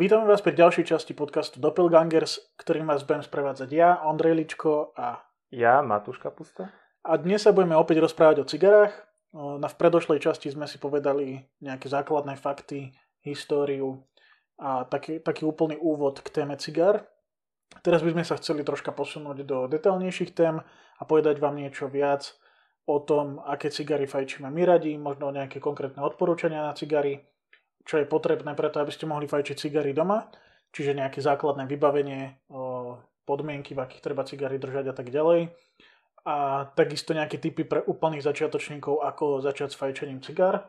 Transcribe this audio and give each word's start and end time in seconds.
Vítame 0.00 0.24
vás 0.24 0.40
pri 0.40 0.56
ďalšej 0.56 0.96
časti 0.96 1.12
podcastu 1.12 1.60
Doppelgangers, 1.60 2.56
ktorým 2.56 2.88
vás 2.88 3.04
budem 3.04 3.20
sprevádzať 3.20 3.68
ja, 3.68 4.00
Ondrej 4.08 4.32
Ličko 4.32 4.96
a... 4.96 5.28
Ja, 5.52 5.84
Matúš 5.84 6.16
Kapusta. 6.16 6.72
A 7.04 7.20
dnes 7.20 7.44
sa 7.44 7.52
budeme 7.52 7.76
opäť 7.76 8.00
rozprávať 8.00 8.40
o 8.40 8.48
cigarách. 8.48 8.96
Na 9.36 9.68
v 9.68 9.76
predošlej 9.76 10.24
časti 10.24 10.48
sme 10.48 10.64
si 10.64 10.80
povedali 10.80 11.44
nejaké 11.60 11.92
základné 11.92 12.40
fakty, 12.40 12.96
históriu 13.20 14.00
a 14.56 14.88
taký, 14.88 15.20
taký 15.20 15.44
úplný 15.44 15.76
úvod 15.76 16.24
k 16.24 16.32
téme 16.32 16.56
cigár. 16.56 17.04
Teraz 17.84 18.00
by 18.00 18.16
sme 18.16 18.24
sa 18.24 18.40
chceli 18.40 18.64
troška 18.64 18.96
posunúť 18.96 19.44
do 19.44 19.68
detailnejších 19.68 20.32
tém 20.32 20.64
a 20.96 21.02
povedať 21.04 21.36
vám 21.44 21.60
niečo 21.60 21.92
viac 21.92 22.40
o 22.88 23.04
tom, 23.04 23.36
aké 23.44 23.68
cigary 23.68 24.08
fajčíme 24.08 24.48
my 24.48 24.64
radi, 24.64 24.96
možno 24.96 25.28
nejaké 25.28 25.60
konkrétne 25.60 26.00
odporúčania 26.00 26.64
na 26.64 26.72
cigary, 26.72 27.20
čo 27.84 28.00
je 28.00 28.06
potrebné 28.06 28.52
preto, 28.54 28.78
aby 28.80 28.92
ste 28.92 29.08
mohli 29.08 29.26
fajčiť 29.26 29.56
cigary 29.56 29.92
doma, 29.96 30.28
čiže 30.70 30.94
nejaké 30.94 31.18
základné 31.18 31.66
vybavenie, 31.66 32.46
podmienky, 33.24 33.74
v 33.74 33.82
akých 33.84 34.02
treba 34.02 34.26
cigary 34.26 34.58
držať 34.58 34.90
a 34.90 34.94
tak 34.94 35.10
ďalej. 35.10 35.54
A 36.26 36.68
takisto 36.76 37.16
nejaké 37.16 37.40
typy 37.40 37.64
pre 37.64 37.80
úplných 37.80 38.20
začiatočníkov, 38.20 39.00
ako 39.00 39.40
začať 39.40 39.72
s 39.72 39.80
fajčením 39.80 40.20
cigár. 40.20 40.68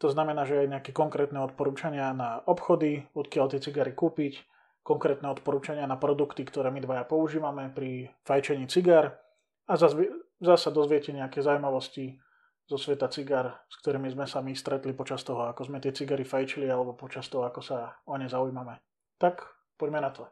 To 0.00 0.08
znamená, 0.08 0.44
že 0.44 0.64
aj 0.64 0.68
nejaké 0.72 0.90
konkrétne 0.92 1.40
odporúčania 1.40 2.12
na 2.12 2.40
obchody, 2.44 3.04
odkiaľ 3.16 3.52
tie 3.52 3.60
cigary 3.60 3.92
kúpiť, 3.96 4.40
konkrétne 4.84 5.28
odporúčania 5.32 5.88
na 5.88 5.98
produkty, 5.98 6.44
ktoré 6.44 6.70
my 6.70 6.80
dvaja 6.84 7.04
používame 7.08 7.72
pri 7.72 8.12
fajčení 8.24 8.68
cigár 8.70 9.18
a 9.66 9.74
zase 9.76 10.68
dozviete 10.70 11.10
nejaké 11.10 11.42
zaujímavosti 11.42 12.22
zo 12.66 12.74
sveta 12.74 13.06
cigár, 13.06 13.62
s 13.70 13.78
ktorými 13.78 14.10
sme 14.10 14.26
sa 14.26 14.42
my 14.42 14.50
stretli 14.50 14.90
počas 14.90 15.22
toho, 15.22 15.46
ako 15.46 15.70
sme 15.70 15.78
tie 15.78 15.94
cigary 15.94 16.26
fajčili, 16.26 16.66
alebo 16.66 16.98
počas 16.98 17.30
toho, 17.30 17.46
ako 17.46 17.62
sa 17.62 17.94
o 18.10 18.18
ne 18.18 18.26
zaujímame. 18.26 18.82
Tak, 19.22 19.46
poďme 19.78 20.02
na 20.02 20.10
to. 20.10 20.26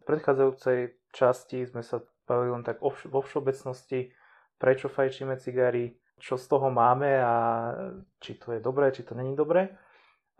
V 0.00 0.02
predchádzajúcej 0.08 0.96
časti 1.12 1.68
sme 1.68 1.84
sa 1.84 2.00
bavili 2.24 2.56
len 2.56 2.64
tak 2.64 2.80
vo 2.80 3.20
všeobecnosti, 3.20 4.08
prečo 4.56 4.88
fajčíme 4.88 5.36
cigary, 5.36 6.00
čo 6.16 6.40
z 6.40 6.48
toho 6.48 6.72
máme 6.72 7.20
a 7.20 7.34
či 8.20 8.40
to 8.40 8.56
je 8.56 8.60
dobré, 8.64 8.88
či 8.88 9.04
to 9.04 9.12
není 9.12 9.36
dobré. 9.36 9.68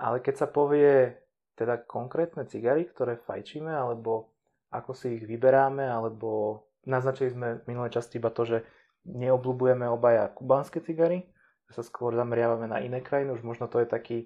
Ale 0.00 0.24
keď 0.24 0.34
sa 0.40 0.48
povie 0.48 1.20
teda 1.52 1.84
konkrétne 1.84 2.48
cigary, 2.48 2.88
ktoré 2.88 3.20
fajčíme, 3.20 3.68
alebo 3.68 4.32
ako 4.72 4.96
si 4.96 5.20
ich 5.20 5.28
vyberáme, 5.28 5.84
alebo 5.84 6.64
Naznačili 6.88 7.32
sme 7.32 7.48
v 7.60 7.66
minulej 7.68 8.00
časti 8.00 8.16
iba 8.16 8.32
to, 8.32 8.48
že 8.48 8.58
neobľúbujeme 9.04 9.84
obaja 9.88 10.28
kubánske 10.32 10.80
cigary, 10.80 11.28
že 11.68 11.80
sa 11.80 11.82
skôr 11.84 12.12
zameriavame 12.16 12.68
na 12.68 12.80
iné 12.80 13.00
krajiny, 13.04 13.36
už 13.36 13.44
možno 13.44 13.68
to 13.68 13.80
je 13.80 13.88
taký, 13.88 14.18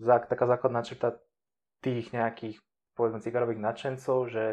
taká 0.00 0.44
základná 0.48 0.84
črta 0.84 1.20
tých 1.84 2.12
nejakých 2.14 2.60
povedzme 2.94 3.24
cigarových 3.24 3.60
nadšencov, 3.60 4.18
že 4.28 4.44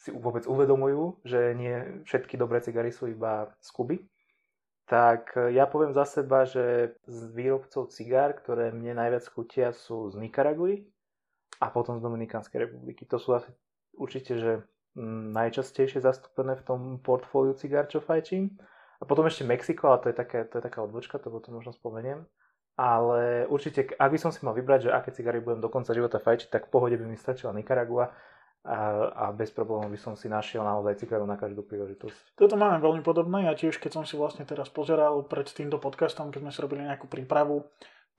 si 0.00 0.08
vôbec 0.14 0.48
uvedomujú, 0.48 1.20
že 1.28 1.52
nie 1.52 2.04
všetky 2.08 2.40
dobré 2.40 2.64
cigary 2.64 2.88
sú 2.88 3.12
iba 3.12 3.52
z 3.60 3.68
Kuby. 3.68 3.96
Tak 4.88 5.36
e, 5.36 5.52
ja 5.54 5.68
poviem 5.68 5.92
za 5.92 6.08
seba, 6.08 6.48
že 6.48 6.96
z 7.04 7.18
výrobcov 7.36 7.92
cigár, 7.92 8.32
ktoré 8.32 8.72
mne 8.72 8.96
najviac 8.96 9.28
chutia, 9.28 9.76
sú 9.76 10.08
z 10.08 10.16
Nikaraguji 10.16 10.88
a 11.60 11.68
potom 11.68 12.00
z 12.00 12.02
Dominikánskej 12.02 12.64
republiky. 12.64 13.04
To 13.12 13.20
sú 13.20 13.36
asi 13.36 13.52
určite, 13.92 14.40
že 14.40 14.52
najčastejšie 14.98 16.02
zastúpené 16.02 16.58
v 16.58 16.64
tom 16.66 16.80
portfóliu 16.98 17.54
cigár, 17.54 17.86
čo 17.86 18.02
fajčím. 18.02 18.50
A 19.00 19.08
potom 19.08 19.24
ešte 19.24 19.48
Mexiko, 19.48 19.88
ale 19.88 20.02
to 20.04 20.08
je, 20.12 20.16
také, 20.16 20.44
to 20.44 20.60
je 20.60 20.64
taká 20.64 20.84
odbočka, 20.84 21.16
to 21.16 21.32
potom 21.32 21.56
možno 21.56 21.72
spomeniem. 21.72 22.26
Ale 22.76 23.44
určite, 23.48 23.92
ak 23.96 24.10
by 24.12 24.18
som 24.20 24.30
si 24.32 24.40
mal 24.40 24.56
vybrať, 24.56 24.88
že 24.88 24.90
aké 24.92 25.10
cigary 25.12 25.40
budem 25.40 25.60
do 25.60 25.72
konca 25.72 25.92
života 25.92 26.20
fajčiť, 26.20 26.48
tak 26.48 26.62
v 26.68 26.72
pohode 26.72 26.96
by 26.96 27.04
mi 27.04 27.16
stačila 27.16 27.52
Nicaragua 27.52 28.12
a, 28.60 28.76
a 29.08 29.24
bez 29.32 29.48
problémov 29.52 29.88
by 29.88 29.96
som 29.96 30.12
si 30.16 30.28
našiel 30.28 30.60
naozaj 30.60 31.00
cigaru 31.00 31.24
na 31.24 31.40
každú 31.40 31.64
príležitosť. 31.64 32.36
Toto 32.36 32.60
máme 32.60 32.76
veľmi 32.80 33.00
podobné. 33.00 33.48
Ja 33.48 33.56
tiež, 33.56 33.80
keď 33.80 34.00
som 34.00 34.04
si 34.04 34.20
vlastne 34.20 34.44
teraz 34.44 34.68
pozeral 34.68 35.24
pred 35.24 35.48
týmto 35.48 35.80
podcastom, 35.80 36.28
keď 36.28 36.40
sme 36.44 36.52
si 36.52 36.60
robili 36.60 36.84
nejakú 36.84 37.08
prípravu, 37.08 37.64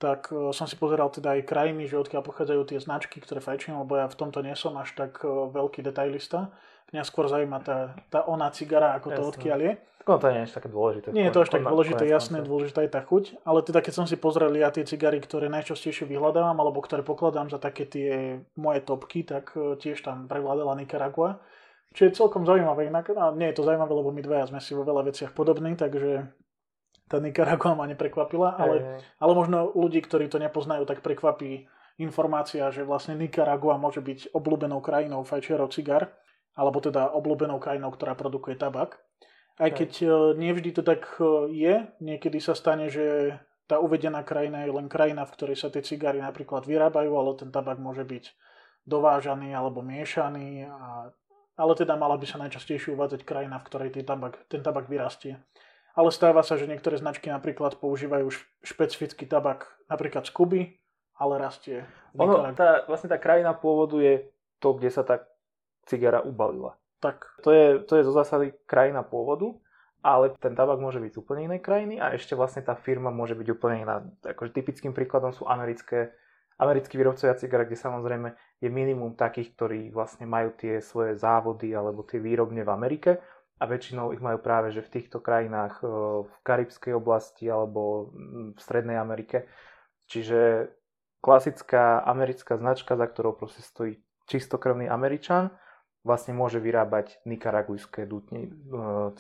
tak 0.02 0.34
e, 0.34 0.50
som 0.50 0.66
si 0.66 0.74
pozeral 0.74 1.14
teda 1.14 1.38
aj 1.38 1.46
krajiny, 1.46 1.86
že 1.86 2.02
odkiaľ 2.02 2.26
pochádzajú 2.26 2.62
tie 2.74 2.82
značky, 2.82 3.22
ktoré 3.22 3.38
fajčím, 3.38 3.78
lebo 3.78 4.02
ja 4.02 4.10
v 4.10 4.18
tomto 4.18 4.42
nie 4.42 4.58
som 4.58 4.74
až 4.82 4.98
tak 4.98 5.22
e, 5.22 5.30
veľký 5.30 5.86
detailista. 5.86 6.50
Mňa 6.90 7.06
skôr 7.06 7.30
zaujíma 7.30 7.62
tá, 7.62 7.94
tá 8.10 8.26
ona 8.26 8.50
cigara, 8.50 8.98
ako 8.98 9.14
Jasne. 9.14 9.18
to 9.22 9.30
odkiaľ 9.30 9.60
je. 9.62 9.74
No 10.02 10.18
to 10.18 10.34
nie 10.34 10.42
je 10.42 10.48
až 10.50 10.54
také 10.58 10.70
dôležité. 10.74 11.08
Nie 11.14 11.26
je 11.30 11.34
to 11.38 11.42
až 11.46 11.50
tak 11.54 11.62
dôležité, 11.62 12.04
jasné, 12.10 12.38
dôležitá 12.42 12.82
je 12.82 12.92
tá 12.92 13.06
chuť. 13.06 13.38
Ale 13.46 13.62
teda 13.62 13.80
keď 13.86 13.94
som 13.94 14.06
si 14.10 14.18
pozrel 14.18 14.50
ja 14.58 14.74
tie 14.74 14.82
cigary, 14.82 15.22
ktoré 15.22 15.46
najčastejšie 15.54 16.10
vyhľadávam, 16.10 16.58
alebo 16.58 16.82
ktoré 16.82 17.06
pokladám 17.06 17.54
za 17.54 17.62
také 17.62 17.86
tie 17.86 18.42
moje 18.58 18.82
topky, 18.82 19.22
tak 19.22 19.54
e, 19.54 19.78
tiež 19.78 20.02
tam 20.02 20.26
prevládala 20.26 20.74
Nicaragua. 20.74 21.38
Čo 21.94 22.08
je 22.08 22.18
celkom 22.18 22.48
zaujímavé. 22.48 22.90
Inak, 22.90 23.14
no, 23.14 23.36
nie 23.38 23.54
je 23.54 23.62
to 23.62 23.68
zaujímavé, 23.68 23.94
lebo 23.94 24.10
my 24.10 24.22
dvaja 24.26 24.50
sme 24.50 24.60
si 24.64 24.74
vo 24.74 24.82
veľa 24.82 25.12
veciach 25.12 25.32
podobní, 25.36 25.78
takže 25.78 26.34
tá 27.12 27.20
Nicaragua 27.20 27.76
ma 27.76 27.84
neprekvapila, 27.92 28.56
ale, 28.56 28.76
hey, 28.80 28.88
hey. 28.88 29.00
ale 29.20 29.32
možno 29.36 29.68
ľudí, 29.76 30.00
ktorí 30.00 30.32
to 30.32 30.40
nepoznajú, 30.40 30.88
tak 30.88 31.04
prekvapí 31.04 31.68
informácia, 32.00 32.72
že 32.72 32.88
vlastne 32.88 33.20
Nicaragua 33.20 33.76
môže 33.76 34.00
byť 34.00 34.32
obľúbenou 34.32 34.80
krajinou 34.80 35.28
fajčiarov 35.28 35.76
cigar, 35.76 36.16
alebo 36.56 36.80
teda 36.80 37.12
obľúbenou 37.12 37.60
krajinou, 37.60 37.92
ktorá 37.92 38.16
produkuje 38.16 38.56
tabak. 38.56 38.96
Aj 39.60 39.68
keď 39.68 39.92
hey. 40.00 40.40
nevždy 40.40 40.72
to 40.72 40.82
tak 40.88 41.04
e, 41.20 41.52
je, 41.52 41.74
niekedy 42.00 42.40
sa 42.40 42.56
stane, 42.56 42.88
že 42.88 43.36
tá 43.68 43.84
uvedená 43.84 44.24
krajina 44.24 44.64
je 44.64 44.72
len 44.72 44.88
krajina, 44.88 45.28
v 45.28 45.36
ktorej 45.36 45.60
sa 45.60 45.68
tie 45.68 45.84
cigary 45.84 46.24
napríklad 46.24 46.64
vyrábajú, 46.64 47.12
ale 47.12 47.36
ten 47.36 47.52
tabak 47.52 47.76
môže 47.76 48.08
byť 48.08 48.32
dovážaný 48.88 49.52
alebo 49.52 49.84
miešaný. 49.84 50.66
A, 50.66 51.12
ale 51.60 51.74
teda 51.76 52.00
mala 52.00 52.16
by 52.16 52.26
sa 52.26 52.40
najčastejšie 52.40 52.96
uvádzať 52.96 53.22
krajina, 53.28 53.60
v 53.60 53.68
ktorej 53.68 53.90
ten 53.94 54.08
tabak, 54.08 54.44
ten 54.48 54.64
tabak 54.64 54.88
vyrastie 54.88 55.40
ale 55.96 56.10
stáva 56.12 56.42
sa, 56.42 56.56
že 56.56 56.70
niektoré 56.70 56.96
značky 56.96 57.28
napríklad 57.28 57.78
používajú 57.80 58.32
špecifický 58.64 59.28
tabak 59.28 59.68
napríklad 59.92 60.24
z 60.28 60.32
Kuby, 60.32 60.62
ale 61.20 61.34
rastie. 61.38 61.84
Ono, 62.18 62.48
tá, 62.56 62.88
vlastne 62.88 63.12
tá 63.12 63.20
krajina 63.20 63.54
pôvodu 63.54 64.00
je 64.00 64.26
to, 64.64 64.74
kde 64.74 64.90
sa 64.90 65.04
tá 65.04 65.28
cigara 65.86 66.24
ubalila. 66.24 66.80
Tak. 67.02 67.26
To 67.42 67.50
je, 67.50 67.68
to 67.84 67.98
je 67.98 68.08
zo 68.08 68.14
zásady 68.14 68.54
krajina 68.70 69.02
pôvodu, 69.02 69.58
ale 70.06 70.34
ten 70.38 70.54
tabak 70.54 70.78
môže 70.78 71.02
byť 71.02 71.12
z 71.14 71.20
úplne 71.22 71.50
inej 71.50 71.62
krajiny 71.62 71.98
a 71.98 72.14
ešte 72.14 72.38
vlastne 72.38 72.62
tá 72.62 72.78
firma 72.78 73.10
môže 73.10 73.34
byť 73.34 73.48
úplne 73.54 73.86
iná. 73.86 74.06
Akože 74.26 74.54
typickým 74.54 74.94
príkladom 74.94 75.34
sú 75.34 75.50
americké, 75.50 76.14
americkí 76.62 76.98
výrobcovia 76.98 77.38
cigara, 77.38 77.66
kde 77.66 77.78
samozrejme 77.78 78.34
je 78.62 78.70
minimum 78.70 79.18
takých, 79.18 79.54
ktorí 79.58 79.80
vlastne 79.90 80.30
majú 80.30 80.54
tie 80.58 80.78
svoje 80.82 81.18
závody 81.18 81.74
alebo 81.74 82.06
tie 82.06 82.22
výrobne 82.22 82.62
v 82.62 82.70
Amerike 82.70 83.12
a 83.62 83.64
väčšinou 83.70 84.10
ich 84.18 84.24
majú 84.26 84.42
práve 84.42 84.74
že 84.74 84.82
v 84.82 84.90
týchto 84.98 85.22
krajinách 85.22 85.86
e, 85.86 85.88
v 86.26 86.34
Karibskej 86.42 86.98
oblasti 86.98 87.46
alebo 87.46 88.10
v 88.58 88.60
Strednej 88.60 88.98
Amerike. 88.98 89.46
Čiže 90.10 90.74
klasická 91.22 92.02
americká 92.02 92.58
značka, 92.58 92.98
za 92.98 93.06
ktorou 93.06 93.38
proste 93.38 93.62
stojí 93.62 94.02
čistokrvný 94.26 94.90
Američan, 94.90 95.54
vlastne 96.02 96.34
môže 96.34 96.58
vyrábať 96.58 97.22
nikaragujské 97.30 98.10
dutne, 98.10 98.50
e, 98.50 98.52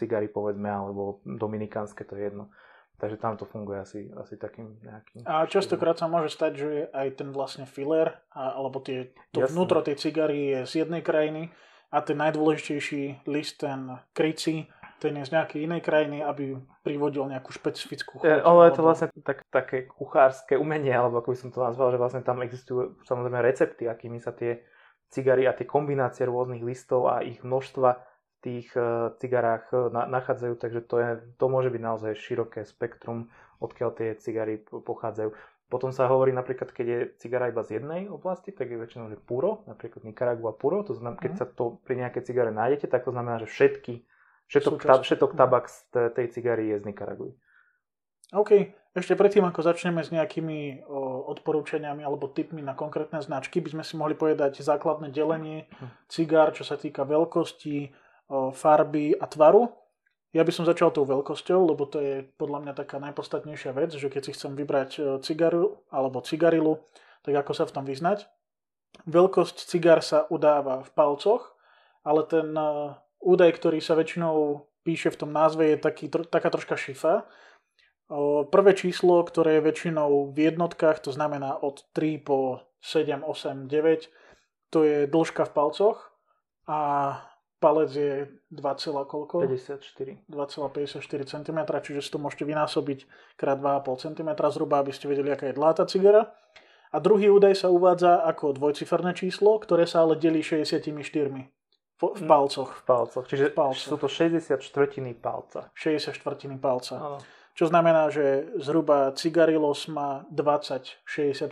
cigary 0.01 0.25
povedzme, 0.25 0.65
alebo 0.65 1.21
dominikánske, 1.21 2.01
to 2.01 2.17
je 2.17 2.33
jedno. 2.33 2.49
Takže 2.97 3.17
tam 3.17 3.33
to 3.37 3.49
funguje 3.49 3.81
asi, 3.81 4.09
asi 4.13 4.37
takým 4.37 4.77
nejakým... 4.81 5.25
A 5.25 5.45
častokrát 5.49 5.97
sa 5.97 6.05
môže 6.05 6.33
stať, 6.33 6.51
že 6.53 6.69
aj 6.93 7.07
ten 7.17 7.29
vlastne 7.33 7.65
filler, 7.65 8.13
alebo 8.33 8.77
tie, 8.81 9.13
to 9.33 9.41
Jasne. 9.41 9.53
vnútro 9.57 9.81
tej 9.81 9.97
cigary 9.97 10.53
je 10.53 10.59
z 10.69 10.73
jednej 10.85 11.01
krajiny 11.01 11.49
a 11.91 11.97
ten 12.01 12.17
najdôležitejší 12.17 13.27
list, 13.27 13.59
ten 13.59 13.99
kryci, 14.15 14.71
ten 15.01 15.17
je 15.17 15.25
z 15.27 15.33
nejakej 15.33 15.59
inej 15.65 15.81
krajiny, 15.81 16.21
aby 16.23 16.55
privodil 16.85 17.25
nejakú 17.25 17.51
špecifickú 17.51 18.21
chuť. 18.21 18.45
Ale 18.45 18.69
je 18.69 18.73
to 18.77 18.83
vlastne 18.85 19.07
tak, 19.25 19.43
také 19.49 19.89
kuchárske 19.89 20.55
umenie, 20.55 20.93
alebo 20.93 21.19
ako 21.19 21.33
by 21.33 21.37
som 21.37 21.49
to 21.49 21.59
nazval, 21.59 21.89
že 21.89 21.97
vlastne 21.97 22.21
tam 22.21 22.39
existujú 22.45 23.01
samozrejme 23.03 23.41
recepty, 23.41 23.89
akými 23.89 24.21
sa 24.21 24.31
tie 24.31 24.61
cigary 25.11 25.49
a 25.49 25.57
tie 25.57 25.65
kombinácie 25.67 26.23
rôznych 26.23 26.63
listov 26.63 27.09
a 27.09 27.25
ich 27.25 27.41
množstva 27.43 27.89
v 27.97 28.37
tých 28.41 28.69
uh, 28.77 29.11
cigarách 29.17 29.69
na, 29.91 30.07
nachádzajú, 30.07 30.53
takže 30.55 30.81
to, 30.85 30.95
je, 31.01 31.09
to 31.35 31.45
môže 31.49 31.69
byť 31.73 31.81
naozaj 31.81 32.13
široké 32.15 32.63
spektrum, 32.63 33.27
odkiaľ 33.59 33.89
tie 33.97 34.09
cigary 34.17 34.61
pochádzajú. 34.61 35.33
Potom 35.71 35.95
sa 35.95 36.11
hovorí 36.11 36.35
napríklad, 36.35 36.75
keď 36.75 36.85
je 36.85 36.99
cigara 37.15 37.47
iba 37.47 37.63
z 37.63 37.79
jednej 37.79 38.11
oblasti, 38.11 38.51
tak 38.51 38.67
je 38.67 38.75
väčšinou, 38.75 39.07
že 39.07 39.15
puro, 39.15 39.63
napríklad 39.71 40.03
Nicaragua 40.03 40.51
puro, 40.51 40.83
to 40.83 40.91
znamená, 40.91 41.15
keď 41.15 41.31
mm. 41.31 41.39
sa 41.39 41.45
to 41.47 41.79
pri 41.87 41.95
nejakej 42.03 42.27
cigare 42.27 42.51
nájdete, 42.51 42.91
tak 42.91 43.07
to 43.07 43.15
znamená, 43.15 43.39
že 43.39 43.47
všetky, 43.47 44.03
všetok, 44.51 44.83
ta, 44.83 44.99
všetok 44.99 45.31
tabak 45.31 45.71
z 45.71 46.11
tej 46.11 46.27
cigary 46.27 46.75
je 46.75 46.83
z 46.83 46.91
Nicaraguy. 46.91 47.31
OK, 48.35 48.51
ešte 48.91 49.15
predtým, 49.15 49.47
ako 49.47 49.63
začneme 49.63 50.03
s 50.03 50.11
nejakými 50.11 50.83
o, 50.83 51.31
odporúčaniami 51.31 52.03
alebo 52.03 52.27
tipmi 52.27 52.59
na 52.59 52.75
konkrétne 52.75 53.23
značky, 53.23 53.63
by 53.63 53.79
sme 53.79 53.83
si 53.87 53.95
mohli 53.95 54.19
povedať 54.19 54.59
základné 54.59 55.15
delenie 55.15 55.71
hm. 55.71 55.87
cigár, 56.11 56.51
čo 56.51 56.67
sa 56.67 56.75
týka 56.75 57.07
veľkosti, 57.07 57.91
o, 58.27 58.51
farby 58.51 59.15
a 59.15 59.23
tvaru. 59.23 59.71
Ja 60.31 60.47
by 60.47 60.51
som 60.55 60.63
začal 60.63 60.95
tou 60.95 61.03
veľkosťou, 61.03 61.75
lebo 61.75 61.83
to 61.83 61.99
je 61.99 62.15
podľa 62.39 62.63
mňa 62.63 62.73
taká 62.79 63.03
najpodstatnejšia 63.03 63.75
vec, 63.75 63.91
že 63.91 64.07
keď 64.07 64.21
si 64.23 64.31
chcem 64.31 64.55
vybrať 64.55 64.89
e, 64.95 65.01
cigaru 65.19 65.83
alebo 65.91 66.23
cigarilu, 66.23 66.79
tak 67.27 67.35
ako 67.35 67.51
sa 67.51 67.67
v 67.67 67.75
tom 67.75 67.83
vyznať. 67.83 68.31
Veľkosť 69.11 69.67
cigar 69.67 69.99
sa 69.99 70.23
udáva 70.31 70.87
v 70.87 70.89
palcoch, 70.95 71.51
ale 72.07 72.23
ten 72.31 72.47
e, 72.55 72.95
údaj, 73.19 73.59
ktorý 73.59 73.83
sa 73.83 73.99
väčšinou 73.99 74.63
píše 74.87 75.11
v 75.11 75.19
tom 75.19 75.35
názve, 75.35 75.75
je 75.75 75.77
taký, 75.83 76.07
taká 76.07 76.47
troška 76.47 76.79
šifa. 76.79 77.27
Prvé 78.51 78.71
číslo, 78.75 79.23
ktoré 79.23 79.59
je 79.59 79.67
väčšinou 79.71 80.35
v 80.35 80.51
jednotkách, 80.51 80.99
to 80.99 81.15
znamená 81.15 81.55
od 81.55 81.87
3 81.95 82.19
po 82.19 82.59
7, 82.83 83.23
8, 83.23 83.71
9, 83.71 84.11
to 84.67 84.83
je 84.83 85.07
dĺžka 85.07 85.47
v 85.47 85.53
palcoch 85.55 86.11
a 86.67 86.79
palec 87.61 87.93
je 87.93 88.13
2, 88.49 89.05
koľko? 89.05 89.45
54. 89.45 90.25
2,54 90.25 90.97
cm, 91.29 91.59
čiže 91.85 91.99
si 92.01 92.09
to 92.09 92.17
môžete 92.17 92.43
vynásobiť 92.49 93.05
krát 93.37 93.61
2,5 93.61 94.09
cm 94.09 94.29
zhruba, 94.49 94.81
aby 94.81 94.89
ste 94.89 95.05
vedeli, 95.05 95.29
aká 95.29 95.53
je 95.53 95.55
dlhá 95.55 95.77
tá 95.77 95.85
cigara. 95.85 96.33
A 96.91 96.99
druhý 96.99 97.31
údaj 97.31 97.55
sa 97.55 97.71
uvádza 97.71 98.25
ako 98.27 98.57
dvojciferné 98.57 99.15
číslo, 99.15 99.55
ktoré 99.61 99.87
sa 99.87 100.03
ale 100.03 100.19
delí 100.19 100.43
64 100.43 100.83
v, 102.01 102.03
v 102.17 102.21
palcoch. 102.25 102.67
V 102.67 102.83
palcoch, 102.83 103.25
čiže 103.29 103.53
v 103.53 103.55
palcoch. 103.55 103.87
sú 103.93 103.95
to 103.95 104.09
64 104.09 104.57
palca. 105.21 105.69
64 105.77 106.17
palca. 106.57 106.95
Áno. 106.97 107.19
Čo 107.51 107.67
znamená, 107.67 108.07
že 108.09 108.47
zhruba 108.63 109.11
cigarilos 109.13 109.85
má 109.91 110.23
20 110.33 111.03
64 111.03 111.51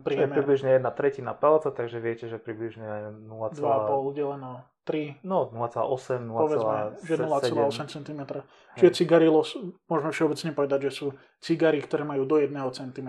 To 0.00 0.10
je 0.10 0.38
približne 0.38 0.70
jedna 0.80 0.90
tretina 0.94 1.34
palca, 1.36 1.74
takže 1.74 1.98
viete, 1.98 2.30
že 2.30 2.40
približne 2.40 3.12
0,2 3.28 3.60
2,5 3.60 4.16
deleno 4.16 4.64
3. 4.82 5.22
No 5.22 5.50
0,8, 5.54 6.26
0,7. 6.26 6.32
Povedzme, 6.32 6.76
že 7.06 7.14
0,8 7.18 7.94
cm. 7.94 8.20
Čiže 8.78 8.90
cigarilos, 8.92 9.54
môžeme 9.86 10.10
všeobecne 10.10 10.50
povedať, 10.56 10.80
že 10.88 10.90
sú 10.90 11.06
cigary, 11.38 11.78
ktoré 11.78 12.02
majú 12.02 12.26
do 12.26 12.42
1 12.42 12.50
cm. 12.52 13.08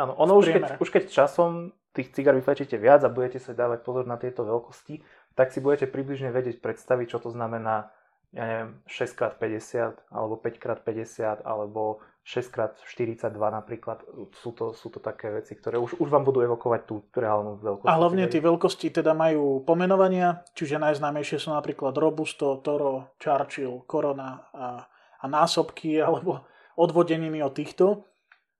Áno, 0.00 0.12
ono 0.16 0.32
už 0.40 0.56
keď, 0.56 0.62
už 0.80 0.88
keď 0.88 1.02
časom 1.12 1.76
tých 1.92 2.14
cigar 2.14 2.32
vyfajčíte 2.38 2.78
viac 2.78 3.02
a 3.04 3.12
budete 3.12 3.42
sa 3.42 3.52
dávať 3.52 3.82
pozor 3.82 4.06
na 4.06 4.16
tieto 4.16 4.46
veľkosti, 4.46 5.02
tak 5.34 5.50
si 5.50 5.58
budete 5.60 5.90
približne 5.90 6.30
vedieť 6.30 6.62
predstaviť, 6.62 7.06
čo 7.10 7.18
to 7.20 7.30
znamená 7.34 7.90
ja 8.30 8.44
neviem, 8.46 8.70
6x50 8.86 10.14
alebo 10.14 10.38
5x50 10.38 11.42
alebo 11.42 11.98
6x42 12.22 13.34
napríklad. 13.34 14.06
Sú 14.38 14.54
to, 14.54 14.70
sú 14.70 14.86
to 14.94 15.02
také 15.02 15.34
veci, 15.34 15.58
ktoré 15.58 15.82
už, 15.82 15.98
už 15.98 16.06
vám 16.06 16.22
budú 16.22 16.38
evokovať 16.46 16.80
tú 16.86 17.02
reálnu 17.10 17.58
veľkosť. 17.58 17.90
A 17.90 17.98
hlavne 17.98 18.30
tie 18.30 18.38
veľkosti 18.38 18.94
teda 18.94 19.18
majú 19.18 19.66
pomenovania, 19.66 20.46
čiže 20.54 20.78
najznámejšie 20.78 21.42
sú 21.42 21.50
napríklad 21.50 21.98
Robusto, 21.98 22.62
Toro, 22.62 23.18
Churchill, 23.18 23.82
Corona 23.90 24.46
a, 24.54 24.86
a 25.18 25.24
násobky 25.26 25.98
alebo 25.98 26.46
odvodeniny 26.78 27.42
od 27.42 27.50
týchto. 27.50 28.06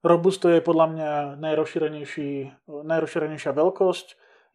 Robusto 0.02 0.50
je 0.50 0.64
podľa 0.64 0.87
mňa 0.96 1.11
najrozšírenejšia 2.88 3.52
veľkosť. 3.52 4.06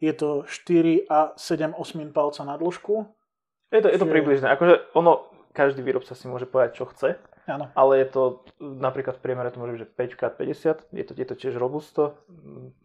Je 0.03 0.11
to 0.11 0.43
4 0.43 1.07
a 1.07 1.31
7 1.39 1.71
osmin 1.71 2.11
palca 2.11 2.43
na 2.43 2.59
dĺžku 2.59 3.14
je 3.75 3.83
to, 3.85 3.89
je 3.91 3.99
to 3.99 4.07
približné. 4.07 4.47
Akože 4.55 4.95
ono, 4.95 5.27
každý 5.55 5.83
výrobca 5.83 6.15
si 6.15 6.25
môže 6.27 6.47
povedať, 6.47 6.81
čo 6.81 6.85
chce. 6.91 7.19
Áno. 7.45 7.69
Ale 7.77 8.01
je 8.01 8.07
to, 8.09 8.23
napríklad 8.57 9.21
v 9.21 9.23
priemere 9.23 9.53
to 9.53 9.61
môže 9.61 9.77
byť, 9.77 9.81
že 9.85 9.89
5x50, 9.93 10.97
je 10.97 11.03
to, 11.05 11.13
je 11.13 11.25
to 11.29 11.35
tiež 11.37 11.53
robusto, 11.61 12.17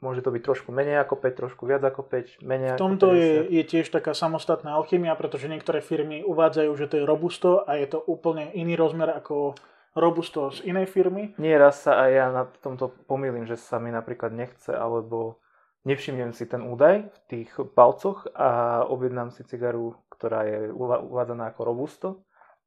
môže 0.04 0.20
to 0.20 0.28
byť 0.28 0.42
trošku 0.44 0.69
menej 0.69 1.00
ako 1.00 1.16
5, 1.16 1.40
trošku 1.40 1.64
viac 1.64 1.81
ako 1.81 2.04
5, 2.04 2.44
menej 2.44 2.76
V 2.76 2.84
tomto 2.84 3.16
je, 3.16 3.48
je 3.48 3.64
tiež 3.64 3.88
taká 3.88 4.12
samostatná 4.12 4.76
alchymia, 4.76 5.16
pretože 5.16 5.48
niektoré 5.48 5.81
firmy 5.81 6.20
uvádzajú, 6.28 6.70
že 6.76 6.87
to 6.92 6.94
je 7.00 7.04
robusto 7.08 7.64
a 7.64 7.81
je 7.81 7.88
to 7.88 8.04
úplne 8.04 8.52
iný 8.52 8.76
rozmer 8.76 9.08
ako 9.08 9.56
robusto 9.96 10.52
z 10.52 10.69
inej 10.69 10.92
firmy. 10.92 11.32
Nie 11.40 11.56
raz 11.56 11.88
sa 11.88 12.04
aj 12.04 12.10
ja 12.12 12.26
na 12.28 12.44
tomto 12.60 12.92
pomýlim, 13.08 13.48
že 13.48 13.56
sa 13.56 13.81
mi 13.81 13.88
napríklad 13.88 14.31
nechce, 14.31 14.76
alebo 14.76 15.40
nevšimnem 15.88 16.37
si 16.37 16.44
ten 16.44 16.60
údaj 16.60 17.08
v 17.08 17.19
tých 17.32 17.50
palcoch 17.72 18.28
a 18.37 18.84
objednám 18.84 19.32
si 19.32 19.40
cigaru, 19.48 19.96
ktorá 20.20 20.44
je 20.44 20.69
uvádzaná 20.76 21.56
ako 21.56 21.61
robusto 21.64 22.08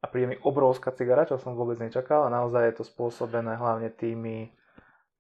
a 0.01 0.09
príde 0.09 0.33
mi 0.33 0.37
obrovská 0.41 0.89
cigara, 0.89 1.29
čo 1.29 1.37
som 1.37 1.53
vôbec 1.53 1.77
nečakal 1.77 2.25
a 2.25 2.33
naozaj 2.33 2.65
je 2.65 2.75
to 2.81 2.83
spôsobené 2.83 3.53
hlavne 3.61 3.93
tými, 3.93 4.49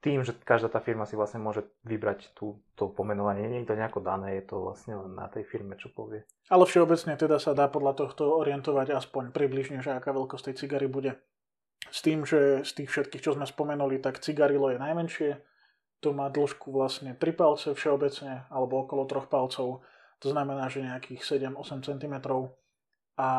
tým, 0.01 0.25
že 0.25 0.33
každá 0.41 0.67
tá 0.67 0.81
firma 0.81 1.05
si 1.05 1.13
vlastne 1.13 1.39
môže 1.39 1.63
vybrať 1.85 2.33
tú, 2.35 2.59
to 2.73 2.91
pomenovanie. 2.91 3.47
Nie 3.47 3.63
je 3.63 3.69
to 3.69 3.79
nejako 3.79 4.01
dané, 4.01 4.41
je 4.41 4.49
to 4.49 4.59
vlastne 4.59 4.97
len 4.97 5.13
na 5.15 5.29
tej 5.29 5.47
firme, 5.47 5.77
čo 5.77 5.93
povie. 5.93 6.27
Ale 6.51 6.67
všeobecne 6.67 7.15
teda 7.15 7.37
sa 7.37 7.55
dá 7.55 7.71
podľa 7.71 7.95
tohto 7.95 8.33
orientovať 8.35 8.97
aspoň 8.97 9.31
približne, 9.31 9.79
že 9.79 9.95
aká 9.95 10.11
veľkosť 10.11 10.51
tej 10.51 10.55
cigary 10.65 10.91
bude. 10.91 11.15
S 11.87 12.03
tým, 12.03 12.27
že 12.27 12.67
z 12.67 12.83
tých 12.83 12.89
všetkých, 12.91 13.23
čo 13.23 13.37
sme 13.37 13.47
spomenuli, 13.47 14.01
tak 14.03 14.19
cigarilo 14.19 14.73
je 14.73 14.81
najmenšie, 14.81 15.31
to 16.03 16.11
má 16.11 16.27
dĺžku 16.27 16.67
vlastne 16.75 17.15
3 17.15 17.23
palce 17.31 17.71
všeobecne, 17.71 18.51
alebo 18.51 18.83
okolo 18.83 19.07
3 19.07 19.31
palcov. 19.31 19.87
To 20.19 20.27
znamená, 20.29 20.69
že 20.69 20.85
nejakých 20.85 21.21
7-8 21.23 21.81
cm. 21.81 22.15
A 23.17 23.29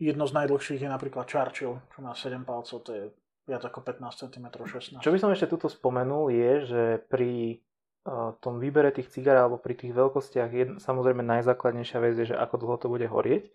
jedno 0.00 0.24
z 0.24 0.32
najdlhších 0.32 0.80
je 0.80 0.90
napríklad 0.90 1.28
Churchill, 1.28 1.80
čo 1.92 1.98
má 2.00 2.16
7 2.16 2.44
palcov, 2.44 2.80
to 2.80 2.90
je 2.96 3.04
viac 3.44 3.62
ako 3.66 3.82
15 3.82 4.30
cm, 4.30 4.46
16 4.48 5.04
Čo 5.04 5.12
by 5.12 5.18
som 5.18 5.30
ešte 5.34 5.50
tuto 5.50 5.66
spomenul 5.66 6.30
je, 6.30 6.52
že 6.64 6.82
pri 7.10 7.58
uh, 8.06 8.32
tom 8.38 8.62
výbere 8.62 8.94
tých 8.94 9.10
cigár 9.10 9.36
alebo 9.42 9.58
pri 9.58 9.74
tých 9.74 9.92
veľkostiach 9.92 10.50
je 10.54 10.64
samozrejme 10.78 11.20
najzákladnejšia 11.26 11.98
vec 11.98 12.14
je, 12.14 12.30
že 12.30 12.36
ako 12.38 12.56
dlho 12.62 12.76
to 12.78 12.86
bude 12.86 13.06
horieť. 13.10 13.50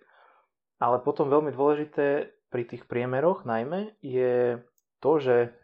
Ale 0.84 1.00
potom 1.00 1.32
veľmi 1.32 1.56
dôležité 1.56 2.36
pri 2.52 2.64
tých 2.68 2.84
priemeroch 2.86 3.48
najmä 3.48 3.96
je 4.04 4.60
to, 5.00 5.12
že 5.24 5.56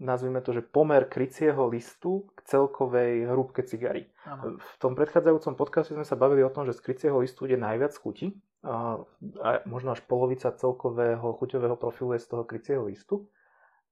nazvime 0.00 0.40
to, 0.40 0.56
že 0.56 0.64
pomer 0.64 1.04
krycieho 1.04 1.68
listu 1.68 2.32
k 2.32 2.48
celkovej 2.48 3.28
hrúbke 3.28 3.60
cigary. 3.62 4.08
V 4.56 4.76
tom 4.80 4.96
predchádzajúcom 4.96 5.54
podcaste 5.54 5.92
sme 5.92 6.08
sa 6.08 6.16
bavili 6.16 6.40
o 6.40 6.50
tom, 6.50 6.64
že 6.64 6.72
z 6.72 6.80
krycieho 6.80 7.20
listu 7.20 7.44
ide 7.44 7.60
najviac 7.60 7.92
chuti 8.00 8.32
a, 8.64 8.96
a 9.44 9.48
možno 9.68 9.92
až 9.92 10.00
polovica 10.08 10.48
celkového 10.56 11.36
chuťového 11.36 11.76
profilu 11.76 12.16
je 12.16 12.24
z 12.24 12.28
toho 12.32 12.42
krycieho 12.48 12.82
listu. 12.88 13.28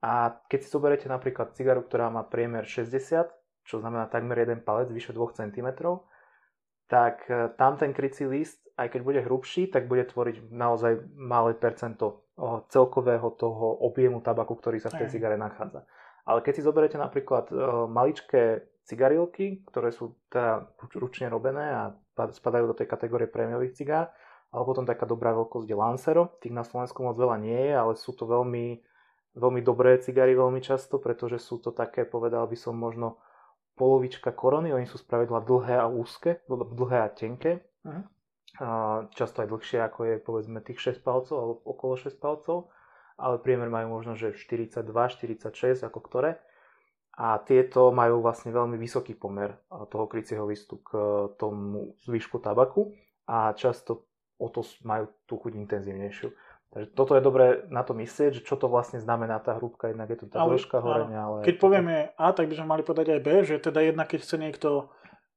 A 0.00 0.40
keď 0.48 0.58
si 0.64 0.68
zoberiete 0.72 1.06
napríklad 1.12 1.52
cigaru, 1.52 1.84
ktorá 1.84 2.08
má 2.08 2.24
priemer 2.24 2.64
60, 2.64 3.28
čo 3.68 3.76
znamená 3.76 4.08
takmer 4.08 4.40
jeden 4.40 4.64
palec, 4.64 4.88
vyše 4.88 5.12
2 5.12 5.36
cm, 5.36 5.68
tak 6.88 7.28
e, 7.28 7.52
tam 7.60 7.76
ten 7.76 7.92
krycí 7.92 8.24
list, 8.24 8.64
aj 8.80 8.94
keď 8.94 9.00
bude 9.04 9.20
hrubší, 9.26 9.68
tak 9.68 9.90
bude 9.90 10.06
tvoriť 10.08 10.48
naozaj 10.48 11.12
malé 11.18 11.52
percento 11.58 12.24
celkového 12.70 13.34
toho 13.34 13.82
objemu 13.82 14.22
tabaku, 14.22 14.54
ktorý 14.54 14.78
sa 14.78 14.94
v 14.94 15.02
tej 15.04 15.18
cigare 15.18 15.34
nachádza. 15.34 15.82
Ale 16.28 16.44
keď 16.44 16.60
si 16.60 16.66
zoberiete 16.66 17.00
napríklad 17.00 17.48
maličké 17.88 18.68
cigarilky, 18.84 19.64
ktoré 19.64 19.88
sú 19.88 20.12
teda 20.28 20.68
ručne 20.96 21.32
robené 21.32 21.72
a 21.72 21.82
spadajú 22.12 22.68
do 22.68 22.76
tej 22.76 22.84
kategórie 22.84 23.24
prémiových 23.24 23.72
cigár, 23.72 24.12
alebo 24.52 24.72
potom 24.72 24.84
taká 24.88 25.04
dobrá 25.04 25.32
veľkosť 25.36 25.68
je 25.68 25.76
Lancero, 25.76 26.36
tých 26.40 26.56
na 26.56 26.64
Slovensku 26.64 27.04
moc 27.04 27.16
veľa 27.16 27.36
nie 27.40 27.68
je, 27.68 27.72
ale 27.72 27.92
sú 27.96 28.16
to 28.16 28.24
veľmi, 28.24 28.80
veľmi 29.36 29.60
dobré 29.60 30.00
cigary 30.00 30.32
veľmi 30.32 30.60
často, 30.64 30.96
pretože 31.00 31.36
sú 31.40 31.60
to 31.60 31.72
také, 31.72 32.08
povedal 32.08 32.48
by 32.48 32.56
som 32.56 32.76
možno 32.76 33.20
polovička 33.76 34.32
korony, 34.32 34.72
oni 34.72 34.88
sú 34.88 34.98
spravidla 34.98 35.44
dlhé 35.44 35.76
a 35.80 35.86
úzke, 35.86 36.42
dlhé 36.48 36.98
a 37.04 37.08
tenké. 37.12 37.62
Uh-huh. 37.84 38.04
A 38.58 38.68
často 39.14 39.44
aj 39.44 39.52
dlhšie 39.52 39.78
ako 39.84 40.00
je 40.08 40.14
povedzme 40.18 40.58
tých 40.64 40.98
6 40.98 41.04
palcov 41.04 41.36
alebo 41.38 41.54
okolo 41.62 41.94
6 41.94 42.18
palcov, 42.18 42.72
ale 43.18 43.42
priemer 43.42 43.66
majú 43.66 43.98
možno, 43.98 44.14
že 44.14 44.32
42, 44.32 44.86
46 44.94 45.82
ako 45.82 45.98
ktoré. 45.98 46.38
A 47.18 47.42
tieto 47.42 47.90
majú 47.90 48.22
vlastne 48.22 48.54
veľmi 48.54 48.78
vysoký 48.78 49.18
pomer 49.18 49.58
toho 49.90 50.06
krycieho 50.06 50.46
listu 50.46 50.78
k 50.78 50.94
tomu 51.34 51.98
zvyšku 52.06 52.38
tabaku 52.38 52.94
a 53.26 53.50
často 53.58 54.06
o 54.38 54.46
to 54.46 54.62
majú 54.86 55.10
tú 55.26 55.34
chuť 55.34 55.58
intenzívnejšiu. 55.58 56.30
Takže 56.68 56.88
toto 56.94 57.18
je 57.18 57.22
dobré 57.24 57.66
na 57.74 57.82
to 57.82 57.96
myslieť, 57.98 58.38
že 58.38 58.46
čo 58.46 58.54
to 58.54 58.70
vlastne 58.70 59.02
znamená 59.02 59.42
tá 59.42 59.58
hrúbka, 59.58 59.90
jednak 59.90 60.14
je 60.14 60.18
to 60.22 60.26
tá 60.30 60.46
dĺžka 60.46 60.78
horenia. 60.78 61.26
Ale 61.26 61.38
keď 61.42 61.56
povieme 61.58 62.14
A, 62.14 62.30
tak 62.30 62.46
by 62.46 62.54
sme 62.54 62.70
mali 62.70 62.82
povedať 62.86 63.18
aj 63.18 63.20
B, 63.24 63.28
že 63.42 63.56
teda 63.58 63.82
jednak 63.82 64.06
keď 64.06 64.20
chce 64.22 64.36
niekto 64.38 64.68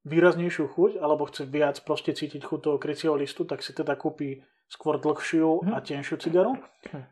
výraznejšiu 0.05 0.65
chuť, 0.65 0.91
alebo 0.97 1.29
chce 1.29 1.45
viac 1.45 1.77
proste 1.85 2.13
cítiť 2.13 2.41
chuť 2.41 2.59
toho 2.59 2.77
krycieho 2.81 3.13
listu, 3.13 3.45
tak 3.45 3.61
si 3.61 3.73
teda 3.73 3.93
kúpi 3.93 4.41
skôr 4.71 4.97
dlhšiu 4.97 5.67
a 5.67 5.79
mhm. 5.79 5.85
tenšiu 5.85 6.15
cigaru. 6.17 6.55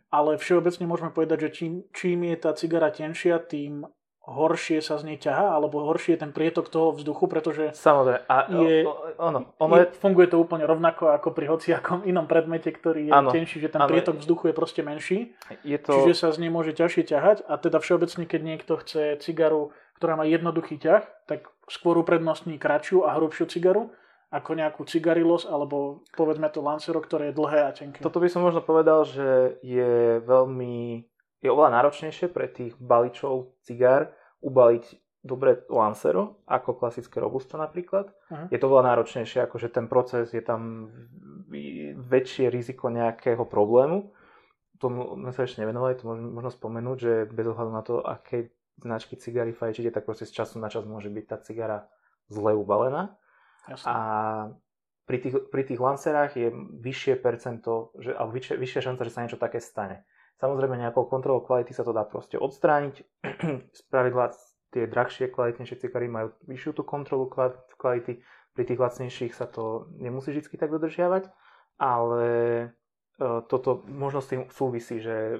Ale 0.10 0.39
všeobecne 0.39 0.88
môžeme 0.88 1.12
povedať, 1.12 1.48
že 1.48 1.50
čím, 1.51 1.74
čím 1.91 2.25
je 2.31 2.36
tá 2.39 2.55
cigara 2.55 2.89
tenšia, 2.89 3.38
tým 3.43 3.86
horšie 4.29 4.77
sa 4.86 5.01
z 5.01 5.10
nej 5.10 5.17
ťaha, 5.17 5.58
alebo 5.58 5.81
horšie 5.89 6.15
je 6.15 6.22
ten 6.22 6.29
prietok 6.29 6.69
toho 6.69 6.93
vzduchu, 6.93 7.25
pretože 7.25 7.74
Samozrejme. 7.74 8.29
A 8.29 8.38
je, 8.62 8.86
ono, 9.17 9.50
ono 9.58 9.74
je, 9.81 9.89
funguje 9.98 10.29
to 10.29 10.38
úplne 10.38 10.69
rovnako 10.69 11.10
ako 11.17 11.34
pri 11.34 11.50
hociakom 11.50 12.05
inom 12.05 12.29
predmete, 12.29 12.69
ktorý 12.69 13.10
je 13.10 13.13
ano, 13.13 13.34
tenší, 13.34 13.58
že 13.58 13.74
ten 13.74 13.81
ano, 13.81 13.89
prietok 13.89 14.22
vzduchu 14.22 14.53
je 14.53 14.55
proste 14.55 14.81
menší, 14.86 15.34
je 15.65 15.77
to... 15.81 16.05
čiže 16.05 16.13
sa 16.13 16.27
z 16.29 16.46
nej 16.46 16.53
môže 16.53 16.77
ťažšie 16.77 17.03
ťahať 17.10 17.38
a 17.50 17.58
teda 17.58 17.81
všeobecne, 17.81 18.24
keď 18.29 18.41
niekto 18.46 18.77
chce 18.77 19.17
cigaru, 19.17 19.74
ktorá 20.00 20.15
má 20.15 20.24
jednoduchý 20.24 20.79
ťah, 20.79 21.03
tak 21.27 21.51
skôr 21.68 22.00
uprednostní 22.00 22.56
kratšiu 22.56 23.03
a 23.03 23.20
hrubšiu 23.20 23.51
cigaru 23.51 23.91
ako 24.29 24.51
nejakú 24.56 24.86
cigarilos, 24.86 25.44
alebo 25.50 26.06
povedzme 26.13 26.48
to 26.53 26.62
Lancero, 26.62 27.01
ktoré 27.01 27.34
je 27.34 27.38
dlhé 27.38 27.60
a 27.65 27.72
tenké. 27.74 28.00
Toto 28.00 28.22
by 28.22 28.29
som 28.29 28.46
možno 28.46 28.62
povedal, 28.62 29.01
že 29.01 29.58
je 29.65 30.22
veľmi, 30.22 31.01
je 31.41 31.50
oveľa 31.50 31.82
náročnejšie 31.82 32.29
pre 32.29 32.46
tých 32.46 32.77
baličov 32.77 33.58
cigár 33.65 34.13
ubaliť 34.46 34.86
dobre 35.25 35.65
Lancero 35.68 36.46
ako 36.46 36.77
klasické 36.77 37.18
Robusto 37.20 37.58
napríklad. 37.58 38.13
Uh-huh. 38.29 38.48
Je 38.53 38.62
to 38.62 38.70
veľa 38.70 38.94
náročnejšie, 38.94 39.44
akože 39.50 39.74
ten 39.74 39.89
proces, 39.89 40.32
je 40.32 40.46
tam 40.46 40.94
väčšie 41.98 42.53
riziko 42.53 42.94
nejakého 42.94 43.44
problému. 43.50 44.13
Tomu 44.77 45.18
sme 45.20 45.34
sa 45.36 45.44
ešte 45.44 45.65
nevenovali, 45.65 46.00
to 46.00 46.08
možno 46.08 46.53
spomenúť, 46.53 46.98
že 47.01 47.13
bez 47.34 47.46
ohľadu 47.50 47.72
na 47.74 47.84
to, 47.84 48.00
aké 48.00 48.53
značky 48.81 49.15
cigary 49.19 49.51
fajčíte, 49.51 49.91
tak 49.91 50.07
proste 50.07 50.25
z 50.25 50.36
času 50.36 50.57
na 50.57 50.71
čas 50.71 50.88
môže 50.88 51.12
byť 51.12 51.25
tá 51.27 51.38
cigara 51.39 51.88
zle 52.31 52.55
ubalená. 52.55 53.15
Jasne. 53.67 53.88
A 53.88 53.98
pri 55.09 55.17
tých, 55.19 55.36
pri 55.50 55.63
tých 55.65 55.81
lancerách 55.81 56.38
je 56.38 56.53
vyššie 56.79 57.17
percento, 57.17 57.93
že, 57.98 58.13
alebo 58.13 58.33
vyššia, 58.38 58.55
vyššia 58.62 58.81
šanca, 58.86 59.01
že 59.05 59.13
sa 59.13 59.24
niečo 59.25 59.41
také 59.41 59.57
stane. 59.57 60.05
Samozrejme 60.39 60.79
nejakou 60.79 61.09
kontrolou 61.09 61.43
kvality 61.43 61.75
sa 61.75 61.83
to 61.83 61.91
dá 61.91 62.05
proste 62.05 62.39
odstrániť. 62.39 62.95
Spravidla 63.86 64.31
tie 64.69 64.86
drahšie, 64.86 65.33
kvalitnejšie 65.33 65.81
cigary 65.81 66.07
majú 66.07 66.31
vyššiu 66.45 66.71
tú 66.77 66.83
kontrolu 66.86 67.25
kvality, 67.75 68.21
pri 68.53 68.63
tých 68.65 68.81
lacnejších 68.81 69.33
sa 69.33 69.48
to 69.48 69.89
nemusí 69.98 70.36
vždy 70.36 70.57
tak 70.59 70.74
dodržiavať, 70.74 71.31
ale 71.79 72.27
e, 72.27 72.67
toto 73.48 73.88
možno 73.88 74.19
s 74.19 74.29
tým 74.29 74.51
súvisí, 74.51 75.00
že 75.00 75.39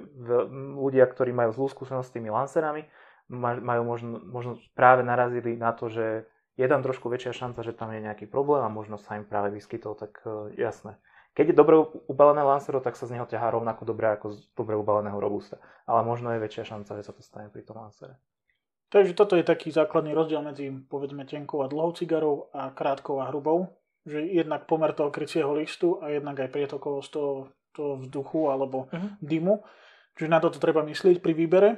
ľudia, 0.78 1.04
ktorí 1.04 1.28
majú 1.34 1.52
zlú 1.52 1.66
skúsenosť 1.68 2.06
s 2.10 2.14
tými 2.16 2.32
lancerami, 2.32 2.88
majú 3.30 3.82
možno, 3.86 4.18
možno 4.26 4.52
práve 4.74 5.06
narazili 5.06 5.54
na 5.54 5.70
to, 5.70 5.86
že 5.86 6.26
je 6.58 6.66
tam 6.68 6.82
trošku 6.82 7.06
väčšia 7.08 7.32
šanca, 7.32 7.62
že 7.62 7.72
tam 7.72 7.94
je 7.94 8.04
nejaký 8.04 8.26
problém 8.26 8.60
a 8.60 8.68
možno 8.68 8.98
sa 8.98 9.16
im 9.16 9.24
práve 9.24 9.54
vyskytol, 9.54 9.96
tak 9.96 10.20
uh, 10.26 10.50
jasné. 10.58 10.98
Keď 11.30 11.54
je 11.54 11.56
dobre 11.56 11.78
ubalené 12.10 12.42
Lancero, 12.42 12.82
tak 12.82 12.98
sa 12.98 13.06
z 13.06 13.14
neho 13.14 13.24
ťahá 13.24 13.54
rovnako 13.54 13.86
dobre 13.86 14.10
ako 14.10 14.34
z 14.34 14.50
dobre 14.58 14.74
ubaleného 14.74 15.14
Robusta. 15.22 15.62
Ale 15.86 16.02
možno 16.02 16.34
je 16.34 16.42
väčšia 16.42 16.74
šanca, 16.74 16.98
že 16.98 17.06
sa 17.06 17.14
to 17.14 17.22
stane 17.22 17.48
pri 17.54 17.62
tom 17.62 17.78
Lancere. 17.78 18.18
Takže 18.90 19.14
toto 19.14 19.38
je 19.38 19.46
taký 19.46 19.70
základný 19.70 20.10
rozdiel 20.10 20.42
medzi 20.42 20.74
povedzme 20.90 21.22
tenkou 21.22 21.62
a 21.62 21.70
dlhou 21.70 21.94
cigarou 21.94 22.50
a 22.50 22.74
krátkou 22.74 23.22
a 23.22 23.30
hrubou. 23.30 23.70
Že 24.02 24.26
jednak 24.26 24.66
pomer 24.66 24.90
toho 24.90 25.14
krycieho 25.14 25.54
listu 25.54 26.02
a 26.02 26.10
jednak 26.10 26.34
aj 26.42 26.50
prietokovosť 26.50 27.10
toho, 27.14 27.54
toho 27.70 28.02
vzduchu 28.02 28.50
alebo 28.50 28.90
uh-huh. 28.90 29.14
dymu. 29.22 29.62
Čiže 30.18 30.28
na 30.28 30.42
toto 30.42 30.58
treba 30.58 30.82
myslieť 30.82 31.22
pri 31.22 31.32
výbere. 31.38 31.70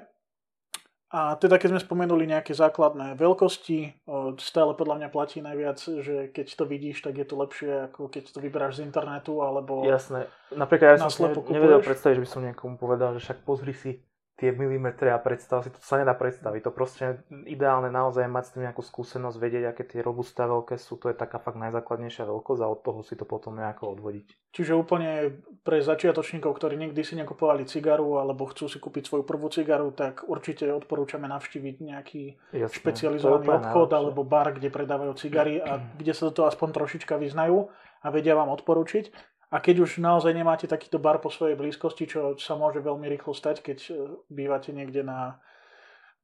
A 1.13 1.37
teda 1.37 1.61
keď 1.61 1.77
sme 1.77 1.85
spomenuli 1.85 2.25
nejaké 2.25 2.57
základné 2.57 3.21
veľkosti, 3.21 4.09
stále 4.41 4.73
podľa 4.73 4.97
mňa 4.97 5.09
platí 5.13 5.45
najviac, 5.45 5.77
že 6.01 6.33
keď 6.33 6.47
to 6.57 6.65
vidíš, 6.65 7.05
tak 7.05 7.21
je 7.21 7.27
to 7.29 7.37
lepšie, 7.37 7.93
ako 7.93 8.09
keď 8.09 8.33
to 8.33 8.41
vyberáš 8.41 8.81
z 8.81 8.89
internetu, 8.89 9.45
alebo 9.45 9.85
Jasné. 9.85 10.25
Napríklad 10.57 10.97
ja 10.97 11.05
som 11.05 11.13
si 11.13 11.21
nevedel 11.53 11.85
predstaviť, 11.85 12.17
že 12.17 12.25
by 12.25 12.31
som 12.33 12.41
niekomu 12.49 12.81
povedal, 12.81 13.13
že 13.21 13.29
však 13.29 13.45
pozri 13.45 13.77
si 13.77 14.01
tie 14.41 14.51
milimetre 14.51 15.13
a 15.13 15.21
predstav 15.21 15.63
si, 15.63 15.71
to 15.71 15.79
sa 15.85 16.01
nedá 16.01 16.17
predstaviť. 16.17 16.61
To 16.65 16.73
proste 16.73 17.21
ideálne 17.45 17.93
naozaj 17.93 18.27
mať 18.27 18.45
s 18.49 18.51
tým 18.57 18.63
nejakú 18.67 18.83
skúsenosť, 18.83 19.37
vedieť, 19.37 19.65
aké 19.71 19.85
tie 19.85 20.01
robusté 20.01 20.43
veľké 20.49 20.81
sú, 20.81 20.97
to 20.97 21.13
je 21.13 21.17
taká 21.17 21.37
fakt 21.37 21.61
najzákladnejšia 21.61 22.25
veľkosť 22.27 22.61
a 22.65 22.73
od 22.73 22.81
toho 22.81 23.01
si 23.05 23.15
to 23.15 23.29
potom 23.29 23.61
nejako 23.61 23.93
odvodiť. 23.95 24.53
Čiže 24.53 24.73
úplne 24.73 25.41
pre 25.65 25.85
začiatočníkov, 25.85 26.53
ktorí 26.59 26.75
nikdy 26.81 27.01
si 27.05 27.15
nekupovali 27.17 27.69
cigaru 27.69 28.19
alebo 28.21 28.49
chcú 28.49 28.69
si 28.69 28.81
kúpiť 28.81 29.09
svoju 29.09 29.25
prvú 29.25 29.53
cigaru, 29.53 29.93
tak 29.93 30.25
určite 30.25 30.69
odporúčame 30.73 31.29
navštíviť 31.29 31.77
nejaký 31.81 32.23
Jasne, 32.57 32.77
špecializovaný 32.77 33.49
obchod 33.49 33.89
najlepšie. 33.93 34.01
alebo 34.01 34.21
bar, 34.25 34.57
kde 34.57 34.69
predávajú 34.73 35.13
cigary 35.17 35.61
a 35.61 35.81
kde 35.97 36.13
sa 36.17 36.29
do 36.29 36.33
toho 36.35 36.49
aspoň 36.49 36.69
trošička 36.73 37.21
vyznajú 37.21 37.69
a 38.03 38.07
vedia 38.11 38.35
vám 38.35 38.51
odporučiť. 38.51 39.32
A 39.53 39.61
keď 39.61 39.85
už 39.85 40.01
naozaj 40.01 40.33
nemáte 40.33 40.65
takýto 40.65 40.97
bar 40.97 41.21
po 41.21 41.29
svojej 41.29 41.61
blízkosti, 41.61 42.09
čo 42.09 42.41
sa 42.41 42.57
môže 42.57 42.81
veľmi 42.81 43.05
rýchlo 43.05 43.37
stať, 43.37 43.61
keď 43.61 43.79
e, 43.85 43.93
bývate 44.33 44.73
niekde 44.73 45.05
na, 45.05 45.45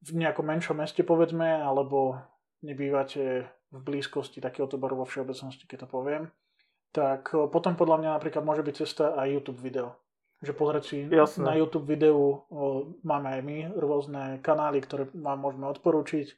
v 0.01 0.17
nejakom 0.17 0.49
menšom 0.49 0.81
meste, 0.81 1.05
povedzme, 1.05 1.61
alebo 1.61 2.17
nebývate 2.65 3.45
v 3.69 3.79
blízkosti 3.85 4.41
takéhoto 4.41 4.81
baru 4.81 5.05
vo 5.05 5.05
všeobecnosti, 5.05 5.69
keď 5.69 5.85
to 5.85 5.87
poviem, 5.93 6.33
tak 6.89 7.29
e, 7.29 7.45
potom 7.53 7.77
podľa 7.77 8.01
mňa 8.01 8.09
napríklad 8.17 8.41
môže 8.41 8.65
byť 8.65 8.75
cesta 8.81 9.13
aj 9.13 9.29
YouTube 9.29 9.61
video. 9.61 9.93
Že 10.41 10.53
pozrieť 10.57 10.83
si 10.89 10.97
Jasne. 11.05 11.45
na 11.45 11.53
YouTube 11.53 11.85
videu, 11.85 12.47
máme 13.03 13.27
aj 13.27 13.41
my 13.43 13.57
rôzne 13.75 14.23
kanály, 14.39 14.79
ktoré 14.79 15.11
vám 15.11 15.35
môžeme 15.35 15.67
odporúčiť 15.67 16.31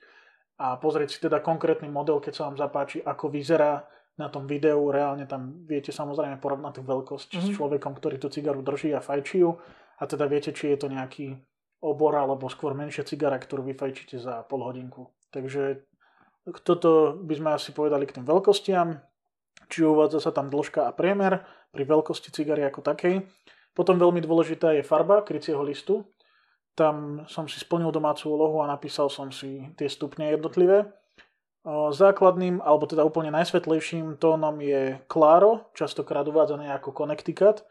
a 0.57 0.73
pozrieť 0.75 1.09
si 1.13 1.19
teda 1.21 1.37
konkrétny 1.37 1.85
model, 1.85 2.17
keď 2.17 2.33
sa 2.33 2.43
vám 2.49 2.57
zapáči, 2.57 2.97
ako 3.05 3.29
vyzerá 3.29 3.85
na 4.21 4.29
tom 4.29 4.45
videu, 4.45 4.77
reálne 4.93 5.25
tam 5.25 5.65
viete 5.65 5.89
samozrejme 5.89 6.37
porovnať 6.37 6.77
tú 6.77 6.81
veľkosť 6.85 7.29
mm-hmm. 7.33 7.41
s 7.41 7.47
mhm. 7.49 7.55
človekom, 7.57 7.93
ktorý 7.97 8.15
tú 8.21 8.29
cigaru 8.29 8.61
drží 8.61 8.93
a 8.93 9.01
fajčí 9.01 9.41
ju 9.41 9.57
a 10.01 10.03
teda 10.05 10.25
viete, 10.29 10.53
či 10.53 10.73
je 10.73 10.77
to 10.81 10.87
nejaký 10.89 11.37
obor 11.81 12.13
alebo 12.13 12.49
skôr 12.49 12.77
menšia 12.77 13.05
cigara, 13.05 13.41
ktorú 13.41 13.65
vyfajčíte 13.73 14.21
za 14.21 14.45
pol 14.45 14.65
hodinku. 14.65 15.09
Takže 15.33 15.81
toto 16.65 17.17
by 17.21 17.33
sme 17.37 17.49
asi 17.53 17.69
povedali 17.73 18.05
k 18.05 18.17
tým 18.17 18.25
veľkostiam, 18.25 18.97
či 19.69 19.85
uvádza 19.85 20.21
sa 20.21 20.31
tam 20.33 20.49
dĺžka 20.49 20.89
a 20.89 20.91
priemer 20.93 21.45
pri 21.69 21.83
veľkosti 21.85 22.33
cigary 22.33 22.65
ako 22.65 22.81
takej. 22.81 23.25
Potom 23.71 23.95
veľmi 24.01 24.19
dôležitá 24.19 24.73
je 24.75 24.83
farba 24.83 25.23
krycieho 25.23 25.61
listu. 25.63 26.05
Tam 26.73 27.23
som 27.29 27.45
si 27.45 27.61
splnil 27.61 27.93
domácu 27.93 28.27
úlohu 28.31 28.59
a 28.65 28.69
napísal 28.69 29.07
som 29.07 29.29
si 29.31 29.69
tie 29.77 29.87
stupne 29.87 30.33
jednotlivé. 30.33 30.91
Základným, 31.67 32.57
alebo 32.65 32.89
teda 32.89 33.05
úplne 33.05 33.29
najsvetlejším 33.29 34.17
tónom 34.17 34.57
je 34.57 34.97
Claro, 35.05 35.69
častokrát 35.77 36.25
uvádzaný 36.25 36.73
ako 36.73 36.89
Connecticut. 36.89 37.61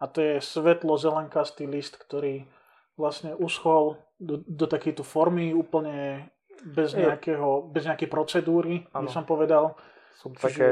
A 0.00 0.08
to 0.08 0.24
je 0.24 0.40
svetlo-zelenkastý 0.40 1.68
list, 1.68 2.00
ktorý 2.00 2.48
vlastne 2.96 3.36
uschol 3.36 4.00
do, 4.16 4.40
do 4.48 4.64
takejto 4.64 5.04
formy 5.04 5.52
úplne 5.52 6.28
bez, 6.64 6.96
nejakého, 6.96 7.68
bez 7.68 7.84
nejakej 7.84 8.08
procedúry, 8.08 8.88
ano. 8.96 9.04
by 9.04 9.08
som 9.12 9.28
povedal. 9.28 9.76
Sú 10.16 10.32
Čiže... 10.32 10.40
také 10.40 10.66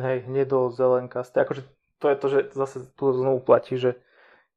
hej, 0.00 0.18
hnedo-zelenkasté. 0.24 1.44
Akože 1.44 1.62
to 2.00 2.06
je 2.08 2.16
to, 2.16 2.26
že 2.32 2.38
zase 2.56 2.76
tu 2.96 3.12
znovu 3.12 3.44
platí, 3.44 3.76
že 3.76 4.00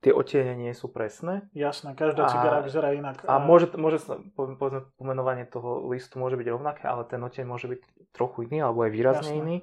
tie 0.02 0.12
otiene 0.12 0.58
nie 0.58 0.74
sú 0.74 0.90
presné. 0.90 1.46
Jasné, 1.54 1.94
každá 1.94 2.26
cigara 2.28 2.66
vyzerá 2.66 2.98
inak. 2.98 3.22
A, 3.30 3.38
a 3.38 3.42
môže, 3.42 3.70
môže 3.78 4.02
povedzme, 4.34 4.90
pomenovanie 4.98 5.46
toho 5.46 5.86
listu 5.94 6.18
môže 6.18 6.36
byť 6.36 6.48
rovnaké, 6.50 6.84
ale 6.90 7.06
ten 7.06 7.22
otieň 7.22 7.46
môže 7.46 7.70
byť 7.70 7.82
trochu 8.12 8.50
iný, 8.50 8.66
alebo 8.66 8.82
aj 8.82 8.92
výrazne 8.92 9.32
Jasné. 9.38 9.42
iný. 9.42 9.58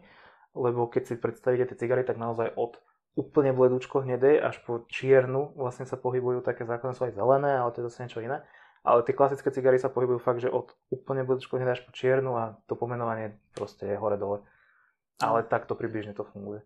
Lebo 0.54 0.86
keď 0.86 1.02
si 1.10 1.14
predstavíte 1.18 1.74
tie 1.74 1.78
cigary, 1.86 2.06
tak 2.06 2.16
naozaj 2.16 2.54
od 2.54 2.78
úplne 3.18 3.50
bledúčko 3.50 4.06
hnedej 4.06 4.38
až 4.38 4.62
po 4.62 4.86
čiernu 4.86 5.50
vlastne 5.58 5.90
sa 5.90 5.98
pohybujú 5.98 6.46
také 6.46 6.62
základné 6.62 6.94
sú 6.94 7.10
aj 7.10 7.18
zelené, 7.18 7.58
ale 7.58 7.74
to 7.74 7.82
je 7.82 7.90
zase 7.90 8.06
niečo 8.06 8.22
iné. 8.22 8.46
Ale 8.86 9.02
tie 9.02 9.10
klasické 9.10 9.50
cigary 9.50 9.82
sa 9.82 9.90
pohybujú 9.90 10.22
fakt, 10.22 10.38
že 10.38 10.54
od 10.54 10.70
úplne 10.94 11.26
bledúčko 11.26 11.58
hnedej 11.58 11.82
až 11.82 11.82
po 11.82 11.90
čiernu 11.90 12.38
a 12.38 12.62
to 12.70 12.78
pomenovanie 12.78 13.34
proste 13.58 13.90
je 13.90 13.98
hore-dole. 13.98 14.46
Ale 15.18 15.42
takto 15.42 15.74
približne 15.74 16.14
to 16.14 16.22
funguje. 16.22 16.62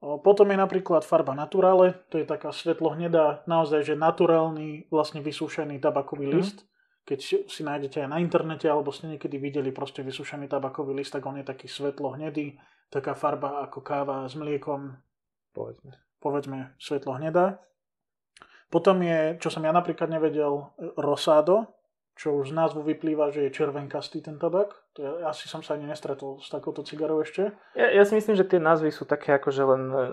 Potom 0.00 0.48
je 0.48 0.56
napríklad 0.56 1.04
farba 1.04 1.36
Naturale, 1.36 2.08
to 2.08 2.16
je 2.16 2.24
taká 2.24 2.56
svetlo-hnedá, 2.56 3.44
naozaj, 3.44 3.84
že 3.84 4.00
naturálny, 4.00 4.88
vlastne 4.88 5.20
vysúšený 5.20 5.76
tabakový 5.76 6.24
mm. 6.24 6.34
list. 6.40 6.64
Keď 7.04 7.18
si 7.48 7.60
nájdete 7.60 8.04
aj 8.04 8.08
na 8.08 8.16
internete, 8.16 8.64
alebo 8.64 8.96
ste 8.96 9.12
niekedy 9.12 9.36
videli 9.36 9.68
proste 9.76 10.00
vysúšený 10.00 10.48
tabakový 10.48 10.96
list, 10.96 11.12
tak 11.12 11.28
on 11.28 11.36
je 11.36 11.44
taký 11.44 11.68
svetlo-hnedý, 11.68 12.56
taká 12.88 13.12
farba 13.12 13.60
ako 13.60 13.84
káva 13.84 14.24
s 14.24 14.40
mliekom. 14.40 14.96
Povedzme. 15.52 15.92
Povedzme 16.16 16.58
svetlo-hnedá. 16.80 17.60
Potom 18.72 19.04
je, 19.04 19.36
čo 19.36 19.52
som 19.52 19.66
ja 19.66 19.72
napríklad 19.74 20.08
nevedel, 20.08 20.70
Rosado, 20.96 21.76
čo 22.16 22.40
už 22.40 22.52
z 22.52 22.56
názvu 22.56 22.84
vyplýva, 22.88 23.32
že 23.32 23.48
je 23.48 23.56
červenkastý 23.56 24.24
ten 24.24 24.40
tabak. 24.40 24.76
To 24.94 25.06
je, 25.06 25.10
asi 25.22 25.46
som 25.46 25.62
sa 25.62 25.78
ani 25.78 25.86
nestretol 25.86 26.42
s 26.42 26.50
takouto 26.50 26.82
cigarou 26.82 27.22
ešte. 27.22 27.54
Ja, 27.78 27.86
ja 27.94 28.02
si 28.02 28.18
myslím, 28.18 28.34
že 28.34 28.48
tie 28.48 28.58
názvy 28.58 28.90
sú 28.90 29.06
také 29.06 29.38
akože 29.38 29.62
len 29.62 29.82
e, 29.86 30.04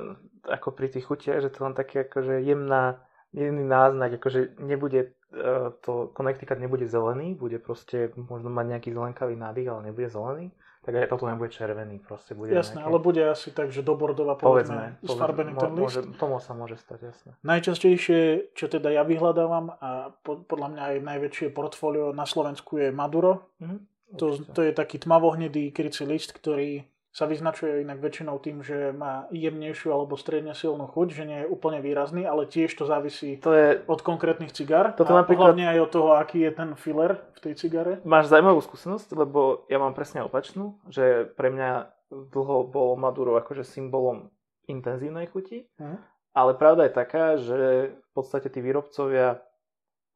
ako 0.54 0.70
pri 0.78 0.94
tých 0.94 1.10
chutiach, 1.10 1.42
že 1.42 1.50
to 1.50 1.66
len 1.66 1.74
také 1.74 2.06
akože 2.06 2.46
jemná, 2.46 3.02
jemný 3.34 3.66
náznak, 3.66 4.22
akože 4.22 4.62
nebude 4.62 5.18
e, 5.34 5.50
to 5.82 6.14
Connecticut 6.14 6.62
nebude 6.62 6.86
zelený, 6.86 7.34
bude 7.34 7.58
proste 7.58 8.14
možno 8.14 8.54
mať 8.54 8.66
nejaký 8.78 8.90
zelenkavý 8.94 9.34
nádych, 9.34 9.68
ale 9.70 9.90
nebude 9.90 10.14
zelený 10.14 10.54
tak 10.88 11.04
aj 11.04 11.12
toto 11.12 11.28
nebude 11.28 11.52
červený, 11.52 12.00
proste 12.00 12.32
bude 12.32 12.56
Jasné, 12.56 12.80
nejaké... 12.80 12.88
ale 12.88 12.98
bude 13.04 13.20
asi 13.28 13.52
tak, 13.52 13.76
že 13.76 13.84
do 13.84 14.00
Bordova 14.00 14.40
povedzme, 14.40 14.96
povedzme 15.04 15.20
sfarbený 15.20 15.52
ten 15.60 15.72
list. 15.76 15.84
Môže, 15.84 16.00
tomu 16.16 16.40
sa 16.40 16.56
môže 16.56 16.80
stať, 16.80 17.12
jasné. 17.12 17.36
Najčastejšie, 17.44 18.56
čo 18.56 18.66
teda 18.72 18.96
ja 18.96 19.04
vyhľadávam 19.04 19.76
a 19.84 20.16
po, 20.24 20.48
podľa 20.48 20.68
mňa 20.72 20.84
aj 20.88 20.96
najväčšie 21.04 21.48
portfólio 21.52 22.16
na 22.16 22.24
Slovensku 22.24 22.80
je 22.80 22.96
Maduro. 22.96 23.52
Mm-hmm, 23.60 23.80
to, 24.16 24.40
to 24.56 24.62
je 24.64 24.72
taký 24.72 25.04
tmavohnedý 25.04 25.76
krycí 25.76 26.08
list, 26.08 26.32
ktorý 26.32 26.88
sa 27.12 27.26
vyznačuje 27.26 27.82
inak 27.82 27.98
väčšinou 27.98 28.38
tým, 28.38 28.62
že 28.62 28.94
má 28.94 29.26
jemnejšiu 29.34 29.90
alebo 29.90 30.14
stredne 30.22 30.54
silnú 30.54 30.86
chuť, 30.86 31.08
že 31.18 31.24
nie 31.26 31.40
je 31.42 31.48
úplne 31.50 31.82
výrazný, 31.82 32.30
ale 32.30 32.46
tiež 32.46 32.70
to 32.78 32.86
závisí 32.86 33.42
to 33.42 33.58
je... 33.58 33.82
od 33.90 34.06
konkrétnych 34.06 34.54
cigár 34.54 34.94
Toto 34.94 35.18
a 35.18 35.26
napríklad... 35.26 35.58
hlavne 35.58 35.66
aj 35.66 35.80
od 35.82 35.90
toho, 35.90 36.10
aký 36.14 36.46
je 36.46 36.52
ten 36.54 36.70
filler 36.78 37.18
v 37.34 37.40
tej 37.42 37.54
cigare. 37.58 37.98
Máš 38.06 38.30
zaujímavú 38.30 38.62
skúsenosť, 38.62 39.18
lebo 39.18 39.66
ja 39.66 39.82
mám 39.82 39.98
presne 39.98 40.22
opačnú, 40.22 40.78
že 40.94 41.26
pre 41.34 41.50
mňa 41.50 41.90
dlho 42.14 42.70
bol 42.70 42.94
Maduro 43.02 43.34
akože 43.42 43.66
symbolom 43.66 44.30
intenzívnej 44.70 45.26
chuti, 45.34 45.66
Mhm. 45.82 45.98
ale 46.38 46.54
pravda 46.54 46.86
je 46.86 46.94
taká, 46.94 47.26
že 47.42 47.60
v 47.98 48.10
podstate 48.14 48.54
tí 48.54 48.62
výrobcovia 48.62 49.42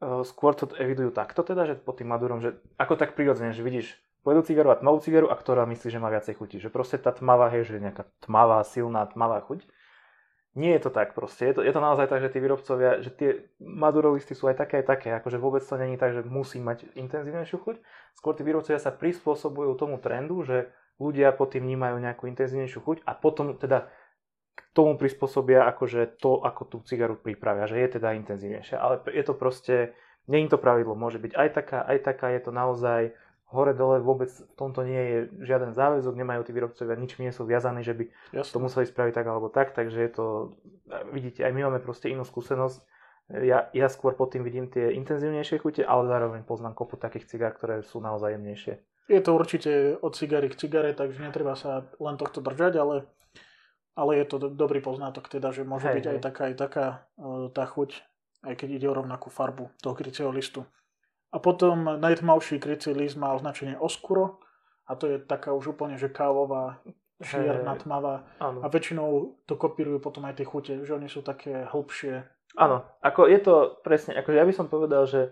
skôr 0.02 0.58
to 0.58 0.66
evidujú 0.82 1.14
takto 1.14 1.46
teda, 1.46 1.70
že 1.70 1.76
pod 1.78 2.02
tým 2.02 2.10
Madurom, 2.10 2.42
že 2.42 2.58
ako 2.82 2.98
tak 2.98 3.14
prirodzene, 3.14 3.54
že 3.54 3.62
vidíš 3.62 3.94
bledú 4.26 4.42
cigaru 4.42 4.74
a 4.74 4.78
tmavú 4.78 5.02
cigaru 5.02 5.30
a 5.30 5.38
ktorá 5.38 5.66
myslí, 5.70 5.88
že 5.94 6.02
má 6.02 6.10
viacej 6.10 6.38
chuti. 6.38 6.58
Že 6.58 6.74
proste 6.74 6.98
tá 6.98 7.14
tmavá, 7.14 7.54
hej, 7.54 7.70
že 7.70 7.78
je 7.78 7.86
nejaká 7.86 8.10
tmavá, 8.26 8.62
silná, 8.66 9.06
tmavá 9.06 9.42
chuť. 9.46 9.66
Nie 10.52 10.76
je 10.76 10.84
to 10.84 10.92
tak 10.92 11.16
proste. 11.16 11.48
Je 11.48 11.54
to, 11.56 11.62
je 11.64 11.72
to 11.72 11.80
naozaj 11.80 12.12
tak, 12.12 12.20
že 12.20 12.28
tí 12.28 12.44
výrobcovia, 12.44 13.00
že 13.00 13.10
tie 13.16 13.48
Maduro 13.64 14.12
listy 14.12 14.36
sú 14.36 14.52
aj 14.52 14.60
také, 14.60 14.84
aj 14.84 14.86
také. 14.90 15.10
Akože 15.16 15.40
vôbec 15.40 15.64
to 15.64 15.80
není 15.80 15.96
tak, 15.96 16.12
že 16.12 16.28
musí 16.28 16.60
mať 16.60 16.92
intenzívnejšiu 16.92 17.58
chuť. 17.62 17.76
Skôr 18.20 18.36
tí 18.36 18.44
výrobcovia 18.44 18.82
sa 18.82 18.92
prispôsobujú 18.92 19.80
tomu 19.80 19.96
trendu, 19.96 20.44
že 20.44 20.68
ľudia 21.00 21.32
pod 21.32 21.56
tým 21.56 21.64
vnímajú 21.66 22.04
nejakú 22.04 22.28
intenzívnejšiu 22.28 22.84
chuť 22.84 22.98
a 23.08 23.16
potom 23.16 23.56
teda 23.56 23.88
tomu 24.72 24.96
prispôsobia 24.96 25.68
akože 25.68 26.20
to, 26.22 26.40
ako 26.42 26.62
tú 26.68 26.78
cigaru 26.88 27.20
pripravia, 27.20 27.68
že 27.68 27.80
je 27.80 28.00
teda 28.00 28.16
intenzívnejšia. 28.16 28.78
Ale 28.80 29.04
je 29.12 29.24
to 29.28 29.34
proste, 29.36 29.92
nie 30.32 30.44
je 30.48 30.56
to 30.56 30.60
pravidlo, 30.60 30.96
môže 30.96 31.20
byť 31.20 31.34
aj 31.36 31.50
taká, 31.52 31.80
aj 31.84 31.98
taká, 32.08 32.32
je 32.32 32.42
to 32.48 32.52
naozaj 32.56 33.12
hore 33.52 33.76
dole 33.76 34.00
vôbec 34.00 34.32
v 34.32 34.54
tomto 34.56 34.88
nie 34.88 35.04
je 35.04 35.18
žiaden 35.44 35.76
záväzok, 35.76 36.16
nemajú 36.16 36.48
tí 36.48 36.52
výrobcovia, 36.56 36.96
nič 36.96 37.20
nie 37.20 37.36
sú 37.36 37.44
viazaní, 37.44 37.84
že 37.84 37.94
by 37.94 38.04
Jasne. 38.32 38.52
to 38.56 38.58
museli 38.64 38.86
spraviť 38.88 39.14
tak 39.14 39.28
alebo 39.28 39.52
tak, 39.52 39.76
takže 39.76 40.00
je 40.00 40.12
to, 40.16 40.26
vidíte, 41.12 41.44
aj 41.44 41.52
my 41.52 41.68
máme 41.68 41.80
proste 41.84 42.08
inú 42.08 42.24
skúsenosť. 42.24 42.80
Ja, 43.32 43.72
ja 43.72 43.88
skôr 43.88 44.16
pod 44.16 44.36
tým 44.36 44.44
vidím 44.44 44.68
tie 44.68 44.92
intenzívnejšie 44.96 45.64
chute, 45.64 45.84
ale 45.88 46.08
zároveň 46.08 46.44
poznám 46.44 46.76
kopu 46.76 47.00
takých 47.00 47.32
cigár, 47.32 47.56
ktoré 47.56 47.80
sú 47.84 48.04
naozaj 48.04 48.36
jemnejšie. 48.36 48.74
Je 49.08 49.22
to 49.24 49.36
určite 49.36 50.00
od 50.00 50.16
cigary 50.16 50.48
k 50.52 50.60
cigare, 50.60 50.92
takže 50.96 51.20
netreba 51.20 51.56
sa 51.56 51.88
len 52.00 52.16
tohto 52.16 52.44
držať, 52.44 52.80
ale, 52.80 53.08
ale 53.96 54.24
je 54.24 54.26
to 54.26 54.36
do- 54.38 54.54
dobrý 54.54 54.80
poznatok 54.80 55.28
teda, 55.28 55.52
že 55.52 55.68
môže 55.68 55.92
Hej, 55.92 55.96
byť 56.00 56.06
hej. 56.06 56.14
aj 56.14 56.20
taká, 56.24 56.42
aj 56.48 56.56
taká 56.56 56.86
e, 57.20 57.28
tá 57.52 57.64
chuť, 57.68 57.90
aj 58.48 58.54
keď 58.56 58.70
ide 58.82 58.88
o 58.88 58.98
rovnakú 58.98 59.28
farbu 59.28 59.70
toho 59.84 59.94
krycieho 59.96 60.32
listu. 60.32 60.64
A 61.32 61.40
potom 61.40 62.00
najtmavší 62.00 62.60
krycí 62.60 62.92
list 62.92 63.16
má 63.16 63.32
označenie 63.32 63.80
oskuro 63.80 64.44
a 64.88 65.00
to 65.00 65.08
je 65.08 65.18
taká 65.24 65.56
už 65.56 65.80
úplne, 65.80 65.96
že 65.96 66.12
kávová, 66.12 66.84
čierna, 67.24 67.80
tmavá. 67.80 68.28
Áno. 68.42 68.60
A 68.60 68.68
väčšinou 68.68 69.40
to 69.48 69.56
kopírujú 69.56 70.04
potom 70.04 70.28
aj 70.28 70.42
tie 70.42 70.48
chute, 70.48 70.74
že 70.84 70.92
oni 70.92 71.08
sú 71.08 71.24
také 71.24 71.64
hĺbšie. 71.70 72.26
Áno, 72.60 72.84
ako 73.00 73.32
je 73.32 73.40
to 73.40 73.80
presne, 73.80 74.12
ako 74.20 74.36
ja 74.36 74.44
by 74.44 74.52
som 74.52 74.68
povedal, 74.68 75.08
že 75.08 75.32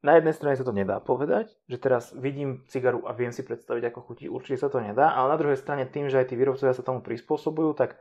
na 0.00 0.16
jednej 0.16 0.32
strane 0.32 0.56
sa 0.56 0.64
to 0.64 0.72
nedá 0.72 0.96
povedať, 0.96 1.52
že 1.68 1.76
teraz 1.76 2.16
vidím 2.16 2.64
cigaru 2.72 3.04
a 3.04 3.12
viem 3.12 3.36
si 3.36 3.44
predstaviť, 3.44 3.92
ako 3.92 4.00
chutí, 4.08 4.32
určite 4.32 4.64
sa 4.64 4.72
to 4.72 4.80
nedá, 4.80 5.12
ale 5.12 5.36
na 5.36 5.40
druhej 5.40 5.60
strane 5.60 5.84
tým, 5.84 6.08
že 6.08 6.24
aj 6.24 6.32
tí 6.32 6.34
výrobcovia 6.40 6.72
sa 6.72 6.80
tomu 6.80 7.04
prispôsobujú, 7.04 7.76
tak 7.76 8.00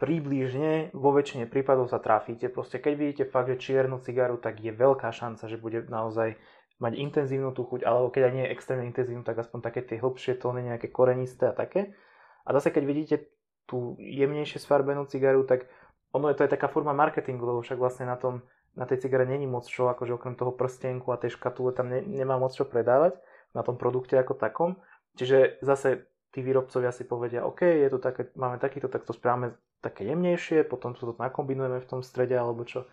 približne 0.00 0.90
vo 0.96 1.14
väčšine 1.14 1.46
prípadov 1.46 1.92
sa 1.92 2.00
trafíte. 2.00 2.48
Proste 2.48 2.80
keď 2.80 2.92
vidíte 2.96 3.24
fakt, 3.28 3.52
že 3.52 3.60
čiernu 3.60 4.00
cigaru, 4.00 4.40
tak 4.40 4.58
je 4.58 4.72
veľká 4.72 5.12
šanca, 5.12 5.44
že 5.46 5.60
bude 5.60 5.84
naozaj 5.86 6.40
mať 6.82 6.92
intenzívnu 6.98 7.54
tú 7.54 7.62
chuť, 7.68 7.86
alebo 7.86 8.10
keď 8.10 8.22
aj 8.28 8.32
nie 8.34 8.44
je 8.48 8.52
extrémne 8.56 8.84
intenzívnu, 8.90 9.22
tak 9.22 9.38
aspoň 9.38 9.58
také 9.62 9.80
tie 9.86 10.02
hĺbšie 10.02 10.40
tóny, 10.42 10.66
nejaké 10.66 10.90
korenisté 10.90 11.52
a 11.52 11.54
také. 11.54 11.94
A 12.42 12.50
zase 12.56 12.74
keď 12.74 12.82
vidíte 12.84 13.16
tú 13.64 13.94
jemnejšie 14.00 14.58
sfarbenú 14.60 15.06
cigaru, 15.06 15.46
tak 15.46 15.70
ono 16.10 16.28
je 16.28 16.36
to 16.36 16.44
aj 16.46 16.52
taká 16.58 16.66
forma 16.66 16.92
marketingu, 16.92 17.46
lebo 17.46 17.60
však 17.62 17.78
vlastne 17.78 18.10
na 18.10 18.18
tom, 18.18 18.42
na 18.74 18.84
tej 18.86 19.06
cigare 19.06 19.26
není 19.26 19.46
moc 19.46 19.66
čo, 19.70 19.86
akože 19.86 20.18
okrem 20.18 20.34
toho 20.34 20.50
prstenku 20.50 21.14
a 21.14 21.20
tej 21.20 21.38
škatule 21.38 21.70
tam 21.70 21.90
ne, 21.90 22.02
nemá 22.02 22.38
moc 22.38 22.54
čo 22.54 22.66
predávať 22.66 23.18
na 23.54 23.62
tom 23.62 23.78
produkte 23.78 24.18
ako 24.18 24.34
takom. 24.34 24.76
Čiže 25.14 25.62
zase 25.62 26.10
tí 26.34 26.42
výrobcovia 26.42 26.90
si 26.90 27.06
povedia, 27.06 27.46
OK, 27.46 27.62
je 27.62 27.88
tu 27.88 28.02
také, 28.02 28.34
máme 28.34 28.58
takýto, 28.58 28.90
tak 28.90 29.06
to 29.06 29.14
správame 29.14 29.54
také 29.78 30.02
jemnejšie, 30.10 30.66
potom 30.66 30.98
to 30.98 31.14
nakombinujeme 31.14 31.78
v 31.78 31.88
tom 31.88 32.02
strede 32.02 32.34
alebo 32.34 32.66
čo. 32.66 32.90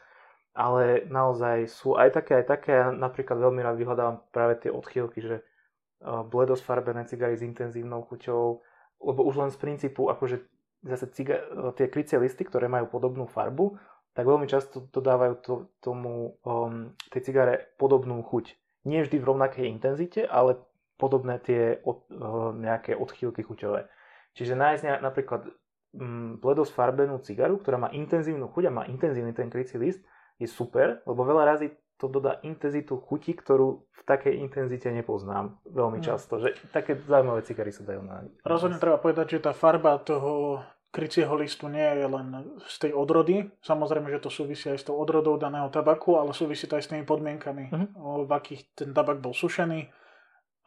Ale 0.54 1.08
naozaj 1.10 1.72
sú 1.72 1.98
aj 1.98 2.22
také, 2.22 2.44
aj 2.44 2.46
také. 2.46 2.72
Ja 2.76 2.92
napríklad 2.92 3.40
veľmi 3.40 3.64
rád 3.64 3.80
vyhľadávam 3.80 4.22
práve 4.30 4.60
tie 4.60 4.70
odchýlky, 4.70 5.24
že 5.24 5.36
uh, 5.40 6.28
bledosfarbené 6.28 7.08
cigary 7.08 7.40
s 7.40 7.48
intenzívnou 7.48 8.04
chuťou, 8.06 8.60
lebo 9.02 9.22
už 9.24 9.36
len 9.42 9.50
z 9.50 9.58
princípu, 9.58 10.12
akože 10.12 10.44
zase 10.84 11.08
ciga- 11.16 11.42
tie 11.80 11.88
krycie 11.88 12.20
listy, 12.20 12.44
ktoré 12.44 12.68
majú 12.68 12.92
podobnú 12.92 13.32
farbu, 13.32 13.80
tak 14.12 14.28
veľmi 14.28 14.48
často 14.48 14.84
dodávajú 14.92 15.34
to, 15.40 15.54
tomu 15.80 16.36
um, 16.44 16.92
tej 17.12 17.22
cigare 17.32 17.72
podobnú 17.80 18.20
chuť. 18.28 18.60
Nie 18.84 19.06
vždy 19.06 19.18
v 19.22 19.28
rovnakej 19.28 19.66
intenzite, 19.72 20.28
ale 20.28 20.60
podobné 21.00 21.40
tie 21.40 21.80
od, 21.86 22.06
uh, 22.12 22.52
nejaké 22.54 22.94
odchýlky 22.94 23.42
chuťové. 23.46 23.88
Čiže 24.36 24.54
nájsť 24.58 24.84
ne- 24.84 25.04
napríklad 25.04 25.48
um, 25.96 26.38
bledosfarbenú 26.40 27.24
cigaru, 27.24 27.60
ktorá 27.60 27.80
má 27.80 27.90
intenzívnu 27.92 28.52
chuť 28.52 28.64
a 28.68 28.76
má 28.76 28.84
intenzívny 28.88 29.32
ten 29.32 29.48
krycí 29.48 29.80
list, 29.80 30.04
je 30.42 30.50
super, 30.50 31.06
lebo 31.06 31.22
veľa 31.22 31.44
razy 31.46 31.72
to 32.02 32.10
dodá 32.10 32.42
intenzitu 32.42 32.98
chuti, 32.98 33.38
ktorú 33.38 33.86
v 33.86 34.02
takej 34.10 34.42
intenzite 34.42 34.90
nepoznám 34.90 35.62
veľmi 35.70 36.02
Mm. 36.02 36.06
často. 36.10 36.42
Že 36.42 36.58
také 36.74 36.98
zaujímavé 36.98 37.46
cigary 37.46 37.70
sa 37.70 37.86
dajú 37.86 38.02
na... 38.02 38.26
Rozhodne 38.42 38.82
treba 38.82 38.98
povedať, 38.98 39.38
že 39.38 39.46
tá 39.46 39.54
farba 39.54 40.02
toho 40.02 40.58
krycieho 40.92 41.32
listu 41.40 41.72
nie 41.72 41.88
je 41.88 42.06
len 42.06 42.28
z 42.68 42.76
tej 42.78 42.92
odrody. 42.92 43.48
Samozrejme, 43.64 44.12
že 44.12 44.20
to 44.20 44.30
súvisí 44.30 44.68
aj 44.68 44.80
s 44.84 44.88
tou 44.92 45.00
odrodou 45.00 45.40
daného 45.40 45.72
tabaku, 45.72 46.20
ale 46.20 46.36
súvisí 46.36 46.68
to 46.68 46.76
aj 46.76 46.84
s 46.84 46.92
tými 46.92 47.08
podmienkami, 47.08 47.72
o, 47.96 48.28
v 48.28 48.32
akých 48.32 48.62
ten 48.76 48.92
tabak 48.92 49.24
bol 49.24 49.32
sušený 49.32 49.88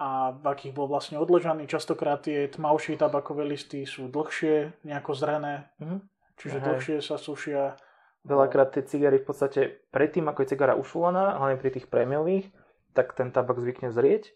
a 0.00 0.32
v 0.34 0.44
akých 0.48 0.72
bol 0.74 0.88
vlastne 0.88 1.20
odležaný. 1.20 1.68
Častokrát 1.68 2.24
tie 2.24 2.48
tmavšie 2.48 2.96
tabakové 2.96 3.44
listy 3.44 3.84
sú 3.84 4.08
dlhšie, 4.08 4.82
nejako 4.82 5.12
zrené, 5.14 5.70
Mhm. 5.78 5.96
čiže 6.40 6.58
Hej. 6.58 6.64
dlhšie 6.66 6.96
sa 6.98 7.16
sušia. 7.20 7.76
Veľakrát 8.24 8.72
tie 8.72 8.82
cigary 8.88 9.20
v 9.20 9.28
podstate 9.28 9.60
predtým, 9.92 10.24
ako 10.26 10.40
je 10.42 10.50
cigara 10.56 10.72
ušulaná, 10.74 11.36
hlavne 11.36 11.60
pri 11.60 11.70
tých 11.76 11.86
prémiových, 11.92 12.48
tak 12.96 13.12
ten 13.12 13.28
tabak 13.28 13.60
zvykne 13.60 13.92
zrieť. 13.92 14.32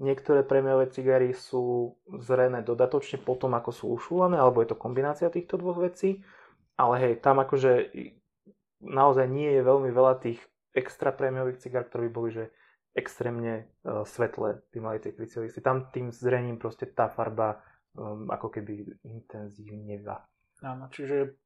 Niektoré 0.00 0.40
prémiové 0.48 0.88
cigary 0.88 1.36
sú 1.36 1.92
zrené 2.24 2.64
dodatočne 2.64 3.20
potom, 3.20 3.52
ako 3.52 3.70
sú 3.70 3.84
ušulané, 3.92 4.40
alebo 4.40 4.64
je 4.64 4.72
to 4.72 4.80
kombinácia 4.80 5.28
týchto 5.28 5.60
dvoch 5.60 5.76
vecí. 5.76 6.24
Ale 6.80 6.96
hej, 6.96 7.12
tam 7.20 7.44
akože 7.44 7.92
naozaj 8.80 9.28
nie 9.28 9.52
je 9.52 9.60
veľmi 9.60 9.92
veľa 9.92 10.24
tých 10.24 10.40
extra 10.72 11.12
prémiových 11.12 11.60
cigár, 11.60 11.84
ktoré 11.84 12.08
by 12.08 12.12
boli 12.16 12.30
že 12.32 12.44
extrémne 12.96 13.68
uh, 13.84 14.02
svetlé, 14.02 14.64
by 14.72 14.78
mali 14.80 14.98
tie 15.04 15.12
krycie 15.12 15.44
listy. 15.44 15.60
Tam 15.60 15.92
tým 15.92 16.10
zrením 16.10 16.56
proste 16.56 16.88
tá 16.88 17.12
farba 17.12 17.60
um, 17.94 18.26
ako 18.32 18.50
keby 18.50 19.04
intenzívneva. 19.04 20.24
Áno, 20.64 20.88
čiže 20.88 21.36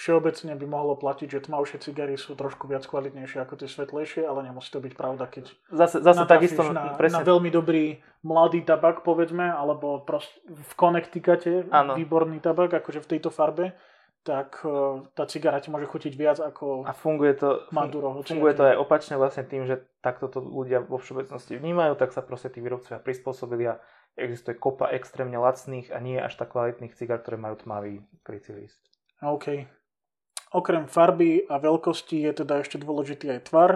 všeobecne 0.00 0.56
by 0.56 0.66
mohlo 0.66 0.96
platiť, 0.96 1.28
že 1.28 1.40
tmavšie 1.44 1.84
cigary 1.84 2.16
sú 2.16 2.32
trošku 2.32 2.64
viac 2.64 2.88
kvalitnejšie 2.88 3.44
ako 3.44 3.60
tie 3.60 3.68
svetlejšie, 3.68 4.24
ale 4.24 4.48
nemusí 4.48 4.72
to 4.72 4.80
byť 4.80 4.96
pravda, 4.96 5.28
keď 5.28 5.52
Zase, 5.68 6.00
zase 6.00 6.24
takisto, 6.24 6.64
na, 6.72 6.96
presne, 6.96 7.20
na 7.20 7.28
veľmi 7.28 7.52
dobrý 7.52 8.00
mladý 8.24 8.64
tabak, 8.64 9.04
povedzme, 9.04 9.52
alebo 9.52 10.00
prost, 10.00 10.32
v 10.48 10.72
Connecticute 10.72 11.68
Áno. 11.68 12.00
výborný 12.00 12.40
tabak, 12.40 12.72
akože 12.72 13.04
v 13.04 13.10
tejto 13.12 13.28
farbe, 13.28 13.76
tak 14.24 14.64
eh, 14.64 15.04
tá 15.12 15.28
cigara 15.28 15.60
ti 15.60 15.68
môže 15.68 15.84
chutiť 15.84 16.12
viac 16.16 16.40
ako 16.40 16.88
A 16.88 16.96
funguje 16.96 17.36
to, 17.36 17.68
Maduro. 17.68 18.24
funguje 18.24 18.56
to 18.56 18.72
aj 18.72 18.76
opačne 18.80 19.20
vlastne 19.20 19.44
tým, 19.44 19.68
že 19.68 19.84
takto 20.00 20.32
to 20.32 20.40
ľudia 20.40 20.80
vo 20.80 20.96
všeobecnosti 20.96 21.60
vnímajú, 21.60 22.00
tak 22.00 22.16
sa 22.16 22.24
proste 22.24 22.48
tí 22.48 22.64
výrobcovia 22.64 23.04
prispôsobili 23.04 23.68
a 23.68 23.80
existuje 24.16 24.56
kopa 24.56 24.92
extrémne 24.96 25.36
lacných 25.36 25.92
a 25.92 26.00
nie 26.00 26.16
až 26.16 26.36
tak 26.40 26.52
kvalitných 26.52 26.96
cigár, 26.96 27.20
ktoré 27.20 27.36
majú 27.36 27.56
tmavý 27.60 28.04
krycí 28.24 28.52
list. 28.56 28.80
OK. 29.20 29.79
Okrem 30.50 30.90
farby 30.90 31.46
a 31.46 31.62
veľkosti 31.62 32.26
je 32.26 32.42
teda 32.42 32.66
ešte 32.66 32.82
dôležitý 32.82 33.30
aj 33.38 33.40
tvar. 33.46 33.70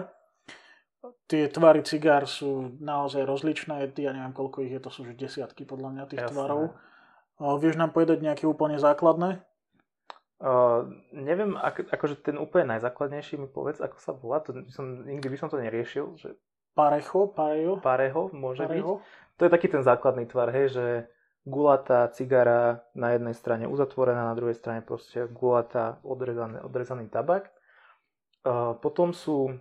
Tie 1.29 1.47
tvary 1.53 1.85
cigár 1.85 2.25
sú 2.25 2.75
naozaj 2.81 3.29
rozličné, 3.29 3.93
ja 3.95 4.11
neviem 4.11 4.33
koľko 4.33 4.65
ich 4.65 4.73
je, 4.73 4.81
to 4.81 4.91
sú 4.91 5.05
už 5.05 5.15
desiatky 5.15 5.69
podľa 5.69 5.89
mňa 5.93 6.05
tých 6.11 6.25
Jasné. 6.25 6.33
tvarov. 6.33 6.63
O, 7.39 7.61
vieš 7.61 7.77
nám 7.77 7.93
povedať 7.93 8.25
nejaké 8.25 8.49
úplne 8.49 8.81
základné? 8.81 9.45
Uh, 10.41 10.91
neviem, 11.15 11.55
ak, 11.57 11.89
akože 11.93 12.21
ten 12.21 12.37
úplne 12.37 12.77
najzákladnejší 12.77 13.39
mi 13.39 13.49
povedz, 13.49 13.81
ako 13.81 13.97
sa 14.01 14.13
volá, 14.13 14.43
to 14.43 14.67
som, 14.73 15.07
nikdy 15.07 15.31
by 15.31 15.37
som 15.39 15.49
to 15.49 15.61
neriešil, 15.61 16.17
že 16.19 16.37
Parejo, 16.75 17.31
parejo, 17.31 17.79
pareho 17.79 18.35
môže 18.35 18.67
byť. 18.67 18.83
parejo. 18.83 18.99
To 19.39 19.43
je 19.47 19.51
taký 19.51 19.71
ten 19.71 19.87
základný 19.87 20.27
tvar, 20.27 20.51
hej, 20.51 20.75
že 20.75 20.85
gulatá 21.45 22.09
cigara 22.09 22.81
na 22.97 23.13
jednej 23.13 23.37
strane 23.37 23.69
uzatvorená, 23.69 24.33
na 24.33 24.37
druhej 24.37 24.57
strane 24.57 24.81
proste 24.81 25.29
gulatá 25.29 26.01
odrezaný, 26.01 26.65
odrezaný 26.65 27.13
tabak. 27.13 27.53
Potom 28.81 29.13
sú 29.13 29.53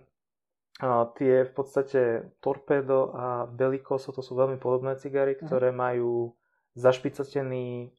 tie 1.14 1.34
v 1.44 1.52
podstate 1.54 2.32
Torpedo 2.40 3.12
a 3.14 3.46
Bellicoso, 3.46 4.10
to 4.10 4.24
sú 4.24 4.34
veľmi 4.34 4.56
podobné 4.56 4.96
cigary, 4.96 5.38
ktoré 5.38 5.70
majú 5.70 6.34
zašpicatený 6.74 7.94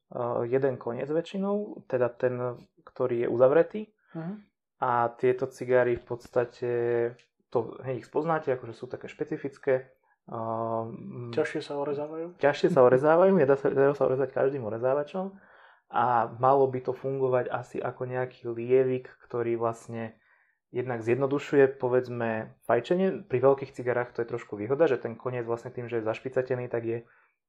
jeden 0.52 0.76
koniec 0.76 1.08
väčšinou, 1.08 1.88
teda 1.88 2.12
ten, 2.12 2.60
ktorý 2.84 3.26
je 3.26 3.28
uzavretý. 3.32 3.82
Mhm. 4.12 4.34
A 4.84 5.08
tieto 5.16 5.48
cigary 5.48 5.96
v 5.96 6.04
podstate, 6.04 6.72
to 7.48 7.80
hneď 7.80 8.04
ich 8.04 8.10
spoznáte, 8.12 8.52
akože 8.52 8.76
sú 8.76 8.92
také 8.92 9.08
špecifické 9.08 9.95
Um, 10.26 11.30
ťažšie 11.30 11.62
sa 11.62 11.78
orezávajú? 11.78 12.42
Ťažšie 12.42 12.74
sa 12.74 12.82
orezávajú, 12.82 13.32
nedá 13.38 13.54
sa, 13.62 13.70
nedá 13.70 13.94
sa 13.94 14.10
orezať 14.10 14.34
každým 14.34 14.66
orezávačom 14.66 15.38
a 15.94 16.34
malo 16.42 16.66
by 16.66 16.82
to 16.82 16.98
fungovať 16.98 17.46
asi 17.54 17.78
ako 17.78 18.10
nejaký 18.10 18.50
lievik, 18.50 19.06
ktorý 19.30 19.54
vlastne 19.54 20.18
jednak 20.74 21.06
zjednodušuje 21.06 21.78
povedzme 21.78 22.58
fajčenie. 22.66 23.30
Pri 23.30 23.38
veľkých 23.38 23.72
cigarách 23.72 24.18
to 24.18 24.26
je 24.26 24.32
trošku 24.34 24.58
výhoda, 24.58 24.90
že 24.90 24.98
ten 24.98 25.14
koniec 25.14 25.46
vlastne 25.46 25.70
tým, 25.70 25.86
že 25.86 26.02
je 26.02 26.08
zašpicatený, 26.10 26.74
tak 26.74 26.84
je 26.84 26.98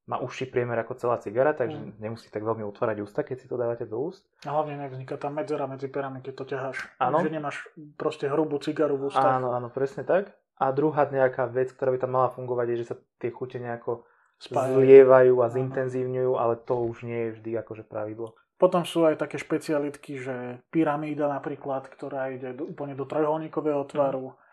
má 0.06 0.22
užší 0.22 0.46
priemer 0.54 0.78
ako 0.78 0.94
celá 0.94 1.18
cigara, 1.18 1.50
takže 1.50 1.82
mm. 1.82 1.98
nemusí 1.98 2.30
tak 2.30 2.46
veľmi 2.46 2.62
otvárať 2.62 3.02
ústa, 3.02 3.26
keď 3.26 3.36
si 3.42 3.50
to 3.50 3.58
dávate 3.58 3.90
do 3.90 3.98
úst. 3.98 4.22
A 4.46 4.54
hlavne 4.54 4.78
nevzniká 4.78 5.18
tá 5.18 5.26
medzera 5.34 5.66
medzi 5.66 5.90
perami, 5.90 6.22
keď 6.22 6.34
to 6.38 6.44
ťaháš. 6.54 6.78
Áno. 7.02 7.26
Že 7.26 7.34
nemáš 7.34 7.66
proste 7.98 8.30
hrubú 8.30 8.62
cigaru 8.62 8.94
v 9.02 9.10
ústach. 9.10 9.42
Áno, 9.42 9.50
áno, 9.50 9.66
presne 9.66 10.06
tak. 10.06 10.30
A 10.56 10.72
druhá 10.72 11.04
nejaká 11.08 11.44
vec, 11.48 11.72
ktorá 11.76 11.92
by 11.92 12.00
tam 12.00 12.16
mala 12.16 12.32
fungovať, 12.32 12.66
je, 12.72 12.76
že 12.80 12.88
sa 12.92 12.96
tie 13.20 13.28
chute 13.28 13.60
nejako 13.60 14.08
Spájajú. 14.40 14.80
zlievajú 14.80 15.34
a 15.44 15.46
zintenzívňujú, 15.52 16.32
ale 16.36 16.54
to 16.60 16.74
už 16.80 17.04
nie 17.04 17.28
je 17.28 17.30
vždy 17.40 17.50
akože 17.60 17.84
pravidlo. 17.84 18.32
Potom 18.56 18.88
sú 18.88 19.04
aj 19.04 19.20
také 19.20 19.36
špecialitky, 19.36 20.16
že 20.16 20.64
pyramída 20.72 21.28
napríklad, 21.28 21.92
ktorá 21.92 22.32
ide 22.32 22.56
do, 22.56 22.72
úplne 22.72 22.96
do 22.96 23.04
trojholníkového 23.04 23.84
tvaru. 23.88 24.32
Mm 24.32 24.44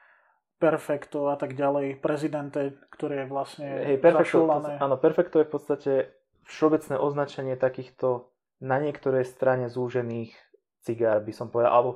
Perfekto 0.64 1.28
a 1.28 1.36
tak 1.36 1.60
ďalej, 1.60 2.00
prezidente, 2.00 2.80
ktoré 2.88 3.26
je 3.26 3.28
vlastne 3.28 3.68
Hej, 3.68 4.00
perfekto, 4.00 4.48
to, 4.48 4.72
áno, 4.80 4.96
perfekto 4.96 5.44
je 5.44 5.48
v 5.50 5.52
podstate 5.52 5.92
všeobecné 6.48 6.96
označenie 6.96 7.60
takýchto 7.60 8.32
na 8.64 8.80
niektorej 8.80 9.28
strane 9.28 9.68
zúžených 9.68 10.32
cigár, 10.80 11.20
by 11.20 11.36
som 11.36 11.52
povedal, 11.52 11.72
alebo 11.72 11.92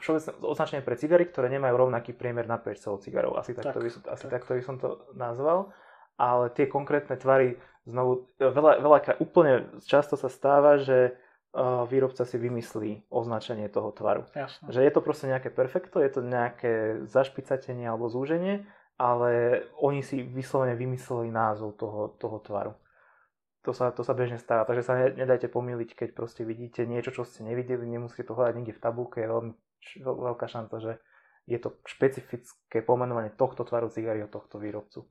všeobecné 0.00 0.30
označenie 0.40 0.82
pre 0.84 0.96
cigary, 0.96 1.24
ktoré 1.28 1.52
nemajú 1.52 1.88
rovnaký 1.88 2.16
priemer 2.16 2.48
na 2.48 2.56
celou 2.76 2.96
cigarov. 3.02 3.36
Asi, 3.36 3.52
takto, 3.52 3.76
tak, 3.76 3.84
by, 3.84 3.90
som, 3.92 4.00
asi 4.08 4.26
tak. 4.28 4.32
takto 4.40 4.52
by 4.56 4.62
som 4.64 4.76
to 4.80 4.88
nazval. 5.12 5.72
Ale 6.16 6.52
tie 6.52 6.68
konkrétne 6.68 7.16
tvary, 7.16 7.60
znovu, 7.84 8.28
veľa, 8.40 8.80
veľa 8.80 8.98
úplne 9.20 9.68
často 9.84 10.16
sa 10.16 10.32
stáva, 10.32 10.80
že 10.80 11.16
výrobca 11.88 12.24
si 12.24 12.40
vymyslí 12.40 13.12
označenie 13.12 13.68
toho 13.68 13.92
tvaru. 13.92 14.24
Jasne. 14.32 14.72
Že 14.72 14.80
je 14.88 14.92
to 14.92 15.00
proste 15.04 15.26
nejaké 15.28 15.52
perfekto, 15.52 16.00
je 16.00 16.08
to 16.08 16.20
nejaké 16.24 17.04
zašpicatenie 17.04 17.84
alebo 17.84 18.08
zúženie, 18.08 18.64
ale 18.96 19.62
oni 19.76 20.00
si 20.00 20.24
vyslovene 20.24 20.72
vymysleli 20.72 21.28
názov 21.28 21.76
toho, 21.76 22.16
toho 22.16 22.40
tvaru. 22.40 22.72
To 23.68 23.70
sa, 23.76 23.92
to 23.94 24.02
sa 24.02 24.16
bežne 24.16 24.42
stáva, 24.42 24.66
takže 24.66 24.82
sa 24.82 24.98
nedajte 25.12 25.46
pomýliť, 25.46 25.94
keď 25.94 26.08
proste 26.18 26.42
vidíte 26.42 26.82
niečo, 26.82 27.14
čo 27.14 27.22
ste 27.22 27.46
nevideli, 27.46 27.86
nemusíte 27.86 28.26
to 28.26 28.34
hľadať 28.34 28.54
niekde 28.58 28.74
v 28.74 28.82
tabulke, 28.82 29.22
je 29.22 29.30
veľmi 29.30 29.52
veľká 30.00 30.46
šanca, 30.48 30.76
že 30.80 30.92
je 31.46 31.58
to 31.58 31.74
špecifické 31.84 32.86
pomenovanie 32.86 33.34
tohto 33.34 33.66
tvaru 33.66 33.90
cigary 33.90 34.22
od 34.22 34.30
tohto 34.30 34.62
výrobcu. 34.62 35.06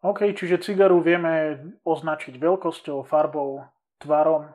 OK, 0.00 0.32
čiže 0.32 0.64
cigaru 0.64 1.04
vieme 1.04 1.60
označiť 1.84 2.40
veľkosťou, 2.40 3.04
farbou, 3.04 3.68
tvarom, 4.00 4.48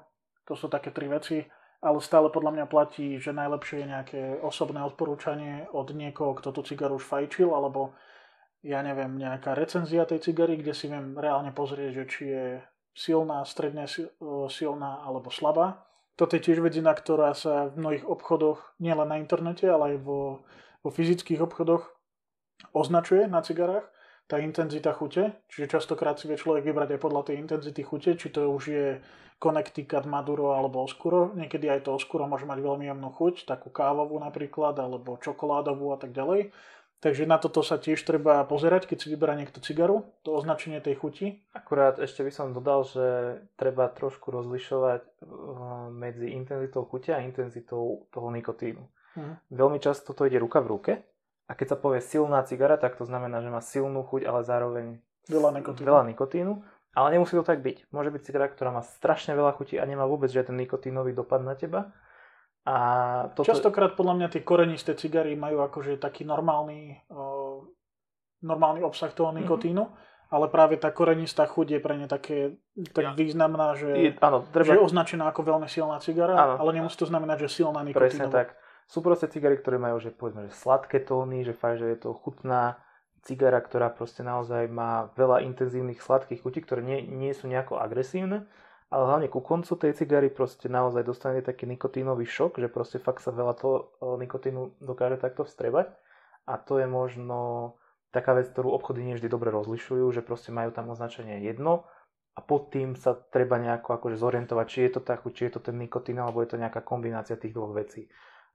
to 0.45 0.57
sú 0.57 0.67
také 0.67 0.89
tri 0.89 1.05
veci, 1.05 1.45
ale 1.85 2.01
stále 2.01 2.33
podľa 2.33 2.51
mňa 2.57 2.65
platí, 2.65 3.21
že 3.21 3.29
najlepšie 3.29 3.85
je 3.85 3.91
nejaké 3.93 4.21
osobné 4.41 4.81
odporúčanie 4.81 5.69
od 5.69 5.93
niekoho, 5.93 6.33
kto 6.33 6.49
tú 6.49 6.61
cigaru 6.65 6.97
už 6.97 7.05
fajčil, 7.05 7.53
alebo 7.53 7.93
ja 8.65 8.81
neviem, 8.81 9.21
nejaká 9.21 9.53
recenzia 9.53 10.09
tej 10.09 10.25
cigary, 10.25 10.57
kde 10.57 10.73
si 10.73 10.89
viem 10.89 11.13
reálne 11.13 11.53
pozrieť, 11.53 11.91
že 11.93 12.03
či 12.09 12.23
je 12.25 12.45
silná, 12.97 13.45
stredne 13.45 13.85
silná 14.49 15.05
alebo 15.05 15.29
slabá. 15.29 15.85
Toto 16.15 16.39
je 16.39 16.43
tiež 16.47 16.63
vedzina, 16.63 16.95
ktorá 16.95 17.35
sa 17.35 17.67
v 17.71 17.79
mnohých 17.79 18.05
obchodoch, 18.07 18.79
nielen 18.79 19.11
na 19.11 19.19
internete, 19.19 19.67
ale 19.67 19.95
aj 19.95 19.97
vo, 20.03 20.47
vo 20.79 20.89
fyzických 20.89 21.43
obchodoch 21.43 21.83
označuje 22.71 23.27
na 23.27 23.43
cigarách 23.43 23.83
tá 24.25 24.41
intenzita 24.41 24.89
chute, 24.95 25.37
čiže 25.51 25.77
častokrát 25.77 26.17
si 26.17 26.25
vie 26.25 26.39
človek 26.39 26.65
vybrať 26.65 26.97
aj 26.97 26.99
podľa 27.03 27.21
tej 27.29 27.35
intenzity 27.37 27.81
chute, 27.85 28.17
či 28.17 28.33
to 28.33 28.49
už 28.49 28.63
je 28.65 28.87
Connecticut, 29.37 30.09
Maduro 30.09 30.57
alebo 30.57 30.81
Oscuro. 30.81 31.35
Niekedy 31.37 31.69
aj 31.69 31.85
to 31.85 31.93
Oscuro 31.93 32.25
môže 32.25 32.49
mať 32.49 32.57
veľmi 32.57 32.89
jemnú 32.89 33.13
chuť, 33.13 33.45
takú 33.45 33.69
kávovú 33.69 34.17
napríklad, 34.17 34.73
alebo 34.81 35.21
čokoládovú 35.21 35.93
a 35.93 35.97
tak 36.01 36.15
ďalej. 36.15 36.49
Takže 37.05 37.29
na 37.29 37.37
toto 37.37 37.61
sa 37.61 37.77
tiež 37.77 38.01
treba 38.01 38.41
pozerať, 38.49 38.89
keď 38.89 38.97
si 38.97 39.07
vyberá 39.13 39.37
niekto 39.37 39.61
cigaru, 39.61 40.09
to 40.25 40.33
označenie 40.33 40.81
tej 40.81 40.97
chuti. 40.97 41.45
Akurát 41.53 42.01
ešte 42.01 42.25
by 42.25 42.33
som 42.33 42.49
dodal, 42.49 42.81
že 42.81 43.05
treba 43.61 43.93
trošku 43.93 44.33
rozlišovať 44.33 45.05
eh, 45.05 45.25
medzi 45.93 46.33
intenzitou 46.33 46.81
chute 46.89 47.13
a 47.13 47.21
intenzitou 47.21 48.09
toho 48.09 48.27
nikotínu. 48.33 48.81
Mhm. 49.21 49.53
Veľmi 49.53 49.77
často 49.77 50.17
to 50.17 50.25
ide 50.25 50.41
ruka 50.41 50.65
v 50.65 50.71
ruke 50.73 50.91
a 51.45 51.53
keď 51.53 51.67
sa 51.69 51.77
povie 51.77 52.01
silná 52.01 52.41
cigara, 52.41 52.73
tak 52.81 52.97
to 52.97 53.05
znamená, 53.05 53.37
že 53.45 53.53
má 53.53 53.61
silnú 53.61 54.01
chuť, 54.01 54.25
ale 54.25 54.41
zároveň 54.41 54.85
veľa 55.29 55.61
nikotínu. 55.61 55.85
Veľa 55.85 56.03
nikotínu. 56.09 56.53
Ale 56.95 57.11
nemusí 57.13 57.37
to 57.37 57.45
tak 57.45 57.61
byť. 57.61 57.91
Môže 57.93 58.09
byť 58.09 58.21
cigara, 58.25 58.49
ktorá 58.49 58.73
má 58.73 58.81
strašne 58.81 59.37
veľa 59.37 59.53
chuti 59.59 59.77
a 59.77 59.85
nemá 59.85 60.09
vôbec 60.09 60.33
žiaden 60.33 60.57
nikotínový 60.57 61.13
dopad 61.13 61.45
na 61.45 61.53
teba. 61.53 61.93
A 62.65 62.75
toto... 63.37 63.45
Častokrát 63.45 63.93
podľa 63.93 64.13
mňa 64.17 64.27
tie 64.33 64.41
korenisté 64.41 64.97
cigary 64.97 65.37
majú 65.37 65.61
akože 65.61 66.01
taký 66.01 66.25
normálny, 66.25 66.97
uh, 67.13 67.61
normálny 68.41 68.81
obsah 68.81 69.13
toho 69.13 69.29
mhm. 69.29 69.45
nikotínu, 69.45 69.83
mm-hmm. 69.85 70.33
ale 70.33 70.45
práve 70.49 70.81
tá 70.81 70.89
korenistá 70.89 71.45
chuť 71.45 71.77
je 71.77 71.79
pre 71.79 71.93
ne 71.93 72.09
také, 72.09 72.57
tak 72.89 73.03
ja. 73.05 73.11
významná, 73.13 73.77
že, 73.77 73.89
je, 73.93 74.09
áno, 74.17 74.41
treba... 74.49 74.65
že 74.65 74.81
je 74.81 74.81
označená 74.81 75.29
ako 75.29 75.41
veľmi 75.45 75.69
silná 75.69 76.01
cigara, 76.01 76.33
áno. 76.33 76.53
ale 76.65 76.81
nemusí 76.81 76.97
to 76.97 77.05
znamenať, 77.05 77.45
že 77.45 77.61
silná 77.61 77.85
nikotínová. 77.85 78.09
Presne 78.09 78.27
tak. 78.33 78.57
Sú 78.89 79.01
proste 79.01 79.29
cigary, 79.29 79.61
ktoré 79.61 79.77
majú, 79.77 79.97
že 80.01 80.13
povedzme, 80.13 80.49
že 80.49 80.57
sladké 80.57 81.05
tóny, 81.05 81.45
že 81.45 81.53
fakt, 81.57 81.81
že 81.81 81.93
je 81.93 81.97
to 82.01 82.13
chutná 82.17 82.81
cigara, 83.25 83.57
ktorá 83.57 83.89
proste 83.89 84.21
naozaj 84.21 84.69
má 84.69 85.09
veľa 85.17 85.41
intenzívnych 85.45 86.01
sladkých 86.01 86.45
chutí, 86.45 86.61
ktoré 86.61 86.85
nie, 86.85 87.01
nie 87.01 87.33
sú 87.33 87.49
nejako 87.49 87.81
agresívne, 87.81 88.45
ale 88.95 89.03
hlavne 89.11 89.27
ku 89.27 89.43
koncu 89.43 89.75
tej 89.75 89.91
cigary 89.91 90.31
proste 90.31 90.71
naozaj 90.71 91.03
dostane 91.03 91.43
taký 91.43 91.67
nikotínový 91.67 92.23
šok, 92.23 92.63
že 92.63 92.71
proste 92.71 93.03
fakt 93.03 93.19
sa 93.19 93.35
veľa 93.35 93.53
toho 93.59 93.75
nikotínu 93.99 94.79
dokáže 94.79 95.19
takto 95.19 95.43
vstrebať 95.43 95.91
a 96.47 96.55
to 96.55 96.79
je 96.79 96.87
možno 96.87 97.75
taká 98.15 98.31
vec, 98.39 98.47
ktorú 98.47 98.71
obchody 98.71 99.03
nie 99.03 99.19
vždy 99.19 99.27
dobre 99.27 99.51
rozlišujú, 99.51 100.07
že 100.15 100.23
proste 100.23 100.55
majú 100.55 100.71
tam 100.71 100.87
označenie 100.95 101.43
jedno 101.43 101.83
a 102.31 102.39
pod 102.39 102.71
tým 102.71 102.95
sa 102.95 103.11
treba 103.11 103.59
nejako 103.59 103.99
akože 103.99 104.15
zorientovať, 104.15 104.65
či 104.71 104.79
je 104.87 104.91
to 104.95 104.99
tá 105.03 105.19
či 105.19 105.51
je 105.51 105.51
to 105.51 105.59
ten 105.59 105.75
nikotín, 105.75 106.15
alebo 106.23 106.39
je 106.39 106.55
to 106.55 106.61
nejaká 106.61 106.79
kombinácia 106.79 107.35
tých 107.35 107.51
dvoch 107.51 107.75
vecí 107.75 108.07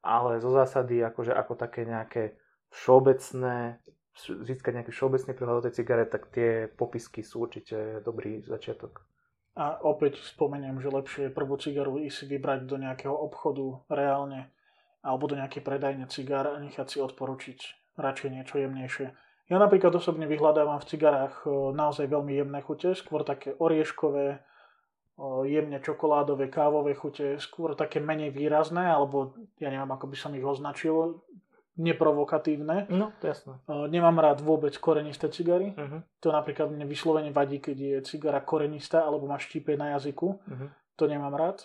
ale 0.02 0.40
zo 0.40 0.50
zásady 0.52 1.04
akože 1.04 1.32
ako 1.36 1.52
také 1.56 1.84
nejaké 1.84 2.36
všeobecné, 2.72 3.80
získať 4.20 4.72
nejaký 4.80 4.92
všeobecný 4.92 5.32
prehľad 5.36 5.58
o 5.60 5.64
tej 5.68 5.76
cigare, 5.76 6.04
tak 6.08 6.32
tie 6.32 6.68
popisky 6.72 7.20
sú 7.20 7.44
určite 7.44 8.00
dobrý 8.00 8.40
začiatok. 8.44 9.04
A 9.58 9.82
opäť 9.82 10.22
spomeniem, 10.22 10.78
že 10.78 10.94
lepšie 10.94 11.22
je 11.28 11.36
prvú 11.36 11.58
cigaru 11.58 11.98
si 12.06 12.24
vybrať 12.26 12.70
do 12.70 12.78
nejakého 12.78 13.12
obchodu 13.12 13.82
reálne 13.90 14.48
alebo 15.00 15.26
do 15.26 15.34
nejakej 15.34 15.64
predajne 15.64 16.06
cigár 16.12 16.46
a 16.52 16.60
nechať 16.60 16.86
si 16.86 16.98
odporučiť 17.00 17.58
radšej 17.96 18.30
niečo 18.30 18.60
jemnejšie. 18.60 19.06
Ja 19.50 19.56
napríklad 19.58 19.90
osobne 19.96 20.30
vyhľadávam 20.30 20.78
v 20.78 20.88
cigarách 20.94 21.42
e, 21.42 21.74
naozaj 21.74 22.06
veľmi 22.06 22.38
jemné 22.38 22.60
chute, 22.62 22.94
skôr 22.94 23.26
také 23.26 23.56
orieškové, 23.58 24.38
jemne 25.44 25.78
čokoládové, 25.84 26.48
kávové 26.48 26.96
chute, 26.96 27.36
skôr 27.36 27.76
také 27.76 28.00
menej 28.00 28.32
výrazné, 28.32 28.88
alebo 28.88 29.36
ja 29.60 29.68
neviem, 29.68 29.90
ako 29.92 30.08
by 30.08 30.16
som 30.16 30.32
ich 30.32 30.44
označil, 30.44 31.20
neprovokatívne. 31.80 32.84
No, 32.92 33.16
to 33.24 33.32
jasné. 33.32 33.56
Nemám 33.88 34.20
rád 34.20 34.44
vôbec 34.44 34.76
korenisté 34.76 35.32
cigary. 35.32 35.72
Uh-huh. 35.72 36.04
To 36.20 36.28
napríklad 36.28 36.68
mne 36.68 36.84
vyslovene 36.84 37.32
vadí, 37.32 37.56
keď 37.56 37.76
je 37.80 37.96
cigara 38.04 38.44
korenistá 38.44 39.00
alebo 39.00 39.24
má 39.24 39.40
štípe 39.40 39.72
na 39.80 39.96
jazyku. 39.96 40.28
Uh-huh. 40.36 40.68
To 41.00 41.04
nemám 41.08 41.32
rád. 41.32 41.64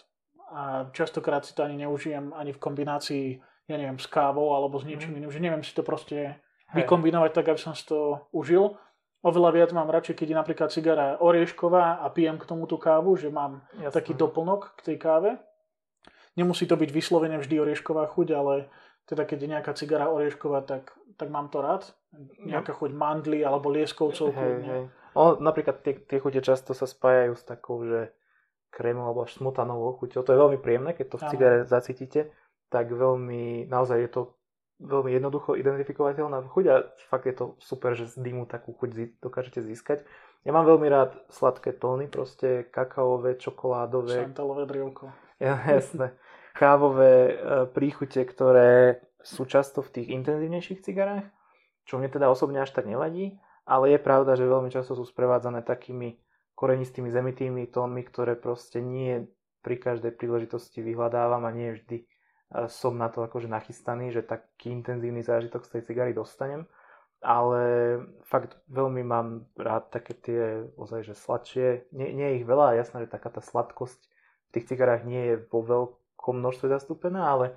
A 0.56 0.88
častokrát 0.96 1.44
si 1.44 1.52
to 1.52 1.68
ani 1.68 1.84
neužijem 1.84 2.32
ani 2.32 2.56
v 2.56 2.64
kombinácii, 2.64 3.26
ja 3.68 3.76
neviem, 3.76 4.00
s 4.00 4.08
kávou 4.08 4.56
alebo 4.56 4.80
s 4.80 4.88
niečím 4.88 5.12
uh-huh. 5.12 5.28
iným, 5.28 5.36
že 5.36 5.44
neviem 5.44 5.64
si 5.68 5.76
to 5.76 5.84
proste 5.84 6.40
Hej. 6.72 6.88
vykombinovať 6.88 7.32
tak, 7.36 7.52
aby 7.52 7.60
som 7.60 7.76
si 7.76 7.84
to 7.84 8.24
užil. 8.32 8.80
Oveľa 9.26 9.52
viac 9.58 9.70
mám 9.74 9.90
radšej, 9.90 10.22
keď 10.22 10.28
je 10.32 10.38
napríklad 10.38 10.70
cigara 10.70 11.18
oriešková 11.18 12.00
a 12.00 12.08
pijem 12.14 12.38
k 12.38 12.46
tomu 12.46 12.70
tú 12.70 12.78
kávu, 12.78 13.18
že 13.18 13.34
mám 13.34 13.66
Jasne. 13.74 13.90
taký 13.90 14.14
doplnok 14.14 14.78
k 14.80 14.94
tej 14.94 14.98
káve. 15.02 15.42
Nemusí 16.38 16.70
to 16.70 16.78
byť 16.78 16.94
vyslovene 16.94 17.42
vždy 17.42 17.58
oriešková 17.58 18.06
chuť, 18.12 18.28
ale 18.38 18.70
teda 19.06 19.24
keď 19.26 19.38
je 19.42 19.52
nejaká 19.54 19.72
cigara 19.78 20.10
oriešková, 20.10 20.66
tak, 20.66 20.94
tak 21.18 21.30
mám 21.30 21.50
to 21.54 21.62
rád. 21.62 21.86
Nejaká 22.42 22.74
chuť 22.74 22.92
mandly 22.94 23.46
alebo 23.46 23.70
lieskovcov. 23.70 24.34
Hej, 24.34 24.56
hej. 24.66 24.84
O, 25.16 25.40
napríklad 25.40 25.80
tie, 25.86 25.96
tie 25.96 26.20
chute 26.20 26.44
často 26.44 26.76
sa 26.76 26.90
spájajú 26.90 27.34
s 27.40 27.44
takou, 27.48 27.86
že 27.88 28.12
krémou 28.74 29.08
alebo 29.08 29.24
až 29.24 29.40
smotanovou 29.40 29.96
chuťou. 29.96 30.28
To 30.28 30.34
je 30.36 30.42
veľmi 30.42 30.60
príjemné, 30.60 30.92
keď 30.92 31.06
to 31.16 31.18
v 31.22 31.28
cigare 31.32 31.60
zacítite. 31.64 32.36
Tak 32.68 32.92
veľmi, 32.92 33.72
naozaj 33.72 33.98
je 34.04 34.12
to 34.12 34.22
veľmi 34.84 35.16
jednoducho 35.16 35.56
identifikovateľná 35.56 36.52
chuť 36.52 36.66
a 36.68 36.76
fakt 37.08 37.32
je 37.32 37.36
to 37.36 37.46
super, 37.64 37.96
že 37.96 38.12
z 38.12 38.20
dymu 38.20 38.44
takú 38.44 38.76
chuť 38.76 39.22
dokážete 39.24 39.64
získať. 39.64 40.04
Ja 40.44 40.52
mám 40.52 40.68
veľmi 40.68 40.88
rád 40.92 41.16
sladké 41.32 41.74
tóny, 41.74 42.12
proste 42.12 42.68
kakaové, 42.70 43.40
čokoládové. 43.40 44.28
Šantalové 44.28 44.68
drievko. 44.68 45.10
Ja, 45.40 45.56
jasné. 45.64 46.12
Kávové 46.56 47.14
e, 47.14 47.34
príchute, 47.68 48.24
ktoré 48.24 49.04
sú 49.20 49.44
často 49.44 49.84
v 49.84 49.92
tých 49.92 50.08
intenzívnejších 50.08 50.88
cigarách, 50.88 51.28
čo 51.84 52.00
mne 52.00 52.08
teda 52.08 52.32
osobne 52.32 52.64
až 52.64 52.72
tak 52.72 52.88
nevadí, 52.88 53.36
ale 53.68 53.92
je 53.92 54.00
pravda, 54.00 54.40
že 54.40 54.48
veľmi 54.48 54.72
často 54.72 54.96
sú 54.96 55.04
sprevádzané 55.04 55.68
takými 55.68 56.16
korenistými 56.56 57.12
zemitými 57.12 57.68
tónmi, 57.68 58.08
ktoré 58.08 58.40
proste 58.40 58.80
nie 58.80 59.28
pri 59.60 59.76
každej 59.84 60.16
príležitosti 60.16 60.80
vyhľadávam 60.80 61.44
a 61.44 61.52
nie 61.52 61.76
vždy 61.76 61.98
e, 62.00 62.06
som 62.72 62.96
na 62.96 63.12
to 63.12 63.28
akože 63.28 63.52
nachystaný, 63.52 64.16
že 64.16 64.24
taký 64.24 64.72
intenzívny 64.72 65.28
zážitok 65.28 65.68
z 65.68 65.70
tej 65.76 65.82
cigary 65.92 66.16
dostanem. 66.16 66.72
Ale 67.20 67.64
fakt 68.24 68.56
veľmi 68.70 69.02
mám 69.04 69.50
rád 69.60 69.92
také 69.92 70.14
tie 70.14 70.42
ozaj, 70.78 71.10
že 71.10 71.18
sladšie. 71.18 71.90
Nie, 71.92 72.14
nie 72.14 72.28
je 72.32 72.38
ich 72.40 72.48
veľa, 72.48 72.78
jasné, 72.78 73.04
že 73.04 73.12
taká 73.12 73.34
tá 73.34 73.42
sladkosť 73.42 73.98
v 73.98 74.50
tých 74.56 74.72
cigarách 74.72 75.04
nie 75.10 75.34
je 75.34 75.36
vo 75.50 76.00
veľkom 76.26 76.42
množstve 76.42 76.68
zastúpená, 76.74 77.30
ale 77.30 77.54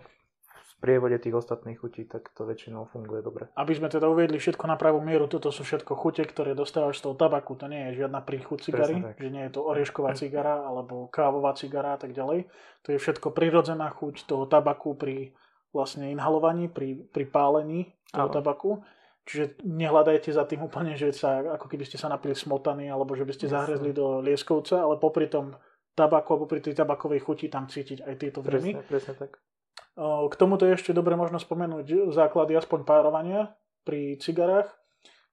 prievode 0.79 1.19
tých 1.19 1.35
ostatných 1.35 1.75
chutí, 1.81 2.07
tak 2.07 2.31
to 2.37 2.47
väčšinou 2.47 2.87
funguje 2.87 3.19
dobre. 3.19 3.51
Aby 3.59 3.75
sme 3.75 3.91
teda 3.91 4.07
uviedli 4.07 4.39
všetko 4.39 4.63
na 4.71 4.79
pravú 4.79 5.03
mieru, 5.03 5.27
toto 5.27 5.51
sú 5.51 5.67
všetko 5.67 5.97
chute, 5.99 6.23
ktoré 6.23 6.55
dostávaš 6.55 7.03
z 7.03 7.11
toho 7.11 7.19
tabaku, 7.19 7.59
to 7.59 7.67
nie 7.67 7.91
je 7.91 8.05
žiadna 8.05 8.23
príchuť 8.23 8.71
cigary, 8.71 9.03
že 9.19 9.29
nie 9.33 9.43
je 9.49 9.59
to 9.59 9.67
oriešková 9.67 10.15
cigara 10.15 10.63
alebo 10.63 11.11
kávová 11.11 11.57
cigara 11.59 11.97
a 11.97 11.99
tak 11.99 12.15
ďalej. 12.15 12.47
To 12.87 12.95
je 12.95 12.99
všetko 13.03 13.35
prirodzená 13.35 13.91
chuť 13.91 14.29
toho 14.31 14.47
tabaku 14.47 14.95
pri 14.95 15.35
vlastne 15.75 16.15
inhalovaní, 16.15 16.71
pri, 16.71 17.11
pri 17.11 17.27
pálení 17.27 17.91
toho 18.15 18.31
Aho. 18.31 18.37
tabaku. 18.39 18.71
Čiže 19.27 19.67
nehľadajte 19.67 20.31
za 20.31 20.47
tým 20.47 20.63
úplne, 20.63 20.95
že 20.95 21.11
sa, 21.11 21.59
ako 21.59 21.67
keby 21.67 21.85
ste 21.91 21.99
sa 21.99 22.07
napili 22.07 22.39
smotany 22.39 22.87
alebo 22.87 23.19
že 23.19 23.27
by 23.27 23.35
ste 23.35 23.51
Jasne. 23.51 23.57
zahrezli 23.61 23.91
do 23.91 24.23
lieskovca, 24.23 24.79
ale 24.79 24.97
popri 24.97 25.27
tom 25.27 25.59
tabaku 25.99 26.39
alebo 26.39 26.47
pri 26.47 26.63
tej 26.63 26.79
tabakovej 26.79 27.27
chuti 27.27 27.51
tam 27.51 27.67
cítiť 27.67 28.07
aj 28.07 28.15
tieto 28.15 28.39
vrymy. 28.39 28.79
Presne, 28.79 28.87
presne 28.87 29.15
tak. 29.19 29.43
K 29.99 30.35
tomuto 30.39 30.63
je 30.63 30.79
ešte 30.79 30.95
dobre 30.95 31.19
možno 31.19 31.43
spomenúť 31.43 32.15
základy 32.15 32.55
aspoň 32.55 32.87
párovania 32.87 33.59
pri 33.83 34.15
cigarách. 34.23 34.71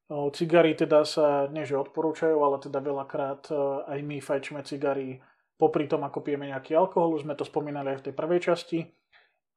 Cigary 0.09 0.73
teda 0.73 1.05
sa 1.05 1.45
nie 1.53 1.65
že 1.69 1.77
odporúčajú, 1.77 2.37
ale 2.41 2.57
teda 2.57 2.81
veľakrát 2.81 3.45
aj 3.85 3.99
my 4.01 4.17
fajčíme 4.17 4.65
cigary 4.65 5.21
popri 5.53 5.85
tom, 5.85 6.01
ako 6.01 6.25
pijeme 6.25 6.49
nejaký 6.49 6.73
alkohol. 6.73 7.13
Už 7.13 7.29
sme 7.29 7.37
to 7.37 7.45
spomínali 7.45 7.93
aj 7.93 8.01
v 8.01 8.05
tej 8.09 8.13
prvej 8.17 8.39
časti. 8.41 8.79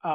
A 0.04 0.14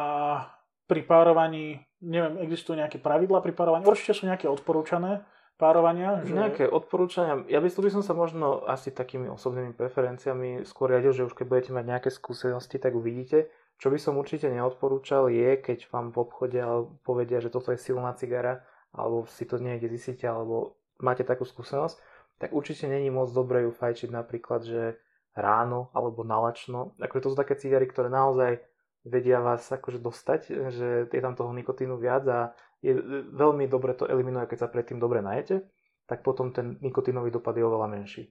pri 0.85 1.01
párovaní, 1.09 1.81
neviem, 2.05 2.37
existujú 2.45 2.77
nejaké 2.77 3.01
pravidla 3.01 3.41
pri 3.41 3.53
párovaní? 3.57 3.89
Určite 3.89 4.13
sú 4.13 4.29
nejaké 4.29 4.45
odporúčané 4.45 5.25
párovania? 5.57 6.23
Že... 6.25 6.33
Nejaké 6.33 6.63
odporúčania. 6.69 7.45
Ja 7.49 7.59
by, 7.59 7.69
by 7.69 7.91
som 7.93 8.03
sa 8.03 8.13
možno 8.17 8.65
asi 8.65 8.89
takými 8.89 9.29
osobnými 9.31 9.73
preferenciami 9.77 10.65
skôr 10.65 10.93
riadil, 10.93 11.13
že 11.13 11.25
už 11.27 11.33
keď 11.33 11.45
budete 11.47 11.71
mať 11.71 11.85
nejaké 11.85 12.09
skúsenosti, 12.09 12.77
tak 12.77 12.97
uvidíte 12.97 13.51
čo 13.83 13.91
by 13.91 13.99
som 13.99 14.15
určite 14.15 14.47
neodporúčal 14.47 15.27
je, 15.27 15.59
keď 15.59 15.91
vám 15.91 16.15
v 16.15 16.23
obchode 16.23 16.55
povedia, 17.03 17.41
že 17.43 17.51
toto 17.51 17.75
je 17.75 17.81
silná 17.81 18.13
cigara, 18.15 18.63
alebo 18.93 19.25
si 19.27 19.43
to 19.43 19.57
niekde 19.57 19.89
zistíte, 19.91 20.23
alebo 20.29 20.77
máte 21.01 21.25
takú 21.25 21.43
skúsenosť, 21.43 21.97
tak 22.37 22.55
určite 22.55 22.87
není 22.87 23.09
moc 23.09 23.33
dobre 23.33 23.65
ju 23.65 23.75
fajčiť 23.75 24.07
napríklad, 24.07 24.61
že 24.63 24.95
ráno 25.33 25.89
alebo 25.97 26.21
nalačno. 26.21 26.93
Akože 27.01 27.23
to 27.25 27.31
sú 27.33 27.37
také 27.37 27.57
cigary, 27.57 27.89
ktoré 27.89 28.07
naozaj 28.07 28.61
vedia 29.03 29.41
vás 29.41 29.65
akože 29.67 29.99
dostať, 29.99 30.41
že 30.71 30.87
je 31.09 31.21
tam 31.21 31.35
toho 31.35 31.51
nikotínu 31.51 31.97
viac 31.97 32.23
a 32.29 32.39
je 32.83 32.93
veľmi 33.31 33.65
dobre 33.71 33.95
to 33.95 34.03
eliminuje, 34.05 34.51
keď 34.51 34.67
sa 34.67 34.69
predtým 34.69 34.99
dobre 34.99 35.23
najete, 35.23 35.63
tak 36.03 36.19
potom 36.19 36.51
ten 36.51 36.75
nikotínový 36.83 37.31
dopad 37.31 37.55
je 37.55 37.63
oveľa 37.63 37.87
menší. 37.87 38.27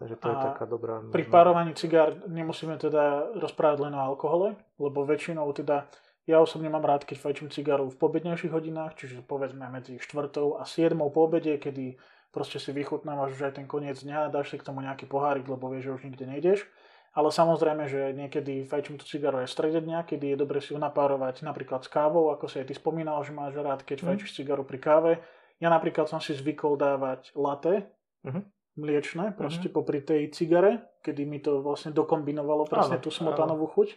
Takže 0.00 0.16
to 0.16 0.26
a 0.26 0.30
je 0.32 0.36
taká 0.40 0.64
dobrá... 0.64 1.04
Pri 1.12 1.28
párovaní 1.28 1.76
cigár 1.76 2.16
nemusíme 2.24 2.80
teda 2.80 3.36
rozprávať 3.36 3.78
len 3.84 3.92
o 3.92 4.00
alkohole, 4.00 4.56
lebo 4.80 5.04
väčšinou 5.04 5.44
teda 5.52 5.84
ja 6.24 6.40
osobne 6.40 6.72
mám 6.72 6.88
rád, 6.88 7.04
keď 7.04 7.20
fajčím 7.20 7.52
cigaru 7.52 7.92
v 7.92 8.00
pobednejších 8.00 8.48
hodinách, 8.48 8.96
čiže 8.96 9.20
povedzme 9.20 9.68
medzi 9.68 10.00
4. 10.00 10.32
a 10.56 10.64
7. 10.64 10.96
po 11.12 11.20
obede, 11.28 11.60
kedy 11.60 12.00
proste 12.32 12.56
si 12.56 12.72
vychutnávaš 12.72 13.36
už 13.36 13.52
aj 13.52 13.54
ten 13.60 13.66
koniec 13.68 14.00
dňa, 14.00 14.32
dáš 14.32 14.54
si 14.54 14.56
k 14.56 14.64
tomu 14.64 14.80
nejaký 14.80 15.04
pohárik, 15.04 15.44
lebo 15.44 15.68
vieš, 15.68 15.92
že 15.92 15.94
už 16.00 16.02
nikde 16.08 16.24
nejdeš. 16.24 16.64
Ale 17.10 17.34
samozrejme, 17.34 17.90
že 17.90 18.14
niekedy 18.14 18.62
fajčím 18.62 18.94
tú 18.94 19.02
cigaru 19.02 19.42
aj 19.42 19.50
v 19.50 19.54
strede 19.58 19.80
dňa, 19.82 20.06
kedy 20.06 20.30
je 20.30 20.36
dobre 20.38 20.62
si 20.62 20.70
ju 20.70 20.78
napárovať 20.78 21.42
napríklad 21.42 21.82
s 21.82 21.90
kávou, 21.90 22.30
ako 22.30 22.46
si 22.46 22.62
aj 22.62 22.70
ty 22.70 22.74
spomínal, 22.78 23.18
že 23.26 23.34
máš 23.34 23.58
rád, 23.58 23.82
keď 23.82 24.02
mm. 24.02 24.06
fajčíš 24.06 24.36
cigaru 24.38 24.62
pri 24.62 24.78
káve. 24.78 25.12
Ja 25.58 25.74
napríklad 25.74 26.06
som 26.06 26.22
si 26.22 26.38
zvykol 26.38 26.78
dávať 26.78 27.34
latte, 27.34 27.90
mm-hmm 28.22 28.60
mliečne, 28.80 29.36
proste 29.36 29.68
mm-hmm. 29.68 29.76
popri 29.76 30.00
tej 30.00 30.32
cigare, 30.32 30.88
kedy 31.04 31.22
mi 31.28 31.42
to 31.42 31.60
vlastne 31.60 31.92
dokombinovalo 31.92 32.64
presne 32.64 32.96
áno, 32.96 33.04
tú 33.04 33.10
smotanovú 33.12 33.68
áno. 33.68 33.74
chuť. 33.76 33.88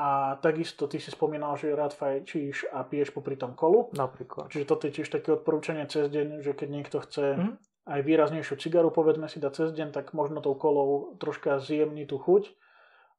A 0.00 0.40
takisto 0.40 0.88
ty 0.88 0.96
si 0.96 1.12
spomínal, 1.12 1.60
že 1.60 1.76
rád 1.76 1.92
fajčíš 1.92 2.72
a 2.72 2.88
piješ 2.88 3.12
popri 3.12 3.36
tom 3.36 3.52
kolu. 3.52 3.92
Napríklad. 3.92 4.48
Čiže 4.48 4.64
toto 4.64 4.88
je 4.88 4.96
tiež 4.96 5.12
také 5.12 5.36
odporúčanie 5.36 5.84
cez 5.92 6.08
deň, 6.08 6.40
že 6.40 6.56
keď 6.56 6.68
niekto 6.72 7.04
chce 7.04 7.36
mm-hmm. 7.36 7.54
Aj 7.88 8.00
výraznejšiu 8.04 8.56
cigaru, 8.60 8.92
povedzme 8.92 9.28
si, 9.28 9.40
dať 9.40 9.52
cez 9.56 9.68
deň, 9.72 9.94
tak 9.94 10.12
možno 10.12 10.44
tou 10.44 10.52
kolou 10.54 11.16
troška 11.16 11.60
zjemní 11.60 12.04
tú 12.04 12.20
chuť. 12.20 12.52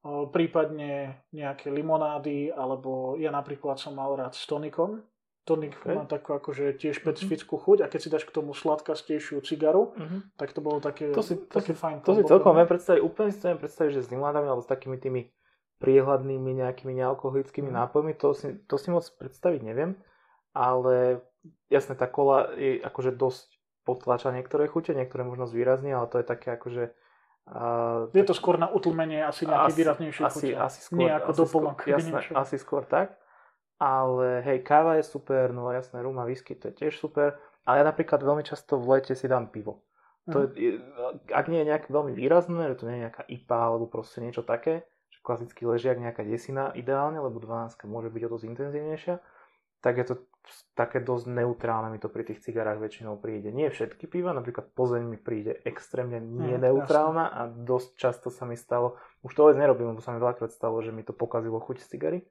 O, 0.02 0.26
prípadne 0.30 1.22
nejaké 1.30 1.70
limonády, 1.70 2.50
alebo 2.50 3.18
ja 3.22 3.30
napríklad 3.30 3.78
som 3.78 3.94
mal 3.98 4.18
rád 4.18 4.34
s 4.34 4.46
tonikom, 4.50 5.06
Tonik 5.42 5.74
okay. 5.82 5.98
má 5.98 6.06
takú 6.06 6.38
akože 6.38 6.78
tiež 6.78 6.96
mhm. 6.96 7.00
špecifickú 7.02 7.58
chuť 7.58 7.82
a 7.82 7.90
keď 7.90 8.00
si 8.00 8.10
dáš 8.14 8.30
k 8.30 8.36
tomu 8.36 8.54
sladkastejšiu 8.54 9.42
cigaru, 9.42 9.98
uh-huh. 9.98 10.22
tak 10.38 10.54
to 10.54 10.62
bolo 10.62 10.78
také, 10.78 11.10
to 11.10 11.26
si, 11.26 11.34
to 11.34 11.58
také 11.58 11.74
si, 11.74 11.82
fajn. 11.82 12.06
To 12.06 12.14
si 12.14 12.24
celkom 12.30 12.54
viem 12.54 12.70
predstaviť, 12.70 13.02
úplne 13.02 13.34
si 13.34 13.42
to 13.42 13.50
viem 13.50 13.58
predstaviť, 13.58 13.92
že 13.98 14.06
s 14.06 14.12
limonádami 14.14 14.48
alebo 14.54 14.62
s 14.62 14.70
takými 14.70 15.02
tými 15.02 15.34
priehľadnými 15.82 16.62
nejakými 16.62 16.94
nealkoholickými 16.94 17.74
uh-huh. 17.74 17.90
nápojmi, 17.90 18.14
to 18.22 18.38
si, 18.38 18.54
to 18.70 18.76
si 18.78 18.94
moc 18.94 19.02
predstaviť 19.18 19.62
neviem, 19.66 19.98
ale 20.54 21.26
jasne 21.74 21.98
tá 21.98 22.06
kola 22.06 22.54
je 22.54 22.78
akože 22.78 23.18
dosť 23.18 23.50
potlača 23.84 24.34
niektoré 24.34 24.70
chute, 24.70 24.94
niektoré 24.94 25.26
možno 25.26 25.50
zvýrazní, 25.50 25.92
ale 25.92 26.08
to 26.10 26.22
je 26.22 26.26
také 26.26 26.58
akože 26.58 26.94
Uh, 27.42 28.06
je 28.14 28.22
to 28.22 28.38
skôr 28.38 28.56
na 28.62 28.70
utlmenie 28.70 29.18
asi 29.18 29.50
nejaký 29.50 29.74
výraznejší 29.74 30.22
asi, 30.24 30.54
chute. 30.54 30.56
Asi 30.56 30.80
skôr, 30.86 31.00
Nie 31.02 31.12
ako 31.18 31.32
doplnok. 31.42 31.78
Jasné, 31.90 32.22
asi 32.38 32.56
skôr 32.62 32.86
tak. 32.86 33.18
Ale 33.82 34.46
hej, 34.46 34.62
káva 34.62 35.02
je 35.02 35.04
super, 35.10 35.50
no 35.50 35.74
jasné, 35.74 36.06
rum 36.06 36.22
a 36.22 36.26
whisky, 36.30 36.54
to 36.54 36.70
je 36.70 36.86
tiež 36.86 37.02
super. 37.02 37.42
Ale 37.66 37.82
ja 37.82 37.86
napríklad 37.90 38.22
veľmi 38.22 38.46
často 38.46 38.78
v 38.78 38.94
lete 38.94 39.18
si 39.18 39.26
dám 39.26 39.50
pivo. 39.50 39.82
To 40.30 40.46
je, 40.54 40.78
mhm. 40.78 41.34
ak 41.34 41.46
nie 41.50 41.66
je 41.66 41.70
nejaké 41.74 41.90
veľmi 41.90 42.14
výrazné, 42.14 42.70
že 42.72 42.78
to 42.78 42.86
nie 42.86 43.02
je 43.02 43.04
nejaká 43.10 43.24
IPA 43.26 43.58
alebo 43.58 43.86
proste 43.90 44.22
niečo 44.22 44.46
také, 44.46 44.86
že 45.10 45.18
klasický 45.26 45.66
ležiak, 45.66 45.98
nejaká 45.98 46.22
desina 46.22 46.70
ideálne, 46.78 47.18
lebo 47.18 47.42
12 47.42 47.74
môže 47.90 48.14
byť 48.14 48.22
o 48.22 48.32
dosť 48.38 48.46
intenzívnejšia, 48.54 49.16
tak 49.82 49.98
je 49.98 50.06
to 50.06 50.16
také 50.74 51.02
dosť 51.02 51.26
neutrálne 51.30 51.94
mi 51.94 52.00
to 52.02 52.10
pri 52.10 52.26
tých 52.26 52.42
cigarách 52.42 52.82
väčšinou 52.82 53.18
príde. 53.22 53.54
Nie 53.54 53.70
všetky 53.70 54.10
piva, 54.10 54.34
napríklad 54.34 54.74
Pozeň 54.74 55.06
mi 55.06 55.18
príde 55.18 55.62
extrémne 55.66 56.18
neneutrálna 56.22 57.30
a 57.30 57.50
dosť 57.50 57.90
často 57.98 58.28
sa 58.34 58.46
mi 58.50 58.58
stalo, 58.58 58.98
už 59.22 59.34
to 59.34 59.42
vôbec 59.46 59.58
nerobím, 59.58 59.94
lebo 59.94 60.02
sa 60.02 60.14
mi 60.14 60.22
veľakrát 60.22 60.50
stalo, 60.50 60.82
že 60.82 60.94
mi 60.94 61.06
to 61.06 61.14
pokazilo 61.14 61.62
chuť 61.62 61.86
cigary 61.86 62.26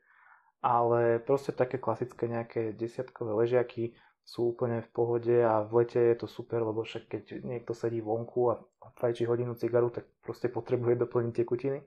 ale 0.61 1.25
proste 1.25 1.57
také 1.57 1.81
klasické 1.81 2.29
nejaké 2.29 2.77
desiatkové 2.77 3.33
ležiaky 3.33 3.97
sú 4.21 4.53
úplne 4.55 4.85
v 4.85 4.89
pohode 4.93 5.37
a 5.41 5.65
v 5.65 5.83
lete 5.83 5.99
je 5.99 6.17
to 6.21 6.29
super, 6.29 6.61
lebo 6.61 6.85
však 6.85 7.09
keď 7.09 7.25
niekto 7.43 7.73
sedí 7.73 8.05
vonku 8.05 8.53
a 8.53 8.61
fajčí 9.01 9.25
hodinu 9.25 9.57
cigaru, 9.57 9.89
tak 9.89 10.07
proste 10.21 10.53
potrebuje 10.53 11.01
doplniť 11.01 11.35
tekutiny. 11.35 11.81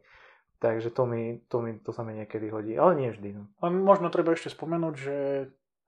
Takže 0.63 0.95
to, 0.95 1.03
mi, 1.03 1.43
to, 1.51 1.59
mi, 1.59 1.75
to 1.83 1.91
sa 1.91 2.07
mi 2.07 2.15
niekedy 2.15 2.47
hodí, 2.47 2.79
ale 2.79 2.95
nie 2.95 3.11
vždy. 3.11 3.29
No. 3.35 3.43
A 3.59 3.67
možno 3.67 4.07
treba 4.07 4.31
ešte 4.31 4.47
spomenúť, 4.55 4.95
že 4.95 5.17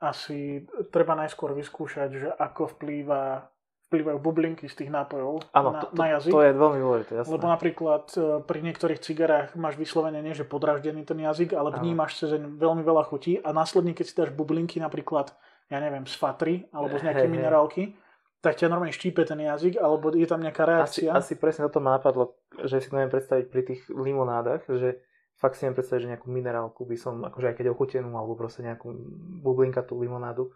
asi 0.03 0.67
treba 0.91 1.15
najskôr 1.15 1.55
vyskúšať, 1.55 2.09
že 2.11 2.27
ako 2.35 2.75
vplýva 2.75 3.55
vplývajú 3.85 4.17
bublinky 4.17 4.65
z 4.65 4.81
tých 4.81 4.89
nápojov 4.89 5.45
ano, 5.53 5.69
na, 5.77 5.79
to, 5.79 5.87
na 5.93 6.05
jazyk. 6.17 6.33
To 6.33 6.41
je 6.41 6.51
veľmi 6.57 6.79
dôležité, 6.81 7.11
jasné. 7.21 7.31
Lebo 7.37 7.45
napríklad 7.45 8.05
e, 8.17 8.19
pri 8.41 8.59
niektorých 8.65 8.99
cigarách 8.99 9.53
máš 9.53 9.77
vyslovene 9.77 10.25
nie, 10.25 10.33
že 10.33 10.41
podraždený 10.41 11.05
ten 11.05 11.21
jazyk, 11.21 11.53
ale 11.53 11.69
vnímaš 11.69 12.17
cez 12.17 12.33
veľmi 12.33 12.81
veľa 12.81 13.05
chutí 13.05 13.37
a 13.45 13.53
následne, 13.53 13.93
keď 13.93 14.05
si 14.09 14.17
dáš 14.17 14.33
bublinky 14.33 14.81
napríklad, 14.81 15.37
ja 15.69 15.77
neviem, 15.77 16.09
z 16.09 16.17
fatry 16.17 16.65
alebo 16.73 16.97
z 16.97 17.05
nejakej 17.05 17.29
hey, 17.29 17.33
minerálky, 17.37 17.83
tak 18.45 18.61
ťa 18.61 18.69
normálne 18.69 18.93
štípe 18.93 19.25
ten 19.25 19.41
jazyk, 19.41 19.81
alebo 19.81 20.13
je 20.13 20.29
tam 20.29 20.45
nejaká 20.45 20.69
reakcia. 20.69 21.09
Asi, 21.09 21.33
asi 21.33 21.41
presne 21.41 21.65
o 21.65 21.73
tom 21.73 21.89
ma 21.89 21.97
napadlo, 21.97 22.37
že 22.61 22.77
si 22.77 22.93
to 22.93 23.01
neviem 23.01 23.09
predstaviť 23.09 23.45
pri 23.49 23.61
tých 23.65 23.81
limonádach, 23.89 24.69
že 24.69 25.01
fakt 25.41 25.57
si 25.57 25.65
neviem 25.65 25.81
predstaviť, 25.81 26.01
že 26.05 26.11
nejakú 26.13 26.27
minerálku 26.29 26.85
by 26.85 26.97
som, 27.01 27.25
akože 27.25 27.49
aj 27.49 27.55
keď 27.57 27.65
ochutenú, 27.73 28.13
alebo 28.13 28.37
proste 28.37 28.61
nejakú 28.61 28.93
bublinkatú 29.41 29.97
limonádu, 29.97 30.53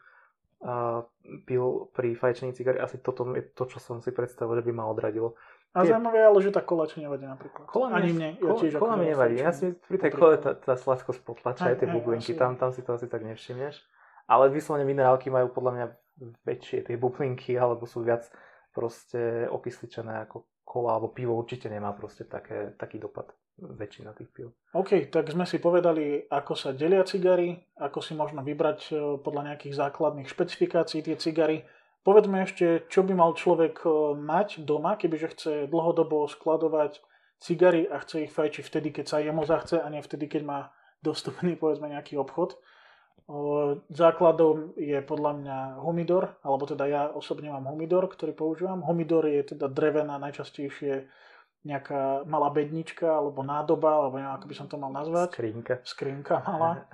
a 0.59 1.07
pil 1.47 1.87
pri 1.95 2.19
fajčení 2.19 2.51
cigary, 2.51 2.83
asi 2.83 2.99
toto 2.99 3.23
je 3.31 3.47
to, 3.55 3.63
čo 3.63 3.79
som 3.79 4.03
si 4.03 4.11
predstavil, 4.11 4.59
že 4.59 4.67
by 4.67 4.71
ma 4.75 4.91
odradilo. 4.91 5.39
A 5.71 5.87
Tie... 5.87 5.95
zaujímavé 5.95 6.19
ale 6.19 6.39
že 6.43 6.51
tá 6.51 6.59
kola 6.59 6.83
ti 6.83 6.99
nevadí 6.99 7.23
napríklad. 7.23 7.63
Kola 7.69 7.95
Ani 7.95 8.11
mne. 8.11 8.35
Ja 8.35 8.43
kola, 8.43 8.59
tiež 8.59 8.73
kola 8.75 8.93
mi 8.99 9.05
nevadí. 9.07 9.39
Ja 9.39 9.55
si 9.55 9.71
pri 9.71 9.97
tej 10.01 10.11
kole 10.11 10.35
tá, 10.35 10.57
tá 10.57 10.75
sladkosť 10.75 11.21
potlača 11.23 11.71
aj 11.71 11.79
tie 11.79 11.87
bublinky, 11.87 12.33
tam, 12.35 12.59
tam 12.59 12.75
si 12.75 12.83
to 12.83 12.97
asi 12.97 13.07
tak 13.07 13.23
nevšimneš. 13.23 13.79
Ale 14.27 14.51
vyslovene 14.51 14.83
minerálky 14.83 15.31
majú 15.31 15.47
podľa 15.53 15.71
mňa 15.71 15.85
väčšie 16.45 16.91
tie 16.91 16.95
bublinky, 16.99 17.55
alebo 17.55 17.87
sú 17.87 18.03
viac 18.03 18.27
proste 18.75 19.47
okysličené 19.49 20.27
ako 20.29 20.45
kola, 20.63 20.99
alebo 20.99 21.09
pivo 21.09 21.33
určite 21.33 21.71
nemá 21.71 21.95
proste 21.97 22.29
také, 22.29 22.77
taký 22.77 23.01
dopad 23.01 23.33
väčšina 23.59 24.15
tých 24.15 24.29
pív. 24.31 24.55
OK, 24.71 25.11
tak 25.11 25.27
sme 25.27 25.43
si 25.43 25.59
povedali, 25.59 26.23
ako 26.31 26.53
sa 26.55 26.71
delia 26.71 27.03
cigary, 27.03 27.59
ako 27.75 27.99
si 27.99 28.15
možno 28.15 28.39
vybrať 28.39 28.79
e, 28.87 28.93
podľa 29.19 29.51
nejakých 29.51 29.75
základných 29.75 30.31
špecifikácií 30.31 31.03
tie 31.03 31.19
cigary 31.19 31.67
Povedzme 31.99 32.47
ešte, 32.47 32.87
čo 32.87 33.03
by 33.03 33.11
mal 33.11 33.35
človek 33.35 33.83
e, 33.83 33.89
mať 34.15 34.63
doma, 34.63 34.95
kebyže 34.95 35.27
chce 35.35 35.53
dlhodobo 35.67 36.23
skladovať 36.31 37.03
cigary 37.43 37.83
a 37.91 37.99
chce 37.99 38.25
ich 38.27 38.31
fajčiť 38.31 38.63
vtedy, 38.63 38.89
keď 38.95 39.05
sa 39.05 39.17
jemu 39.19 39.43
zachce 39.43 39.83
a 39.83 39.87
nie 39.91 39.99
vtedy, 39.99 40.31
keď 40.31 40.41
má 40.47 40.59
dostupný 41.03 41.53
povedzme 41.61 41.91
nejaký 41.91 42.15
obchod. 42.15 42.55
Základom 43.93 44.73
je 44.73 44.97
podľa 45.05 45.31
mňa 45.37 45.57
humidor, 45.85 46.33
alebo 46.41 46.65
teda 46.65 46.89
ja 46.89 47.01
osobne 47.13 47.53
mám 47.53 47.69
humidor, 47.69 48.09
ktorý 48.09 48.33
používam. 48.33 48.81
Humidor 48.81 49.29
je 49.29 49.53
teda 49.53 49.69
drevená 49.69 50.17
najčastejšie 50.17 51.05
nejaká 51.61 52.25
malá 52.25 52.49
bednička, 52.49 53.05
alebo 53.05 53.45
nádoba, 53.45 54.01
alebo 54.01 54.17
neviem, 54.17 54.33
ako 54.33 54.47
by 54.49 54.55
som 54.57 54.65
to 54.65 54.81
mal 54.81 54.89
nazvať. 54.89 55.37
Skrinka. 55.37 55.75
Skrinka 55.85 56.41
malá, 56.41 56.89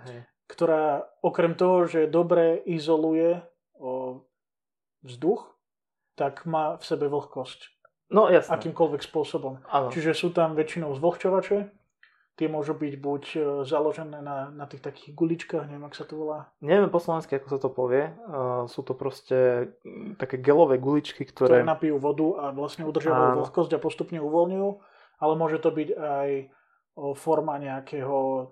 ktorá 0.51 1.07
okrem 1.23 1.55
toho, 1.55 1.87
že 1.87 2.11
dobre 2.11 2.59
izoluje 2.67 3.39
vzduch, 5.05 5.55
tak 6.19 6.43
má 6.43 6.75
v 6.75 6.83
sebe 6.83 7.07
vlhkosť. 7.07 7.71
No 8.11 8.27
jasne. 8.27 8.59
Akýmkoľvek 8.59 9.01
spôsobom. 9.07 9.63
Áno. 9.71 9.87
Čiže 9.87 10.11
sú 10.11 10.35
tam 10.35 10.53
väčšinou 10.53 10.91
zvlhčovače, 10.99 11.84
tie 12.35 12.51
môžu 12.51 12.75
byť 12.75 12.93
buď 12.99 13.23
e, 13.31 13.39
založené 13.63 14.19
na, 14.19 14.51
na 14.51 14.65
tých 14.67 14.83
takých 14.83 15.15
guličkách, 15.15 15.71
neviem, 15.71 15.87
ak 15.87 15.95
sa 15.95 16.03
to 16.03 16.19
volá. 16.19 16.51
Neviem 16.59 16.91
po 16.91 16.99
slovensky, 16.99 17.39
ako 17.39 17.47
sa 17.47 17.59
to 17.59 17.69
povie. 17.71 18.11
Uh, 18.27 18.67
sú 18.67 18.83
to 18.83 18.91
proste 18.91 19.71
také 20.19 20.39
gelové 20.43 20.75
guličky, 20.75 21.23
ktoré... 21.23 21.63
Ktoré 21.63 21.67
napijú 21.67 21.95
vodu 21.95 22.27
a 22.43 22.45
vlastne 22.51 22.83
udržiavajú 22.83 23.39
vlhkosť 23.47 23.71
a 23.75 23.79
postupne 23.79 24.19
uvoľňujú, 24.19 24.69
ale 25.23 25.33
môže 25.39 25.63
to 25.63 25.71
byť 25.71 25.89
aj 25.95 26.29
forma 27.15 27.59
nejakého 27.59 28.51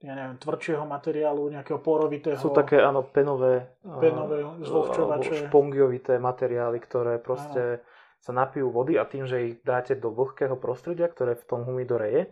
ja 0.00 0.16
neviem, 0.16 0.40
tvrdšieho 0.40 0.88
materiálu, 0.88 1.52
nejakého 1.52 1.76
porovitého. 1.76 2.40
Sú 2.40 2.56
také, 2.56 2.80
áno, 2.80 3.04
penové, 3.04 3.76
penové 3.84 4.40
zvlhčovače. 4.64 5.52
špongiovité 5.52 6.16
materiály, 6.16 6.80
ktoré 6.80 7.20
proste 7.20 7.84
áno. 7.84 7.84
sa 8.24 8.32
napijú 8.32 8.72
vody 8.72 8.96
a 8.96 9.04
tým, 9.04 9.28
že 9.28 9.44
ich 9.44 9.54
dáte 9.60 10.00
do 10.00 10.08
vlhkého 10.08 10.56
prostredia, 10.56 11.04
ktoré 11.04 11.36
v 11.36 11.44
tom 11.44 11.68
humidore 11.68 12.08
je, 12.08 12.22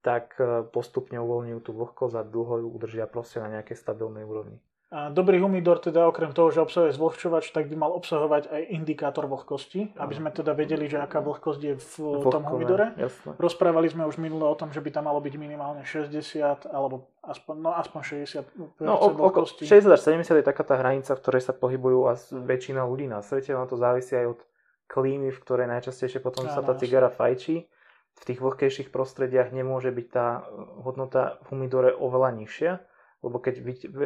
tak 0.00 0.36
e, 0.40 0.64
postupne 0.68 1.20
uvoľňujú 1.20 1.60
tú 1.60 1.72
vlhkosť 1.76 2.14
a 2.16 2.22
dlho 2.24 2.64
ju 2.64 2.68
udržia 2.72 3.04
proste 3.04 3.40
na 3.40 3.60
nejakej 3.60 3.76
stabilnej 3.76 4.24
úrovni. 4.24 4.56
A 4.90 5.06
dobrý 5.06 5.38
humidor 5.38 5.78
teda 5.78 6.02
okrem 6.10 6.34
toho, 6.34 6.50
že 6.50 6.66
obsahuje 6.66 6.90
zvlhčovač, 6.98 7.54
tak 7.54 7.70
by 7.70 7.78
mal 7.78 7.94
obsahovať 7.94 8.50
aj 8.50 8.62
indikátor 8.74 9.30
vlhkosti, 9.30 9.94
aby 9.94 10.18
sme 10.18 10.34
teda 10.34 10.50
vedeli, 10.50 10.90
že 10.90 10.98
aká 10.98 11.22
vlhkosť 11.22 11.60
je 11.62 11.74
v 11.78 11.94
Vlhkové, 12.18 12.34
tom 12.34 12.42
humidore. 12.50 12.90
Jasne. 12.98 13.38
Rozprávali 13.38 13.86
sme 13.86 14.10
už 14.10 14.18
minule 14.18 14.42
o 14.42 14.56
tom, 14.58 14.74
že 14.74 14.82
by 14.82 14.90
tam 14.90 15.06
malo 15.06 15.22
byť 15.22 15.34
minimálne 15.38 15.86
60 15.86 16.66
alebo 16.74 17.06
aspoň, 17.22 17.54
no, 17.62 17.70
aspoň 17.70 18.00
60 18.42 18.82
no, 18.82 18.98
vlhkosti. 19.14 19.62
60 19.62 19.94
až 19.94 20.02
70 20.10 20.42
je 20.42 20.46
taká 20.50 20.66
tá 20.66 20.74
hranica, 20.74 21.14
v 21.14 21.22
ktorej 21.22 21.46
sa 21.46 21.54
pohybujú 21.54 22.10
a 22.10 22.18
väčšina 22.50 22.82
ľudí 22.82 23.06
na 23.06 23.22
svete. 23.22 23.54
Ono 23.54 23.70
to 23.70 23.78
závisí 23.78 24.18
aj 24.18 24.26
od 24.26 24.40
klímy, 24.90 25.30
v 25.30 25.38
ktorej 25.38 25.70
najčastejšie 25.70 26.18
potom 26.18 26.50
sa 26.50 26.66
tá 26.66 26.74
cigara 26.74 27.14
fajčí 27.14 27.62
v 28.20 28.22
tých 28.28 28.38
vlhkejších 28.44 28.88
prostrediach 28.92 29.48
nemôže 29.50 29.88
byť 29.88 30.06
tá 30.12 30.44
hodnota 30.84 31.40
v 31.48 31.56
humidore 31.56 31.90
oveľa 31.96 32.36
nižšia, 32.36 32.72
lebo 33.24 33.40
keď 33.40 33.54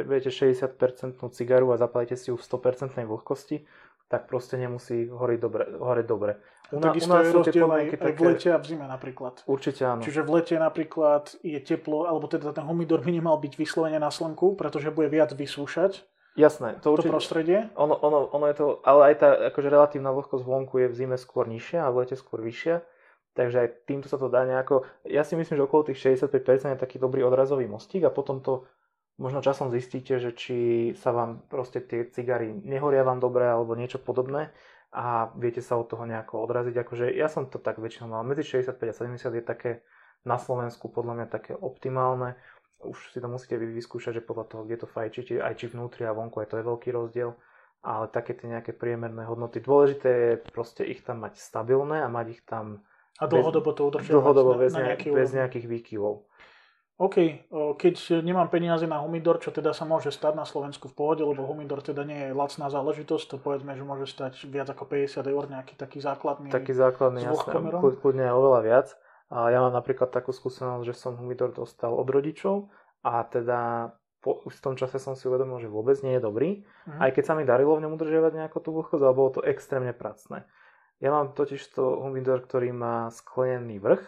viete 0.07 0.31
60% 0.31 1.19
cigaru 1.35 1.75
a 1.75 1.77
zapalíte 1.79 2.15
si 2.15 2.31
ju 2.31 2.39
v 2.39 2.47
100% 2.47 2.95
vlhkosti, 3.03 3.67
tak 4.07 4.31
proste 4.31 4.55
nemusí 4.55 5.11
horiť 5.11 5.39
dobre. 5.43 5.65
Horiť 5.75 6.07
dobre. 6.07 6.39
U, 6.73 6.81
na, 6.81 6.95
Takisto 6.95 7.13
u 7.13 7.17
nás 7.19 7.27
je 7.27 7.35
rozdiel 7.35 7.69
aj, 7.69 7.85
aj 7.99 8.13
v 8.15 8.21
lete 8.25 8.49
a 8.55 8.59
v 8.59 8.67
zime 8.67 8.87
napríklad. 8.87 9.35
Určite 9.45 9.83
áno. 9.85 10.01
Čiže 10.01 10.23
v 10.23 10.31
lete 10.41 10.55
napríklad 10.57 11.35
je 11.43 11.59
teplo, 11.61 12.07
alebo 12.07 12.31
teda 12.31 12.55
ten 12.55 12.65
humidor 12.65 13.03
by 13.03 13.11
nemal 13.11 13.37
byť 13.37 13.53
vyslovene 13.59 13.99
na 13.99 14.09
slnku, 14.09 14.55
pretože 14.55 14.95
bude 14.95 15.11
viac 15.11 15.35
vysúšať. 15.35 16.07
Jasné, 16.35 16.83
to, 16.83 16.99
určite, 16.99 17.11
to 17.11 17.15
prostredie. 17.15 17.59
Ono, 17.79 17.95
ono, 17.95 18.27
ono 18.35 18.47
je 18.51 18.57
to, 18.59 18.67
ale 18.83 19.15
aj 19.15 19.15
tá 19.23 19.29
akože 19.55 19.69
relatívna 19.71 20.11
vlhkosť 20.11 20.43
vonku 20.43 20.83
je 20.83 20.87
v 20.91 20.95
zime 20.99 21.15
skôr 21.15 21.47
nižšia 21.47 21.87
a 21.87 21.93
v 21.95 22.03
lete 22.03 22.19
skôr 22.19 22.43
vyššia. 22.43 22.83
Takže 23.35 23.67
aj 23.67 23.69
týmto 23.91 24.07
sa 24.07 24.15
to 24.15 24.31
dá 24.31 24.47
nejako... 24.47 24.87
Ja 25.07 25.27
si 25.27 25.35
myslím, 25.35 25.59
že 25.59 25.67
okolo 25.67 25.91
tých 25.91 25.99
65% 26.23 26.75
je 26.75 26.79
taký 26.79 27.03
dobrý 27.03 27.27
odrazový 27.27 27.67
mostík 27.67 28.07
a 28.07 28.15
potom 28.15 28.39
to 28.39 28.63
možno 29.19 29.43
časom 29.43 29.75
zistíte, 29.75 30.23
že 30.23 30.35
či 30.35 30.57
sa 30.99 31.11
vám 31.11 31.43
proste 31.51 31.83
tie 31.83 32.07
cigary 32.11 32.51
nehoria 32.51 33.03
vám 33.03 33.19
dobre 33.19 33.47
alebo 33.47 33.75
niečo 33.75 33.99
podobné 33.99 34.55
a 34.95 35.35
viete 35.35 35.59
sa 35.59 35.75
od 35.75 35.91
toho 35.91 36.07
nejako 36.07 36.47
odraziť. 36.47 36.75
Akože 36.79 37.07
ja 37.11 37.27
som 37.27 37.51
to 37.51 37.59
tak 37.59 37.83
väčšinou 37.83 38.15
mal. 38.15 38.23
Medzi 38.23 38.47
65 38.47 38.79
a 38.79 38.95
70 38.95 39.39
je 39.39 39.45
také 39.45 39.83
na 40.23 40.39
Slovensku 40.39 40.87
podľa 40.87 41.19
mňa 41.19 41.27
také 41.27 41.53
optimálne. 41.59 42.39
Už 42.87 43.11
si 43.11 43.19
to 43.19 43.27
musíte 43.27 43.59
vy 43.59 43.67
vyskúšať, 43.75 44.23
že 44.23 44.23
podľa 44.23 44.47
toho, 44.47 44.63
kde 44.63 44.77
to 44.83 44.87
fajčíte, 44.87 45.43
aj 45.43 45.59
či 45.59 45.67
vnútri 45.75 46.07
a 46.07 46.15
vonku, 46.15 46.39
aj 46.39 46.55
to 46.55 46.59
je 46.63 46.69
veľký 46.71 46.91
rozdiel 46.95 47.35
ale 47.85 48.09
také 48.09 48.33
tie 48.33 48.49
nejaké 48.49 48.73
priemerné 48.73 49.29
hodnoty. 49.29 49.61
Dôležité 49.61 50.09
je 50.09 50.33
proste 50.41 50.89
ich 50.89 51.05
tam 51.05 51.21
mať 51.21 51.37
stabilné 51.37 52.01
a 52.01 52.09
mať 52.09 52.27
ich 52.33 52.43
tam 52.49 52.81
a 53.19 53.25
dlhodobo 53.31 53.71
to 53.75 53.83
udržiavať 53.87 54.15
dlhodobo 54.15 54.53
bez, 54.59 54.73
na 54.75 54.93
nejaký 54.95 55.09
bez 55.15 55.31
nejakých 55.31 55.67
výkyvov. 55.71 56.27
OK, 56.95 57.51
keď 57.75 58.23
nemám 58.23 58.47
peniaze 58.55 58.87
na 58.87 59.03
humidor, 59.03 59.43
čo 59.43 59.51
teda 59.51 59.75
sa 59.75 59.83
môže 59.83 60.15
stať 60.15 60.39
na 60.39 60.47
Slovensku 60.47 60.87
v 60.87 60.95
pohode, 60.95 61.27
lebo 61.27 61.43
humidor 61.43 61.83
teda 61.83 62.07
nie 62.07 62.31
je 62.31 62.39
lacná 62.39 62.71
záležitosť, 62.71 63.35
to 63.35 63.37
povedzme, 63.43 63.75
že 63.75 63.83
môže 63.83 64.07
stať 64.07 64.47
viac 64.47 64.71
ako 64.71 64.87
50 64.87 65.27
eur, 65.27 65.45
nejaký 65.51 65.75
taký 65.75 65.99
základný 65.99 66.55
Taký 66.55 66.71
základný, 66.71 67.27
jasne, 67.27 67.51
kľudne 67.99 68.31
oveľa 68.31 68.61
viac. 68.63 68.89
A 69.27 69.51
ja 69.51 69.59
mám 69.59 69.75
napríklad 69.75 70.15
takú 70.15 70.31
skúsenosť, 70.31 70.87
že 70.87 70.95
som 70.95 71.19
humidor 71.19 71.51
dostal 71.51 71.91
od 71.91 72.07
rodičov 72.07 72.71
a 73.03 73.27
teda 73.27 73.91
po 74.23 74.41
už 74.47 74.57
v 74.57 74.65
tom 74.65 74.75
čase 74.79 75.03
som 75.03 75.19
si 75.19 75.27
uvedomil, 75.27 75.59
že 75.61 75.69
vôbec 75.69 75.99
nie 76.01 76.17
je 76.17 76.23
dobrý, 76.23 76.65
mm. 76.89 76.97
aj 77.03 77.11
keď 77.13 77.25
sa 77.27 77.35
mi 77.35 77.45
darilo 77.45 77.77
v 77.77 77.85
ňom 77.85 77.93
udržiavať 77.99 78.33
nejakú 78.39 78.63
tú 78.63 78.73
vlhkosť, 78.73 79.03
ale 79.05 79.13
bolo 79.19 79.31
to 79.37 79.41
extrémne 79.45 79.93
pracné. 79.93 80.49
Ja 81.05 81.13
mám 81.13 81.37
totiž 81.37 81.61
to 81.77 82.01
humidor, 82.01 82.41
ktorý 82.41 82.73
má 82.73 83.13
sklenený 83.13 83.77
vrch 83.77 84.01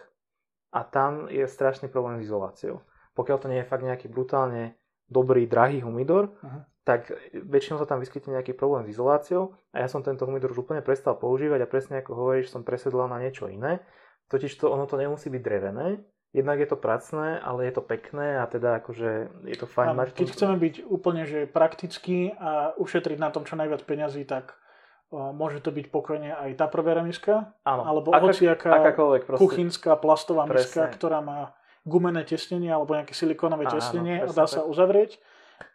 a 0.73 0.81
tam 0.81 1.29
je 1.29 1.45
strašný 1.45 1.93
problém 1.93 2.17
s 2.17 2.25
izoláciou. 2.25 2.81
Pokiaľ 3.13 3.37
to 3.37 3.49
nie 3.53 3.61
je 3.61 3.69
fakt 3.69 3.85
nejaký 3.85 4.09
brutálne 4.09 4.73
dobrý, 5.05 5.45
drahý 5.45 5.85
humidor, 5.85 6.33
uh-huh. 6.41 6.65
tak 6.81 7.13
väčšinou 7.31 7.77
sa 7.77 7.85
tam 7.85 8.01
vyskytne 8.01 8.33
nejaký 8.33 8.57
problém 8.57 8.89
s 8.89 8.97
izoláciou 8.97 9.53
a 9.77 9.85
ja 9.85 9.87
som 9.87 10.01
tento 10.01 10.25
humidor 10.25 10.57
už 10.57 10.65
úplne 10.65 10.81
prestal 10.81 11.13
používať 11.21 11.63
a 11.63 11.69
presne 11.69 12.01
ako 12.01 12.17
hovoríš, 12.17 12.49
som 12.49 12.65
presedlal 12.65 13.05
na 13.05 13.21
niečo 13.21 13.45
iné. 13.45 13.85
Totiž 14.33 14.57
to 14.57 14.73
ono 14.73 14.89
to 14.89 14.97
nemusí 14.97 15.29
byť 15.29 15.41
drevené, 15.45 16.01
jednak 16.33 16.59
je 16.59 16.67
to 16.67 16.81
pracné, 16.81 17.39
ale 17.39 17.69
je 17.69 17.73
to 17.77 17.85
pekné 17.85 18.41
a 18.41 18.45
teda 18.49 18.81
akože 18.83 19.09
je 19.47 19.57
to 19.57 19.69
fajn 19.69 19.95
mať. 19.95 20.17
Keď 20.17 20.33
chceme 20.33 20.55
byť 20.59 20.75
úplne 20.89 21.23
že 21.29 21.45
praktický 21.45 22.33
a 22.35 22.73
ušetriť 22.75 23.17
na 23.21 23.29
tom 23.29 23.45
čo 23.45 23.55
najviac 23.55 23.85
peňazí, 23.85 24.27
tak 24.27 24.57
Môže 25.07 25.63
to 25.63 25.71
byť 25.71 25.87
pokojne 25.87 26.35
aj 26.35 26.59
tá 26.59 26.67
prvá 26.67 26.99
remiska, 26.99 27.55
Áno. 27.63 27.87
alebo 27.87 28.11
Aká, 28.11 28.27
hociaká 28.27 28.91
kuchynská 29.39 29.95
plastová 29.95 30.43
miska, 30.43 30.91
Presne. 30.91 30.95
ktorá 30.99 31.23
má 31.23 31.55
gumené 31.87 32.27
tesnenie 32.27 32.67
alebo 32.67 32.91
nejaké 32.91 33.15
silikónové 33.15 33.71
tesnenie 33.71 34.19
a 34.19 34.27
dá 34.27 34.43
sa 34.43 34.67
uzavrieť. 34.67 35.15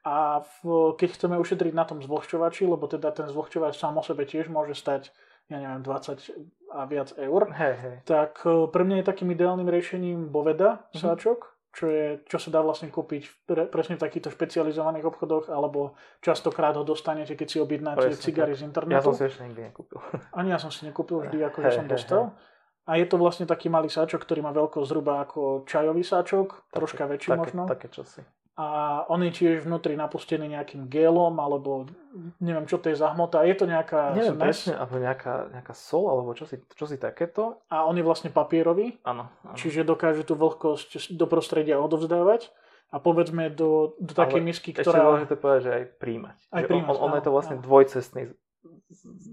A 0.05 0.45
v, 0.61 0.95
keď 0.95 1.09
chceme 1.17 1.41
ušetriť 1.41 1.73
na 1.73 1.89
tom 1.89 2.05
zvlhčovači, 2.05 2.69
lebo 2.69 2.87
teda 2.87 3.11
ten 3.11 3.27
zvlhčovač 3.27 3.81
sám 3.81 3.99
o 3.99 4.03
sebe 4.05 4.29
tiež 4.29 4.53
môže 4.53 4.77
stať 4.79 5.11
ja 5.51 5.59
neviem, 5.59 5.83
20 5.83 6.73
a 6.73 6.81
viac 6.89 7.13
eur, 7.21 7.43
hej, 7.53 7.75
hej. 7.77 7.97
tak 8.09 8.41
e, 8.49 8.65
pre 8.73 8.83
mňa 8.89 9.03
je 9.03 9.09
takým 9.13 9.29
ideálnym 9.37 9.69
riešením 9.69 10.33
Boveda 10.33 10.81
mm-hmm. 10.81 11.01
sáčok, 11.03 11.52
čo, 11.73 11.89
je, 11.89 12.07
čo 12.29 12.37
sa 12.37 12.53
dá 12.53 12.61
vlastne 12.61 12.93
kúpiť 12.93 13.49
pre, 13.49 13.65
presne 13.65 13.97
v 13.97 14.05
takýchto 14.05 14.29
špecializovaných 14.29 15.09
obchodoch, 15.09 15.49
alebo 15.49 15.97
častokrát 16.21 16.77
ho 16.77 16.85
dostanete, 16.85 17.33
keď 17.33 17.49
si 17.49 17.59
objednáte 17.59 18.13
cigary 18.21 18.53
z 18.53 18.69
internetu. 18.69 19.01
Ja 19.01 19.05
som 19.05 19.17
si 19.17 19.25
ešte 19.25 19.43
nikdy 19.49 19.73
nekúpil. 19.73 19.99
Ani 20.37 20.53
ja 20.53 20.61
som 20.61 20.69
si 20.69 20.85
nekúpil, 20.85 21.25
vždy 21.25 21.39
ako 21.49 21.59
hey, 21.65 21.73
som 21.73 21.87
hey, 21.89 21.93
dostal. 21.97 22.23
Hey. 22.29 22.51
A 22.83 22.93
je 22.99 23.07
to 23.07 23.17
vlastne 23.17 23.47
taký 23.47 23.71
malý 23.71 23.89
sáčok, 23.89 24.21
ktorý 24.27 24.43
má 24.43 24.51
veľkosť 24.53 24.87
zhruba 24.91 25.23
ako 25.23 25.65
čajový 25.65 26.03
sáčok, 26.03 26.47
také, 26.51 26.75
troška 26.75 27.05
väčší 27.07 27.31
také, 27.33 27.41
možno. 27.41 27.63
Také 27.65 27.89
čosi 27.89 28.23
a 28.53 29.01
on 29.09 29.25
je 29.25 29.33
tiež 29.33 29.65
vnútri 29.65 29.97
napustený 29.97 30.45
nejakým 30.45 30.93
gelom, 30.93 31.41
alebo 31.41 31.89
neviem, 32.37 32.69
čo 32.69 32.77
to 32.77 32.93
je 32.93 33.01
za 33.01 33.09
hmota. 33.17 33.49
Je 33.49 33.57
to 33.57 33.65
nejaká 33.65 34.13
Neviem 34.13 34.37
smes. 34.37 34.45
presne, 34.45 34.73
alebo 34.77 35.01
nejaká, 35.01 35.35
nejaká 35.57 35.73
sol, 35.73 36.13
alebo 36.13 36.37
čo 36.37 36.45
si, 36.45 36.61
čo 36.77 36.85
si 36.85 37.01
takéto. 37.01 37.65
A 37.73 37.89
on 37.89 37.97
je 37.97 38.05
vlastne 38.05 38.29
papierový, 38.29 39.01
áno, 39.09 39.33
čiže 39.57 39.89
dokáže 39.89 40.29
tú 40.29 40.37
vlhkosť 40.37 41.17
do 41.17 41.25
prostredia 41.25 41.81
odovzdávať 41.81 42.53
a 42.93 43.01
povedzme 43.01 43.49
do, 43.49 43.97
do 43.97 44.13
takej 44.13 44.45
misky, 44.45 44.77
ktorá... 44.77 44.85
Ešte 44.85 45.01
dôležité 45.01 45.35
povedať, 45.41 45.61
že 45.65 45.73
aj 45.73 45.85
príjmať. 45.97 46.37
Aj 46.53 46.63
príjmať, 46.69 46.93
on, 46.93 46.97
on, 47.01 47.09
on 47.09 47.17
je 47.17 47.25
to 47.25 47.33
vlastne 47.33 47.57
áno. 47.57 47.65
dvojcestný 47.65 48.23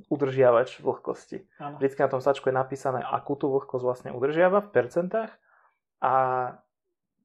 udržiavač 0.08 0.80
vlhkosti. 0.80 1.44
Áno. 1.60 1.76
Vždycky 1.76 2.00
na 2.00 2.10
tom 2.10 2.24
sačku 2.24 2.48
je 2.48 2.56
napísané, 2.56 3.04
akú 3.04 3.36
tú 3.36 3.52
vlhkosť 3.52 3.84
vlastne 3.84 4.10
udržiava 4.16 4.64
v 4.64 4.72
percentách 4.72 5.36
a 6.00 6.14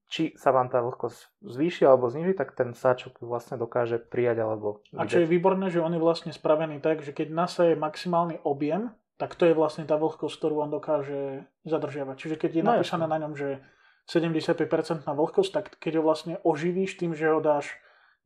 či 0.09 0.37
sa 0.37 0.55
vám 0.55 0.71
tá 0.71 0.85
vlhkosť 0.85 1.43
zvýši 1.43 1.83
alebo 1.89 2.13
zniží, 2.13 2.37
tak 2.37 2.53
ten 2.55 2.77
sáčok 2.77 3.19
vlastne 3.25 3.57
dokáže 3.57 3.99
prijať 3.99 4.45
alebo 4.45 4.85
vydať. 4.93 5.01
A 5.01 5.11
čo 5.11 5.25
je 5.25 5.31
výborné, 5.31 5.73
že 5.73 5.83
on 5.83 5.93
je 5.93 6.01
vlastne 6.03 6.31
spravený 6.31 6.79
tak, 6.79 7.03
že 7.03 7.11
keď 7.17 7.33
nasaje 7.33 7.73
maximálny 7.75 8.45
objem, 8.45 8.93
tak 9.17 9.39
to 9.39 9.47
je 9.47 9.55
vlastne 9.55 9.87
tá 9.87 9.95
vlhkosť, 9.95 10.35
ktorú 10.39 10.67
on 10.67 10.71
dokáže 10.71 11.47
zadržiavať. 11.65 12.17
Čiže 12.19 12.37
keď 12.37 12.51
je 12.51 12.63
no, 12.63 12.69
napísané 12.75 13.07
na 13.07 13.19
ňom, 13.23 13.33
že 13.39 13.63
75% 14.11 15.07
vlhkosť, 15.07 15.51
tak 15.55 15.65
keď 15.81 15.99
ho 15.99 16.03
vlastne 16.05 16.35
oživíš 16.45 17.01
tým, 17.01 17.15
že 17.17 17.31
ho 17.31 17.41
dáš 17.41 17.73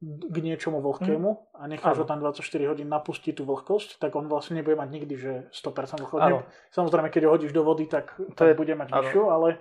k 0.03 0.37
niečomu 0.39 0.79
vlhkému 0.79 1.59
a 1.59 1.67
necháš 1.67 2.03
ho 2.03 2.07
tam 2.07 2.23
24 2.23 2.71
hodín 2.71 2.87
napustiť 2.87 3.35
tú 3.35 3.43
vlhkosť, 3.43 3.99
tak 3.99 4.15
on 4.15 4.31
vlastne 4.31 4.55
nebude 4.55 4.79
mať 4.79 4.89
nikdy, 4.95 5.15
že 5.19 5.33
100% 5.51 6.07
vlhkosť. 6.07 6.47
Samozrejme, 6.71 7.11
keď 7.11 7.23
ho 7.27 7.35
hodíš 7.35 7.51
do 7.51 7.67
vody, 7.67 7.91
tak, 7.91 8.15
to 8.15 8.31
tak 8.39 8.55
je, 8.55 8.55
bude 8.55 8.79
mať 8.79 8.95
vyššiu, 8.95 9.23
ale 9.27 9.59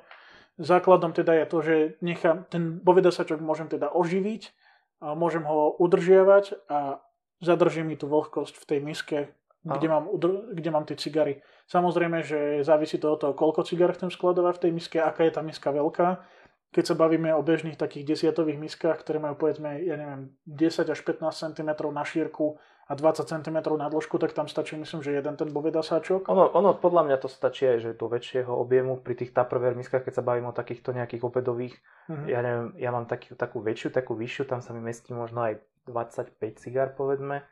základom 0.57 1.13
teda 1.13 1.33
je 1.33 1.45
to, 1.45 1.57
že 1.61 1.75
nechám, 2.01 2.45
ten 2.49 2.81
bovedasačok 2.81 3.41
môžem 3.41 3.69
teda 3.69 3.93
oživiť, 3.93 4.53
a 4.97 5.13
môžem 5.13 5.45
ho 5.45 5.77
udržiavať 5.77 6.57
a 6.73 7.05
zadrží 7.37 7.85
mi 7.85 7.93
tú 7.93 8.09
vlhkosť 8.09 8.57
v 8.57 8.65
tej 8.65 8.79
miske, 8.81 9.19
kde 9.61 9.87
mám, 9.93 10.09
kde 10.53 10.69
mám 10.73 10.89
tie 10.89 10.97
cigary. 10.97 11.45
Samozrejme, 11.69 12.25
že 12.25 12.65
závisí 12.65 12.97
to 12.97 13.13
od 13.13 13.19
toho, 13.21 13.33
koľko 13.37 13.61
cigar 13.61 13.93
chcem 13.93 14.09
skladovať 14.09 14.57
v 14.57 14.63
tej 14.65 14.71
miske, 14.73 14.97
aká 14.97 15.29
je 15.29 15.33
tá 15.37 15.45
miska 15.45 15.69
veľká 15.69 16.25
keď 16.71 16.83
sa 16.83 16.95
bavíme 16.99 17.31
o 17.31 17.41
bežných 17.41 17.79
takých 17.79 18.15
desiatových 18.15 18.59
miskách, 18.59 18.99
ktoré 18.99 19.23
majú 19.23 19.39
povedzme, 19.39 19.79
ja 19.81 19.95
neviem, 19.95 20.35
10 20.45 20.91
až 20.91 20.99
15 20.99 21.55
cm 21.55 21.69
na 21.95 22.03
šírku 22.03 22.59
a 22.87 22.95
20 22.95 23.27
cm 23.27 23.57
na 23.75 23.91
dĺžku, 23.91 24.15
tak 24.15 24.31
tam 24.31 24.47
stačí 24.47 24.79
myslím, 24.79 25.03
že 25.03 25.11
jeden 25.11 25.35
ten 25.35 25.51
bovedasáčok. 25.51 26.31
Ono, 26.31 26.55
ono 26.55 26.71
podľa 26.71 27.03
mňa 27.03 27.17
to 27.19 27.27
stačí 27.27 27.67
aj, 27.67 27.77
že 27.83 27.89
do 27.99 28.07
väčšieho 28.07 28.47
objemu 28.47 29.03
pri 29.03 29.19
tých 29.19 29.35
tupperware 29.35 29.75
miskách, 29.75 30.07
keď 30.07 30.13
sa 30.19 30.23
bavíme 30.23 30.47
o 30.47 30.55
takýchto 30.55 30.95
nejakých 30.95 31.27
obedových, 31.27 31.75
mm-hmm. 32.07 32.27
ja 32.31 32.39
neviem, 32.39 32.67
ja 32.79 32.89
mám 32.95 33.03
taký, 33.03 33.35
takú 33.35 33.59
väčšiu, 33.59 33.91
takú 33.91 34.15
vyššiu, 34.15 34.47
tam 34.47 34.63
sa 34.63 34.71
mi 34.71 34.79
mestí 34.79 35.11
možno 35.11 35.43
aj 35.43 35.59
25 35.91 36.63
cigár 36.63 36.95
povedzme 36.95 37.43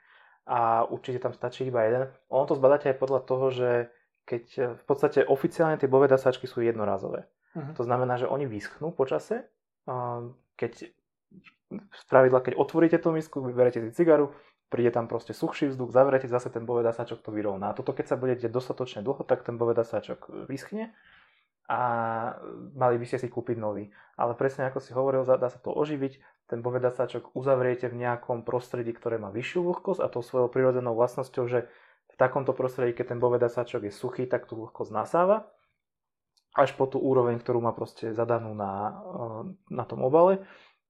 a 0.48 0.88
určite 0.88 1.20
tam 1.20 1.36
stačí 1.36 1.68
iba 1.68 1.84
jeden. 1.84 2.08
Ono 2.32 2.46
to 2.48 2.56
zbadáte 2.56 2.88
aj 2.94 2.98
podľa 3.02 3.22
toho, 3.28 3.46
že 3.52 3.70
keď 4.24 4.78
v 4.80 4.84
podstate 4.88 5.20
oficiálne 5.28 5.78
tie 5.78 5.92
bovedasáčky 5.92 6.48
sú 6.48 6.64
jednorazové. 6.64 7.28
Uh-huh. 7.54 7.74
To 7.78 7.84
znamená, 7.86 8.18
že 8.18 8.26
oni 8.26 8.50
vyschnú 8.50 8.90
počase. 8.90 9.46
Keď 10.58 10.74
spravidla, 12.06 12.42
keď 12.42 12.54
otvoríte 12.58 12.98
tú 12.98 13.14
misku, 13.14 13.42
vyberete 13.42 13.82
si 13.86 13.94
cigaru, 13.94 14.34
príde 14.70 14.92
tam 14.92 15.06
proste 15.06 15.32
suchší 15.32 15.72
vzduch, 15.72 15.94
zavriete 15.94 16.28
zase 16.28 16.50
ten 16.50 16.66
bovedasáčok 16.66 17.22
to 17.22 17.32
vyrovná. 17.32 17.74
Toto 17.78 17.94
keď 17.94 18.06
sa 18.14 18.18
budete 18.18 18.50
dostatočne 18.50 19.06
dlho, 19.06 19.22
tak 19.24 19.46
ten 19.46 19.56
bovedasáčok 19.56 20.50
vyschne 20.50 20.94
a 21.66 21.80
mali 22.78 22.96
by 23.02 23.06
ste 23.10 23.26
si 23.26 23.28
kúpiť 23.30 23.58
nový. 23.58 23.90
Ale 24.18 24.38
presne 24.38 24.70
ako 24.70 24.80
si 24.82 24.94
hovoril, 24.94 25.26
dá 25.26 25.50
sa 25.50 25.60
to 25.60 25.74
oživiť, 25.74 26.22
ten 26.46 26.62
bovedasáčok 26.62 27.34
uzavriete 27.34 27.90
v 27.90 28.06
nejakom 28.06 28.46
prostredí, 28.46 28.94
ktoré 28.94 29.18
má 29.18 29.34
vyššiu 29.34 29.66
vlhkosť 29.66 30.02
a 30.06 30.08
to 30.14 30.22
svojou 30.22 30.50
prirodzenou 30.54 30.94
vlastnosťou, 30.94 31.46
že 31.50 31.66
v 32.14 32.16
takomto 32.22 32.54
prostredí, 32.54 32.94
keď 32.94 33.18
ten 33.18 33.20
bovedasáčok 33.20 33.90
je 33.90 33.94
suchý, 33.94 34.30
tak 34.30 34.46
tú 34.46 34.62
vlhkosť 34.62 34.94
nasáva 34.94 35.50
až 36.56 36.72
po 36.80 36.88
tú 36.88 37.04
úroveň, 37.04 37.42
ktorú 37.42 37.60
má 37.60 37.76
proste 37.76 38.16
zadanú 38.16 38.56
na, 38.56 38.74
eh, 38.94 39.44
na 39.74 39.84
tom 39.84 40.06
obale, 40.06 40.46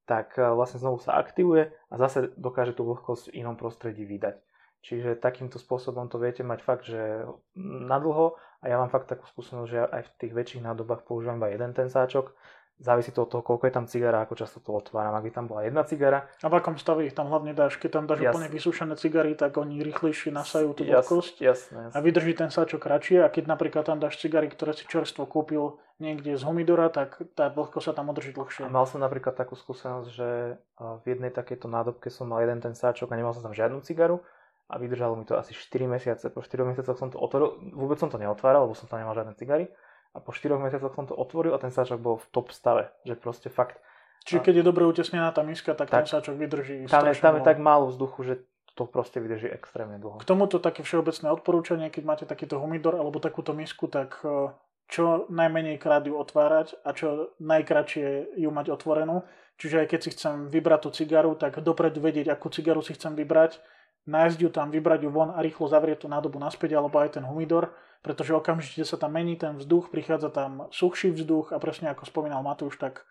tak 0.06 0.38
eh, 0.38 0.46
vlastne 0.54 0.82
znovu 0.82 1.02
sa 1.02 1.18
aktivuje 1.18 1.70
a 1.70 1.94
zase 1.98 2.34
dokáže 2.38 2.78
tú 2.78 2.86
vlhkosť 2.86 3.30
v 3.34 3.46
inom 3.46 3.58
prostredí 3.58 4.06
vydať. 4.06 4.38
Čiže 4.86 5.18
takýmto 5.18 5.58
spôsobom 5.58 6.06
to 6.14 6.22
viete 6.22 6.46
mať 6.46 6.60
fakt, 6.62 6.86
že 6.86 7.26
nadlho 7.58 8.38
a 8.62 8.66
ja 8.70 8.78
mám 8.78 8.94
fakt 8.94 9.10
takú 9.10 9.26
skúsenosť, 9.26 9.70
že 9.70 9.82
aj 9.82 10.02
v 10.06 10.14
tých 10.22 10.34
väčších 10.38 10.62
nádobách 10.62 11.10
používam 11.10 11.42
iba 11.42 11.50
jeden 11.50 11.74
ten 11.74 11.90
sáčok 11.90 12.38
Závisí 12.76 13.16
to 13.16 13.24
od 13.24 13.32
toho, 13.32 13.40
koľko 13.40 13.72
je 13.72 13.74
tam 13.74 13.86
cigara, 13.88 14.28
ako 14.28 14.36
často 14.36 14.60
to 14.60 14.76
otváram. 14.76 15.16
Ak 15.16 15.24
by 15.24 15.32
tam 15.32 15.48
bola 15.48 15.64
jedna 15.64 15.88
cigara. 15.88 16.28
A 16.44 16.52
v 16.52 16.60
akom 16.60 16.76
stave 16.76 17.08
ich 17.08 17.16
tam 17.16 17.32
hlavne 17.32 17.56
dáš? 17.56 17.80
Keď 17.80 17.88
tam 17.88 18.04
dáš 18.04 18.20
Jas... 18.20 18.36
úplne 18.36 18.52
vysúšené 18.52 19.00
cigary, 19.00 19.32
tak 19.32 19.56
oni 19.56 19.80
rýchlejšie 19.80 20.36
nasajú 20.36 20.76
tú 20.76 20.84
vlhkosť. 20.84 21.40
Jasne, 21.40 21.88
jasne. 21.88 21.96
A 21.96 22.00
vydrží 22.04 22.36
ten 22.36 22.52
sáčok 22.52 22.84
kratšie. 22.84 23.24
A 23.24 23.32
keď 23.32 23.48
napríklad 23.48 23.88
tam 23.88 24.04
dáš 24.04 24.20
cigary, 24.20 24.52
ktoré 24.52 24.76
si 24.76 24.84
čerstvo 24.92 25.24
kúpil 25.24 25.80
niekde 26.04 26.36
z 26.36 26.44
humidora, 26.44 26.92
tak 26.92 27.16
tá 27.32 27.48
vlhkosť 27.48 27.86
sa 27.90 27.94
tam 27.96 28.12
udrží 28.12 28.36
dlhšie. 28.36 28.68
A 28.68 28.72
mal 28.72 28.84
som 28.84 29.00
napríklad 29.00 29.40
takú 29.40 29.56
skúsenosť, 29.56 30.08
že 30.12 30.60
v 30.76 31.06
jednej 31.08 31.32
takejto 31.32 31.72
nádobke 31.72 32.12
som 32.12 32.28
mal 32.28 32.44
jeden 32.44 32.60
ten 32.60 32.76
sáčok 32.76 33.08
a 33.08 33.16
nemal 33.16 33.32
som 33.32 33.48
tam 33.48 33.56
žiadnu 33.56 33.80
cigaru 33.88 34.20
a 34.68 34.76
vydržalo 34.76 35.16
mi 35.16 35.24
to 35.24 35.40
asi 35.40 35.56
4 35.56 35.88
mesiace. 35.88 36.28
Po 36.28 36.44
4 36.44 36.68
mesiacoch 36.68 37.00
som 37.00 37.08
to 37.08 37.22
otvoril, 37.22 37.56
vôbec 37.72 37.96
som 38.02 38.12
to 38.12 38.20
neotváral, 38.20 38.68
lebo 38.68 38.76
som 38.76 38.92
tam 38.92 39.00
nemal 39.00 39.16
žiadne 39.16 39.38
cigary 39.40 39.72
a 40.16 40.24
po 40.24 40.32
4 40.32 40.56
mesiacoch 40.56 40.96
som 40.96 41.04
to 41.04 41.12
otvoril 41.12 41.52
a 41.52 41.60
ten 41.60 41.76
sáčok 41.76 42.00
bol 42.00 42.16
v 42.16 42.28
top 42.32 42.56
stave, 42.56 42.96
že 43.04 43.20
proste 43.20 43.52
fakt... 43.52 43.76
Čiže 44.24 44.42
keď 44.42 44.54
je 44.58 44.66
dobre 44.66 44.88
utesnená 44.88 45.30
tá 45.36 45.44
miska, 45.44 45.76
tak, 45.76 45.92
tak 45.92 46.08
ten 46.08 46.18
sáčok 46.18 46.40
vydrží 46.40 46.88
Tam 46.88 47.06
je, 47.06 47.14
tam 47.20 47.38
je 47.38 47.44
tak 47.44 47.60
málo 47.60 47.92
vzduchu, 47.92 48.20
že 48.24 48.34
to 48.74 48.88
proste 48.88 49.20
vydrží 49.20 49.48
extrémne 49.52 50.00
dlho. 50.00 50.20
K 50.20 50.28
tomuto 50.28 50.60
také 50.60 50.84
všeobecné 50.84 51.32
odporúčanie, 51.32 51.88
keď 51.92 52.04
máte 52.04 52.26
takýto 52.28 52.60
humidor 52.60 53.00
alebo 53.00 53.24
takúto 53.24 53.56
misku, 53.56 53.88
tak 53.88 54.20
e, 54.26 54.52
čo 54.92 55.30
najmenej 55.32 55.80
krát 55.80 56.04
ju 56.04 56.18
otvárať 56.20 56.76
a 56.84 56.92
čo 56.92 57.36
najkračšie 57.40 58.40
ju 58.40 58.50
mať 58.52 58.76
otvorenú. 58.76 59.24
Čiže 59.56 59.86
aj 59.86 59.88
keď 59.88 60.00
si 60.04 60.10
chcem 60.12 60.52
vybrať 60.52 60.80
tú 60.84 60.90
cigaru, 60.92 61.40
tak 61.40 61.64
dopredu 61.64 62.04
vedieť, 62.04 62.28
akú 62.28 62.52
cigaru 62.52 62.84
si 62.84 62.92
chcem 62.92 63.16
vybrať, 63.16 63.64
nájsť 64.04 64.38
ju 64.44 64.50
tam, 64.52 64.68
vybrať 64.68 65.08
ju 65.08 65.10
von 65.10 65.32
a 65.32 65.40
rýchlo 65.40 65.72
zavrieť 65.72 66.04
tú 66.04 66.08
nádobu 66.12 66.38
naspäť 66.38 66.76
alebo 66.76 67.00
aj 67.00 67.16
ten 67.16 67.24
humidor 67.24 67.72
pretože 68.06 68.38
okamžite 68.38 68.86
sa 68.86 69.02
tam 69.02 69.18
mení 69.18 69.34
ten 69.34 69.58
vzduch, 69.58 69.90
prichádza 69.90 70.30
tam 70.30 70.70
suchší 70.70 71.10
vzduch 71.18 71.50
a 71.50 71.58
presne 71.58 71.90
ako 71.90 72.06
spomínal 72.06 72.46
Matúš, 72.46 72.78
tak 72.78 73.10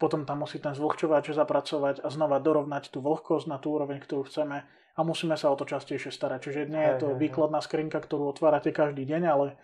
potom 0.00 0.24
tam 0.24 0.40
musí 0.40 0.56
ten 0.56 0.72
zvlhčovač 0.72 1.28
zapracovať 1.36 2.00
a 2.00 2.08
znova 2.08 2.40
dorovnať 2.40 2.88
tú 2.88 3.04
vlhkosť 3.04 3.52
na 3.52 3.60
tú 3.60 3.76
úroveň, 3.76 4.00
ktorú 4.00 4.24
chceme 4.24 4.64
a 4.96 5.00
musíme 5.04 5.36
sa 5.36 5.52
o 5.52 5.56
to 5.60 5.68
častejšie 5.68 6.08
starať. 6.08 6.48
Čiže 6.48 6.72
nie 6.72 6.80
je 6.88 6.94
to 7.04 7.06
výkladná 7.20 7.60
skrinka, 7.60 8.00
ktorú 8.00 8.32
otvárate 8.32 8.72
každý 8.72 9.04
deň, 9.04 9.22
ale 9.28 9.60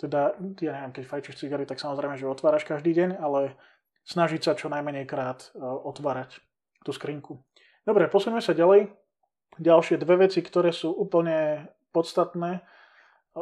teda, 0.00 0.40
ja 0.64 0.72
neviem, 0.72 0.96
keď 0.96 1.04
fajčíš 1.04 1.44
cigary, 1.44 1.68
tak 1.68 1.76
samozrejme, 1.76 2.16
že 2.16 2.24
otváraš 2.24 2.64
každý 2.64 2.96
deň, 2.96 3.20
ale 3.20 3.60
snažiť 4.08 4.40
sa 4.40 4.56
čo 4.56 4.72
najmenej 4.72 5.04
krát 5.04 5.52
e, 5.52 5.60
otvárať 5.60 6.40
tú 6.80 6.96
skrinku. 6.96 7.44
Dobre, 7.84 8.08
posunieme 8.08 8.40
sa 8.40 8.56
ďalej. 8.56 8.88
Ďalšie 9.60 10.00
dve 10.00 10.24
veci, 10.24 10.40
ktoré 10.40 10.72
sú 10.72 10.96
úplne 10.96 11.68
podstatné, 11.92 12.64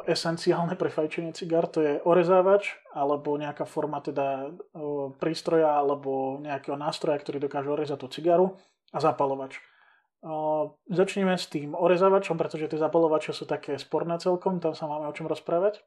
esenciálne 0.04 0.76
pre 0.76 0.92
fajčenie 0.92 1.32
cigár, 1.32 1.72
to 1.72 1.80
je 1.80 1.92
orezávač 2.04 2.76
alebo 2.92 3.40
nejaká 3.40 3.64
forma 3.64 4.04
teda 4.04 4.52
prístroja 5.16 5.80
alebo 5.80 6.36
nejakého 6.44 6.76
nástroja, 6.76 7.16
ktorý 7.16 7.40
dokáže 7.40 7.72
orezať 7.72 7.98
tú 8.04 8.08
cigaru 8.12 8.46
a 8.92 8.98
zapalovač. 9.00 9.56
Začneme 10.90 11.38
s 11.38 11.46
tým 11.46 11.72
orezávačom, 11.78 12.34
pretože 12.34 12.66
tie 12.66 12.80
zapalovače 12.80 13.30
sú 13.30 13.46
také 13.46 13.78
sporné 13.78 14.18
celkom, 14.18 14.58
tam 14.58 14.74
sa 14.74 14.90
máme 14.90 15.06
o 15.06 15.14
čom 15.14 15.30
rozprávať. 15.30 15.80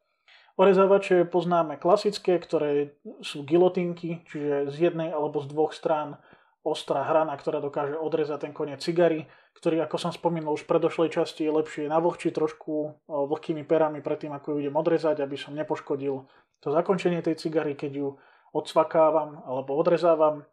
Orezávače 0.59 1.23
poznáme 1.27 1.79
klasické, 1.79 2.35
ktoré 2.35 2.99
sú 3.23 3.47
gilotinky, 3.47 4.23
čiže 4.27 4.71
z 4.71 4.75
jednej 4.91 5.11
alebo 5.11 5.39
z 5.39 5.47
dvoch 5.51 5.71
strán 5.71 6.19
ostrá 6.63 7.07
hrana, 7.07 7.31
ktorá 7.39 7.63
dokáže 7.63 7.95
odrezať 7.95 8.47
ten 8.47 8.53
koniec 8.55 8.83
cigary, 8.83 9.27
ktorý, 9.57 9.83
ako 9.83 9.97
som 9.97 10.11
spomínal 10.13 10.55
už 10.55 10.63
v 10.63 10.71
predošlej 10.71 11.09
časti, 11.13 11.47
je 11.47 11.51
lepšie 11.51 11.91
navlhčiť 11.91 12.31
trošku 12.31 13.05
vlhkými 13.07 13.65
perami 13.67 13.99
predtým, 13.99 14.31
ako 14.31 14.55
ju 14.55 14.57
idem 14.63 14.75
odrezať, 14.77 15.19
aby 15.19 15.35
som 15.35 15.57
nepoškodil 15.57 16.27
to 16.59 16.67
zakončenie 16.71 17.23
tej 17.23 17.39
cigary, 17.39 17.75
keď 17.75 17.91
ju 17.91 18.07
odsvakávam 18.55 19.43
alebo 19.43 19.75
odrezávam. 19.75 20.47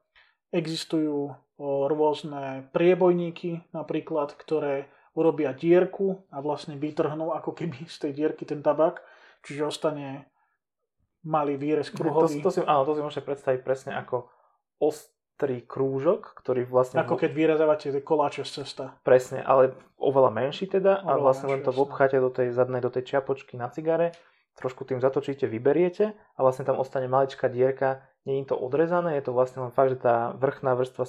Existujú 0.55 1.35
rôzne 1.91 2.71
priebojníky 2.71 3.65
napríklad, 3.73 4.37
ktoré 4.37 4.93
urobia 5.17 5.57
dierku 5.57 6.29
a 6.29 6.45
vlastne 6.45 6.77
vytrhnú 6.77 7.33
ako 7.33 7.57
keby 7.57 7.89
z 7.89 7.97
tej 8.05 8.13
dierky 8.13 8.45
ten 8.45 8.61
tabak, 8.61 9.01
čiže 9.41 9.65
ostane 9.65 10.29
malý 11.25 11.57
výrez 11.57 11.89
kruhový. 11.89 12.45
To, 12.45 12.53
to 12.53 12.55
si, 12.55 12.61
áno, 12.61 12.85
to 12.85 12.93
si 12.95 13.03
môžete 13.03 13.25
predstaviť 13.25 13.61
presne 13.65 13.97
ako 13.97 14.29
ost 14.77 15.16
tri 15.37 15.61
krúžok, 15.61 16.32
ktorý 16.41 16.64
vlastne... 16.64 17.05
Ako 17.05 17.20
keď 17.20 17.30
vyrezávate 17.37 17.93
koláče 18.01 18.43
z 18.49 18.64
cesta. 18.64 18.97
Presne, 19.05 19.45
ale 19.45 19.76
oveľa 20.01 20.32
menší 20.32 20.64
teda 20.68 21.05
oveľa 21.05 21.12
a 21.12 21.20
vlastne 21.20 21.53
len 21.53 21.61
to 21.61 21.72
v 21.72 21.84
obchate 21.84 22.16
do 22.16 22.32
tej 22.32 22.57
zadnej, 22.57 22.80
do 22.80 22.89
tej 22.89 23.05
čiapočky 23.05 23.61
na 23.61 23.68
cigare, 23.68 24.16
trošku 24.57 24.89
tým 24.89 25.05
zatočíte, 25.05 25.45
vyberiete 25.45 26.16
a 26.16 26.39
vlastne 26.41 26.64
tam 26.64 26.80
ostane 26.80 27.07
maličká 27.07 27.53
dierka, 27.53 28.01
nie 28.24 28.41
je 28.43 28.49
to 28.49 28.57
odrezané, 28.57 29.20
je 29.20 29.28
to 29.28 29.37
vlastne 29.37 29.68
len 29.68 29.72
fakt, 29.72 29.93
že 29.93 30.01
tá 30.01 30.32
vrchná 30.41 30.72
vrstva 30.72 31.05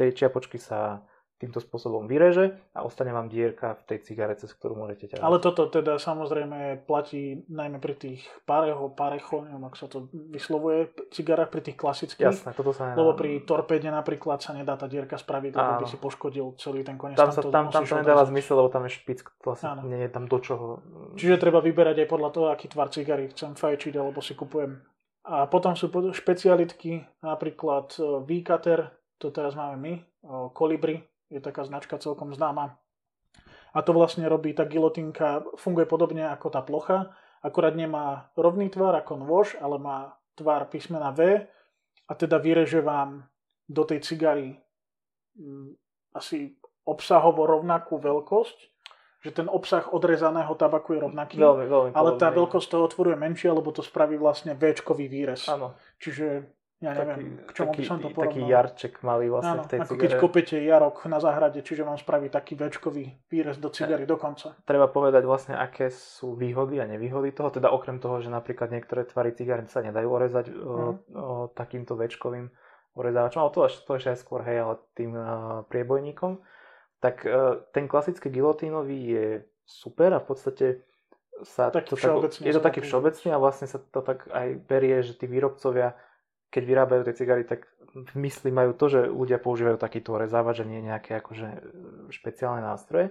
tej 0.00 0.16
čiapočky 0.16 0.56
sa 0.56 1.04
týmto 1.40 1.56
spôsobom 1.56 2.04
vyreže 2.04 2.52
a 2.76 2.84
ostane 2.84 3.16
vám 3.16 3.32
dierka 3.32 3.72
v 3.80 3.82
tej 3.88 3.98
cigare, 4.04 4.36
cez 4.36 4.52
ktorú 4.52 4.76
môžete 4.76 5.16
ťahať. 5.16 5.24
Ale 5.24 5.40
toto 5.40 5.72
teda 5.72 5.96
samozrejme 5.96 6.84
platí 6.84 7.48
najmä 7.48 7.80
pri 7.80 7.96
tých 7.96 8.20
pareho, 8.44 8.92
parecho, 8.92 9.48
neviem, 9.48 9.64
ako 9.64 9.76
sa 9.80 9.88
to 9.88 10.12
vyslovuje, 10.12 10.92
cigarách 11.08 11.48
pri 11.48 11.64
tých 11.64 11.80
klasických. 11.80 12.28
Jasné, 12.28 12.52
toto 12.52 12.76
sa 12.76 12.92
nedá. 12.92 13.00
Lebo 13.00 13.16
pri 13.16 13.40
torpede 13.48 13.88
napríklad 13.88 14.44
sa 14.44 14.52
nedá 14.52 14.76
tá 14.76 14.84
dierka 14.84 15.16
spraviť, 15.16 15.56
lebo 15.56 15.72
by 15.80 15.86
si 15.88 15.96
poškodil 15.96 16.60
celý 16.60 16.84
ten 16.84 17.00
koniec. 17.00 17.16
Tam, 17.16 17.32
sa, 17.32 17.40
tam, 17.40 17.72
tam 17.72 17.88
to 17.88 17.96
nedáva 17.96 18.28
zmysel, 18.28 18.60
lebo 18.60 18.68
tam 18.68 18.84
je 18.84 18.92
špic, 19.00 19.24
vlastne 19.40 19.80
nie 19.88 20.04
je 20.04 20.10
tam 20.12 20.28
do 20.28 20.36
čoho. 20.44 20.84
Čiže 21.16 21.40
treba 21.40 21.64
vyberať 21.64 22.04
aj 22.04 22.08
podľa 22.12 22.30
toho, 22.36 22.46
aký 22.52 22.68
tvar 22.68 22.92
cigary 22.92 23.32
chcem 23.32 23.56
fajčiť, 23.56 23.96
alebo 23.96 24.20
si 24.20 24.36
kupujem. 24.36 24.76
A 25.24 25.48
potom 25.48 25.72
sú 25.72 25.88
špecialitky, 26.16 27.04
napríklad 27.20 27.92
e, 27.96 28.24
V-cutter, 28.24 28.88
to 29.20 29.28
teraz 29.28 29.52
máme 29.52 29.76
my, 29.76 29.94
kolibry, 30.56 31.09
je 31.30 31.40
taká 31.40 31.62
značka 31.64 31.96
celkom 31.96 32.34
známa. 32.34 32.76
A 33.70 33.78
to 33.86 33.94
vlastne 33.94 34.26
robí 34.26 34.50
tá 34.50 34.66
gilotinka, 34.66 35.46
funguje 35.54 35.86
podobne 35.86 36.26
ako 36.26 36.50
tá 36.50 36.60
plocha, 36.60 37.14
akorát 37.40 37.78
nemá 37.78 38.34
rovný 38.34 38.66
tvar 38.68 38.98
ako 38.98 39.22
nôž, 39.22 39.54
ale 39.62 39.78
má 39.78 40.18
tvar 40.34 40.66
písmena 40.66 41.14
V 41.14 41.46
a 42.10 42.12
teda 42.18 42.42
vyreže 42.42 42.82
vám 42.82 43.30
do 43.70 43.86
tej 43.86 44.02
cigary 44.02 44.58
mm, 45.38 45.78
asi 46.18 46.58
obsahovo 46.82 47.46
rovnakú 47.46 48.02
veľkosť, 48.02 48.58
že 49.22 49.30
ten 49.30 49.46
obsah 49.46 49.86
odrezaného 49.94 50.50
tabaku 50.58 50.96
je 50.96 51.00
rovnaký, 51.06 51.36
Veľmi, 51.38 51.66
veľmi 51.70 51.90
ale 51.94 52.10
tá 52.18 52.32
veľkosť 52.34 52.66
toho 52.66 52.88
otvoru 52.88 53.14
je 53.14 53.18
menšia, 53.20 53.54
lebo 53.54 53.70
to 53.70 53.84
spraví 53.84 54.18
vlastne 54.18 54.58
V-čkový 54.58 55.06
výrez. 55.06 55.46
Áno. 55.46 55.76
Čiže 56.02 56.50
ja 56.80 56.96
neviem, 56.96 57.44
k 57.44 57.50
čomu 57.52 57.70
taký, 57.70 57.78
by 57.78 57.84
som 57.84 57.96
to 57.96 58.08
taký 58.08 58.16
porovnal. 58.40 58.48
jarček 58.50 58.94
malý 59.00 59.26
vlastne 59.28 59.52
Áno, 59.52 59.62
v 59.62 59.68
tej 59.68 59.78
ako 59.78 59.94
keď 59.94 60.00
cigare. 60.08 60.20
kopete 60.20 60.56
jarok 60.58 60.96
na 61.06 61.18
záhrade, 61.18 61.60
čiže 61.60 61.82
vám 61.82 61.94
spraví 61.94 62.26
taký 62.26 62.56
V-čkový 62.56 63.04
výrez 63.28 63.56
do 63.56 63.68
cigary 63.68 64.04
dokonca. 64.04 64.56
Treba 64.62 64.86
povedať 64.86 65.22
vlastne, 65.22 65.54
aké 65.54 65.88
sú 65.88 66.32
výhody 66.34 66.76
a 66.76 66.88
nevýhody 66.88 67.30
toho, 67.30 67.50
teda 67.50 67.68
okrem 67.68 67.96
toho, 67.96 68.18
že 68.18 68.28
napríklad 68.28 68.68
niektoré 68.68 69.04
tvary 69.04 69.30
cigár 69.30 69.60
sa 69.66 69.80
nedajú 69.80 70.08
orezať 70.08 70.46
o, 70.48 70.54
Mhm. 70.56 70.92
o, 71.12 71.24
takýmto 71.48 71.94
väčkovým 71.94 72.48
orezávačom, 72.90 73.40
ale 73.40 73.50
to, 73.50 73.60
až- 73.62 73.80
to 73.80 73.92
ešte 73.94 74.10
aj 74.10 74.18
skôr, 74.18 74.40
hej, 74.40 74.58
ale 74.58 74.74
tým 74.92 75.12
uh, 75.12 75.26
priebojníkom, 75.68 76.40
tak 76.98 77.22
uh, 77.22 77.60
ten 77.70 77.86
klasický 77.86 78.28
gilotínový 78.28 78.98
je 79.06 79.26
super 79.62 80.10
a 80.10 80.18
v 80.18 80.26
podstate 80.26 80.66
sa 81.40 81.70
Taký 81.70 81.86
to 81.86 81.96
tak, 81.96 82.36
je 82.36 82.50
to 82.50 82.60
taký 82.60 82.80
všeobecný 82.80 83.28
a 83.30 83.38
vlastne 83.38 83.64
sa 83.64 83.78
to 83.78 84.00
tak 84.00 84.28
aj 84.28 84.60
berie, 84.60 85.00
že 85.00 85.14
tí 85.14 85.24
výrobcovia 85.24 85.94
keď 86.50 86.62
vyrábajú 86.66 87.02
tie 87.06 87.14
cigary, 87.16 87.42
tak 87.46 87.70
v 87.90 88.14
mysli 88.22 88.50
majú 88.54 88.74
to, 88.74 88.86
že 88.90 89.00
ľudia 89.10 89.38
používajú 89.42 89.78
takýto 89.78 90.14
orezávač 90.14 90.62
a 90.62 90.68
nie 90.68 90.82
nejaké 90.82 91.18
akože 91.18 91.48
špeciálne 92.14 92.62
nástroje. 92.62 93.10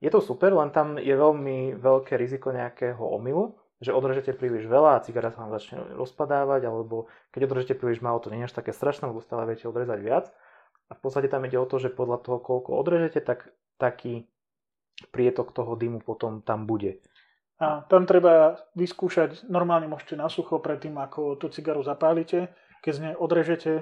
Je 0.00 0.12
to 0.12 0.20
super, 0.20 0.52
len 0.52 0.68
tam 0.72 1.00
je 1.00 1.12
veľmi 1.12 1.80
veľké 1.80 2.20
riziko 2.20 2.52
nejakého 2.52 3.00
omylu, 3.00 3.56
že 3.80 3.96
odrežete 3.96 4.36
príliš 4.36 4.68
veľa 4.68 5.00
a 5.00 5.02
cigara 5.04 5.32
sa 5.32 5.44
vám 5.44 5.56
začne 5.56 5.96
rozpadávať, 5.96 6.68
alebo 6.68 7.08
keď 7.32 7.40
odrežete 7.48 7.74
príliš 7.76 8.00
málo, 8.04 8.20
to 8.20 8.32
nie 8.32 8.44
je 8.44 8.48
až 8.52 8.56
také 8.60 8.72
strašné, 8.76 9.08
lebo 9.08 9.24
stále 9.24 9.48
viete 9.48 9.68
odrezať 9.68 10.00
viac. 10.00 10.32
A 10.88 10.94
v 10.94 11.00
podstate 11.00 11.28
tam 11.28 11.44
ide 11.44 11.58
o 11.60 11.68
to, 11.68 11.80
že 11.80 11.92
podľa 11.92 12.22
toho, 12.24 12.38
koľko 12.40 12.76
odrežete, 12.76 13.20
tak 13.24 13.52
taký 13.76 14.28
prietok 15.12 15.52
toho 15.52 15.76
dymu 15.76 16.00
potom 16.00 16.40
tam 16.40 16.64
bude. 16.64 17.04
A 17.56 17.84
tam 17.88 18.04
treba 18.04 18.60
vyskúšať, 18.76 19.48
normálne 19.48 19.88
môžete 19.88 20.16
na 20.16 20.28
sucho 20.28 20.60
predtým, 20.60 20.96
ako 21.00 21.40
tú 21.40 21.48
cigaru 21.48 21.80
zapálite. 21.80 22.52
Keď 22.80 22.92
z 22.92 23.00
nej 23.00 23.14
odrežete, 23.14 23.72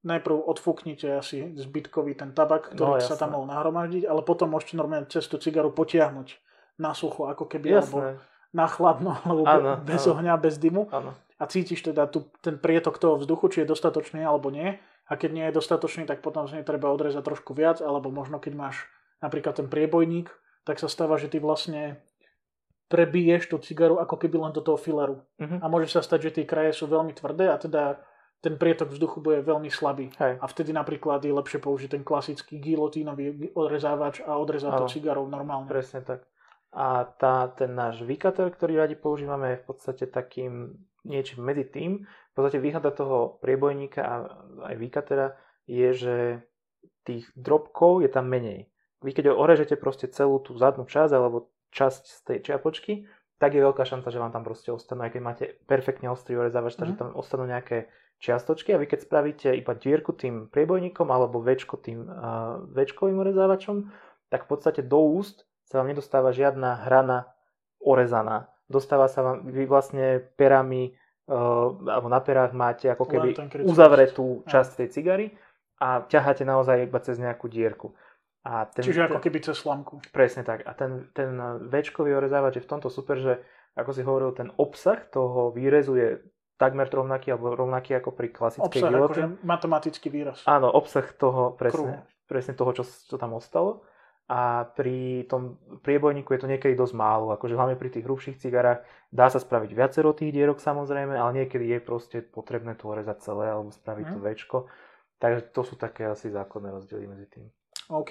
najprv 0.00 0.36
odfúknite 0.38 1.18
asi 1.18 1.52
zbytkový 1.58 2.14
ten 2.14 2.30
tabak, 2.30 2.70
ktorý 2.72 3.02
No, 3.02 3.02
sa 3.02 3.18
tam 3.18 3.34
mohol 3.34 3.50
nahromaždiť, 3.50 4.06
ale 4.06 4.22
potom 4.22 4.54
môžete 4.54 4.78
normálne 4.78 5.10
cez 5.10 5.26
tú 5.26 5.36
cigaru 5.36 5.74
potiahnuť 5.74 6.38
na 6.78 6.94
sucho, 6.94 7.26
ako 7.26 7.50
keby, 7.50 7.82
alebo 7.82 7.98
Jasné, 7.98 8.22
na 8.54 8.66
chladno, 8.70 9.12
alebo 9.26 9.42
Áno, 9.44 9.72
bez 9.82 10.06
áno. 10.06 10.14
ohňa, 10.18 10.34
bez 10.38 10.54
dymu. 10.56 10.86
áno. 10.94 11.12
A 11.38 11.46
cítiš 11.46 11.86
teda 11.86 12.10
tu, 12.10 12.26
ten 12.42 12.58
prietok 12.58 12.98
toho 12.98 13.14
vzduchu, 13.14 13.46
či 13.50 13.58
je 13.62 13.70
dostatočný 13.70 14.26
alebo 14.26 14.50
nie. 14.50 14.74
A 15.06 15.14
keď 15.14 15.30
nie 15.30 15.44
je 15.46 15.54
dostatočný, 15.54 16.02
tak 16.02 16.18
potom 16.18 16.50
z 16.50 16.58
nej 16.58 16.64
treba 16.66 16.90
odrezať 16.90 17.22
trošku 17.22 17.54
viac, 17.54 17.78
alebo 17.78 18.10
možno 18.10 18.42
keď 18.42 18.58
máš 18.58 18.76
napríklad 19.22 19.54
ten 19.54 19.70
priebojník, 19.70 20.26
tak 20.66 20.82
sa 20.82 20.90
stáva, 20.90 21.14
že 21.14 21.30
ty 21.30 21.38
vlastne 21.38 22.02
prebiješ 22.88 23.52
tú 23.52 23.56
cigaru 23.60 24.00
ako 24.00 24.16
keby 24.16 24.36
len 24.48 24.52
do 24.52 24.64
toho 24.64 24.80
fileru. 24.80 25.20
Mhm. 25.38 25.60
A 25.60 25.66
môže 25.68 25.92
sa 25.92 26.00
stať, 26.00 26.32
že 26.32 26.34
tie 26.40 26.44
kraje 26.48 26.72
sú 26.72 26.88
veľmi 26.88 27.12
tvrdé 27.12 27.52
a 27.52 27.56
teda 27.60 28.00
ten 28.38 28.54
prietok 28.54 28.94
vzduchu 28.94 29.18
bude 29.18 29.42
veľmi 29.42 29.66
slabý. 29.66 30.14
Hej. 30.14 30.38
A 30.38 30.46
vtedy 30.46 30.70
napríklad 30.70 31.26
je 31.26 31.34
lepšie 31.34 31.58
použiť 31.58 31.98
ten 31.98 32.02
klasický 32.06 32.62
gilotínový 32.62 33.50
odrezávač 33.50 34.22
a 34.22 34.38
odrezať 34.38 34.78
to 34.78 34.86
cigarou 34.86 35.26
normálne. 35.26 35.66
Presne 35.66 36.06
tak. 36.06 36.22
A 36.70 37.02
tá, 37.18 37.50
ten 37.58 37.74
náš 37.74 38.06
výkater, 38.06 38.52
ktorý 38.54 38.78
radi 38.78 38.94
používame, 38.94 39.56
je 39.56 39.60
v 39.62 39.66
podstate 39.66 40.04
takým 40.06 40.78
niečím 41.02 41.42
medzi 41.42 41.66
tým. 41.66 42.06
V 42.06 42.32
podstate 42.36 42.62
výhoda 42.62 42.94
toho 42.94 43.42
priebojníka 43.42 44.00
a 44.06 44.14
aj 44.70 44.74
výkatera 44.78 45.34
je, 45.66 45.88
že 45.96 46.16
tých 47.02 47.26
drobkov 47.34 48.06
je 48.06 48.10
tam 48.12 48.30
menej. 48.30 48.70
Vy 49.02 49.10
keď 49.14 49.34
orežete 49.34 49.74
proste 49.80 50.06
celú 50.10 50.38
tú 50.38 50.54
zadnú 50.54 50.86
časť 50.86 51.10
alebo 51.14 51.50
časť 51.70 52.02
z 52.04 52.18
tej 52.24 52.38
čiapočky, 52.50 53.04
tak 53.38 53.54
je 53.54 53.62
veľká 53.62 53.86
šanca, 53.86 54.10
že 54.10 54.18
vám 54.18 54.34
tam 54.34 54.42
proste 54.42 54.74
ostanú, 54.74 55.06
aj 55.06 55.14
keď 55.14 55.22
máte 55.22 55.44
perfektne 55.70 56.10
ostrý 56.10 56.34
orezávač, 56.36 56.74
takže 56.74 56.94
Mhm. 56.94 57.00
tam 57.00 57.08
ostanú 57.14 57.46
nejaké 57.46 57.86
čiastočky 58.18 58.74
a 58.74 58.80
vy 58.82 58.90
keď 58.90 59.06
spravíte 59.06 59.48
iba 59.54 59.78
dierku 59.78 60.10
tým 60.10 60.50
priebojníkom 60.50 61.06
alebo 61.06 61.38
väčko 61.38 61.78
tým 61.78 62.02
uh, 62.02 62.58
väčkovým 62.74 63.14
orezávačom, 63.14 63.86
tak 64.26 64.44
v 64.44 64.48
podstate 64.50 64.82
do 64.82 64.98
úst 64.98 65.46
sa 65.70 65.78
vám 65.78 65.94
nedostáva 65.94 66.34
žiadna 66.34 66.82
hrana 66.82 67.30
orezaná. 67.78 68.50
Dostáva 68.66 69.06
sa 69.06 69.22
vám, 69.22 69.46
vy 69.46 69.70
vlastne 69.70 70.18
perami, 70.34 70.98
uh, 71.30 71.70
alebo 71.86 72.10
na 72.10 72.18
perách 72.18 72.52
máte 72.58 72.90
ako 72.90 73.06
keby 73.06 73.38
uzavretú 73.62 74.42
časť. 74.44 74.50
časť 74.50 74.70
tej 74.82 74.88
cigary 74.90 75.26
a 75.78 76.02
ťaháte 76.02 76.42
naozaj 76.42 76.90
iba 76.90 76.98
cez 76.98 77.22
nejakú 77.22 77.46
dierku. 77.46 77.94
A 78.48 78.64
ten, 78.64 78.80
Čiže 78.80 79.04
ako 79.06 79.20
keby 79.20 79.44
cez 79.44 79.60
slamku. 79.60 80.00
Presne 80.08 80.40
tak. 80.40 80.64
A 80.64 80.72
ten, 80.72 81.12
ten 81.12 81.36
väčkový 81.68 82.16
orezávač 82.16 82.56
je 82.56 82.64
v 82.64 82.70
tomto 82.70 82.88
super, 82.88 83.20
že 83.20 83.44
ako 83.74 83.90
si 83.92 84.00
hovoril, 84.00 84.32
ten 84.32 84.48
obsah 84.56 85.04
toho 85.06 85.52
výrezu 85.52 85.94
je 85.94 86.08
takmer 86.56 86.88
rovnaký 86.88 87.30
alebo 87.30 87.52
rovnaký 87.54 87.94
ako 87.94 88.10
pri 88.10 88.32
klasickej 88.32 88.64
Obsah, 88.64 88.88
gilotine. 88.88 89.04
akože 89.04 89.44
matematický 89.44 90.08
výraz. 90.08 90.42
Áno, 90.44 90.66
obsah 90.66 91.04
toho, 91.12 91.52
presne, 91.52 92.02
presne 92.24 92.56
toho, 92.56 92.72
čo, 92.72 92.82
čo 92.82 93.14
tam 93.14 93.36
ostalo. 93.36 93.84
A 94.26 94.64
pri 94.66 95.24
tom 95.24 95.56
priebojníku 95.80 96.32
je 96.32 96.40
to 96.40 96.48
niekedy 96.48 96.72
dosť 96.74 96.92
málo, 96.92 97.32
akože 97.32 97.52
hlavne 97.52 97.76
pri 97.76 97.88
tých 97.88 98.04
hrubších 98.04 98.36
cigarách 98.38 98.80
dá 99.08 99.28
sa 99.28 99.38
spraviť 99.38 99.70
viacero 99.72 100.12
tých 100.12 100.32
dierok 100.32 100.58
samozrejme, 100.58 101.12
ale 101.12 101.30
niekedy 101.38 101.64
je 101.64 101.80
proste 101.80 102.20
potrebné 102.20 102.74
to 102.74 102.88
orezať 102.88 103.20
celé 103.22 103.48
alebo 103.48 103.68
spraviť 103.70 104.04
Mhm. 104.04 104.12
to 104.12 104.20
väčko. 104.20 104.56
Takže 105.16 105.40
to 105.48 105.62
sú 105.62 105.74
také 105.74 106.04
asi 106.04 106.28
základné 106.28 106.68
rozdiely 106.70 107.04
medzi 107.04 107.26
tým. 107.30 107.44
OK. 107.88 108.10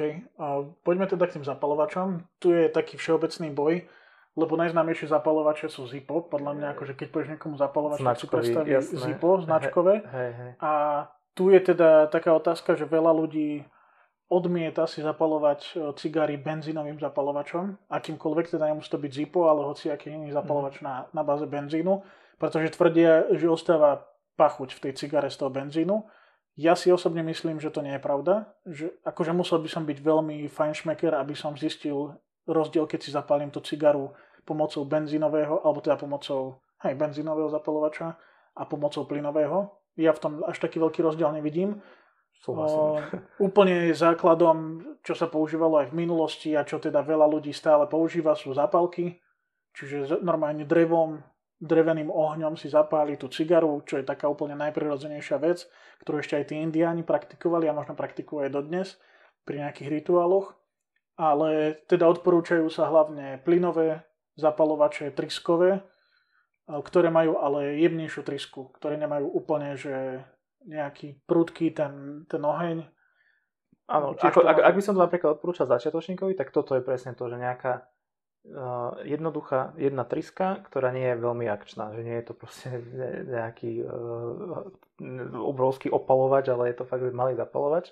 Poďme 0.82 1.05
teda 1.05 1.25
k 1.30 1.39
tým 1.39 1.45
zapalovačom. 1.45 2.25
Tu 2.41 2.49
je 2.53 2.65
taký 2.69 2.97
všeobecný 2.97 3.53
boj, 3.53 3.73
lebo 4.34 4.53
najznámejšie 4.57 5.09
zapalovače 5.09 5.69
sú 5.69 5.86
Zippo. 5.86 6.25
Podľa 6.25 6.51
mňa, 6.57 6.67
akože 6.73 6.93
keď 6.97 7.07
povieš 7.13 7.30
niekomu 7.38 7.55
zapalovač, 7.61 8.01
tak 8.01 8.17
si 8.17 8.28
predstaví 8.30 8.69
jasné. 8.73 8.97
Zippo, 8.97 9.38
značkové. 9.41 10.01
Hej, 10.01 10.32
hej. 10.34 10.51
A 10.61 10.71
tu 11.38 11.53
je 11.53 11.61
teda 11.61 12.09
taká 12.09 12.34
otázka, 12.34 12.73
že 12.73 12.89
veľa 12.89 13.13
ľudí 13.13 13.61
odmieta 14.28 14.84
si 14.89 14.99
zapalovať 14.99 15.61
e, 15.63 15.71
cigary 15.95 16.36
benzínovým 16.36 16.99
zapalovačom, 16.99 17.80
akýmkoľvek, 17.88 18.45
teda 18.51 18.67
nemusí 18.67 18.91
to 18.91 18.99
byť 18.99 19.11
Zippo, 19.13 19.47
ale 19.47 19.63
hoci 19.63 19.88
aký 19.88 20.11
iný 20.11 20.36
zapalovač 20.36 20.84
na, 20.84 21.07
na 21.15 21.23
báze 21.23 21.47
benzínu, 21.47 22.03
pretože 22.36 22.75
tvrdia, 22.75 23.32
že 23.32 23.47
ostáva 23.47 24.03
pachuť 24.36 24.75
v 24.75 24.82
tej 24.89 24.93
cigare 24.99 25.32
z 25.32 25.38
toho 25.39 25.49
benzínu. 25.49 26.03
Ja 26.57 26.73
si 26.73 26.89
osobne 26.89 27.21
myslím, 27.21 27.61
že 27.61 27.69
to 27.69 27.85
nie 27.85 27.93
je 27.95 28.01
pravda. 28.01 28.49
Že, 28.65 28.97
akože 29.05 29.31
musel 29.37 29.61
by 29.61 29.69
som 29.69 29.85
byť 29.85 29.97
veľmi 30.01 30.49
fajnšmeker, 30.49 31.13
aby 31.13 31.37
som 31.37 31.53
zistil 31.53 32.17
rozdiel, 32.49 32.89
keď 32.89 32.99
si 33.05 33.13
zapálim 33.13 33.53
tú 33.53 33.61
cigaru 33.61 34.17
pomocou 34.41 34.81
benzínového, 34.89 35.61
alebo 35.61 35.85
teda 35.85 36.01
pomocou 36.01 36.57
hej, 36.81 36.97
benzínového 36.97 37.53
zapalovača 37.53 38.17
a 38.57 38.65
pomocou 38.65 39.05
plynového. 39.05 39.69
Ja 40.01 40.17
v 40.17 40.21
tom 40.21 40.31
až 40.49 40.57
taký 40.57 40.81
veľký 40.81 41.05
rozdiel 41.05 41.29
nevidím. 41.29 41.77
Súhlasím. 42.41 42.81
O, 42.81 42.85
úplne 43.37 43.93
základom, 43.93 44.81
čo 45.01 45.13
sa 45.13 45.29
používalo 45.29 45.81
aj 45.81 45.93
v 45.93 45.97
minulosti 46.05 46.53
a 46.57 46.65
čo 46.65 46.81
teda 46.81 47.05
veľa 47.05 47.25
ľudí 47.29 47.53
stále 47.53 47.85
používa, 47.85 48.33
sú 48.33 48.53
zapalky. 48.53 49.17
Čiže 49.77 50.25
normálne 50.25 50.65
drevom, 50.65 51.21
dreveným 51.57 52.13
ohňom 52.13 52.53
si 52.53 52.69
zapáli 52.69 53.17
tú 53.17 53.27
cigaru, 53.33 53.81
čo 53.85 53.97
je 53.97 54.05
taká 54.05 54.29
úplne 54.29 54.53
najprirodzenejšia 54.57 55.37
vec, 55.41 55.65
ktorú 56.05 56.21
ešte 56.21 56.37
aj 56.37 56.45
tí 56.53 56.55
indiáni 56.61 57.01
praktikovali 57.01 57.65
a 57.65 57.73
možno 57.73 57.97
praktikujú 57.97 58.45
aj 58.45 58.51
dodnes 58.53 58.87
pri 59.41 59.65
nejakých 59.65 60.01
rituáloch. 60.01 60.53
Ale 61.17 61.81
teda 61.89 62.05
odporúčajú 62.05 62.69
sa 62.69 62.85
hlavne 62.93 63.41
plynové 63.41 64.05
zapalovače, 64.37 65.09
triskové, 65.17 65.81
a 66.69 66.77
ktoré 66.77 67.09
majú 67.09 67.41
ale 67.41 67.81
jemnejšiu 67.81 68.21
trisku, 68.21 68.69
ktoré 68.77 69.01
nemajú 69.01 69.25
úplne, 69.33 69.73
že 69.73 70.21
nejaký 70.67 71.25
prudký 71.25 71.73
ten, 71.73 72.27
ten 72.29 72.43
oheň. 72.43 72.85
Áno, 73.87 74.13
ako, 74.19 74.43
ak, 74.43 74.61
ak 74.61 74.75
by 74.75 74.83
som 74.83 74.93
to 74.93 75.01
napríklad 75.01 75.39
odporúčal 75.39 75.65
začiatočníkovi, 75.65 76.35
tak 76.35 76.51
toto 76.51 76.75
je 76.75 76.83
presne 76.83 77.15
to, 77.15 77.31
že 77.31 77.39
nejaká 77.39 77.87
jednoduchá 79.03 79.75
jedna 79.75 80.07
triska, 80.07 80.63
ktorá 80.71 80.95
nie 80.95 81.03
je 81.03 81.19
veľmi 81.19 81.45
akčná, 81.51 81.91
že 81.91 82.01
nie 82.03 82.15
je 82.15 82.25
to 82.31 82.33
proste 82.33 82.71
ne- 82.71 83.23
nejaký 83.35 83.83
uh, 83.83 84.71
obrovský 85.35 85.91
opalovač, 85.91 86.47
ale 86.47 86.71
je 86.71 86.79
to 86.79 86.87
fakt 86.87 87.03
malý 87.11 87.35
zapalovač. 87.35 87.91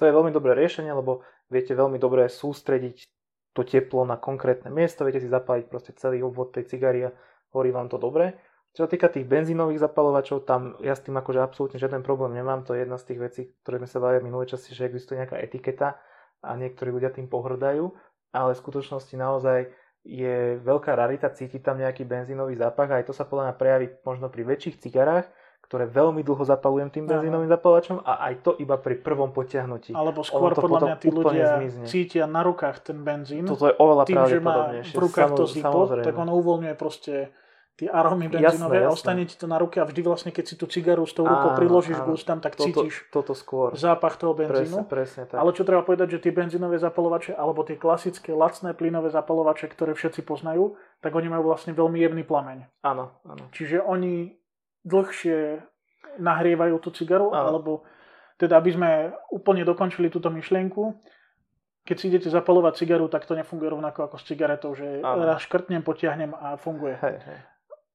To 0.00 0.08
je 0.08 0.16
veľmi 0.16 0.32
dobré 0.32 0.56
riešenie, 0.56 0.88
lebo 0.88 1.20
viete 1.52 1.76
veľmi 1.76 2.00
dobre 2.00 2.24
sústrediť 2.32 3.04
to 3.52 3.62
teplo 3.68 4.08
na 4.08 4.16
konkrétne 4.16 4.72
miesto, 4.72 5.04
viete 5.04 5.20
si 5.20 5.28
zapáliť 5.28 5.68
proste 5.68 5.92
celý 5.92 6.24
obvod 6.24 6.56
tej 6.56 6.64
cigary 6.72 7.04
a 7.04 7.12
horí 7.52 7.68
vám 7.68 7.92
to 7.92 8.00
dobre. 8.00 8.32
Čo 8.72 8.88
sa 8.88 8.88
týka 8.88 9.12
tých 9.12 9.28
benzínových 9.28 9.84
zapalovačov, 9.84 10.48
tam 10.48 10.80
ja 10.80 10.96
s 10.96 11.04
tým 11.04 11.12
akože 11.20 11.44
absolútne 11.44 11.76
žiaden 11.76 12.00
problém 12.00 12.32
nemám. 12.32 12.64
To 12.64 12.72
je 12.72 12.88
jedna 12.88 12.96
z 12.96 13.12
tých 13.12 13.20
vecí, 13.20 13.42
ktoré 13.60 13.76
sme 13.84 13.88
sa 13.92 14.00
bavili 14.00 14.24
v 14.24 14.28
minulej 14.32 14.56
časti, 14.56 14.72
že 14.72 14.88
existuje 14.88 15.20
nejaká 15.20 15.36
etiketa 15.44 16.00
a 16.40 16.56
niektorí 16.56 16.88
ľudia 16.88 17.12
tým 17.12 17.28
pohrdajú, 17.28 17.92
ale 18.32 18.56
v 18.56 18.62
skutočnosti 18.64 19.12
naozaj 19.12 19.68
je 20.02 20.58
veľká 20.58 20.98
rarita 20.98 21.30
cítiť 21.30 21.62
tam 21.62 21.78
nejaký 21.78 22.02
benzínový 22.02 22.58
zápach 22.58 22.90
a 22.90 22.98
aj 22.98 23.06
to 23.06 23.14
sa 23.14 23.22
podľa 23.22 23.50
mňa 23.50 23.54
prejaví 23.58 23.86
možno 24.02 24.26
pri 24.26 24.42
väčších 24.42 24.82
cigarách, 24.82 25.30
ktoré 25.62 25.86
veľmi 25.86 26.26
dlho 26.26 26.42
zapalujem 26.42 26.90
tým 26.90 27.06
benzínovým 27.06 27.46
zapalovačom 27.46 28.02
a 28.02 28.28
aj 28.28 28.34
to 28.42 28.50
iba 28.58 28.76
pri 28.76 28.98
prvom 28.98 29.30
potiahnutí. 29.30 29.94
Alebo 29.94 30.26
skôr 30.26 30.52
podľa 30.58 30.80
mňa 30.84 30.96
tí 30.98 31.08
ľudia 31.08 31.46
zmizne. 31.62 31.86
cítia 31.86 32.24
na 32.26 32.42
rukách 32.42 32.82
ten 32.82 32.98
benzín. 33.06 33.46
Toto 33.46 33.70
je 33.70 33.74
oveľa 33.78 34.04
tým, 34.04 34.20
že 34.26 34.38
má 34.42 34.74
v 34.74 34.98
rukách 34.98 35.30
to 35.38 35.44
zipo, 35.46 35.86
tak 35.86 36.14
on 36.18 36.28
uvoľňuje 36.28 36.74
proste 36.74 37.30
tie 37.72 37.88
arómy 37.88 38.28
benzínové 38.28 38.84
a 38.84 38.92
ostane 38.92 39.24
ti 39.24 39.32
to 39.32 39.48
na 39.48 39.56
ruke 39.56 39.80
a 39.80 39.88
vždy 39.88 40.00
vlastne, 40.04 40.30
keď 40.30 40.44
si 40.44 40.54
tú 40.60 40.68
cigaru 40.68 41.08
s 41.08 41.16
tou 41.16 41.24
rukou 41.24 41.56
áno, 41.56 41.58
priložíš 41.58 42.04
áno. 42.04 42.04
k 42.04 42.08
ústam, 42.12 42.38
tak 42.44 42.52
toto, 42.52 42.84
cítiš 42.84 43.08
toto 43.08 43.32
skôr. 43.32 43.72
zápach 43.72 44.20
toho 44.20 44.36
benzínu. 44.36 44.84
Presne, 44.84 44.84
presne 44.84 45.22
tak. 45.24 45.40
Ale 45.40 45.56
čo 45.56 45.64
treba 45.64 45.80
povedať, 45.80 46.18
že 46.18 46.28
tie 46.28 46.32
benzínové 46.36 46.76
zapalovače 46.76 47.32
alebo 47.32 47.64
tie 47.64 47.80
klasické 47.80 48.36
lacné 48.36 48.76
plynové 48.76 49.08
zapalovače, 49.08 49.72
ktoré 49.72 49.96
všetci 49.96 50.20
poznajú, 50.20 50.76
tak 51.00 51.16
oni 51.16 51.32
majú 51.32 51.48
vlastne 51.48 51.72
veľmi 51.72 51.96
jemný 51.96 52.22
plameň. 52.28 52.84
Áno, 52.84 53.16
áno. 53.24 53.44
Čiže 53.56 53.80
oni 53.80 54.36
dlhšie 54.84 55.64
nahrievajú 56.20 56.76
tú 56.76 56.92
cigaru, 56.92 57.32
áno. 57.32 57.56
alebo 57.56 57.72
teda 58.36 58.60
aby 58.60 58.70
sme 58.74 58.90
úplne 59.32 59.64
dokončili 59.64 60.12
túto 60.12 60.28
myšlienku, 60.28 60.92
keď 61.82 61.96
si 61.98 62.04
idete 62.12 62.28
zapalovať 62.30 62.84
cigaru, 62.84 63.08
tak 63.08 63.26
to 63.26 63.34
nefunguje 63.34 63.74
rovnako 63.74 64.06
ako 64.06 64.16
s 64.20 64.28
cigaretou, 64.28 64.70
že 64.76 65.02
ano. 65.02 65.24
raz 65.24 65.42
škrtnem, 65.42 65.82
potiahnem 65.82 66.30
a 66.30 66.54
funguje. 66.54 66.94
Hej, 67.00 67.18
hej 67.26 67.38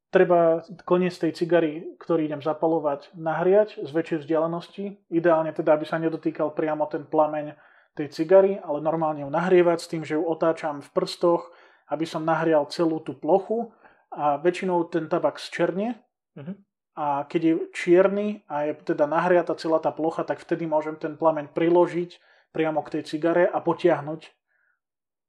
treba 0.07 0.63
koniec 0.87 1.15
tej 1.19 1.35
cigary, 1.35 1.83
ktorý 1.99 2.31
idem 2.31 2.39
zapalovať, 2.39 3.11
nahriať 3.15 3.83
z 3.83 3.89
väčšej 3.91 4.19
vzdialenosti. 4.23 4.85
Ideálne 5.11 5.51
teda, 5.51 5.75
aby 5.75 5.83
sa 5.83 5.99
nedotýkal 5.99 6.55
priamo 6.55 6.87
ten 6.87 7.03
plameň 7.03 7.55
tej 7.97 8.13
cigary, 8.13 8.61
ale 8.61 8.79
normálne 8.79 9.25
ju 9.25 9.29
nahrievať 9.33 9.77
s 9.81 9.89
tým, 9.89 10.03
že 10.05 10.15
ju 10.15 10.23
otáčam 10.23 10.79
v 10.79 10.89
prstoch, 10.93 11.49
aby 11.91 12.05
som 12.05 12.23
nahrial 12.23 12.69
celú 12.69 13.01
tú 13.01 13.17
plochu 13.17 13.73
a 14.13 14.39
väčšinou 14.39 14.87
ten 14.87 15.09
tabak 15.09 15.41
zčernie. 15.41 15.97
Uh-huh. 16.37 16.55
A 16.97 17.25
keď 17.29 17.41
je 17.43 17.53
čierny 17.73 18.27
a 18.49 18.69
je 18.69 18.73
teda 18.81 19.05
nahriata 19.05 19.53
celá 19.57 19.77
tá 19.81 19.93
plocha, 19.93 20.23
tak 20.23 20.41
vtedy 20.41 20.65
môžem 20.65 20.97
ten 20.97 21.17
plameň 21.17 21.51
priložiť 21.51 22.17
priamo 22.55 22.81
k 22.81 22.99
tej 22.99 23.03
cigare 23.05 23.45
a 23.45 23.59
potiahnuť 23.61 24.21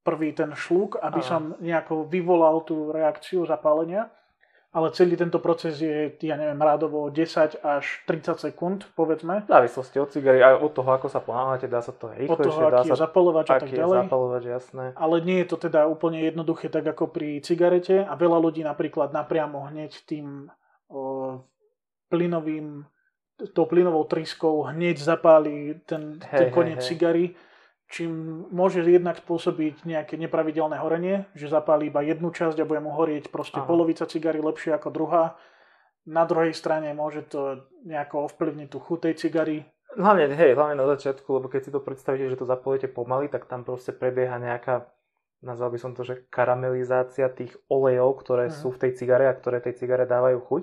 prvý 0.07 0.33
ten 0.33 0.55
šluk, 0.57 0.97
aby 1.03 1.21
Aha. 1.21 1.29
som 1.29 1.43
nejako 1.61 2.09
vyvolal 2.09 2.65
tú 2.65 2.89
reakciu 2.89 3.45
zapálenia 3.45 4.09
ale 4.79 4.95
celý 4.95 5.19
tento 5.19 5.43
proces 5.43 5.83
je, 5.83 6.15
ja 6.23 6.39
neviem, 6.39 6.55
rádovo 6.55 7.11
10 7.11 7.67
až 7.67 7.85
30 8.07 8.39
sekúnd, 8.39 8.87
povedzme. 8.95 9.43
V 9.43 9.51
závislosti 9.51 9.99
od 9.99 10.09
cigary 10.15 10.39
a 10.39 10.55
od 10.55 10.71
toho, 10.71 10.87
ako 10.95 11.11
sa 11.11 11.19
ponáhľate, 11.19 11.67
dá 11.67 11.83
sa 11.83 11.91
to 11.91 12.15
rýchlejšie. 12.15 12.31
Od 12.31 12.39
toho, 12.39 12.61
aký 12.63 12.75
dá 12.79 12.83
je 12.87 12.91
sa, 12.95 13.03
zapalovač 13.11 13.47
a 13.51 13.59
tak 13.59 13.75
ďalej. 13.75 13.99
Je 13.99 14.03
zapalovač, 14.07 14.43
jasné. 14.47 14.85
Ale 14.95 15.17
nie 15.27 15.43
je 15.43 15.47
to 15.51 15.57
teda 15.59 15.91
úplne 15.91 16.23
jednoduché, 16.23 16.71
tak 16.71 16.87
ako 16.87 17.11
pri 17.11 17.43
cigarete 17.43 18.07
a 18.07 18.15
veľa 18.15 18.39
ľudí 18.39 18.63
napríklad 18.63 19.11
napriamo 19.11 19.67
hneď 19.67 19.91
tým 20.07 20.47
o, 20.87 21.43
plynovým 22.07 22.87
tou 23.55 23.71
plynovou 23.71 24.03
tryskou 24.03 24.67
hneď 24.67 24.99
zapáli 24.99 25.79
ten, 25.87 26.19
ten 26.19 26.51
koniec 26.51 26.83
hej. 26.83 26.87
cigary 26.91 27.27
čím 27.89 28.45
môže 28.53 28.85
jednak 28.85 29.17
spôsobiť 29.25 29.89
nejaké 29.89 30.21
nepravidelné 30.21 30.77
horenie, 30.77 31.25
že 31.33 31.49
zapálí 31.49 31.89
iba 31.89 32.05
jednu 32.05 32.29
časť 32.29 32.61
a 32.61 32.69
bude 32.69 32.85
mu 32.85 32.93
horieť 32.93 33.33
proste 33.33 33.65
Aha. 33.65 33.67
polovica 33.67 34.05
cigary 34.05 34.45
lepšie 34.45 34.77
ako 34.77 34.89
druhá. 34.93 35.25
Na 36.05 36.29
druhej 36.29 36.53
strane 36.53 36.93
môže 36.93 37.25
to 37.25 37.69
nejako 37.85 38.29
ovplyvniť 38.29 38.69
tú 38.69 38.79
chutej 38.81 39.17
cigary. 39.17 39.65
Hlavne, 39.97 40.29
hej, 40.37 40.53
hlavne 40.53 40.77
na 40.77 40.85
začiatku, 40.85 41.27
lebo 41.41 41.49
keď 41.49 41.61
si 41.65 41.71
to 41.73 41.81
predstavíte, 41.81 42.29
že 42.29 42.41
to 42.41 42.45
zapolíte 42.45 42.93
pomaly, 42.93 43.33
tak 43.33 43.49
tam 43.49 43.65
proste 43.65 43.97
prebieha 43.97 44.37
nejaká, 44.37 44.85
nazval 45.41 45.73
by 45.73 45.79
som 45.81 45.93
to, 45.97 46.05
že 46.05 46.29
karamelizácia 46.29 47.33
tých 47.33 47.57
olejov, 47.73 48.21
ktoré 48.21 48.53
mm. 48.53 48.55
sú 48.57 48.69
v 48.69 48.81
tej 48.85 49.01
cigare 49.01 49.33
a 49.33 49.37
ktoré 49.37 49.65
tej 49.65 49.81
cigare 49.81 50.05
dávajú 50.05 50.45
chuť. 50.45 50.63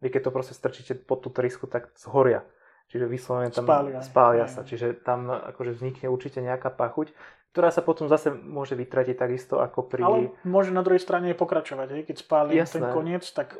Vy 0.00 0.08
keď 0.08 0.30
to 0.30 0.34
proste 0.34 0.54
strčíte 0.54 0.94
pod 1.02 1.26
tú 1.26 1.34
trysku, 1.34 1.66
tak 1.66 1.90
zhoria. 1.98 2.46
Čiže 2.90 3.06
vyslovene 3.06 3.54
tam 3.54 3.64
spália, 3.70 4.02
spália 4.02 4.46
sa. 4.50 4.66
Čiže 4.66 4.98
tam 5.06 5.30
akože 5.30 5.78
vznikne 5.78 6.10
určite 6.10 6.42
nejaká 6.42 6.74
pachuť, 6.74 7.14
ktorá 7.54 7.70
sa 7.70 7.86
potom 7.86 8.10
zase 8.10 8.34
môže 8.34 8.74
vytratiť 8.74 9.14
takisto 9.14 9.62
ako 9.62 9.86
pri... 9.86 10.02
Ale 10.02 10.18
môže 10.42 10.74
na 10.74 10.82
druhej 10.82 10.98
strane 10.98 11.30
pokračovať. 11.38 11.88
Hej? 11.94 12.02
Keď 12.10 12.16
spálim 12.18 12.58
Jasné. 12.58 12.82
ten 12.82 12.84
koniec, 12.90 13.22
tak 13.30 13.58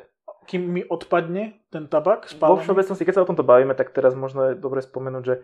kým 0.51 0.67
mi 0.67 0.83
odpadne 0.83 1.63
ten 1.71 1.87
tabak 1.87 2.27
spálený... 2.27 2.59
Vo 2.59 2.63
všeobecnosti, 2.67 3.07
keď 3.07 3.13
sa 3.15 3.23
o 3.23 3.29
tomto 3.31 3.47
bavíme, 3.47 3.71
tak 3.71 3.95
teraz 3.95 4.11
možno 4.19 4.51
je 4.51 4.59
dobre 4.59 4.83
spomenúť, 4.83 5.23
že 5.23 5.35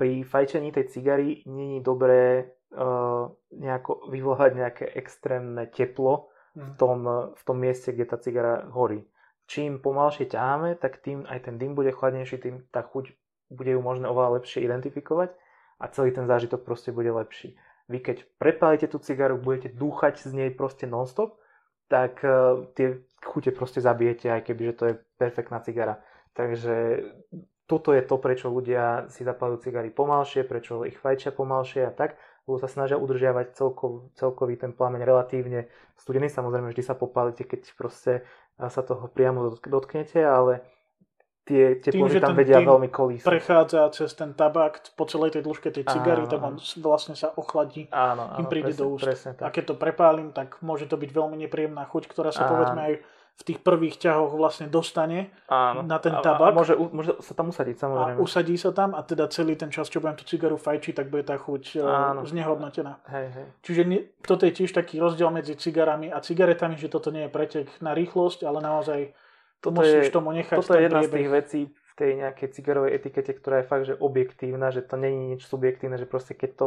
pri 0.00 0.24
fajčení 0.24 0.72
tej 0.72 0.88
cigary 0.88 1.44
není 1.44 1.84
dobré 1.84 2.56
uh, 2.72 3.28
nejako 3.52 4.08
vyvolať 4.08 4.50
nejaké 4.56 4.84
extrémne 4.96 5.68
teplo 5.68 6.32
v 6.56 6.72
mhm. 6.72 6.74
tom, 6.80 6.98
v 7.36 7.42
tom 7.44 7.56
mieste, 7.60 7.92
kde 7.92 8.08
tá 8.08 8.16
cigara 8.16 8.64
horí 8.72 9.04
čím 9.50 9.82
pomalšie 9.82 10.30
ťaháme, 10.30 10.78
tak 10.78 11.02
tým 11.02 11.26
aj 11.26 11.50
ten 11.50 11.58
dym 11.58 11.74
bude 11.74 11.90
chladnejší, 11.90 12.38
tým 12.38 12.62
tá 12.70 12.86
chuť 12.86 13.10
bude 13.50 13.74
ju 13.74 13.82
možné 13.82 14.06
oveľa 14.06 14.38
lepšie 14.38 14.62
identifikovať 14.62 15.34
a 15.82 15.84
celý 15.90 16.14
ten 16.14 16.30
zážitok 16.30 16.62
proste 16.62 16.94
bude 16.94 17.10
lepší. 17.10 17.58
Vy 17.90 17.98
keď 17.98 18.22
prepálite 18.38 18.86
tú 18.86 19.02
cigaru, 19.02 19.34
budete 19.42 19.74
dúchať 19.74 20.22
z 20.22 20.30
nej 20.30 20.50
proste 20.54 20.86
nonstop, 20.86 21.42
tak 21.90 22.22
uh, 22.22 22.70
tie 22.78 23.02
chute 23.18 23.50
proste 23.50 23.82
zabijete, 23.82 24.30
aj 24.30 24.46
keby 24.46 24.70
že 24.70 24.74
to 24.78 24.84
je 24.86 24.94
perfektná 25.18 25.58
cigara. 25.66 25.98
Takže 26.30 27.02
toto 27.66 27.90
je 27.90 28.06
to, 28.06 28.22
prečo 28.22 28.46
ľudia 28.46 29.10
si 29.10 29.26
zapávajú 29.26 29.66
cigary 29.66 29.90
pomalšie, 29.90 30.46
prečo 30.46 30.86
ich 30.86 30.94
fajčia 30.94 31.34
pomalšie 31.34 31.86
a 31.86 31.90
tak, 31.90 32.14
lebo 32.46 32.58
sa 32.58 32.66
snažia 32.66 32.98
udržiavať 32.98 33.58
celkov, 33.58 34.14
celkový 34.14 34.58
ten 34.58 34.74
plameň 34.74 35.06
relatívne 35.06 35.70
studený. 35.98 36.26
Samozrejme, 36.26 36.70
vždy 36.70 36.82
sa 36.82 36.98
popálite, 36.98 37.46
keď 37.46 37.70
proste 37.78 38.26
sa 38.68 38.84
toho 38.84 39.08
priamo 39.08 39.56
dotknete, 39.56 40.20
ale 40.20 40.60
tie 41.50 41.80
teploty 41.82 42.20
tam 42.22 42.36
vedia 42.36 42.62
veľmi 42.62 42.90
kolísať. 42.92 43.26
prechádza 43.26 43.80
cez 43.90 44.14
ten 44.14 44.36
tabak 44.36 44.92
po 44.94 45.08
celej 45.08 45.34
tej 45.34 45.42
dĺžke 45.42 45.72
tej 45.74 45.84
cigary, 45.88 46.28
tak 46.30 46.38
on 46.38 46.60
vlastne 46.84 47.18
sa 47.18 47.34
ochladí, 47.34 47.90
áno, 47.90 48.30
áno, 48.30 48.36
kým 48.38 48.46
príde 48.46 48.70
presne, 48.70 48.82
do 48.84 48.86
úst. 48.94 49.06
A 49.42 49.48
keď 49.50 49.64
to 49.72 49.74
prepálim, 49.74 50.30
tak 50.30 50.60
môže 50.62 50.86
to 50.86 50.94
byť 50.94 51.10
veľmi 51.10 51.36
nepríjemná 51.48 51.88
chuť, 51.88 52.06
ktorá 52.06 52.30
sa 52.30 52.46
áno. 52.46 52.50
povedzme 52.54 52.80
aj 52.86 52.94
v 53.40 53.42
tých 53.48 53.58
prvých 53.64 53.96
ťahoch 53.96 54.36
vlastne 54.36 54.68
dostane 54.68 55.32
Áno. 55.48 55.80
na 55.80 55.96
ten 55.96 56.12
tabak. 56.12 56.52
A, 56.52 56.56
môže, 56.60 56.76
môže 56.76 57.16
sa 57.24 57.32
tam 57.32 57.48
usadiť, 57.48 57.80
samozrejme. 57.80 58.20
A 58.20 58.22
usadí 58.22 58.52
sa 58.60 58.68
tam 58.68 58.92
a 58.92 59.00
teda 59.00 59.32
celý 59.32 59.56
ten 59.56 59.72
čas, 59.72 59.88
čo 59.88 60.04
budem 60.04 60.20
tú 60.20 60.28
cigaru 60.28 60.60
fajčiť, 60.60 60.92
tak 61.00 61.08
bude 61.08 61.24
tá 61.24 61.40
chuť 61.40 61.80
e, 61.80 61.80
Áno. 61.80 62.28
znehodnotená. 62.28 63.00
Hej, 63.08 63.26
hej. 63.32 63.46
Čiže 63.64 63.82
nie, 63.88 64.04
toto 64.20 64.44
je 64.44 64.52
tiež 64.52 64.76
taký 64.76 65.00
rozdiel 65.00 65.32
medzi 65.32 65.56
cigarami 65.56 66.12
a 66.12 66.20
cigaretami, 66.20 66.76
že 66.76 66.92
toto 66.92 67.08
nie 67.08 67.24
je 67.24 67.32
pretek 67.32 67.72
na 67.80 67.96
rýchlosť, 67.96 68.44
ale 68.44 68.60
naozaj 68.60 69.00
toto 69.64 69.80
musíš 69.80 70.08
je, 70.08 70.12
tomu 70.12 70.36
nechať 70.36 70.56
Toto 70.60 70.76
je 70.76 70.84
jedna 70.84 71.00
priebeh. 71.00 71.08
z 71.08 71.16
tých 71.16 71.30
vecí 71.32 71.60
v 71.72 71.92
tej 71.96 72.10
nejakej 72.20 72.48
cigarovej 72.52 72.90
etikete, 72.96 73.32
ktorá 73.40 73.64
je 73.64 73.66
fakt, 73.68 73.84
že 73.88 73.96
objektívna, 73.96 74.68
že 74.68 74.84
to 74.84 75.00
není 75.00 75.36
nič 75.36 75.48
subjektívne, 75.48 75.96
že 75.96 76.04
proste 76.04 76.36
keď 76.36 76.50
to 76.56 76.66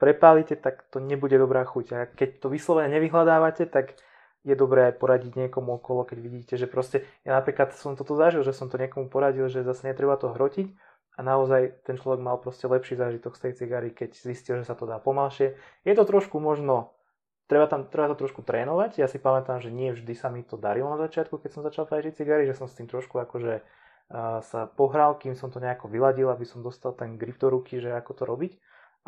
prepálite, 0.00 0.56
tak 0.56 0.88
to 0.88 1.00
nebude 1.00 1.36
dobrá 1.36 1.64
chuť. 1.64 1.86
A 1.92 2.08
keď 2.08 2.40
to 2.40 2.48
vyslovene 2.48 2.92
nevyhľadávate, 2.92 3.68
tak 3.68 3.96
je 4.44 4.54
dobré 4.54 4.92
aj 4.92 5.00
poradiť 5.00 5.32
niekomu 5.40 5.80
okolo, 5.80 6.04
keď 6.04 6.18
vidíte, 6.20 6.54
že 6.60 6.68
proste, 6.68 7.08
ja 7.24 7.40
napríklad 7.40 7.72
som 7.72 7.96
toto 7.96 8.12
zažil, 8.12 8.44
že 8.44 8.52
som 8.52 8.68
to 8.68 8.76
niekomu 8.76 9.08
poradil, 9.08 9.48
že 9.48 9.64
zase 9.64 9.88
netreba 9.88 10.20
to 10.20 10.30
hrotiť 10.30 10.68
a 11.16 11.20
naozaj 11.24 11.80
ten 11.88 11.96
človek 11.96 12.20
mal 12.20 12.36
proste 12.36 12.68
lepší 12.68 13.00
zážitok 13.00 13.32
z 13.34 13.40
tej 13.40 13.52
cigary, 13.64 13.88
keď 13.88 14.12
zistil, 14.12 14.60
že 14.60 14.68
sa 14.68 14.76
to 14.76 14.84
dá 14.84 15.00
pomalšie. 15.00 15.56
Je 15.88 15.94
to 15.96 16.04
trošku 16.04 16.36
možno, 16.36 16.92
treba, 17.48 17.64
tam, 17.64 17.88
treba 17.88 18.12
to 18.12 18.20
trošku 18.20 18.44
trénovať, 18.44 19.00
ja 19.00 19.08
si 19.08 19.16
pamätám, 19.16 19.64
že 19.64 19.72
nie 19.72 19.96
vždy 19.96 20.12
sa 20.12 20.28
mi 20.28 20.44
to 20.44 20.60
darilo 20.60 20.92
na 20.92 21.00
začiatku, 21.00 21.40
keď 21.40 21.50
som 21.50 21.64
začal 21.64 21.88
fajčiť 21.88 22.12
cigary, 22.12 22.44
že 22.44 22.58
som 22.58 22.68
s 22.68 22.76
tým 22.76 22.84
trošku 22.84 23.16
akože 23.16 23.64
uh, 23.64 24.44
sa 24.44 24.68
pohral, 24.68 25.16
kým 25.16 25.32
som 25.32 25.48
to 25.48 25.56
nejako 25.56 25.88
vyladil, 25.88 26.28
aby 26.28 26.44
som 26.44 26.60
dostal 26.60 26.92
ten 26.92 27.16
grip 27.16 27.40
do 27.40 27.48
ruky, 27.48 27.80
že 27.80 27.96
ako 27.96 28.12
to 28.12 28.24
robiť, 28.28 28.52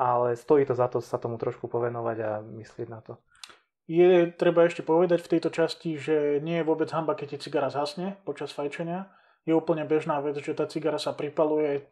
ale 0.00 0.32
stojí 0.32 0.64
to 0.64 0.72
za 0.72 0.88
to 0.88 1.04
sa 1.04 1.20
tomu 1.20 1.36
trošku 1.36 1.68
povenovať 1.68 2.16
a 2.24 2.30
myslieť 2.40 2.88
na 2.88 3.04
to. 3.04 3.20
Je 3.86 4.34
treba 4.34 4.66
ešte 4.66 4.82
povedať 4.82 5.22
v 5.22 5.30
tejto 5.38 5.50
časti, 5.54 5.94
že 5.94 6.42
nie 6.42 6.58
je 6.58 6.66
vôbec 6.66 6.90
hamba, 6.90 7.14
keď 7.14 7.38
ti 7.38 7.46
cigara 7.46 7.70
zhasne 7.70 8.18
počas 8.26 8.50
fajčenia. 8.50 9.06
Je 9.46 9.54
úplne 9.54 9.86
bežná 9.86 10.18
vec, 10.18 10.34
že 10.42 10.58
tá 10.58 10.66
cigara 10.66 10.98
sa 10.98 11.14
pripaluje 11.14 11.86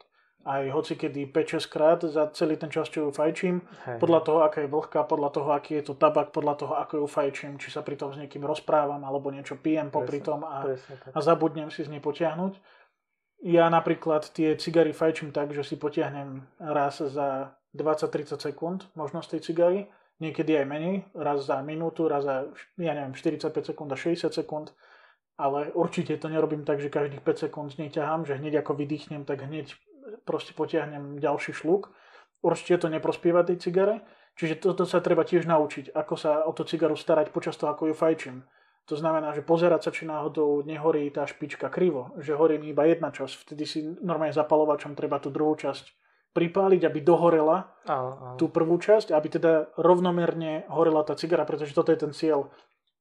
aj 0.44 0.62
hoci 0.70 0.94
kedy 1.00 1.32
5-6 1.32 1.72
krát 1.72 2.00
za 2.04 2.28
celý 2.36 2.60
ten 2.60 2.68
čas, 2.68 2.92
čo 2.92 3.08
ju 3.08 3.10
fajčím. 3.14 3.64
Hej. 3.88 3.96
Podľa 3.96 4.20
toho, 4.20 4.38
aká 4.44 4.58
je 4.60 4.68
vlhká, 4.68 5.08
podľa 5.08 5.30
toho, 5.32 5.48
aký 5.56 5.80
je 5.80 5.84
to 5.88 5.94
tabak, 5.96 6.36
podľa 6.36 6.54
toho, 6.60 6.74
ako 6.76 6.94
ju 7.00 7.06
fajčím, 7.08 7.56
či 7.56 7.72
sa 7.72 7.80
pri 7.80 7.96
tom 7.96 8.12
s 8.12 8.20
niekým 8.20 8.44
rozprávam, 8.44 9.00
alebo 9.08 9.32
niečo 9.32 9.56
pijem 9.56 9.88
popri 9.88 10.20
tom 10.20 10.44
a, 10.44 10.68
a 11.14 11.18
zabudnem 11.24 11.72
si 11.72 11.80
z 11.80 11.88
nej 11.88 12.04
potiahnuť. 12.04 12.60
Ja 13.44 13.72
napríklad 13.72 14.28
tie 14.36 14.56
cigary 14.60 14.92
fajčím 14.92 15.32
tak, 15.32 15.52
že 15.56 15.64
si 15.64 15.80
potiahnem 15.80 16.44
raz 16.60 17.00
za 17.00 17.56
20-30 17.72 18.36
sekúnd 18.36 18.84
možnosť 18.92 19.36
tej 19.36 19.40
cigary 19.40 19.80
niekedy 20.22 20.62
aj 20.62 20.66
menej, 20.66 20.96
raz 21.14 21.46
za 21.46 21.58
minútu, 21.62 22.06
raz 22.06 22.22
za, 22.26 22.46
ja 22.78 22.92
neviem, 22.94 23.14
45 23.14 23.74
sekúnd 23.74 23.90
a 23.90 23.98
60 23.98 24.30
sekúnd, 24.30 24.70
ale 25.34 25.74
určite 25.74 26.14
to 26.18 26.30
nerobím 26.30 26.62
tak, 26.62 26.78
že 26.78 26.92
každých 26.92 27.22
5 27.26 27.44
sekúnd 27.48 27.68
z 27.74 27.78
nej 27.82 27.90
ťahám, 27.90 28.22
že 28.22 28.38
hneď 28.38 28.62
ako 28.62 28.78
vydýchnem, 28.78 29.26
tak 29.26 29.42
hneď 29.42 29.74
proste 30.22 30.54
potiahnem 30.54 31.18
ďalší 31.18 31.50
šluk. 31.50 31.90
Určite 32.44 32.86
to 32.86 32.88
neprospieva 32.92 33.42
tej 33.42 33.58
cigare, 33.58 34.04
čiže 34.38 34.62
toto 34.62 34.86
sa 34.86 35.02
treba 35.02 35.26
tiež 35.26 35.48
naučiť, 35.48 35.96
ako 35.96 36.14
sa 36.14 36.44
o 36.46 36.52
tú 36.54 36.62
cigaru 36.62 36.94
starať 36.94 37.34
počas 37.34 37.58
toho, 37.58 37.74
ako 37.74 37.90
ju 37.90 37.94
fajčím. 37.96 38.36
To 38.84 39.00
znamená, 39.00 39.32
že 39.32 39.40
pozerať 39.40 39.88
sa, 39.88 39.90
či 39.96 40.04
náhodou 40.04 40.60
nehorí 40.60 41.08
tá 41.08 41.24
špička 41.24 41.72
krivo, 41.72 42.12
že 42.20 42.36
horí 42.36 42.60
mi 42.60 42.76
iba 42.76 42.84
jedna 42.84 43.08
časť. 43.08 43.48
Vtedy 43.48 43.64
si 43.64 43.80
normálne 44.04 44.36
zapalovačom 44.36 44.92
treba 44.92 45.16
tú 45.16 45.32
druhú 45.32 45.56
časť 45.56 46.03
pripáliť, 46.34 46.82
aby 46.84 46.98
dohorela 47.00 47.70
Áno, 47.86 48.10
áno. 48.18 48.36
tú 48.36 48.50
prvú 48.50 48.74
časť, 48.76 49.14
aby 49.14 49.28
teda 49.30 49.52
rovnomerne 49.78 50.66
horela 50.66 51.06
tá 51.06 51.14
cigara, 51.14 51.46
pretože 51.46 51.72
toto 51.72 51.94
je 51.94 52.02
ten 52.02 52.10
cieľ. 52.10 52.50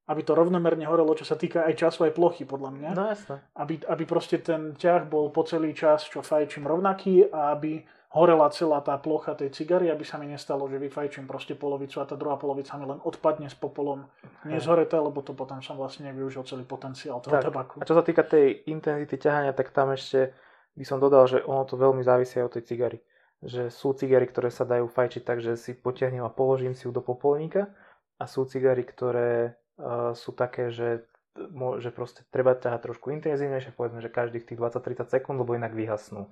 Aby 0.04 0.22
to 0.22 0.36
rovnomerne 0.36 0.84
horelo, 0.84 1.16
čo 1.16 1.24
sa 1.24 1.40
týka 1.40 1.64
aj 1.64 1.80
času, 1.80 2.06
aj 2.06 2.14
plochy, 2.14 2.44
podľa 2.44 2.70
mňa. 2.76 2.90
No 2.92 3.04
jasné. 3.08 3.40
Aby, 3.56 3.80
aby 3.88 4.04
proste 4.04 4.38
ten 4.38 4.76
ťah 4.76 5.08
bol 5.08 5.32
po 5.32 5.48
celý 5.48 5.72
čas, 5.72 6.04
čo 6.06 6.20
fajčím 6.20 6.68
rovnaký 6.68 7.32
a 7.32 7.56
aby 7.56 7.82
horela 8.14 8.52
celá 8.54 8.84
tá 8.84 8.94
plocha 9.00 9.34
tej 9.34 9.50
cigary, 9.56 9.90
aby 9.90 10.06
sa 10.06 10.22
mi 10.22 10.30
nestalo, 10.30 10.70
že 10.70 10.78
vyfajčím 10.78 11.26
proste 11.26 11.58
polovicu 11.58 11.98
a 11.98 12.06
tá 12.06 12.14
druhá 12.14 12.38
polovica 12.38 12.78
mi 12.78 12.86
len 12.86 13.02
odpadne 13.02 13.50
s 13.50 13.58
popolom 13.58 14.06
nezhoreté, 14.46 15.00
lebo 15.00 15.24
to 15.26 15.34
potom 15.34 15.64
som 15.66 15.80
vlastne 15.80 16.12
nevyužil 16.12 16.46
celý 16.46 16.62
potenciál 16.68 17.24
toho 17.24 17.40
Tak. 17.40 17.50
tabaku. 17.50 17.76
A 17.82 17.88
čo 17.88 17.96
sa 17.98 18.06
týka 18.06 18.22
tej 18.22 18.70
intenzity 18.70 19.18
ťahania, 19.18 19.56
tak 19.56 19.74
tam 19.74 19.90
ešte 19.90 20.30
by 20.78 20.84
som 20.86 21.02
dodal, 21.02 21.26
že 21.26 21.42
ono 21.42 21.66
to 21.66 21.74
veľmi 21.74 22.06
závisí 22.06 22.38
od 22.38 22.54
tej 22.54 22.68
cigary. 22.70 23.00
Že 23.44 23.70
sú 23.70 23.92
cigary, 23.94 24.26
ktoré 24.26 24.48
sa 24.48 24.64
dajú 24.64 24.88
fajčiť 24.88 25.22
tak, 25.24 25.44
že 25.44 25.60
si 25.60 25.76
potiahnem 25.76 26.24
a 26.24 26.32
položím 26.32 26.74
si 26.74 26.88
ju 26.88 26.92
do 26.96 27.04
popolníka 27.04 27.70
a 28.16 28.24
sú 28.24 28.48
cigary, 28.48 28.88
ktoré 28.88 29.60
uh, 29.76 30.16
sú 30.16 30.32
také, 30.32 30.72
že, 30.72 31.04
mo- 31.52 31.76
že 31.84 31.92
proste 31.92 32.24
treba 32.32 32.56
ťahať 32.56 32.88
trošku 32.88 33.12
intenzívnejšie, 33.12 33.76
povedzme, 33.76 34.00
že 34.00 34.08
každých 34.08 34.48
tých 34.48 34.60
20-30 34.60 35.12
sekúnd, 35.12 35.38
lebo 35.44 35.60
inak 35.60 35.76
vyhasnú. 35.76 36.32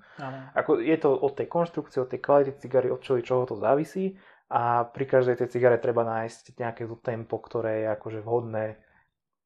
Ako 0.56 0.80
je 0.80 0.96
to 0.96 1.12
od 1.12 1.36
tej 1.36 1.52
konštrukcie, 1.52 2.00
od 2.00 2.08
tej 2.08 2.24
kvality 2.24 2.56
cigary, 2.56 2.88
od 2.88 3.04
čoho, 3.04 3.20
čoho 3.20 3.44
to 3.44 3.60
závisí 3.60 4.16
a 4.52 4.84
pri 4.84 5.04
každej 5.08 5.40
tej 5.40 5.48
cigare 5.48 5.80
treba 5.80 6.04
nájsť 6.04 6.60
nejaké 6.60 6.84
to 6.84 6.96
tempo, 7.00 7.40
ktoré 7.40 7.84
je 7.84 7.88
akože 7.96 8.20
vhodné 8.20 8.76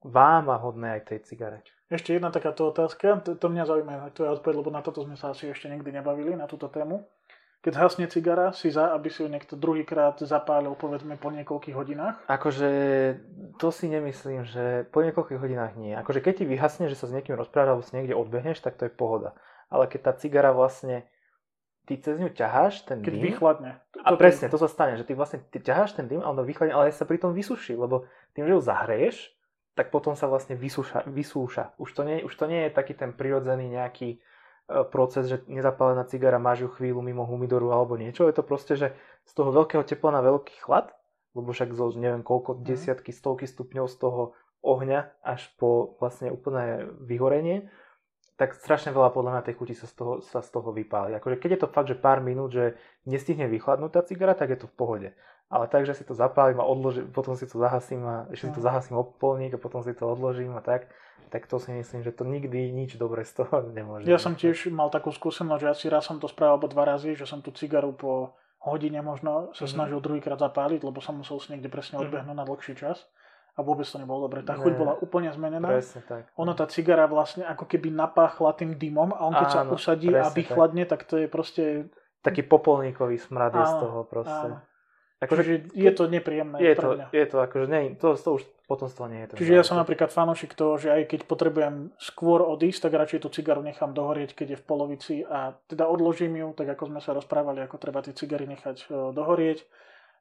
vám 0.06 0.50
a 0.50 0.58
hodné 0.58 0.98
aj 0.98 1.14
tej 1.14 1.20
cigare. 1.26 1.58
Ešte 1.86 2.18
jedna 2.18 2.34
takáto 2.34 2.66
otázka, 2.66 3.22
to, 3.22 3.38
to 3.38 3.46
mňa 3.46 3.64
zaujíma 3.66 3.94
tvoja 4.10 4.34
odpoveď, 4.34 4.54
lebo 4.58 4.70
na 4.74 4.82
toto 4.82 5.06
sme 5.06 5.14
sa 5.14 5.30
asi 5.30 5.54
ešte 5.54 5.70
nikdy 5.70 5.94
nebavili, 5.94 6.34
na 6.34 6.50
túto 6.50 6.66
tému. 6.66 7.06
Keď 7.64 7.74
hasne 7.74 8.06
cigara, 8.06 8.54
si 8.54 8.70
za, 8.70 8.94
aby 8.94 9.10
si 9.10 9.26
ju 9.26 9.28
niekto 9.28 9.58
druhýkrát 9.58 10.22
zapálil, 10.22 10.70
povedzme, 10.78 11.18
po 11.18 11.34
niekoľkých 11.34 11.74
hodinách. 11.74 12.22
Akože 12.30 12.70
to 13.58 13.74
si 13.74 13.90
nemyslím, 13.90 14.46
že 14.46 14.86
po 14.94 15.02
niekoľkých 15.02 15.40
hodinách 15.40 15.74
nie. 15.74 15.90
Akože 15.98 16.22
keď 16.22 16.34
ti 16.40 16.44
vyhasne, 16.46 16.86
že 16.86 16.94
sa 16.94 17.10
s 17.10 17.14
niekým 17.16 17.34
rozprávaš 17.34 17.70
alebo 17.74 17.82
si 17.82 17.96
niekde 17.98 18.14
odbehneš, 18.14 18.62
tak 18.62 18.78
to 18.78 18.86
je 18.86 18.92
pohoda. 18.94 19.34
Ale 19.66 19.90
keď 19.90 20.00
tá 20.06 20.12
cigara 20.14 20.54
vlastne, 20.54 21.10
ty 21.90 21.98
cez 21.98 22.22
ňu 22.22 22.30
ťaháš 22.30 22.86
ten 22.86 23.02
Keď 23.02 23.14
dym, 23.18 23.24
vychladne. 23.34 23.82
a 23.82 24.08
presne, 24.14 24.46
to 24.46 24.62
sa 24.62 24.70
stane, 24.70 24.94
že 24.94 25.02
ty 25.02 25.18
vlastne 25.18 25.42
ty 25.50 25.58
ťaháš 25.58 25.98
ten 25.98 26.06
dym 26.06 26.22
a 26.22 26.30
ono 26.30 26.46
vychladne, 26.46 26.70
ale 26.70 26.94
sa 26.94 27.02
pritom 27.02 27.34
vysuší, 27.34 27.74
lebo 27.74 28.06
tým, 28.38 28.46
že 28.46 28.54
ju 28.54 28.62
zahreješ, 28.62 29.16
tak 29.76 29.92
potom 29.92 30.16
sa 30.16 30.24
vlastne 30.24 30.56
vysúša. 30.56 31.04
vysúša. 31.04 31.76
Už, 31.76 31.92
to 31.92 32.02
nie, 32.06 32.24
už 32.24 32.32
to 32.32 32.48
nie 32.48 32.66
je 32.66 32.70
taký 32.72 32.96
ten 32.96 33.12
prirodzený 33.12 33.68
nejaký 33.74 34.22
proces, 34.66 35.30
že 35.30 35.42
nezapálená 35.46 36.02
cigara 36.10 36.42
máš 36.42 36.66
ju 36.66 36.68
chvíľu 36.74 37.00
mimo 37.02 37.22
humidoru 37.22 37.70
alebo 37.70 37.94
niečo. 37.94 38.26
Je 38.26 38.34
to 38.34 38.42
proste, 38.42 38.74
že 38.74 38.92
z 39.26 39.32
toho 39.32 39.54
veľkého 39.54 39.86
tepla 39.86 40.10
na 40.10 40.22
veľký 40.22 40.58
chlad, 40.62 40.90
lebo 41.38 41.54
však 41.54 41.70
zo 41.74 41.94
neviem 41.94 42.26
koľko, 42.26 42.58
Mhm. 42.58 42.62
desiatky, 42.66 43.10
stovky 43.14 43.46
stupňov 43.46 43.86
z 43.86 43.96
toho 43.96 44.34
ohňa 44.66 45.22
až 45.22 45.46
po 45.60 45.94
vlastne 46.02 46.34
úplné 46.34 46.90
vyhorenie, 46.98 47.70
tak 48.36 48.52
strašne 48.52 48.92
veľa 48.92 49.14
podľa 49.16 49.30
mňa 49.32 49.46
tej 49.48 49.54
chuti 49.56 49.74
sa 49.78 49.88
z 49.88 49.94
toho, 49.96 50.12
sa 50.20 50.44
z 50.44 50.50
toho 50.52 50.68
vypáli. 50.74 51.16
Akože 51.16 51.40
keď 51.40 51.50
je 51.56 51.60
to 51.64 51.72
fakt, 51.72 51.88
že 51.88 51.96
pár 51.96 52.20
minút, 52.20 52.52
že 52.52 52.76
nestihne 53.08 53.48
vychladnúť 53.48 53.92
tá 53.96 54.00
cigara, 54.04 54.36
tak 54.36 54.52
je 54.52 54.60
to 54.60 54.68
v 54.68 54.76
pohode. 54.76 55.08
Ale 55.46 55.66
tak, 55.66 55.86
že 55.86 55.94
si 55.94 56.02
to 56.02 56.10
zapálim 56.12 56.58
a 56.58 56.64
odložím, 56.64 57.06
potom 57.08 57.32
si 57.32 57.46
to 57.46 57.54
zahasím 57.56 58.02
a 58.02 58.14
ešte 58.28 58.46
si 58.46 58.52
to 58.52 58.58
Mhm. 58.58 58.66
zahasím 58.66 58.94
o 58.96 59.04
polník 59.04 59.54
a 59.54 59.58
potom 59.58 59.78
si 59.78 59.92
to 59.92 60.02
odložím 60.04 60.50
a 60.52 60.60
tak, 60.60 60.90
tak 61.28 61.46
to 61.46 61.56
si 61.56 61.70
myslím, 61.70 62.02
že 62.02 62.10
to 62.10 62.24
nikdy 62.24 62.66
nič 62.68 62.94
dobre 62.94 63.22
z 63.22 63.32
toho 63.36 63.62
nemôže. 63.72 64.04
Ja 64.04 64.16
som 64.16 64.34
tiež 64.34 64.66
mal 64.68 64.88
takú 64.88 65.08
skúsenosť, 65.08 65.60
že 65.60 65.68
asi 65.68 65.84
raz 65.86 66.02
som 66.02 66.18
to 66.18 66.26
spravil 66.26 66.56
alebo 66.56 66.66
dva 66.66 66.84
razy, 66.88 67.14
že 67.14 67.24
som 67.24 67.38
tú 67.38 67.50
cigaru 67.50 67.92
po 67.92 68.34
hodine 68.58 68.98
možno 69.00 69.52
sa 69.52 69.64
Mhm. 69.64 69.70
snažil 69.70 69.98
druhýkrát 70.00 70.36
zapáliť, 70.36 70.82
lebo 70.82 70.98
som 70.98 71.14
musel 71.14 71.38
si 71.38 71.52
niekde 71.52 71.68
presne 71.68 71.96
Mhm. 71.96 72.02
odbehnúť 72.02 72.34
na 72.34 72.44
dlhší 72.44 72.74
čas 72.74 73.06
a 73.52 73.62
vôbec 73.62 73.86
to 73.86 73.96
nebolo 73.96 74.26
dobre. 74.26 74.42
Tá 74.42 74.52
chuť 74.52 74.72
Ne. 74.74 74.76
bola 74.76 74.98
úplne 74.98 75.30
zmenená. 75.30 75.70
Presne 75.70 76.02
tak. 76.02 76.26
Ono 76.34 76.52
tá 76.52 76.66
cigara 76.66 77.06
vlastne 77.06 77.46
ako 77.46 77.64
keby 77.64 77.88
napáchla 77.88 78.50
tým 78.52 78.74
dymom 78.74 79.14
a 79.14 79.22
on 79.22 79.32
keď 79.32 79.48
sa 79.48 79.62
Áno, 79.62 79.72
usadí 79.72 80.10
a 80.10 80.12
presne 80.12 80.26
tak. 80.26 80.36
vychladne, 80.36 80.82
tak 80.84 81.00
to 81.04 81.14
je 81.16 81.26
proste... 81.26 81.62
Taký 82.20 82.42
popolníkový 82.42 83.14
smrad 83.16 83.54
je 83.54 83.62
z 83.64 83.74
toho 83.78 84.02
proste. 84.02 84.50
Áno. 84.50 84.58
Akože 85.16 85.42
Čiže 85.48 85.56
je 85.72 85.90
to 85.96 86.04
nepríjemné 86.12 86.60
je 86.60 86.74
to, 86.76 86.88
mňa. 86.92 87.06
je 87.08 87.26
to 87.26 87.36
akože, 87.40 87.66
nie, 87.72 87.96
to, 87.96 88.08
to 88.20 88.30
už 88.36 88.42
potom 88.68 88.84
z 88.84 88.94
toho 89.00 89.08
nie 89.08 89.20
je 89.24 89.26
to. 89.32 89.34
Čiže 89.40 89.52
ja 89.56 89.64
som 89.64 89.80
napríklad 89.80 90.12
fanúšik 90.12 90.52
toho, 90.52 90.76
že 90.76 90.92
aj 90.92 91.08
keď 91.08 91.20
potrebujem 91.24 91.94
skôr 91.96 92.44
odísť, 92.44 92.84
tak 92.84 93.00
radšej 93.00 93.20
tú 93.24 93.28
cigaru 93.32 93.64
nechám 93.64 93.96
dohorieť, 93.96 94.36
keď 94.36 94.46
je 94.52 94.58
v 94.60 94.64
polovici 94.68 95.14
a 95.24 95.56
teda 95.72 95.88
odložím 95.88 96.36
ju, 96.36 96.52
tak 96.52 96.68
ako 96.76 96.92
sme 96.92 97.00
sa 97.00 97.16
rozprávali, 97.16 97.64
ako 97.64 97.80
treba 97.80 98.04
tie 98.04 98.12
cigary 98.12 98.44
nechať 98.44 98.92
e, 98.92 99.16
dohorieť 99.16 99.64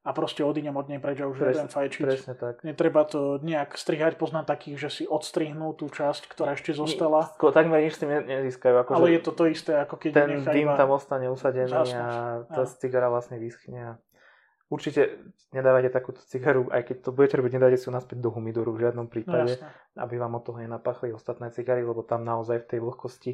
a 0.06 0.14
proste 0.14 0.46
odídem 0.46 0.78
od 0.78 0.86
nej 0.86 1.02
preč 1.02 1.18
a 1.18 1.26
už 1.26 1.42
nebudem 1.42 1.66
fajčiť. 1.66 2.04
Presne 2.06 2.34
tak. 2.38 2.62
Netreba 2.62 3.02
to 3.10 3.42
nejak 3.42 3.74
strihať, 3.74 4.22
poznám 4.22 4.46
takých, 4.46 4.78
že 4.78 4.90
si 5.02 5.04
odstrihnú 5.10 5.74
tú 5.74 5.90
časť, 5.90 6.30
ktorá 6.30 6.54
ešte 6.54 6.78
zostala, 6.78 7.34
Ko- 7.42 7.50
Takmer 7.50 7.82
nič 7.82 7.98
tým 7.98 8.14
ne- 8.14 8.24
nezískajú. 8.46 8.86
Akože 8.86 8.96
ale 9.02 9.18
je 9.18 9.22
to 9.26 9.32
to 9.34 9.50
isté, 9.50 9.74
ako 9.82 9.98
keď 9.98 10.12
ten 10.14 10.32
dym 10.46 10.70
iba... 10.70 10.78
tam 10.78 10.94
ostane 10.94 11.26
usadený 11.26 11.74
zhasnúť. 11.74 11.98
a 11.98 12.46
tá 12.46 12.64
Áno. 12.64 12.78
cigara 12.78 13.10
vlastne 13.10 13.42
vyschne. 13.42 13.98
Určite 14.66 15.22
nedávajte 15.54 15.94
takúto 15.94 16.22
cigaru, 16.26 16.68
aj 16.74 16.90
keď 16.90 16.98
to 17.06 17.10
budete 17.14 17.38
robiť, 17.38 17.52
nedajte 17.62 17.78
si 17.78 17.86
ju 17.86 17.94
naspäť 17.94 18.18
do 18.18 18.34
humidoru 18.34 18.74
v 18.74 18.90
žiadnom 18.90 19.06
No 19.06 19.12
prípade, 19.14 19.62
jasné. 19.62 19.70
aby 19.94 20.16
vám 20.18 20.42
od 20.42 20.44
toho 20.44 20.58
nenapachli 20.58 21.14
ostatné 21.14 21.54
cigary, 21.54 21.86
lebo 21.86 22.02
tam 22.02 22.26
naozaj 22.26 22.66
v 22.66 22.70
tej 22.74 22.80
vlhkosti 22.82 23.32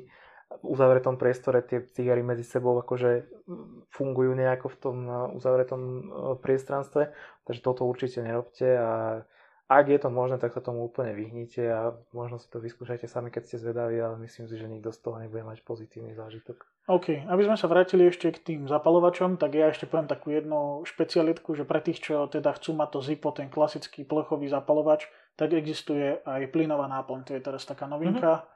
v 0.51 0.65
uzavretom 0.67 1.15
priestore 1.15 1.63
tie 1.63 1.87
cigary 1.95 2.19
medzi 2.19 2.43
sebou 2.43 2.75
akože 2.83 3.23
mm, 3.47 3.87
fungujú 3.87 4.35
nejako 4.35 4.67
v 4.67 4.77
tom 4.83 4.97
uh, 5.07 5.31
uzavretom 5.31 5.81
uh, 5.81 6.01
priestranstve, 6.35 7.15
takže 7.47 7.61
toto 7.63 7.87
určite 7.87 8.19
nerobte 8.19 8.67
a 8.75 9.23
ak 9.71 9.87
je 9.87 9.99
to 10.03 10.11
možné, 10.11 10.35
tak 10.35 10.51
sa 10.51 10.59
tomu 10.59 10.83
úplne 10.83 11.15
vyhnite 11.15 11.63
a 11.63 11.95
možno 12.11 12.43
si 12.43 12.51
to 12.51 12.59
vyskúšajte 12.59 13.07
sami, 13.07 13.31
keď 13.31 13.47
ste 13.47 13.63
zvedaví, 13.63 14.03
ale 14.03 14.19
myslím 14.19 14.51
si, 14.51 14.59
že 14.59 14.67
nikto 14.67 14.91
z 14.91 14.99
toho 14.99 15.15
nebude 15.15 15.47
mať 15.47 15.63
pozitívny 15.63 16.11
zážitok. 16.11 16.67
OK, 16.89 17.29
aby 17.29 17.41
sme 17.45 17.53
sa 17.53 17.69
vrátili 17.69 18.09
ešte 18.09 18.33
k 18.33 18.41
tým 18.41 18.61
zapalovačom, 18.65 19.37
tak 19.37 19.53
ja 19.53 19.69
ešte 19.69 19.85
poviem 19.85 20.09
takú 20.09 20.33
jednu 20.33 20.81
špecialitku, 20.81 21.53
že 21.53 21.61
pre 21.61 21.77
tých, 21.77 22.01
čo 22.01 22.25
teda 22.25 22.57
chcú 22.57 22.73
mať 22.73 22.89
to 22.97 22.99
Zippo, 23.05 23.29
ten 23.29 23.53
klasický 23.53 24.01
plechový 24.01 24.49
zapalovač, 24.49 25.05
tak 25.37 25.53
existuje 25.53 26.17
aj 26.25 26.49
plynová 26.49 26.89
náplň, 26.89 27.29
to 27.29 27.31
je 27.37 27.41
teraz 27.45 27.69
taká 27.69 27.85
novinka. 27.85 28.49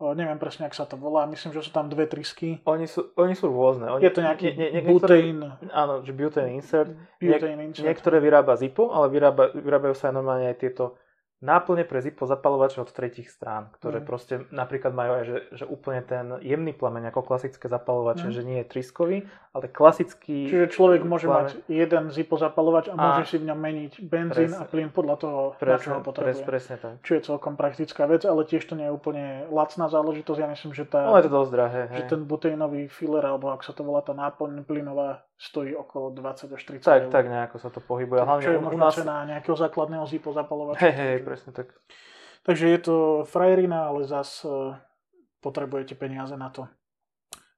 O, 0.00 0.16
neviem 0.16 0.40
presne, 0.40 0.64
ak 0.64 0.72
sa 0.72 0.88
to 0.88 0.96
volá, 0.96 1.28
myslím, 1.28 1.52
že 1.52 1.60
sú 1.60 1.70
tam 1.76 1.92
dve 1.92 2.08
trysky. 2.08 2.64
Oni 2.64 2.88
sú, 2.88 3.12
oni 3.20 3.36
sú 3.36 3.52
rôzne. 3.52 3.86
Oni, 3.92 4.00
Je 4.00 4.08
to 4.08 4.24
nejaký 4.24 4.56
nie, 4.56 4.68
nie, 4.72 4.82
butane, 4.82 5.60
áno, 5.76 6.00
že 6.00 6.16
butane 6.16 6.56
insert. 6.56 6.96
butane 7.20 7.68
insert. 7.68 7.84
Niektoré 7.84 8.16
vyrába 8.18 8.56
Zippo, 8.56 8.96
ale 8.96 9.12
vyrába, 9.12 9.52
vyrábajú 9.52 9.92
sa 9.92 10.08
aj 10.08 10.14
normálne 10.16 10.48
aj 10.48 10.56
tieto 10.56 10.96
náplne 11.40 11.82
pre 11.82 11.98
Zippo 11.98 12.22
zapalovače 12.22 12.78
od 12.78 12.90
tretich 12.90 13.26
strán, 13.26 13.72
ktoré 13.72 13.98
Mm. 13.98 14.06
proste 14.06 14.34
napríklad 14.50 14.90
majú 14.90 15.10
aj, 15.14 15.24
že, 15.24 15.36
že 15.54 15.64
úplne 15.64 16.00
ten 16.02 16.36
jemný 16.38 16.70
plameň 16.70 17.08
ako 17.08 17.24
klasické 17.24 17.64
zapalovače, 17.64 18.26
Mm. 18.26 18.30
že 18.30 18.42
nie 18.42 18.58
je 18.58 18.66
triskový, 18.66 19.16
ale 19.50 19.64
klasický 19.66 20.46
Čiže 20.46 20.68
človek 20.70 21.00
môže 21.02 21.24
plameň. 21.24 21.40
mať 21.42 21.50
jeden 21.66 22.04
Zippo 22.10 22.36
zapalovač 22.36 22.86
a 22.86 22.94
A- 22.94 23.00
môže 23.10 23.24
si 23.26 23.36
v 23.36 23.48
ňom 23.48 23.56
meniť 23.58 23.92
benzín 24.02 24.48
Presne. 24.48 24.58
a 24.58 24.64
plyn 24.64 24.88
podľa 24.90 25.16
toho, 25.18 25.40
na 25.42 25.56
čo 25.56 25.58
Presne, 25.58 25.92
ho 25.92 26.00
potrebuje. 26.02 26.44
presne 26.44 26.76
tak. 26.76 26.92
Čo 27.00 27.12
je 27.14 27.20
celkom 27.22 27.54
praktická 27.54 28.04
vec, 28.04 28.22
ale 28.22 28.44
tiež 28.44 28.62
to 28.62 28.74
nie 28.74 28.84
je 28.84 28.92
úplne 28.92 29.24
lacná 29.48 29.86
záležitosť. 29.86 30.38
Ja 30.38 30.46
myslím, 30.46 30.72
že 30.72 30.84
tá... 30.84 31.02
No 31.02 31.16
je 31.16 31.24
to 31.24 31.32
dosť 31.34 31.50
drahé. 31.50 31.82
že 31.90 32.02
Hej. 32.04 32.10
ten 32.10 32.20
buténový 32.22 32.86
filler, 32.86 33.24
alebo 33.24 33.48
ak 33.48 33.62
sa 33.62 33.72
to 33.72 33.80
volá 33.80 34.00
tá 34.00 34.12
náplň 34.12 34.62
plynová, 34.62 35.24
stojí 35.40 35.72
okolo 35.72 36.12
20 36.12 36.52
až 36.52 36.62
30 36.64 36.84
Tak, 36.84 37.02
eur. 37.02 37.10
tak 37.10 37.24
nejako 37.32 37.56
sa 37.56 37.72
to 37.72 37.80
pohybuje. 37.80 38.20
Hlavne 38.20 38.44
čo 38.44 38.52
je 38.52 38.60
možno 38.60 38.84
nás... 38.84 38.94
cena 38.94 39.24
nejakého 39.24 39.56
základného 39.56 40.04
zipo 40.04 40.36
zapalovača. 40.36 40.84
Hej, 40.84 40.92
hej, 40.92 41.16
presne 41.24 41.50
tak. 41.56 41.72
Takže 42.44 42.68
je 42.68 42.78
to 42.84 42.96
frajerina, 43.24 43.88
ale 43.88 44.04
zas 44.04 44.44
e, 44.44 44.52
potrebujete 45.40 45.96
peniaze 45.96 46.36
na 46.36 46.52
to. 46.52 46.68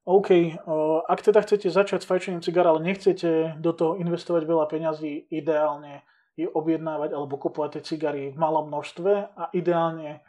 OK, 0.07 0.31
e, 0.31 0.55
ak 1.11 1.21
teda 1.27 1.43
chcete 1.43 1.71
začať 1.75 2.03
s 2.03 2.11
fajčením 2.11 2.43
cigár, 2.43 2.71
ale 2.71 2.87
nechcete 2.87 3.59
do 3.59 3.71
toho 3.75 3.99
investovať 3.99 4.43
veľa 4.47 4.67
peňazí, 4.71 5.27
ideálne 5.35 6.07
je 6.39 6.47
objednávať 6.47 7.19
alebo 7.19 7.35
kupovať 7.35 7.79
tie 7.79 7.83
cigary 7.83 8.23
v 8.31 8.39
malom 8.39 8.71
množstve 8.71 9.11
a 9.35 9.51
ideálne 9.53 10.23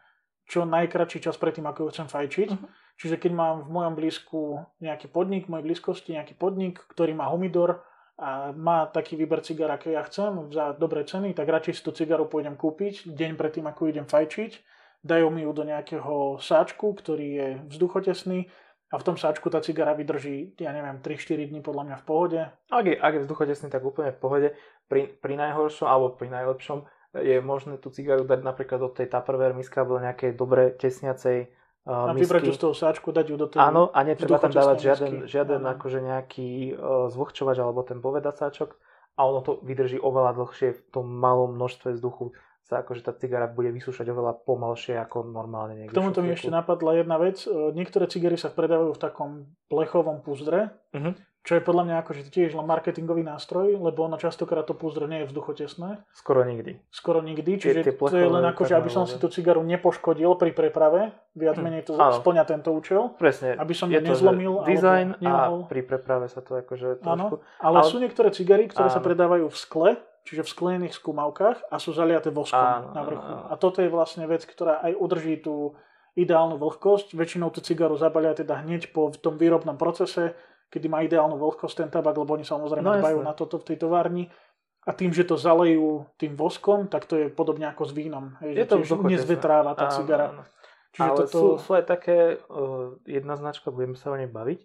čo 0.49 0.66
najkračší 0.66 1.24
čas 1.24 1.38
predtým, 1.38 1.70
ako 1.70 1.86
ju 1.86 1.89
chcem 1.93 2.08
fajčiť. 2.10 2.49
Mhm. 2.49 2.66
Čiže 2.97 3.17
keď 3.17 3.31
mám 3.33 3.55
v 3.65 3.69
mojom 3.73 3.93
blízku 3.97 4.41
nejaký 4.79 5.09
podnik, 5.09 5.49
v 5.49 5.57
mojej 5.57 5.65
blízkosti 5.65 6.15
nejaký 6.15 6.37
podnik, 6.37 6.79
ktorý 6.93 7.17
má 7.17 7.27
humidor 7.33 7.81
a 8.15 8.53
má 8.53 8.85
taký 8.85 9.17
výber 9.17 9.41
cigar, 9.41 9.73
aké 9.73 9.97
ja 9.97 10.05
chcem 10.05 10.53
za 10.53 10.77
dobré 10.77 11.01
ceny, 11.03 11.33
tak 11.33 11.49
radšej 11.49 11.73
si 11.73 11.81
tú 11.81 11.91
cigaru 11.91 12.29
pôjdem 12.29 12.53
kúpiť 12.53 13.09
deň 13.09 13.33
predtým, 13.33 13.65
ako 13.65 13.89
idem 13.89 14.05
fajčiť. 14.05 14.61
Dajú 15.03 15.27
mi 15.33 15.43
ju 15.43 15.51
do 15.51 15.67
nejakého 15.67 16.39
sáčku, 16.39 16.95
ktorý 16.95 17.27
je 17.27 17.47
vzduchotesný 17.75 18.47
a 18.93 19.01
v 19.01 19.03
tom 19.03 19.17
sáčku 19.17 19.49
tá 19.49 19.57
cigara 19.59 19.97
vydrží, 19.97 20.53
ja 20.61 20.69
neviem, 20.69 21.01
3-4 21.01 21.49
dní 21.49 21.65
podľa 21.65 21.83
mňa 21.89 21.97
v 21.97 22.05
pohode. 22.05 22.39
Ak 22.69 22.85
je, 22.85 22.93
ak 22.93 23.13
je 23.17 23.23
vzduchotesný, 23.25 23.73
tak 23.73 23.81
úplne 23.81 24.13
v 24.13 24.21
pohode. 24.21 24.47
Pri, 24.85 25.09
pri 25.17 25.33
najhoršom 25.33 25.89
alebo 25.89 26.13
pri 26.13 26.29
najlepšom 26.29 26.85
je 27.17 27.41
možné 27.41 27.81
tú 27.81 27.89
cigaru 27.89 28.21
dať 28.21 28.45
napríklad 28.45 28.77
do 28.77 28.89
tej 28.93 29.09
Tupperware 29.09 29.57
misky 29.57 29.81
alebo 29.81 29.97
nejakej 29.97 30.37
dobre 30.37 30.77
tesniacej 30.77 31.49
A 31.84 32.11
vybrať 32.11 32.47
ju 32.47 32.53
z 32.53 32.61
toho 32.61 32.73
sáčku, 32.73 33.11
dať 33.11 33.25
ju 33.27 33.36
do 33.36 33.47
tej 33.47 33.59
Áno, 33.59 33.91
a 33.91 33.99
netreba 34.01 34.39
tam 34.39 34.49
dávať 34.49 34.77
žiaden, 34.81 35.11
misky. 35.19 35.29
žiaden 35.29 35.59
Áno. 35.59 35.75
akože 35.75 35.99
nejaký 35.99 36.49
uh, 36.71 37.11
zvlhčovač 37.11 37.57
alebo 37.57 37.84
ten 37.84 37.99
povedacáčok 37.99 38.71
a 39.13 39.21
ono 39.21 39.39
to 39.39 39.59
vydrží 39.59 39.99
oveľa 39.99 40.31
dlhšie 40.34 40.69
v 40.71 40.81
tom 40.89 41.05
malom 41.05 41.53
množstve 41.53 41.91
vzduchu 41.93 42.31
sa 42.63 42.79
akože 42.79 43.03
tá 43.03 43.11
cigara 43.11 43.45
bude 43.45 43.69
vysúšať 43.69 44.07
oveľa 44.07 44.39
pomalšie 44.41 44.95
ako 44.97 45.27
normálne 45.27 45.75
niekde. 45.75 45.91
K 45.91 45.99
tomuto 45.99 46.23
mi 46.23 46.31
ešte 46.31 46.47
napadla 46.47 46.95
jedna 46.95 47.19
vec. 47.19 47.43
E, 47.43 47.51
Niektoré 47.75 48.07
cigary 48.07 48.39
sa 48.39 48.47
predávajú 48.47 48.95
v 48.95 49.01
takom 49.01 49.29
plechovom 49.67 50.23
púzdre, 50.23 50.71
Mhm. 50.95 51.19
Čo 51.43 51.53
je 51.53 51.61
podľa 51.61 51.83
mňa 51.83 51.95
akože 51.99 52.21
tiež 52.25 52.55
len 52.55 52.63
marketingový 52.63 53.19
nástroj, 53.21 53.75
lebo 53.75 53.99
ono 54.01 54.15
častokrát 54.15 54.63
to 54.63 54.71
púzdro 54.71 55.05
nie 55.05 55.21
je 55.21 55.27
vzduchotesné, 55.27 55.99
Skoro 56.09 56.41
nikdy. 56.41 56.79
skoro 56.87 57.19
nikdy, 57.19 57.51
Tie- 57.53 57.75
čiže 57.75 57.79
tie 57.83 57.93
to 57.93 58.07
je 58.09 58.23
len 58.23 58.39
plechové 58.39 58.49
ako, 58.49 58.61
že 58.63 58.73
aby 58.73 58.89
som 58.89 59.03
si 59.03 59.15
tú 59.17 59.27
cigaru 59.27 59.59
nepoškodil 59.59 60.33
pri 60.33 60.51
preprave, 60.51 61.11
viac 61.33 61.55
Hm, 61.55 61.61
menej 61.61 61.83
to 61.83 61.93
áno. 61.93 62.15
splňa 62.15 62.43
tento 62.43 62.71
účel, 62.71 63.11
Presne. 63.13 63.53
aby 63.53 63.73
som 63.73 63.87
ju 63.87 63.99
nezlomil 63.99 64.63
Design 64.63 65.19
a 65.21 65.51
pri 65.63 65.83
preprave 65.83 66.25
sa 66.25 66.39
to 66.39 66.55
akože 66.57 67.03
Áno, 67.03 67.27
trošku... 67.29 67.35
ale, 67.59 67.77
ale- 67.77 67.91
sú 67.91 67.99
niektoré 67.99 68.31
cigary, 68.31 68.65
ktoré 68.65 68.87
sa 68.87 68.97
Áno. 68.97 69.05
predávajú 69.05 69.51
v 69.51 69.57
skle, 69.59 69.89
čiže 70.23 70.41
v 70.41 70.49
sklených 70.49 70.95
skúmavkách 70.95 71.67
a 71.67 71.75
sú 71.75 71.91
zaliaté 71.91 72.31
voskom 72.31 72.55
Áno, 72.55 72.95
na 72.95 73.03
vrchu. 73.03 73.19
áno, 73.21 73.43
áno. 73.43 73.51
A 73.51 73.59
toto 73.59 73.83
je 73.83 73.91
vlastne 73.91 74.23
vec, 74.23 74.47
ktorá 74.47 74.79
aj 74.79 74.95
udrží 74.95 75.35
tú 75.37 75.75
ideálnu 76.13 76.55
vlhkosť. 76.55 77.11
Väčšinou 77.11 77.49
tú 77.49 77.59
cigaru 77.59 77.97
zabalia 77.97 78.31
teda 78.31 78.63
hneď 78.63 78.93
po 78.93 79.11
tom 79.11 79.35
výrobnom 79.35 79.75
procese, 79.75 80.31
kedy 80.74 80.88
má 80.88 80.99
ideálnu 80.99 81.38
vlhkosť 81.38 81.76
ten 81.78 81.89
tabak, 81.91 82.17
lebo 82.17 82.34
oni 82.34 82.41
samozrejme 82.41 82.82
No, 82.82 82.97
dbajú 82.97 83.21
na 83.21 83.32
toto 83.32 83.55
v 83.55 83.69
tej 83.69 83.78
továrni. 83.78 84.26
A 84.84 84.91
tým, 84.91 85.13
že 85.13 85.24
to 85.24 85.38
zalejú 85.38 86.09
tým 86.17 86.34
voskom, 86.34 86.89
tak 86.89 87.05
to 87.05 87.15
je 87.15 87.30
podobne 87.30 87.63
ako 87.65 87.86
s 87.86 87.93
vínom. 87.93 88.34
Hej, 88.41 88.51
Je 88.51 88.65
to 88.65 88.76
tiež 88.76 88.89
nezvetráva 88.99 89.71
tá 89.74 89.88
Áno, 89.88 89.95
cigara. 89.95 90.26
áno. 90.28 90.43
Čiže 90.91 91.07
ale 91.07 91.17
toto... 91.21 91.32
sú, 91.32 91.45
sú 91.57 91.69
aj 91.71 91.86
také, 91.88 92.17
uh, 92.43 92.97
jedna 93.05 93.34
značka, 93.34 93.69
budeme 93.69 93.93
sa 93.93 94.09
o 94.09 94.17
nej 94.17 94.28
baviť, 94.28 94.59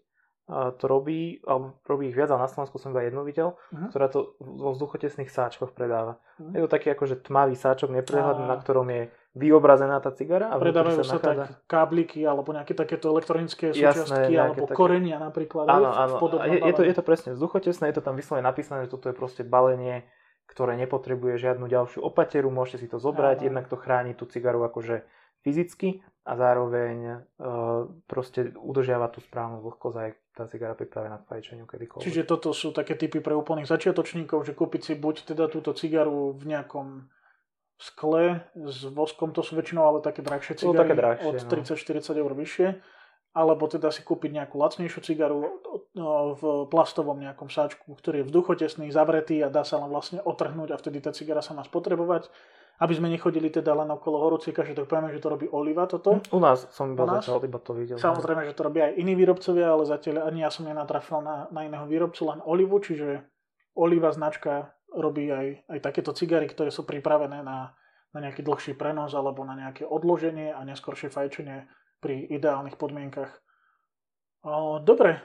a 0.49 0.73
to 0.73 0.85
robí, 0.85 1.45
alebo 1.45 1.77
robí 1.85 2.09
ich 2.09 2.17
viac, 2.17 2.29
ale 2.29 2.41
na 2.41 2.49
Slovensku 2.49 2.77
som 2.77 2.91
iba 2.91 3.05
jednu 3.05 3.21
videl, 3.23 3.53
Mhm. 3.69 3.93
ktorá 3.93 4.09
to 4.09 4.33
vo 4.39 4.73
vzduchotesných 4.73 5.29
sáčkoch 5.29 5.71
predáva. 5.71 6.19
Mhm. 6.37 6.51
Je 6.51 6.61
to 6.61 6.69
taký 6.69 6.89
akože 6.91 7.21
tmavý 7.23 7.53
sáčok, 7.53 7.93
neprehľadný, 7.93 8.43
A- 8.43 8.51
na 8.51 8.57
ktorom 8.57 8.89
je 8.89 9.03
vyobrazená 9.37 10.01
tá 10.01 10.11
cigara 10.15 10.49
a 10.49 10.57
Predávajú 10.57 11.05
sa 11.05 11.05
sa 11.05 11.17
nachádza... 11.21 11.45
tak 11.45 11.51
kábliky 11.69 12.21
alebo 12.25 12.51
nejaké 12.57 12.73
takéto 12.73 13.13
elektronické 13.13 13.71
Jasné, 13.71 14.09
súčiastky 14.09 14.33
nejaké 14.33 14.41
alebo 14.41 14.65
také- 14.67 14.79
korenia 14.79 15.17
napríklad. 15.21 15.65
Áno, 15.69 15.89
áno. 15.93 16.17
je, 16.49 16.59
je, 16.59 16.73
to, 16.73 16.83
je 16.83 16.95
to 16.97 17.05
presne 17.05 17.31
vzduchotesné, 17.37 17.93
je 17.93 17.97
to 18.01 18.05
tam 18.05 18.17
vyslovene 18.17 18.49
napísané, 18.49 18.89
že 18.89 18.93
toto 18.97 19.13
je 19.13 19.15
proste 19.15 19.45
balenie, 19.45 20.09
ktoré 20.49 20.81
nepotrebuje 20.81 21.39
žiadnu 21.39 21.69
ďalšiu 21.69 22.01
opateru, 22.01 22.49
môžete 22.49 22.85
si 22.85 22.89
to 22.89 22.97
zobrať, 22.97 23.45
Áno. 23.45 23.47
jednak 23.53 23.65
to 23.69 23.77
chráni 23.77 24.17
tú 24.17 24.25
cigaru 24.25 24.65
akože 24.65 25.05
fyzicky 25.45 26.03
a 26.27 26.33
zároveň 26.35 26.97
uh, 27.39 27.89
proste 28.11 28.53
udržiava 28.59 29.09
tú 29.09 29.23
správnu 29.23 29.65
vlhkosť 29.65 29.97
aj 29.97 30.11
tá 30.35 30.45
cigara 30.51 30.75
pripravená 30.75 31.23
k 31.23 31.29
fajčeniu 31.31 31.65
kedykoľvek. 31.65 32.05
Čiže 32.05 32.23
toto 32.27 32.51
sú 32.53 32.75
také 32.75 32.99
typy 32.99 33.23
pre 33.23 33.33
úplných 33.33 33.69
začiatočníkov, 33.69 34.45
že 34.45 34.53
kúpiť 34.53 34.83
si 34.83 34.93
buď 34.99 35.35
teda 35.35 35.47
túto 35.49 35.73
cigaru 35.73 36.35
v 36.35 36.43
nejakom 36.53 37.07
skle 37.79 38.43
s 38.59 38.83
voskom, 38.91 39.31
to 39.31 39.41
sú 39.47 39.55
väčšinou 39.55 39.87
ale 39.87 39.99
také 40.03 40.21
drahšie 40.21 40.59
cigary 40.59 40.83
také 40.83 40.95
drahšie, 40.99 41.27
od 41.31 41.35
no. 41.39 41.49
30-40 41.63 42.23
eur 42.23 42.33
vyššie, 42.35 42.69
alebo 43.39 43.71
teda 43.71 43.95
si 43.95 44.03
kúpiť 44.03 44.35
nejakú 44.35 44.59
lacnejšiu 44.59 45.01
cigaru 45.07 45.63
no, 45.95 46.35
v 46.35 46.43
plastovom 46.67 47.23
nejakom 47.23 47.47
sáčku, 47.47 47.95
ktorý 47.95 48.27
je 48.27 48.35
vzduchotesný, 48.35 48.91
zavretý 48.91 49.39
a 49.47 49.49
dá 49.49 49.63
sa 49.63 49.79
len 49.79 49.87
vlastne 49.95 50.19
otrhnúť 50.19 50.75
a 50.75 50.77
vtedy 50.77 50.99
tá 50.99 51.15
cigara 51.15 51.39
sa 51.39 51.55
má 51.55 51.63
spotrebovať. 51.63 52.27
Aby 52.79 52.95
sme 52.95 53.11
nechodili 53.11 53.51
teda 53.51 53.75
len 53.75 53.91
okolo 53.91 54.23
horúcika, 54.23 54.63
že 54.63 54.71
tak 54.71 54.87
povieme, 54.87 55.11
že 55.11 55.19
to 55.19 55.35
robí 55.35 55.51
Oliva 55.51 55.91
toto. 55.91 56.23
U 56.31 56.39
nás 56.39 56.71
som 56.71 56.95
iba 56.95 57.11
nás? 57.11 57.27
zatiaľ 57.27 57.43
iba 57.51 57.59
to 57.59 57.75
videl. 57.75 57.99
Samozrejme, 57.99 58.47
že 58.47 58.55
to 58.55 58.71
robia 58.71 58.87
aj 58.87 59.03
iní 59.03 59.19
výrobcovia, 59.19 59.75
ale 59.75 59.83
zatiaľ 59.83 60.31
ani 60.31 60.47
ja 60.47 60.51
som 60.55 60.63
nenatrafil 60.63 61.19
na, 61.19 61.51
na 61.51 61.67
iného 61.67 61.83
výrobcu, 61.91 62.31
len 62.31 62.39
Olivu, 62.47 62.79
čiže 62.79 63.27
Oliva 63.75 64.15
značka 64.15 64.78
robí 64.95 65.29
aj, 65.29 65.69
aj 65.69 65.79
takéto 65.85 66.17
cigary, 66.17 66.49
ktoré 66.49 66.73
sú 66.73 66.89
pripravené 66.89 67.45
na, 67.45 67.77
na 68.15 68.19
nejaký 68.25 68.41
dlhší 68.41 68.73
prenos 68.75 69.13
alebo 69.13 69.45
na 69.45 69.57
nejaké 69.57 69.85
odloženie 69.85 70.55
a 70.55 70.65
neskôršie 70.65 71.13
fajčenie 71.13 71.69
pri 72.01 72.29
ideálnych 72.31 72.81
podmienkach. 72.81 73.31
O, 74.47 74.79
dobre, 74.81 75.21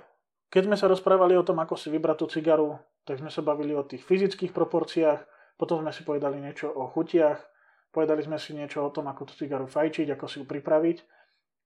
keď 0.49 0.69
sme 0.69 0.77
sa 0.77 0.89
rozprávali 0.89 1.37
o 1.37 1.45
tom, 1.45 1.61
ako 1.61 1.77
si 1.79 1.87
vybrať 1.89 2.17
tú 2.19 2.25
cigaru, 2.29 2.77
tak 3.03 3.19
sme 3.19 3.31
sa 3.31 3.43
bavili 3.43 3.75
o 3.75 3.85
tých 3.85 4.03
fyzických 4.03 4.51
proporciách, 4.55 5.25
potom 5.59 5.83
sme 5.83 5.91
si 5.93 6.01
povedali 6.03 6.39
niečo 6.39 6.71
o 6.71 6.89
chutiach, 6.89 7.39
povedali 7.93 8.25
sme 8.25 8.41
si 8.41 8.57
niečo 8.57 8.83
o 8.83 8.93
tom, 8.93 9.05
ako 9.07 9.29
tú 9.29 9.33
cigaru 9.37 9.69
fajčiť, 9.69 10.17
ako 10.17 10.25
si 10.25 10.41
ju 10.41 10.45
pripraviť. 10.49 10.97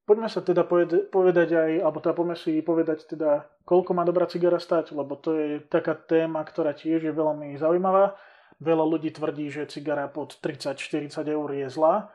Poďme 0.08 0.32
sa 0.32 0.39
teda 0.39 0.64
poved- 0.64 1.12
povedať 1.12 1.51
aj, 1.51 1.72
alebo 1.84 1.99
teda 1.99 2.16
poďme 2.16 2.39
si 2.39 2.64
povedať 2.64 3.12
teda, 3.12 3.43
koľko 3.68 3.91
má 3.91 4.08
dobrá 4.08 4.24
cigara 4.24 4.55
stať, 4.55 4.95
lebo 4.95 5.20
to 5.20 5.36
je 5.36 5.60
taká 5.68 5.99
téma, 5.99 6.47
ktorá 6.47 6.72
tiež 6.72 7.03
je 7.03 7.12
veľmi 7.12 7.60
zaujímavá. 7.60 8.16
Veľa 8.64 8.86
ľudí 8.88 9.12
tvrdí, 9.12 9.51
že 9.51 9.68
cigara 9.68 10.08
pod 10.08 10.39
30-40 10.39 11.12
eur 11.12 11.49
je 11.51 11.68
zlá. 11.68 12.08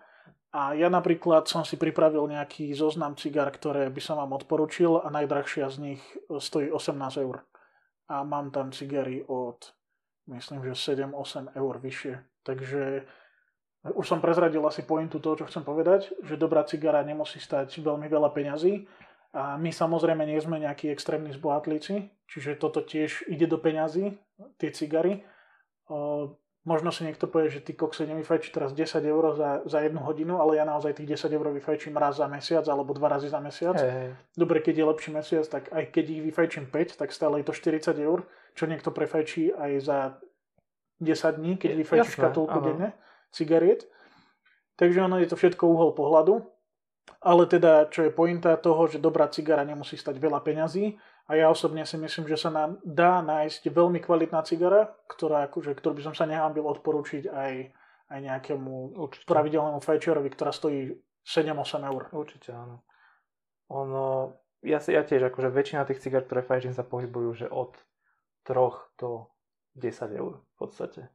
A 0.57 0.73
ja 0.73 0.89
napríklad 0.89 1.45
som 1.53 1.69
si 1.69 1.77
pripravil 1.77 2.33
nejaký 2.33 2.73
zoznam 2.73 3.13
cigár, 3.13 3.53
ktoré 3.53 3.93
by 3.93 4.01
som 4.01 4.17
vám 4.17 4.41
odporučil 4.41 5.05
a 5.05 5.13
najdrahšia 5.13 5.69
z 5.69 5.77
nich 5.93 6.03
stojí 6.33 6.73
18 6.73 6.97
eur. 7.21 7.45
A 8.09 8.25
mám 8.25 8.49
tam 8.53 8.73
cigary 8.73 9.21
od, 9.29 9.69
myslím, 10.33 10.65
že 10.73 10.97
7-8 10.97 11.57
eur 11.57 11.75
vyššie. 11.77 12.15
Takže 12.45 13.05
už 13.83 14.07
som 14.07 14.23
prezradil 14.23 14.63
asi 14.63 14.87
pointu 14.87 15.19
toho, 15.19 15.43
čo 15.43 15.51
chcem 15.51 15.67
povedať, 15.67 16.15
že 16.23 16.39
dobrá 16.39 16.63
cigara 16.63 17.03
nemusí 17.03 17.43
stať 17.43 17.83
veľmi 17.83 18.07
veľa 18.07 18.31
peňazí. 18.31 18.87
A 19.33 19.59
my 19.59 19.75
samozrejme 19.75 20.23
nie 20.23 20.39
sme 20.39 20.63
nejakí 20.63 20.93
extrémni 20.93 21.33
zbohatlíci, 21.35 22.13
čiže 22.31 22.61
toto 22.61 22.85
tiež 22.85 23.27
ide 23.27 23.49
do 23.49 23.59
peňazí, 23.59 24.15
tie 24.61 24.71
cigary. 24.71 25.25
O, 25.89 26.37
možno 26.63 26.93
si 26.93 27.03
niekto 27.03 27.27
povie, 27.27 27.49
že 27.49 27.65
ty 27.65 27.73
kokse 27.73 28.07
nevyfajčí 28.07 28.53
teraz 28.53 28.77
10 28.77 29.03
eur 29.03 29.25
za, 29.35 29.51
za 29.67 29.79
jednu 29.83 30.05
hodinu, 30.05 30.39
ale 30.39 30.61
ja 30.61 30.69
naozaj 30.69 31.01
tých 31.01 31.17
10 31.17 31.33
eur 31.33 31.49
vyfajčím 31.49 31.97
raz 31.97 32.21
za 32.21 32.29
mesiac 32.29 32.63
alebo 32.69 32.93
dva 32.95 33.19
razy 33.19 33.33
za 33.33 33.41
mesiac. 33.41 33.81
Hej. 33.81 34.15
Dobre, 34.37 34.61
keď 34.61 34.75
je 34.79 34.85
lepší 34.95 35.11
mesiac, 35.11 35.45
tak 35.49 35.73
aj 35.73 35.91
keď 35.91 36.05
ich 36.13 36.23
vyfajčím 36.29 36.69
5, 36.69 37.01
tak 37.01 37.09
stále 37.11 37.41
je 37.41 37.49
to 37.49 37.57
40 37.57 37.99
eur, 37.99 38.29
čo 38.53 38.69
niekto 38.69 38.95
prefajčí 38.95 39.57
aj 39.57 39.73
za 39.81 39.99
10 41.01 41.41
dní, 41.41 41.57
keď 41.57 41.71
vyfajčí 41.83 42.21
škatulku 42.21 42.61
denne 42.63 42.95
cigariet. 43.33 43.89
Takže 44.77 45.05
ono 45.05 45.19
je 45.19 45.29
to 45.29 45.37
všetko 45.37 45.65
uhol 45.65 45.97
pohľadu. 45.97 46.45
Ale 47.19 47.51
teda, 47.51 47.91
čo 47.91 48.07
je 48.07 48.15
pointa 48.15 48.55
toho, 48.55 48.87
že 48.87 49.03
dobrá 49.03 49.27
cigara 49.27 49.67
nemusí 49.67 49.99
stať 49.99 50.23
veľa 50.23 50.39
peňazí 50.39 50.95
a 51.27 51.39
ja 51.39 51.51
osobne 51.51 51.87
si 51.87 51.99
myslím, 51.99 52.27
že 52.31 52.39
sa 52.39 52.51
nám 52.51 52.83
dá 52.83 53.23
nájsť 53.23 53.71
veľmi 53.71 54.03
kvalitná 54.03 54.43
cigara, 54.43 54.91
ktorá, 55.07 55.47
akože, 55.51 55.75
ktorú 55.79 55.99
by 55.99 56.03
som 56.11 56.15
sa 56.15 56.27
nehambil 56.27 56.67
odporúčiť 56.67 57.31
aj, 57.31 57.53
aj 58.11 58.19
nejakému 58.23 58.99
Určite. 58.99 59.27
pravidelnému 59.27 59.83
fajčerovi, 59.83 60.31
ktorá 60.35 60.51
stojí 60.51 60.95
7-8 61.27 61.91
eur. 61.91 62.03
Určite 62.11 62.51
áno. 62.55 62.83
Ono, 63.71 64.35
ja, 64.67 64.83
si, 64.83 64.95
ja 64.95 65.07
tiež, 65.07 65.31
akože 65.31 65.51
väčšina 65.51 65.87
tých 65.87 66.03
cigár, 66.03 66.27
ktoré 66.27 66.43
fajčím, 66.43 66.75
sa 66.75 66.83
pohybujú, 66.83 67.31
že 67.35 67.47
od 67.51 67.75
3 68.47 68.59
do 68.99 69.31
10 69.79 70.19
eur 70.19 70.43
v 70.43 70.55
podstate. 70.59 71.07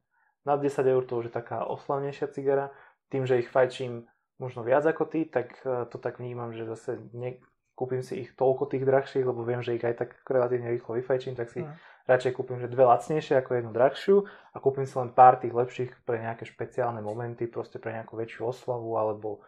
Nad 0.48 0.64
10 0.64 0.80
eur 0.80 1.04
to 1.04 1.20
už 1.20 1.28
je 1.28 1.34
taká 1.36 1.68
oslavnejšia 1.68 2.32
cigara. 2.32 2.72
Tým, 3.12 3.28
že 3.28 3.44
ich 3.44 3.52
fajčím 3.52 4.08
možno 4.40 4.64
viac 4.64 4.88
ako 4.88 5.04
ty, 5.04 5.28
tak 5.28 5.60
eh, 5.62 5.84
to 5.92 6.00
tak 6.00 6.16
vnímam, 6.16 6.56
že 6.56 6.64
zase 6.64 6.96
ne, 7.12 7.36
kúpim 7.76 8.02
si 8.02 8.26
ich 8.26 8.34
toľko 8.34 8.72
tých 8.72 8.82
drahších, 8.82 9.22
lebo 9.22 9.46
viem, 9.46 9.62
že 9.62 9.76
ich 9.76 9.84
aj 9.84 9.94
tak 9.94 10.10
relatívne 10.26 10.72
rýchlo 10.72 10.98
vyfajčím, 10.98 11.38
tak 11.38 11.52
si 11.52 11.62
Mm. 11.62 11.70
radšej 12.10 12.32
kúpim 12.34 12.58
že 12.58 12.66
dve 12.66 12.82
lacnejšie 12.88 13.38
ako 13.38 13.50
jednu 13.54 13.70
drahšiu 13.70 14.16
a 14.26 14.56
kúpim 14.58 14.82
si 14.88 14.96
len 14.98 15.12
pár 15.14 15.38
tých 15.38 15.54
lepších 15.54 15.90
pre 16.02 16.18
nejaké 16.18 16.42
špeciálne 16.48 16.98
momenty, 17.04 17.46
proste 17.46 17.78
pre 17.78 17.94
nejakú 17.94 18.16
väčšiu 18.18 18.48
oslavu 18.48 18.98
alebo 18.98 19.44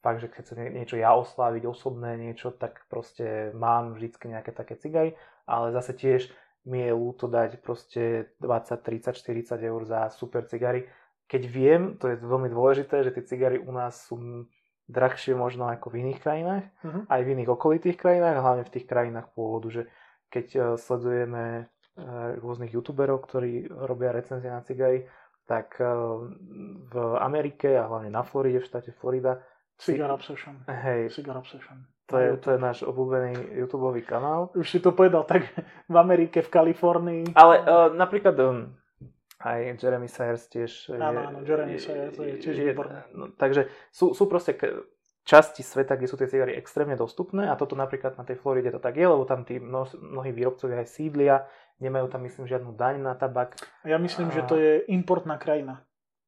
fakt, 0.00 0.20
že 0.20 0.28
keď 0.32 0.40
chcem 0.44 0.58
nie- 0.64 0.74
niečo 0.80 0.96
ja 0.96 1.12
osláviť, 1.16 1.64
osobné 1.64 2.16
niečo, 2.16 2.52
tak 2.52 2.84
proste 2.88 3.52
mám 3.56 3.96
vždycky 3.96 4.28
nejaké 4.28 4.52
také 4.52 4.76
cigary, 4.76 5.16
ale 5.44 5.72
zase 5.72 5.92
tiež 5.96 6.28
mi 6.64 6.80
je 6.80 6.92
ľúto 6.92 7.26
dať 7.26 7.60
proste 7.60 8.32
20, 8.40 8.80
30, 8.80 9.12
40 9.12 9.60
eur 9.60 9.80
za 9.84 10.08
super 10.08 10.44
cigary. 10.44 10.88
Keď 11.24 11.42
viem, 11.44 11.82
to 11.96 12.08
je 12.08 12.16
veľmi 12.16 12.48
dôležité, 12.48 13.00
že 13.00 13.12
tie 13.12 13.24
cigary 13.24 13.56
u 13.56 13.68
nás 13.68 14.08
sú 14.08 14.44
drahšie 14.84 15.32
možno 15.32 15.64
ako 15.66 15.88
v 15.88 16.00
iných 16.02 16.20
krajinách, 16.20 16.64
Mhm. 16.82 17.00
aj 17.08 17.20
v 17.20 17.32
iných 17.32 17.50
okolitých 17.50 17.96
krajinách, 17.96 18.36
hlavne 18.36 18.64
v 18.64 18.72
tých 18.72 18.84
krajinách 18.84 19.32
pôvodu, 19.32 19.68
že 19.70 19.82
keď 20.28 20.46
eh, 20.50 20.62
sledujeme 20.76 21.44
eh, 21.64 22.00
rôznych 22.36 22.72
youtuberov, 22.72 23.24
ktorí 23.24 23.64
robia 23.70 24.12
recenzie 24.12 24.48
na 24.48 24.60
cigary, 24.60 25.08
tak 25.44 25.80
eh, 25.80 25.88
v 26.84 26.94
Amerike 27.16 27.76
a 27.76 27.88
hlavne 27.88 28.08
na 28.08 28.20
Floride, 28.20 28.60
v 28.60 28.68
štáte 28.68 28.92
Florida, 28.92 29.40
Cigar 29.76 30.10
Obsession. 30.10 30.60
hej, 30.68 31.08
Cigar 31.10 31.36
Obsession. 31.36 31.80
To 32.06 32.14
je, 32.20 32.28
to 32.36 32.48
je 32.52 32.58
náš 32.60 32.84
obľúbený 32.84 33.56
YouTube 33.56 33.88
kanál. 34.04 34.52
Už 34.52 34.68
si 34.68 34.78
to 34.80 34.92
povedal 34.92 35.24
tak 35.24 35.48
v 35.92 35.96
Amerike, 35.96 36.44
v 36.44 36.50
Kalifornii. 36.52 37.24
Ale 37.32 37.54
uh, 37.60 37.88
napríklad 37.96 38.36
um, 38.44 38.68
Aj 39.40 39.60
Jeremy 39.60 40.08
Sayers 40.08 40.48
tiež 40.48 40.92
Áno, 40.96 41.32
áno, 41.32 41.38
Jeremy 41.40 41.80
Sayers 41.80 42.16
je 42.16 42.36
tiež 42.40 42.56
výborný. 42.60 42.96
No, 43.16 43.32
takže 43.32 43.68
sú, 43.88 44.12
sú 44.12 44.28
proste 44.28 44.56
k- 44.56 44.84
časti 45.24 45.64
sveta, 45.64 45.96
kde 45.96 46.08
sú 46.08 46.20
tie 46.20 46.28
cigary 46.28 46.52
extrémne 46.52 46.96
dostupné 46.96 47.48
a 47.48 47.56
toto 47.56 47.72
napríklad 47.72 48.20
na 48.20 48.24
tej 48.28 48.36
Floride 48.36 48.68
to 48.68 48.80
tak 48.80 49.00
je, 49.00 49.08
lebo 49.08 49.24
tam 49.24 49.48
tí 49.48 49.56
mno, 49.56 49.88
mnohí 49.96 50.36
výrobcovia 50.36 50.84
aj 50.84 50.88
sídlia, 50.92 51.48
nemajú 51.80 52.12
tam 52.12 52.20
myslím 52.28 52.44
žiadnu 52.44 52.76
daň 52.76 53.00
na 53.00 53.16
tabak. 53.16 53.56
Ja 53.88 53.96
myslím, 53.96 54.28
A- 54.28 54.34
že 54.36 54.42
to 54.44 54.54
je 54.60 54.84
importná 54.92 55.40
krajina. 55.40 55.80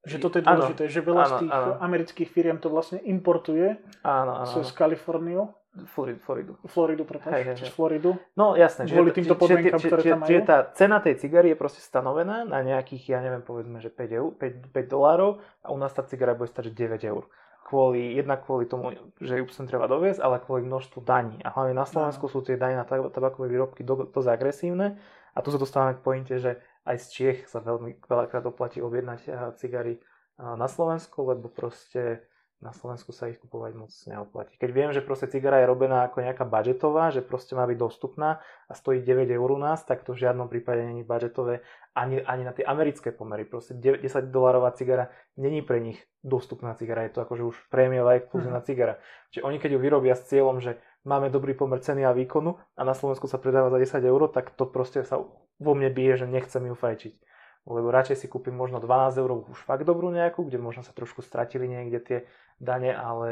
Že 0.07 0.16
toto 0.22 0.39
je 0.39 0.45
dôležité, 0.47 0.83
že 0.87 1.03
veľa 1.03 1.24
z 1.27 1.33
áno, 1.35 1.41
tých 1.43 1.51
áno. 1.51 1.72
amerických 1.83 2.29
firiem 2.31 2.59
to 2.62 2.70
vlastne 2.70 3.03
importuje 3.03 3.74
Áno, 4.07 4.39
áno, 4.39 4.55
áno. 4.55 4.70
Kaliforniu, 4.70 5.51
Floridu. 5.85 6.18
Floridu. 6.24 6.53
Floridu, 6.64 7.03
prepáč, 7.05 7.33
Hej, 7.37 7.45
hej. 7.61 7.70
Floridu. 7.77 8.16
No 8.33 8.57
jasné, 8.57 8.89
Kvôli 8.89 9.12
týmto 9.12 9.37
podmienkam, 9.37 9.77
čiže, 9.77 9.91
ktoré 9.93 10.03
tam 10.09 10.20
majú? 10.24 10.29
čiže 10.33 10.43
tá 10.49 10.57
cena 10.72 10.97
tej 11.05 11.20
cigary 11.20 11.53
je 11.53 11.59
proste 11.61 11.85
stanovená 11.85 12.49
na 12.49 12.64
nejakých, 12.64 13.12
ja 13.12 13.20
neviem, 13.20 13.45
povedzme, 13.45 13.77
že 13.85 13.93
5, 13.93 14.18
eur, 14.18 14.31
5, 14.33 14.72
5 14.72 14.89
dolárov 14.89 15.45
a 15.61 15.68
u 15.68 15.79
nás 15.79 15.93
tá 15.93 16.01
cigara 16.01 16.33
bude 16.33 16.49
stať 16.49 16.72
že 16.72 16.89
9 16.97 17.05
eur. 17.05 17.29
Kvôli, 17.66 18.14
jednak 18.14 18.47
kvôli 18.47 18.64
tomu, 18.64 18.95
že 19.18 19.43
ju 19.43 19.45
sem 19.51 19.66
treba 19.66 19.91
doviesť, 19.91 20.22
ale 20.22 20.39
kvôli 20.39 20.62
množstvu 20.64 21.03
daní. 21.03 21.43
A 21.43 21.51
hlavne 21.51 21.74
na 21.74 21.83
Slovensku 21.83 22.31
sú 22.31 22.41
tie 22.41 22.55
dani 22.55 22.79
na 22.79 22.87
tab- 22.87 23.11
tabakové 23.11 23.51
výrobky 23.51 23.83
do- 23.83 24.07
dosť 24.07 24.29
agresívne. 24.31 24.97
A 25.35 25.43
tu 25.43 25.51
sa 25.51 25.59
dostávame 25.59 25.99
k 25.99 26.05
pointe, 26.07 26.35
že 26.39 26.62
aj 26.87 26.97
z 27.03 27.07
Čiech 27.11 27.39
sa 27.51 27.59
veľmi 27.59 27.99
veľakrát 28.07 28.47
oplatí 28.47 28.79
objednať 28.79 29.20
eh, 29.27 29.35
cigary 29.59 29.99
eh, 29.99 30.01
na 30.39 30.70
Slovensku, 30.70 31.27
lebo 31.27 31.51
proste 31.51 32.22
na 32.65 32.73
Slovensku 32.73 33.13
sa 33.13 33.29
ich 33.29 33.37
kupovať 33.37 33.73
moc 33.77 33.93
neoplatí. 34.09 34.57
Keď 34.57 34.71
viem, 34.73 34.89
že 34.89 35.05
proste 35.05 35.29
cigara 35.29 35.61
je 35.61 35.69
robená 35.69 36.09
ako 36.09 36.25
nejaká 36.25 36.49
budžetová, 36.49 37.13
že 37.13 37.21
proste 37.21 37.53
má 37.53 37.69
byť 37.69 37.77
dostupná 37.77 38.41
a 38.65 38.73
stojí 38.73 39.05
9 39.05 39.29
eur 39.29 39.51
u 39.53 39.61
nás, 39.61 39.85
tak 39.85 40.09
to 40.09 40.17
v 40.17 40.25
žiadnom 40.25 40.49
prípade 40.49 40.81
není 40.81 41.05
budžetové 41.05 41.61
ani, 41.93 42.25
ani 42.25 42.49
na 42.49 42.57
tie 42.57 42.65
americké 42.65 43.13
pomery. 43.13 43.45
Proste 43.45 43.77
9 43.77 44.01
10 44.01 44.33
dolarová 44.33 44.73
cigara 44.73 45.13
není 45.37 45.61
pre 45.61 45.85
nich 45.85 46.01
dostupná 46.25 46.73
cigara, 46.75 47.05
je 47.05 47.13
to 47.13 47.21
akože 47.29 47.45
už 47.45 47.57
prémiová 47.69 48.17
exkluzívna 48.17 48.65
cigara. 48.65 48.99
Čiže 49.37 49.45
oni 49.45 49.61
keď 49.61 49.77
ju 49.77 49.79
vyrobia 49.79 50.17
s 50.17 50.25
cieľom, 50.25 50.65
že 50.65 50.81
máme 51.05 51.29
dobrý 51.29 51.53
pomer 51.53 51.85
ceny 51.85 52.09
a 52.09 52.17
výkonu 52.17 52.57
a 52.57 52.83
na 52.83 52.97
Slovensku 52.97 53.29
sa 53.29 53.37
predáva 53.37 53.69
za 53.69 53.79
10 53.79 54.01
eur, 54.01 54.33
tak 54.33 54.57
to 54.57 54.65
proste 54.65 55.05
sa 55.05 55.21
vo 55.61 55.73
mne 55.77 55.93
bije, 55.93 56.25
že 56.25 56.27
nechcem 56.27 56.65
ju 56.67 56.75
fajčiť. 56.75 57.36
Lebo 57.67 57.91
radšej 57.91 58.17
si 58.17 58.27
kúpim 58.27 58.53
možno 58.53 58.79
12 58.79 58.87
eur 59.17 59.31
už 59.43 59.59
fakt 59.61 59.83
dobrú 59.83 60.09
nejakú, 60.09 60.43
kde 60.43 60.57
možno 60.57 60.81
sa 60.81 60.91
trošku 60.91 61.19
stratili 61.21 61.67
niekde 61.67 61.99
tie 61.99 62.19
dane, 62.57 62.91
ale 62.91 63.31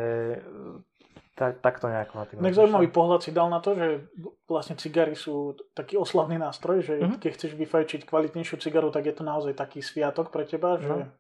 tak, 1.35 1.59
takto 1.61 1.87
nejako 1.87 2.15
na 2.15 2.25
tým. 2.25 2.37
Tak 2.41 2.55
zaujímavý 2.57 2.89
pohľad 2.89 3.21
si 3.21 3.31
dal 3.31 3.47
na 3.47 3.59
to, 3.59 3.75
že 3.75 4.07
vlastne 4.45 4.75
cigary 4.75 5.15
sú 5.15 5.55
taký 5.73 5.95
oslavný 5.97 6.35
nástroj, 6.37 6.83
že 6.83 6.95
Mhm. 6.97 7.19
keď 7.19 7.31
chceš 7.33 7.53
vyfajčiť 7.55 8.01
kvalitnejšiu 8.05 8.59
cigaru, 8.61 8.91
tak 8.91 9.05
je 9.05 9.15
to 9.15 9.23
naozaj 9.23 9.53
taký 9.53 9.79
sviatok 9.81 10.31
pre 10.31 10.43
teba, 10.45 10.79
že, 10.79 10.95
No. 10.95 11.11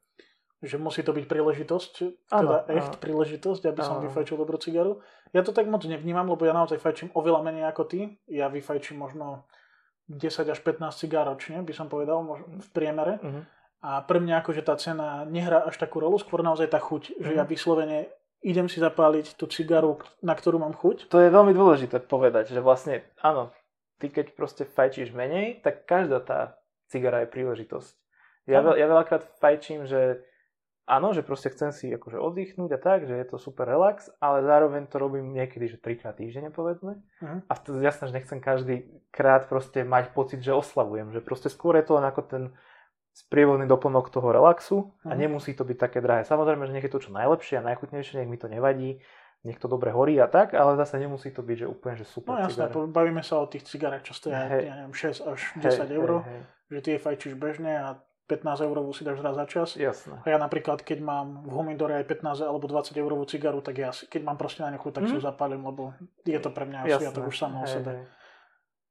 že 0.61 0.77
musí 0.77 1.03
to 1.03 1.11
byť 1.11 1.25
príležitosť, 1.25 1.93
teda 2.25 2.57
áno. 2.62 2.71
echt 2.73 2.99
príležitosť, 2.99 3.62
aby 3.65 3.81
som 3.81 3.99
Áno. 3.99 4.07
vyfajčil 4.07 4.37
dobrú 4.37 4.57
cigaru. 4.57 5.03
Ja 5.31 5.43
to 5.43 5.51
tak 5.51 5.67
moc 5.67 5.83
nevnímam, 5.83 6.25
lebo 6.25 6.43
ja 6.43 6.53
naozaj 6.53 6.79
fajčím 6.79 7.11
oveľa 7.12 7.43
menej 7.43 7.67
ako 7.67 7.83
ty. 7.85 8.01
Ja 8.27 8.47
vyfajčím 8.47 8.95
možno 8.97 9.47
10 10.09 10.53
až 10.53 10.59
15 10.61 10.93
cigár 11.01 11.27
ročne, 11.29 11.65
by 11.65 11.73
som 11.73 11.89
povedal, 11.89 12.21
v 12.61 12.69
priemere. 12.73 13.19
Mhm. 13.23 13.43
A 13.85 14.01
pre 14.01 14.17
mňa 14.17 14.41
akože 14.41 14.65
tá 14.65 14.81
cena 14.81 15.29
nehrá 15.29 15.69
až 15.69 15.77
takú 15.77 16.01
rolu, 16.01 16.17
skôr 16.17 16.41
naozaj 16.41 16.73
tá 16.73 16.81
chuť, 16.81 17.21
že 17.21 17.31
Mhm. 17.33 17.37
ja 17.37 17.45
vyslovene 17.45 17.99
idem 18.45 18.69
si 18.69 18.77
zapáliť 18.81 19.41
tú 19.41 19.49
cigaru, 19.49 20.01
na 20.21 20.37
ktorú 20.37 20.61
mám 20.61 20.77
chuť. 20.77 21.09
To 21.09 21.17
je 21.21 21.33
veľmi 21.33 21.57
dôležité 21.57 22.01
povedať, 22.05 22.53
že 22.53 22.61
vlastne 22.61 23.01
áno, 23.25 23.53
ty 24.01 24.13
keď 24.13 24.37
proste 24.37 24.69
fajčíš 24.69 25.17
menej, 25.17 25.65
tak 25.65 25.89
každá 25.89 26.21
tá 26.21 26.41
cigara 26.93 27.25
je 27.25 27.33
príležitosť. 27.33 27.93
Ja, 28.45 28.61
veľ, 28.61 28.77
ja 28.77 28.85
veľakrát 28.85 29.25
fajčím, 29.41 29.89
že 29.89 30.21
áno, 30.87 31.11
že 31.11 31.20
proste 31.20 31.49
chcem 31.49 31.70
si 31.70 31.89
akože 31.89 32.16
oddychnúť 32.16 32.70
a 32.70 32.78
tak, 32.78 32.99
že 33.03 33.14
je 33.14 33.26
to 33.26 33.37
super 33.37 33.64
relax, 33.64 34.09
ale 34.18 34.41
zároveň 34.41 34.85
to 34.85 34.97
robím 34.97 35.30
niekedy, 35.30 35.66
že 35.66 35.76
trikrát 35.76 36.14
týždenne 36.14 36.49
povedzme. 36.49 37.01
Mhm. 37.18 37.39
A 37.45 37.53
vtedy 37.53 37.80
jasné, 37.80 38.05
že 38.07 38.14
nechcem 38.14 38.39
každý 38.39 38.76
krát 39.11 39.45
proste 39.45 39.82
mať 39.82 40.11
pocit, 40.11 40.39
že 40.39 40.53
oslavujem, 40.53 41.11
že 41.11 41.20
proste 41.20 41.47
skôr 41.47 41.74
je 41.74 41.85
to 41.85 41.95
len 41.95 42.05
ako 42.05 42.22
ten 42.22 42.43
sprievodný 43.12 43.64
doplnok 43.64 44.09
toho 44.09 44.28
relaxu 44.28 44.76
a 45.03 45.12
Mhm. 45.12 45.18
nemusí 45.20 45.53
to 45.53 45.62
byť 45.62 45.78
také 45.78 45.99
drahé. 45.99 46.22
Samozrejme, 46.22 46.64
že 46.64 46.72
nech 46.72 46.82
je 46.82 46.91
to 46.91 47.01
čo 47.01 47.11
najlepšie 47.11 47.57
a 47.57 47.64
najchutnejšie, 47.64 48.18
nech 48.18 48.28
mi 48.28 48.37
to 48.37 48.47
nevadí, 48.47 48.99
nech 49.41 49.57
to 49.57 49.64
dobre 49.64 49.89
horí 49.89 50.16
a 50.16 50.26
tak, 50.26 50.51
ale 50.53 50.74
zase 50.74 50.99
nemusí 50.99 51.28
to 51.28 51.41
byť, 51.41 51.59
že 51.59 51.66
úplne, 51.66 51.95
že 51.95 52.05
super 52.05 52.35
No 52.35 52.43
jasné, 52.43 52.64
cigara. 52.64 52.74
po- 52.74 52.89
bavíme 52.89 53.20
sa 53.20 53.39
o 53.39 53.47
tých 53.47 53.62
cigarách, 53.62 54.03
čo 54.03 54.12
stoja, 54.12 54.49
Hej. 54.49 54.66
ja 54.66 54.74
neviem, 54.74 54.95
6 54.95 55.20
až 55.22 55.41
Hej, 55.55 55.62
10 55.78 55.91
eur, 55.93 56.11
hej, 56.18 56.26
hej. 56.26 56.41
že 56.66 56.78
ty 56.80 56.89
je 56.91 56.99
fajčíš 56.99 57.35
bežne 57.37 57.72
a 57.72 57.89
15 58.27 58.41
eurovú 58.62 58.91
si 58.91 59.03
dáš 59.03 59.20
raz 59.20 59.33
za 59.33 59.45
čas. 59.45 59.68
Jasné. 59.75 60.16
A 60.18 60.27
ja 60.27 60.37
napríklad, 60.37 60.81
keď 60.81 60.99
mám 60.99 61.45
v 61.45 61.53
humidore 61.53 61.95
aj 61.95 62.09
15 62.09 62.41
alebo 62.43 62.64
20 62.64 62.95
eurovú 62.95 63.25
cigaru, 63.25 63.61
tak 63.61 63.77
ja 63.77 63.91
si, 63.91 64.05
keď 64.05 64.25
mám 64.25 64.37
proste 64.37 64.61
na 64.61 64.70
nechu, 64.70 64.89
tak 64.89 65.05
si 65.05 65.12
ju 65.12 65.20
Mhm. 65.20 65.29
zapálim, 65.29 65.61
lebo 65.61 65.93
je 66.22 66.39
to 66.39 66.49
pre 66.49 66.64
mňa 66.64 66.79
Jasné. 66.87 66.97
sviatok 67.05 67.25
už 67.27 67.37
samo 67.37 67.61
o 67.61 67.66
sebe. 67.66 67.91
hej. 67.91 68.05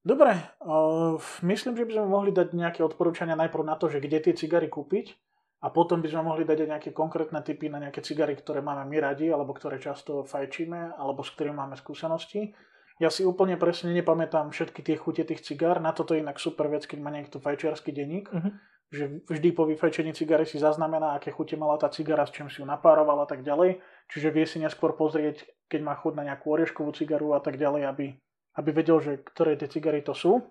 Dobre, 0.02 0.36
uh, 0.60 1.16
myslím, 1.42 1.74
že 1.74 1.86
by 1.86 1.94
sme 1.94 2.06
mohli 2.06 2.30
dať 2.30 2.52
nejaké 2.52 2.82
odporúčania 2.82 3.34
najprv 3.34 3.64
na 3.64 3.74
to, 3.74 3.88
že 3.88 3.98
kde 3.98 4.20
tie 4.20 4.34
cigary 4.34 4.68
kúpiť 4.68 5.16
a 5.60 5.70
potom 5.70 5.98
by 5.98 6.12
sme 6.12 6.24
mohli 6.26 6.44
dať 6.44 6.60
aj 6.60 6.70
nejaké 6.70 6.90
konkrétne 6.92 7.40
typy 7.40 7.72
na 7.72 7.80
nejaké 7.80 8.02
cigary, 8.02 8.36
ktoré 8.36 8.60
máme 8.60 8.84
my 8.84 8.98
radi 9.00 9.32
alebo 9.32 9.50
ktoré 9.50 9.80
často 9.80 10.22
fajčíme 10.24 10.94
alebo 10.94 11.24
s 11.24 11.32
ktorými 11.32 11.56
máme 11.56 11.76
skúsenosti. 11.76 12.52
Ja 13.00 13.08
si 13.08 13.24
úplne 13.24 13.56
presne 13.56 13.90
nepamätám 13.92 14.52
všetky 14.52 14.84
tie 14.84 14.94
chute 14.94 15.24
tých 15.24 15.40
cigár, 15.42 15.80
na 15.80 15.90
toto 15.90 16.14
je 16.14 16.22
inak 16.22 16.36
super 16.38 16.68
vec, 16.68 16.84
keď 16.84 17.00
má 17.00 17.10
niekto 17.10 17.40
fajčiarsky 17.40 17.90
denník, 17.90 18.28
Mhm. 18.30 18.52
Že 18.94 19.26
vždy 19.26 19.50
po 19.58 19.66
vyfajčení 19.66 20.14
cigary 20.14 20.46
si 20.46 20.62
zaznamená, 20.62 21.18
aké 21.18 21.34
chute 21.34 21.58
mala 21.58 21.82
tá 21.82 21.90
cigara, 21.90 22.30
s 22.30 22.32
čím 22.32 22.46
si 22.54 22.62
ju 22.62 22.66
napároval 22.70 23.26
a 23.26 23.28
tak 23.28 23.42
ďalej. 23.42 23.82
Čiže 24.14 24.30
vie 24.30 24.46
si 24.46 24.62
neskôr 24.62 24.94
pozrieť, 24.94 25.50
keď 25.66 25.82
má 25.82 25.98
chuť 25.98 26.14
na 26.14 26.30
nejakú 26.30 26.54
orieškovú 26.54 26.94
cigaru 26.94 27.34
a 27.34 27.42
tak 27.42 27.58
ďalej, 27.58 27.90
aby, 27.90 28.14
aby 28.54 28.70
vedel, 28.70 29.02
že 29.02 29.18
ktoré 29.26 29.58
tie 29.58 29.66
cigary 29.66 30.06
to 30.06 30.14
sú. 30.14 30.46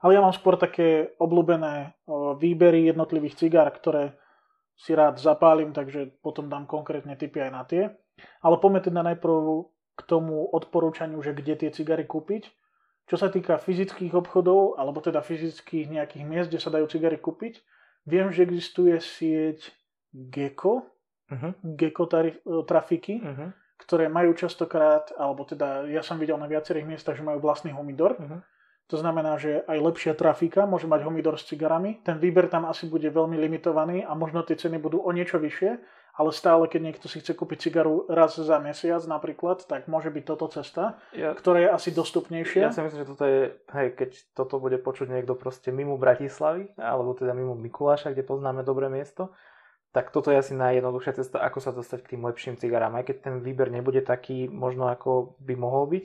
Ale 0.00 0.16
ja 0.16 0.24
mám 0.24 0.32
skôr 0.32 0.56
také 0.56 1.12
obľúbené 1.20 1.92
výbery 2.40 2.88
jednotlivých 2.88 3.36
cigár, 3.36 3.68
ktoré 3.68 4.16
si 4.72 4.96
rád 4.96 5.20
zapálim, 5.20 5.76
takže 5.76 6.08
potom 6.24 6.48
dám 6.48 6.64
konkrétne 6.64 7.20
tipy 7.20 7.38
aj 7.44 7.52
na 7.52 7.62
tie. 7.68 7.92
Ale 8.40 8.56
poďme 8.58 8.80
teda 8.80 9.04
najprv 9.04 9.68
k 9.92 10.00
tomu 10.08 10.48
odporúčaniu, 10.48 11.20
že 11.20 11.36
kde 11.36 11.54
tie 11.54 11.70
cigary 11.70 12.08
kúpiť. 12.08 12.48
Čo 13.10 13.16
sa 13.18 13.28
týka 13.28 13.58
fyzických 13.58 14.14
obchodov, 14.14 14.78
alebo 14.78 15.02
teda 15.02 15.20
fyzických 15.20 15.90
nejakých 15.90 16.24
miest, 16.24 16.48
kde 16.48 16.62
sa 16.62 16.70
dajú 16.70 16.86
cigary 16.86 17.18
kúpiť, 17.18 17.60
viem, 18.06 18.30
že 18.30 18.46
existuje 18.46 18.94
sieť 18.98 19.74
Gecko, 20.12 20.92
Mhm. 21.32 21.48
Gecko 21.80 22.04
tarif, 22.06 22.36
e, 22.44 22.60
trafiky, 22.68 23.16
Mhm. 23.16 23.46
ktoré 23.80 24.12
majú 24.12 24.36
častokrát, 24.36 25.08
alebo 25.16 25.48
teda 25.48 25.88
ja 25.88 26.04
som 26.04 26.20
videl 26.20 26.36
na 26.36 26.44
viacerých 26.46 26.84
miestach, 26.84 27.16
že 27.16 27.24
majú 27.24 27.40
vlastný 27.40 27.72
humidor. 27.72 28.20
Mhm. 28.20 28.44
To 28.92 28.96
znamená, 29.00 29.40
že 29.40 29.64
aj 29.64 29.78
lepšia 29.80 30.12
trafika 30.12 30.68
môže 30.68 30.84
mať 30.84 31.08
humidor 31.08 31.40
s 31.40 31.48
cigarami. 31.48 32.04
Ten 32.04 32.20
výber 32.20 32.52
tam 32.52 32.68
asi 32.68 32.84
bude 32.84 33.08
veľmi 33.08 33.40
limitovaný 33.40 34.04
a 34.04 34.12
možno 34.12 34.44
tie 34.44 34.52
ceny 34.52 34.76
budú 34.76 35.00
o 35.00 35.08
niečo 35.16 35.40
vyššie, 35.40 35.70
ale 36.12 36.28
stále, 36.36 36.68
keď 36.68 36.80
niekto 36.92 37.06
si 37.08 37.24
chce 37.24 37.32
kúpiť 37.32 37.68
cigaru 37.68 38.04
raz 38.04 38.36
za 38.36 38.60
mesiac 38.60 39.00
napríklad, 39.08 39.64
tak 39.64 39.88
môže 39.88 40.12
byť 40.12 40.24
toto 40.28 40.44
cesta, 40.52 41.00
Ja, 41.16 41.32
ktorá 41.32 41.58
je 41.64 41.68
asi 41.72 41.90
dostupnejšia. 41.90 42.68
ja 42.68 42.72
si 42.72 42.84
myslím, 42.84 43.00
že 43.00 43.10
toto 43.16 43.24
je, 43.24 43.40
hej, 43.72 43.88
keď 43.96 44.10
toto 44.36 44.60
bude 44.60 44.76
počuť 44.76 45.08
niekto 45.08 45.32
proste 45.32 45.72
mimo 45.72 45.96
Bratislavy, 45.96 46.76
alebo 46.76 47.16
teda 47.16 47.32
mimo 47.32 47.56
Mikuláša, 47.56 48.12
kde 48.12 48.28
poznáme 48.28 48.60
dobré 48.60 48.92
miesto, 48.92 49.32
tak 49.92 50.08
toto 50.08 50.32
je 50.32 50.40
asi 50.40 50.52
najjednoduchšia 50.56 51.16
cesta, 51.20 51.40
ako 51.40 51.58
sa 51.60 51.72
dostať 51.72 52.00
k 52.04 52.10
tým 52.16 52.24
lepším 52.24 52.56
cigarám. 52.56 52.96
Aj 52.96 53.04
keď 53.04 53.16
ten 53.28 53.34
výber 53.44 53.68
nebude 53.68 54.00
taký 54.00 54.48
možno 54.48 54.88
ako 54.88 55.36
by 55.40 55.52
mohol 55.56 55.84
byť, 55.88 56.04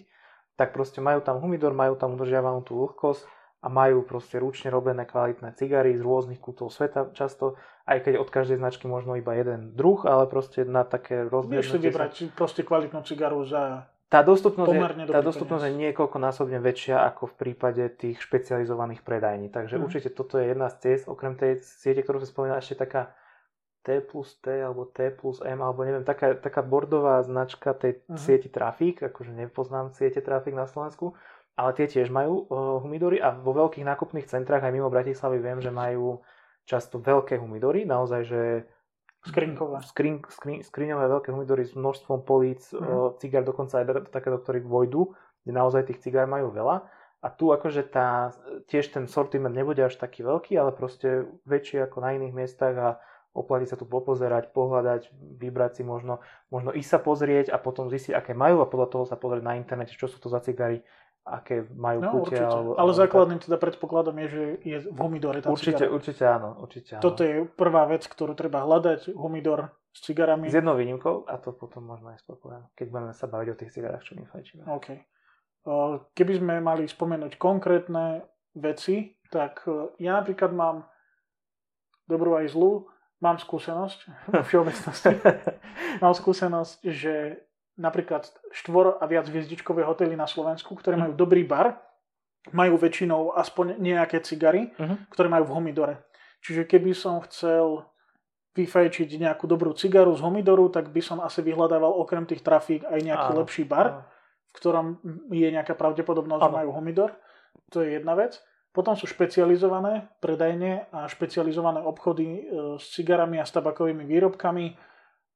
tak 0.59 0.75
proste 0.75 0.99
majú 0.99 1.23
tam 1.23 1.39
humidor, 1.39 1.71
majú 1.71 1.95
tam 1.95 2.19
udržiavanú 2.19 2.67
tú 2.67 2.75
vlhkosť 2.83 3.23
a 3.63 3.67
majú 3.71 4.03
proste 4.03 4.39
ručne 4.43 4.71
robené 4.71 5.07
kvalitné 5.07 5.55
cigary 5.55 5.95
z 5.95 6.03
rôznych 6.03 6.39
kútov 6.39 6.67
sveta 6.67 7.11
často, 7.15 7.55
aj 7.87 8.03
keď 8.03 8.13
od 8.19 8.27
každej 8.27 8.59
značky 8.59 8.85
možno 8.85 9.15
iba 9.15 9.31
jeden 9.31 9.71
druh, 9.71 10.03
ale 10.03 10.27
proste 10.27 10.67
na 10.67 10.83
také 10.83 11.23
Vieš 11.23 11.31
si 11.31 11.31
rozdielne 11.31 11.79
vybrať 11.87 12.13
proste 12.35 12.61
kvalitnú 12.61 12.99
cigaru 13.01 13.47
za... 13.47 13.87
tá 14.11 14.19
dostupnosť, 14.19 14.71
je, 14.71 14.79
tá 15.07 15.19
dostupnosť 15.23 15.63
je 15.67 15.73
niekoľkonásobne 15.87 16.59
väčšia 16.59 16.99
ako 17.07 17.31
v 17.31 17.35
prípade 17.39 17.83
tých 17.95 18.19
špecializovaných 18.19 19.07
predajní. 19.07 19.47
Takže 19.47 19.79
Mhm. 19.79 19.83
určite 19.83 20.09
toto 20.11 20.35
je 20.35 20.51
jedna 20.51 20.67
z 20.67 20.75
ciest, 20.83 21.07
okrem 21.07 21.39
tej 21.39 21.63
siete, 21.63 22.03
ktorú 22.03 22.19
som 22.19 22.27
spomínal, 22.27 22.59
ešte 22.59 22.75
taká 22.75 23.15
T 23.83 24.03
plus 24.03 24.35
T 24.43 24.51
alebo 24.51 24.83
T 24.83 25.07
plus 25.15 25.39
M, 25.39 25.63
alebo 25.63 25.87
neviem, 25.87 26.03
taká, 26.03 26.35
taká 26.35 26.59
bordová 26.59 27.23
značka 27.23 27.71
tej 27.71 28.03
Mhm. 28.11 28.19
sieti 28.19 28.51
Trafik, 28.51 28.99
akože 28.99 29.31
nepoznám 29.31 29.95
siete 29.95 30.19
Trafik 30.19 30.51
na 30.51 30.67
Slovensku, 30.67 31.15
ale 31.55 31.71
tie 31.71 31.87
tiež 31.87 32.11
majú 32.11 32.45
uh, 32.45 32.83
humidory 32.83 33.23
a 33.23 33.31
vo 33.31 33.55
veľkých 33.55 33.87
nákupných 33.87 34.27
centrách 34.27 34.61
aj 34.61 34.75
mimo 34.75 34.91
Bratislavy 34.91 35.39
viem, 35.39 35.63
že 35.63 35.71
majú 35.71 36.19
často 36.67 36.99
veľké 36.99 37.39
humidory, 37.39 37.87
naozaj, 37.87 38.21
že 38.27 38.41
Skrinkové. 39.23 39.79
skrin, 39.87 40.19
skrin, 40.27 40.59
skriňové 40.61 41.07
veľké 41.07 41.31
humidory 41.31 41.63
s 41.63 41.73
množstvom 41.73 42.27
políc, 42.27 42.67
mm. 42.75 43.17
cigár 43.23 43.47
dokonca 43.47 43.79
aj 43.79 44.11
také, 44.11 44.27
do 44.27 44.39
ktorých 44.39 44.67
vojdu, 44.67 45.15
kde 45.43 45.51
naozaj 45.55 45.87
tých 45.87 46.03
cigár 46.03 46.27
majú 46.27 46.51
veľa. 46.51 46.83
A 47.23 47.27
tu 47.33 47.49
akože 47.49 47.81
tá, 47.89 48.35
tiež 48.69 48.93
ten 48.93 49.09
sortiment 49.09 49.55
nebude 49.55 49.81
až 49.81 49.97
taký 49.97 50.21
veľký, 50.21 50.53
ale 50.59 50.69
proste 50.69 51.25
väčší 51.49 51.81
ako 51.87 51.97
na 52.03 52.13
iných 52.13 52.35
miestach 52.35 52.75
a 52.77 52.89
oplatí 53.33 53.65
sa 53.65 53.77
tu 53.77 53.89
popozerať, 53.89 54.53
pohľadať, 54.53 55.13
vybrať 55.13 55.81
si 55.81 55.83
možno, 55.85 56.21
možno 56.53 56.73
ísť 56.73 56.89
sa 56.89 56.99
pozrieť 57.01 57.47
a 57.53 57.57
potom 57.57 57.89
zistiť, 57.89 58.13
aké 58.13 58.33
majú 58.37 58.61
a 58.61 58.69
podľa 58.69 58.87
toho 58.93 59.03
sa 59.05 59.17
pozrieť 59.17 59.43
na 59.45 59.57
internete, 59.57 59.97
čo 59.97 60.09
sú 60.09 60.17
to 60.17 60.29
za 60.29 60.41
cigary, 60.41 60.85
aké 61.27 61.67
majú 61.75 61.99
No, 61.99 62.09
chute. 62.23 62.39
Alebo, 62.39 62.79
Ale 62.79 62.91
základným 62.95 63.43
teda 63.43 63.59
predpokladom 63.59 64.15
je, 64.23 64.27
že 64.27 64.43
je 64.63 64.77
v 64.87 64.97
humidore 64.97 65.43
tá 65.43 65.51
Určite, 65.51 65.83
cigara. 65.83 65.95
určite 65.95 66.23
áno, 66.23 66.49
určite 66.63 66.91
áno. 66.95 67.03
Toto 67.03 67.21
je 67.27 67.43
prvá 67.43 67.83
vec, 67.85 68.07
ktorú 68.07 68.31
treba 68.33 68.63
hľadať. 68.63 69.11
Humidor 69.11 69.75
s 69.91 69.99
cigarami. 70.05 70.47
S 70.47 70.55
jednou 70.55 70.77
výnimkou 70.77 71.25
a 71.25 71.35
to 71.41 71.51
potom 71.51 71.83
možno 71.83 72.13
aj 72.13 72.21
spokojne, 72.21 72.69
keď 72.77 72.87
budeme 72.93 73.13
sa 73.17 73.25
baviť 73.25 73.47
o 73.49 73.55
tých 73.57 73.73
cigarách, 73.73 74.03
čo 74.05 74.13
my 74.13 74.29
fajčíme. 74.29 74.63
OK. 74.69 74.87
Uh, 75.67 75.99
Keby 76.13 76.33
sme 76.37 76.53
mali 76.61 76.85
spomenúť 76.85 77.35
konkrétne 77.41 78.23
veci, 78.53 79.17
tak 79.33 79.65
uh, 79.65 79.91
ja 79.97 80.21
napríklad 80.21 80.53
mám 80.53 80.85
dobrú 82.05 82.37
aj 82.37 82.53
zlú, 82.53 82.87
mám 83.19 83.41
skúsenosť 83.41 83.99
vo 84.37 84.41
všeobecnosti. 84.45 85.17
mám 86.05 86.13
skúsenosť, 86.13 86.85
že 86.87 87.46
napríklad 87.77 88.25
štvor 88.51 88.97
a 88.97 89.05
viac 89.05 89.25
hviezdičkové 89.25 89.81
hotely 89.81 90.13
na 90.13 90.25
Slovensku, 90.25 90.73
ktoré 90.73 90.97
majú 90.97 91.13
dobrý 91.13 91.45
bar, 91.45 91.77
majú 92.49 92.75
väčšinou 92.75 93.33
aspoň 93.33 93.77
nejaké 93.77 94.19
cigary, 94.19 94.73
Mhm. 94.75 95.09
ktoré 95.09 95.27
majú 95.27 95.45
v 95.45 95.55
humidore. 95.55 95.95
Čiže 96.41 96.65
keby 96.65 96.91
som 96.91 97.21
chcel 97.21 97.85
vyfajčiť 98.53 99.21
nejakú 99.21 99.45
dobrú 99.45 99.73
cigaru 99.73 100.17
z 100.17 100.21
humidoru, 100.21 100.69
tak 100.69 100.89
by 100.89 100.97
som 100.99 101.21
asi 101.21 101.41
vyhľadával 101.41 101.93
okrem 101.93 102.25
tých 102.25 102.41
trafík 102.41 102.81
aj 102.83 102.99
nejaký 102.99 103.31
Áno, 103.31 103.39
lepší 103.41 103.63
bar 103.63 103.87
áno. 103.87 104.01
v 104.47 104.53
ktorom 104.55 104.85
je 105.29 105.47
nejaká 105.47 105.77
pravdepodobnosť, 105.77 106.41
že 106.41 106.49
Áno. 106.49 106.57
majú 106.57 106.69
humidor. 106.73 107.13
To 107.69 107.85
je 107.85 108.01
jedna 108.01 108.17
vec. 108.17 108.41
Potom 108.73 108.93
sú 108.93 109.05
špecializované 109.05 110.09
predajne 110.17 110.89
a 110.89 111.05
špecializované 111.05 111.81
obchody 111.81 112.25
e, 112.25 112.41
s 112.77 112.93
cigarami 112.93 113.37
a 113.37 113.45
s 113.45 113.51
tabakovými 113.51 114.05
výrobkami. 114.05 114.65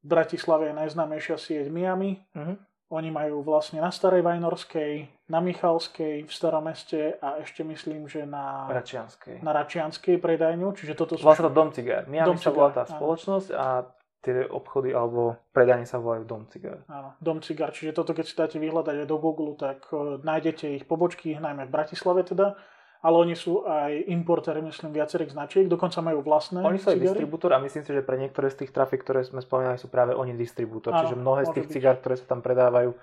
V 0.02 0.08
Bratislave 0.08 0.70
je 0.70 0.76
najznámejšia 0.78 1.38
sieť 1.38 1.68
Miami. 1.70 2.22
Mhm. 2.34 2.70
Oni 2.92 3.08
majú 3.08 3.40
vlastne 3.40 3.80
na 3.80 3.88
Starej 3.88 4.20
Vajnorskej, 4.20 5.08
na 5.32 5.40
Michalskej, 5.40 6.28
v 6.28 6.32
Starom 6.32 6.68
meste 6.68 7.16
a 7.24 7.40
ešte 7.40 7.64
myslím, 7.64 8.04
že 8.12 8.28
na, 8.28 8.68
Račianskej. 8.68 9.40
na 9.40 9.56
Račianskej 9.56 10.20
predajňu. 10.20 10.76
Čiže 10.76 11.00
toto 11.00 11.16
sú... 11.16 11.24
To 11.24 11.48
Dom 11.48 11.72
Cigar. 11.72 12.04
Miami 12.12 12.36
Dom 12.36 12.40
sa 12.44 12.52
volá 12.52 12.76
tá 12.76 12.84
áno. 12.84 12.92
spoločnosť 12.92 13.48
a 13.56 13.88
tie 14.22 14.46
obchody 14.46 14.94
alebo 14.94 15.40
predajne 15.50 15.88
sa 15.88 15.98
volajú 15.98 16.24
Dom 16.28 16.46
Cigar. 16.52 16.86
Áno, 16.92 17.18
Dom 17.18 17.42
Cigar. 17.42 17.74
Čiže 17.74 17.96
toto, 17.96 18.14
keď 18.14 18.26
si 18.28 18.36
dáte 18.38 18.58
vyhľadať 18.62 18.96
aj 19.02 19.08
do 19.10 19.18
Google, 19.18 19.58
tak 19.58 19.88
uh, 19.96 20.22
nájdete 20.22 20.78
ich 20.78 20.86
pobočky, 20.86 21.40
najmä 21.40 21.66
v 21.66 21.74
Bratislave 21.74 22.22
teda. 22.22 22.54
Ale 23.02 23.18
oni 23.18 23.34
sú 23.34 23.66
aj 23.66 24.14
importéri, 24.14 24.62
myslím, 24.62 24.94
viacerých 24.94 25.34
značiek, 25.34 25.66
dokonca 25.66 26.06
majú 26.06 26.22
vlastné 26.22 26.62
Oni 26.62 26.78
sú 26.78 26.94
aj 26.94 27.02
cigary. 27.02 27.18
distribútor 27.18 27.50
a 27.54 27.58
myslím 27.58 27.82
si, 27.82 27.92
že 27.98 28.06
pre 28.06 28.18
niektoré 28.22 28.54
z 28.54 28.62
tých 28.62 28.72
trafik, 28.72 29.02
ktoré 29.02 29.26
sme 29.26 29.42
spomínali, 29.42 29.82
sú 29.82 29.90
práve 29.90 30.14
oni 30.14 30.38
distribútor. 30.38 30.94
Áno, 30.94 31.10
Čiže 31.10 31.18
mnohé 31.18 31.50
z 31.50 31.52
tých 31.58 31.68
byť. 31.68 31.74
cigár, 31.74 31.96
ktoré 31.98 32.16
sa 32.22 32.30
tam 32.30 32.46
predávajú, 32.46 32.94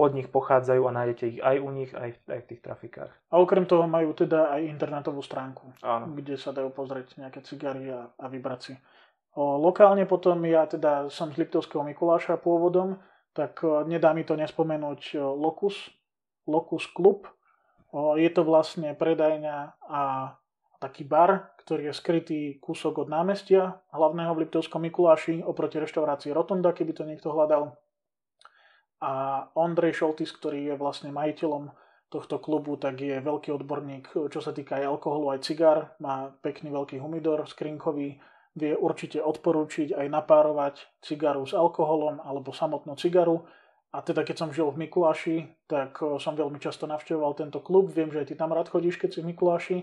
od 0.00 0.10
nich 0.16 0.28
pochádzajú 0.32 0.82
a 0.84 0.92
nájdete 0.92 1.24
ich 1.24 1.38
aj 1.44 1.56
u 1.60 1.68
nich, 1.72 1.92
aj, 1.92 2.10
aj 2.24 2.40
v 2.40 2.48
tých 2.48 2.60
trafikách. 2.64 3.12
A 3.32 3.34
okrem 3.36 3.68
toho 3.68 3.84
majú 3.84 4.12
teda 4.16 4.48
aj 4.52 4.60
internetovú 4.64 5.20
stránku, 5.20 5.72
Áno. 5.84 6.12
kde 6.16 6.40
sa 6.40 6.52
dajú 6.56 6.72
pozrieť 6.72 7.20
nejaké 7.20 7.44
cigary 7.44 7.92
a, 7.92 8.08
a 8.16 8.24
vybrať 8.28 8.60
si. 8.60 8.74
O, 9.36 9.56
lokálne 9.56 10.08
potom, 10.08 10.40
ja 10.44 10.64
teda 10.64 11.12
som 11.12 11.28
z 11.32 11.40
Liptovského 11.44 11.84
Mikuláša 11.84 12.40
pôvodom, 12.40 12.96
tak 13.32 13.60
nedá 13.86 14.10
mi 14.10 14.24
to 14.24 14.34
nespomenúť 14.34 15.16
Locus, 15.16 15.88
Locus 16.50 16.88
Club. 16.90 17.28
Je 17.94 18.30
to 18.30 18.42
vlastne 18.46 18.94
predajňa 18.94 19.56
a 19.90 20.02
taký 20.80 21.04
bar, 21.04 21.52
ktorý 21.60 21.90
je 21.90 21.94
skrytý 21.94 22.40
kúsok 22.62 23.04
od 23.04 23.08
námestia 23.12 23.82
hlavného 23.92 24.32
v 24.32 24.46
Liptovskom 24.46 24.80
Mikuláši 24.80 25.44
oproti 25.44 25.76
reštaurácii 25.76 26.32
Rotonda, 26.32 26.72
keby 26.72 26.92
to 26.96 27.04
niekto 27.04 27.28
hľadal. 27.28 27.76
A 29.00 29.44
Ondrej 29.56 30.00
Šoltis, 30.00 30.32
ktorý 30.32 30.72
je 30.72 30.74
vlastne 30.76 31.12
majiteľom 31.12 31.72
tohto 32.10 32.42
klubu, 32.42 32.74
tak 32.74 32.98
je 33.00 33.22
veľký 33.22 33.54
odborník, 33.54 34.10
čo 34.28 34.40
sa 34.42 34.50
týka 34.50 34.82
aj 34.82 34.98
alkoholu, 34.98 35.30
aj 35.30 35.46
cigár. 35.46 35.94
Má 36.02 36.34
pekný 36.42 36.74
veľký 36.74 36.98
humidor 36.98 37.46
skrinkový, 37.46 38.18
vie 38.58 38.72
určite 38.74 39.22
odporúčiť 39.22 39.94
aj 39.94 40.06
napárovať 40.10 40.74
cigaru 41.00 41.46
s 41.46 41.54
alkoholom 41.54 42.18
alebo 42.18 42.50
samotnú 42.50 42.98
cigaru. 42.98 43.46
A 43.90 44.06
teda 44.06 44.22
keď 44.22 44.36
som 44.38 44.54
žil 44.54 44.70
v 44.70 44.86
Mikuláši, 44.86 45.50
tak 45.66 45.98
o, 45.98 46.22
som 46.22 46.38
veľmi 46.38 46.62
často 46.62 46.86
navštevoval 46.86 47.34
tento 47.34 47.58
klub. 47.58 47.90
Viem, 47.90 48.14
že 48.14 48.22
aj 48.22 48.26
ty 48.30 48.34
tam 48.38 48.54
rád 48.54 48.70
chodíš, 48.70 49.02
keď 49.02 49.10
si 49.10 49.20
v 49.20 49.34
Mikuláši. 49.34 49.78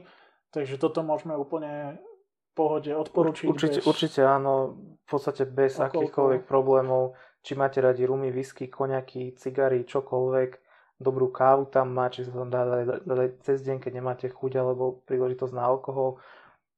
Takže 0.56 0.80
toto 0.80 1.04
môžeme 1.04 1.36
úplne 1.36 2.00
v 2.00 2.52
pohode 2.56 2.88
odporučiť. 2.88 3.52
Určite, 3.52 3.80
bez... 3.84 3.88
určite 3.88 4.22
áno, 4.24 4.80
v 5.04 5.08
podstate 5.12 5.44
bez 5.44 5.76
Okolko. 5.76 5.92
akýchkoľvek 5.92 6.42
problémov. 6.48 7.20
Či 7.44 7.60
máte 7.60 7.84
radi 7.84 8.08
rumy, 8.08 8.32
whisky, 8.32 8.72
koňaky, 8.72 9.36
cigary, 9.36 9.84
čokoľvek, 9.84 10.52
dobrú 11.04 11.28
kávu 11.28 11.68
tam 11.68 11.92
má, 11.92 12.08
či 12.08 12.24
sa 12.24 12.32
tam 12.32 12.50
dá 12.50 12.64
cez 13.44 13.60
deň, 13.62 13.84
keď 13.84 13.92
nemáte 13.92 14.28
chuť 14.32 14.52
alebo 14.56 15.04
príležitosť 15.04 15.54
na 15.54 15.68
alkohol. 15.68 16.18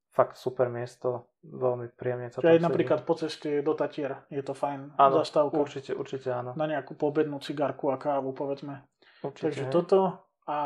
Fakt 0.10 0.36
super 0.36 0.68
miesto, 0.68 1.29
veľmi 1.44 1.96
príjemne 1.96 2.28
sa 2.30 2.44
aj 2.44 2.60
napríklad 2.60 3.08
po 3.08 3.16
ceste 3.16 3.64
do 3.64 3.72
Tatier 3.72 4.28
je 4.28 4.44
to 4.44 4.52
fajn 4.52 5.00
Áno, 5.00 5.24
zastávka 5.24 5.56
Určite, 5.56 5.96
určite 5.96 6.30
áno. 6.36 6.52
na 6.56 6.66
nejakú 6.68 7.00
pobednú 7.00 7.40
cigarku 7.40 7.92
a 7.92 7.98
kávu, 7.98 8.36
povedzme. 8.36 8.84
Určite, 9.24 9.44
Takže 9.48 9.64
hej. 9.68 9.72
toto 9.72 10.00
a 10.50 10.58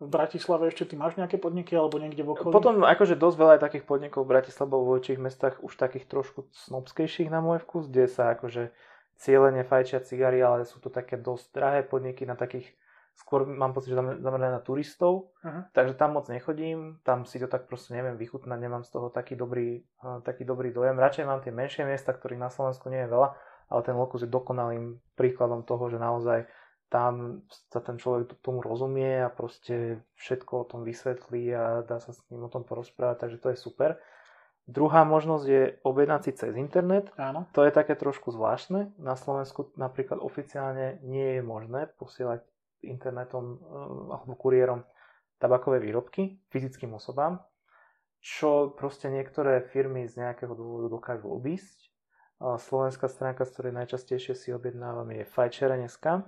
v 0.00 0.08
Bratislave 0.08 0.72
ešte 0.72 0.88
ty 0.88 0.94
máš 0.96 1.20
nejaké 1.20 1.36
podniky 1.36 1.76
alebo 1.76 2.00
niekde 2.00 2.24
v 2.24 2.32
okolí? 2.32 2.56
Potom 2.56 2.80
akože 2.80 3.20
dosť 3.20 3.36
veľa 3.36 3.56
takých 3.60 3.84
podnikov 3.84 4.24
v 4.24 4.32
Bratislave 4.32 4.72
vo 4.72 4.96
väčších 4.96 5.20
mestách 5.20 5.60
už 5.60 5.76
takých 5.76 6.08
trošku 6.08 6.48
snobskejších 6.66 7.28
na 7.28 7.44
môj 7.44 7.60
vkus, 7.68 7.92
kde 7.92 8.08
sa 8.08 8.32
akože 8.32 8.72
cieľene 9.20 9.60
fajčia 9.60 10.00
cigary, 10.00 10.40
ale 10.40 10.64
sú 10.64 10.80
to 10.80 10.88
také 10.88 11.20
dosť 11.20 11.52
drahé 11.52 11.80
podniky 11.84 12.24
na 12.24 12.32
takých, 12.32 12.72
skôr 13.16 13.48
mám 13.48 13.72
pocit, 13.72 13.90
že 13.90 13.96
zamer- 13.96 14.20
zamerané 14.20 14.52
na 14.52 14.60
turistov, 14.60 15.32
Mhm. 15.42 15.72
takže 15.72 15.94
tam 15.96 16.12
moc 16.14 16.28
nechodím, 16.28 17.00
tam 17.02 17.24
si 17.24 17.40
to 17.40 17.48
tak 17.48 17.64
proste 17.66 17.96
neviem 17.96 18.16
vychutnať, 18.16 18.58
nemám 18.60 18.84
z 18.84 18.90
toho 18.92 19.08
taký 19.08 19.34
dobrý, 19.34 19.80
eh, 19.82 20.18
taký 20.22 20.44
dobrý 20.44 20.70
dojem. 20.70 20.94
Radšej 20.94 21.24
mám 21.24 21.40
tie 21.40 21.50
menšie 21.50 21.84
miesta, 21.84 22.12
ktorých 22.12 22.38
na 22.38 22.52
Slovensku 22.52 22.88
nie 22.92 23.00
je 23.02 23.10
veľa, 23.10 23.28
ale 23.66 23.80
ten 23.82 23.96
Locus 23.96 24.22
je 24.22 24.30
dokonalým 24.30 25.00
príkladom 25.16 25.64
toho, 25.64 25.90
že 25.90 25.98
naozaj 25.98 26.46
tam 26.86 27.42
sa 27.72 27.82
ten 27.82 27.98
človek 27.98 28.38
tomu 28.38 28.62
rozumie 28.62 29.18
a 29.18 29.26
proste 29.26 29.98
všetko 30.14 30.52
o 30.62 30.68
tom 30.70 30.80
vysvetlí 30.86 31.50
a 31.50 31.82
dá 31.82 31.98
sa 31.98 32.14
s 32.14 32.22
ním 32.30 32.46
o 32.46 32.52
tom 32.52 32.62
porozprávať, 32.62 33.26
takže 33.26 33.38
to 33.42 33.48
je 33.50 33.58
super. 33.58 33.98
Druhá 34.66 35.02
možnosť 35.02 35.46
je 35.46 35.62
objednať 35.82 36.20
si 36.26 36.32
cez 36.34 36.54
internet. 36.54 37.10
Áno. 37.14 37.46
To 37.54 37.62
je 37.62 37.70
také 37.70 37.94
trošku 37.94 38.30
zvláštne. 38.30 38.94
Na 38.98 39.14
Slovensku 39.14 39.70
napríklad 39.74 40.18
oficiálne 40.18 40.98
nie 41.06 41.38
je 41.38 41.42
možné 41.42 41.86
posielať 41.98 42.42
internetom 42.88 43.44
eh, 43.54 44.14
alebo 44.14 44.32
kuriérom 44.38 44.82
tabakové 45.36 45.82
výrobky 45.82 46.40
fyzickým 46.48 46.96
osobám, 46.96 47.44
čo 48.24 48.72
proste 48.72 49.12
niektoré 49.12 49.60
firmy 49.68 50.08
z 50.08 50.24
nejakého 50.24 50.56
dôvodu 50.56 50.88
dokážu 50.88 51.28
obísť. 51.28 51.92
Slovenská 52.36 53.08
stránka, 53.08 53.48
z 53.48 53.52
ktorej 53.56 53.72
najčastejšie 53.80 54.36
si 54.36 54.48
objednávam, 54.52 55.08
je 55.08 55.24
fajčera.sk, 55.24 56.24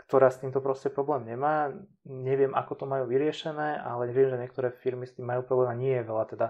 ktorá 0.00 0.28
s 0.32 0.40
týmto 0.40 0.64
proste 0.64 0.88
problém 0.88 1.28
nemá. 1.28 1.72
Neviem, 2.08 2.56
ako 2.56 2.72
to 2.80 2.84
majú 2.88 3.04
vyriešené, 3.08 3.80
ale 3.80 4.12
viem, 4.12 4.32
že 4.32 4.40
niektoré 4.40 4.72
firmy 4.72 5.04
s 5.04 5.12
tým 5.16 5.28
majú 5.28 5.44
problém 5.44 5.68
a 5.72 5.76
nie 5.76 5.92
je 5.96 6.08
veľa 6.08 6.24
teda 6.32 6.46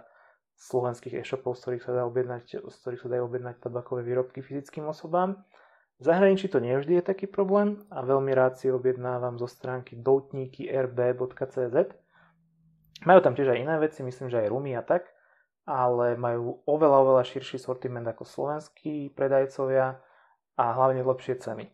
slovenských 0.57 1.19
e-shopov, 1.19 1.59
z 1.59 1.63
ktorých 1.63 1.83
sa 1.83 1.93
dá 1.99 2.03
objednať, 2.07 2.63
z 2.63 2.77
ktorých 2.83 3.03
sa 3.03 3.09
dajú 3.11 3.23
objednať 3.27 3.55
tabakové 3.59 4.07
výrobky 4.07 4.39
fyzickým 4.41 4.87
osobám. 4.87 5.43
V 5.97 6.02
zahraničí 6.05 6.52
to 6.52 6.60
nevždy 6.60 7.01
je 7.01 7.05
taký 7.05 7.24
problém 7.24 7.81
a 7.89 8.05
veľmi 8.05 8.32
rád 8.36 8.60
si 8.60 8.68
objednávam 8.68 9.40
zo 9.40 9.48
stránky 9.48 9.97
doutníky.rb.cz. 9.97 11.77
Majú 13.09 13.20
tam 13.24 13.32
tiež 13.32 13.48
aj 13.52 13.60
iné 13.64 13.77
veci, 13.81 14.05
myslím, 14.05 14.28
že 14.28 14.44
aj 14.44 14.52
rumy 14.52 14.77
a 14.77 14.85
tak, 14.85 15.09
ale 15.64 16.20
majú 16.20 16.60
oveľa, 16.68 16.97
oveľa 17.01 17.24
širší 17.24 17.56
sortiment 17.56 18.05
ako 18.05 18.28
slovenskí 18.28 19.12
predajcovia 19.16 19.97
a 20.60 20.64
hlavne 20.77 21.01
lepšie 21.01 21.40
ceny. 21.40 21.73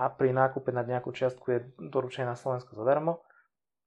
A 0.00 0.08
pri 0.08 0.32
nákupe 0.32 0.72
na 0.72 0.80
nejakú 0.80 1.12
čiastku 1.12 1.46
je 1.52 1.68
doručenie 1.76 2.24
na 2.24 2.36
Slovensko 2.36 2.72
zadarmo 2.72 3.20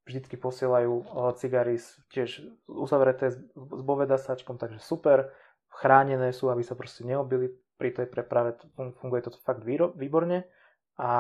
vždycky 0.05 0.37
posielajú 0.37 0.93
o, 1.01 1.33
cigary 1.33 1.81
tiež 2.13 2.45
uzavreté 2.69 3.33
s 3.33 3.41
bovedasačkom, 3.57 4.61
takže 4.61 4.79
super. 4.79 5.33
Chránené 5.75 6.31
sú, 6.31 6.47
aby 6.47 6.63
sa 6.63 6.77
proste 6.77 7.03
neobili 7.03 7.51
pri 7.76 7.89
tej 7.91 8.07
preprave. 8.07 8.57
fun- 8.76 8.95
Funguje 8.97 9.27
to 9.27 9.31
fakt 9.43 9.64
výborne. 9.64 10.47
A 10.95 11.11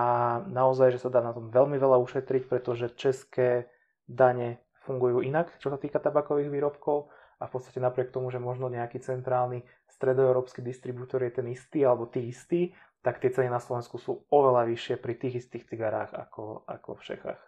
naozaj, 0.47 0.95
že 0.95 1.03
sa 1.03 1.11
dá 1.11 1.19
na 1.19 1.35
tom 1.35 1.51
veľmi 1.51 1.75
veľa 1.75 1.99
ušetriť, 1.99 2.47
pretože 2.47 2.95
české 2.95 3.67
dane 4.07 4.63
fungujú 4.87 5.19
inak, 5.19 5.51
čo 5.59 5.67
sa 5.67 5.75
týka 5.75 5.99
tabakových 5.99 6.47
výrobkov 6.47 7.11
a 7.41 7.49
v 7.49 7.51
podstate 7.51 7.83
napriek 7.83 8.15
tomu, 8.15 8.31
že 8.31 8.39
možno 8.39 8.71
nejaký 8.71 9.03
centrálny 9.03 9.67
stredoeurópsky 9.91 10.63
distribútor 10.63 11.27
je 11.27 11.41
ten 11.41 11.47
istý 11.51 11.83
alebo 11.83 12.07
tí 12.07 12.31
istý, 12.31 12.71
tak 13.03 13.19
tie 13.19 13.29
ceny 13.29 13.51
na 13.51 13.59
Slovensku 13.59 13.99
sú 13.99 14.23
oveľa 14.31 14.65
vyššie 14.71 14.95
pri 14.97 15.13
tých 15.19 15.45
istých 15.45 15.67
cigarách 15.67 16.15
ako, 16.15 16.63
ako 16.65 16.89
v 16.95 17.01
Čechách. 17.03 17.41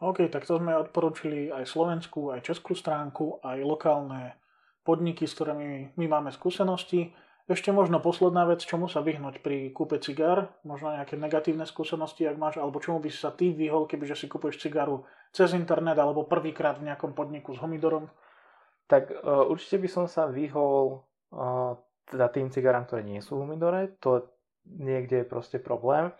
OK, 0.00 0.32
tak 0.32 0.48
to 0.48 0.56
sme 0.56 0.72
odporúčili 0.80 1.52
aj 1.52 1.68
slovenskú, 1.68 2.32
aj 2.32 2.40
českú 2.40 2.72
stránku, 2.72 3.44
aj 3.44 3.60
lokálne 3.60 4.40
podniky, 4.80 5.28
s 5.28 5.36
ktorými 5.36 5.94
my 5.94 6.06
máme 6.08 6.32
skúsenosti. 6.32 7.12
Ešte 7.50 7.74
možno 7.74 7.98
posledná 7.98 8.46
vec, 8.46 8.62
čomu 8.62 8.86
sa 8.86 9.02
vyhnúť 9.02 9.42
pri 9.42 9.74
kúpe 9.74 9.98
cigár, 9.98 10.54
možno 10.62 10.94
nejaké 10.94 11.18
negatívne 11.18 11.66
skúsenosti, 11.66 12.22
ak 12.22 12.38
máš, 12.38 12.62
alebo 12.62 12.78
čomu 12.78 13.02
by 13.02 13.10
si 13.10 13.18
sa 13.18 13.34
ty 13.34 13.50
vyhol, 13.50 13.90
kebyže 13.90 14.14
si 14.14 14.30
kúpeš 14.30 14.62
cigaru 14.62 15.02
cez 15.34 15.50
internet 15.58 15.98
alebo 15.98 16.30
prvýkrát 16.30 16.78
v 16.78 16.86
nejakom 16.86 17.10
podniku 17.10 17.50
s 17.50 17.58
homidorom? 17.58 18.06
Tak 18.86 19.10
uh, 19.10 19.50
určite 19.50 19.82
by 19.82 19.88
som 19.90 20.06
sa 20.06 20.30
vyhol 20.30 21.02
uh, 21.34 21.74
teda 22.06 22.30
tým 22.30 22.54
cigarám, 22.54 22.86
ktoré 22.86 23.02
nie 23.02 23.18
sú 23.18 23.42
humidore, 23.42 23.98
to 23.98 24.30
niekde 24.66 25.22
je 25.22 25.26
proste 25.26 25.58
problém. 25.58 26.14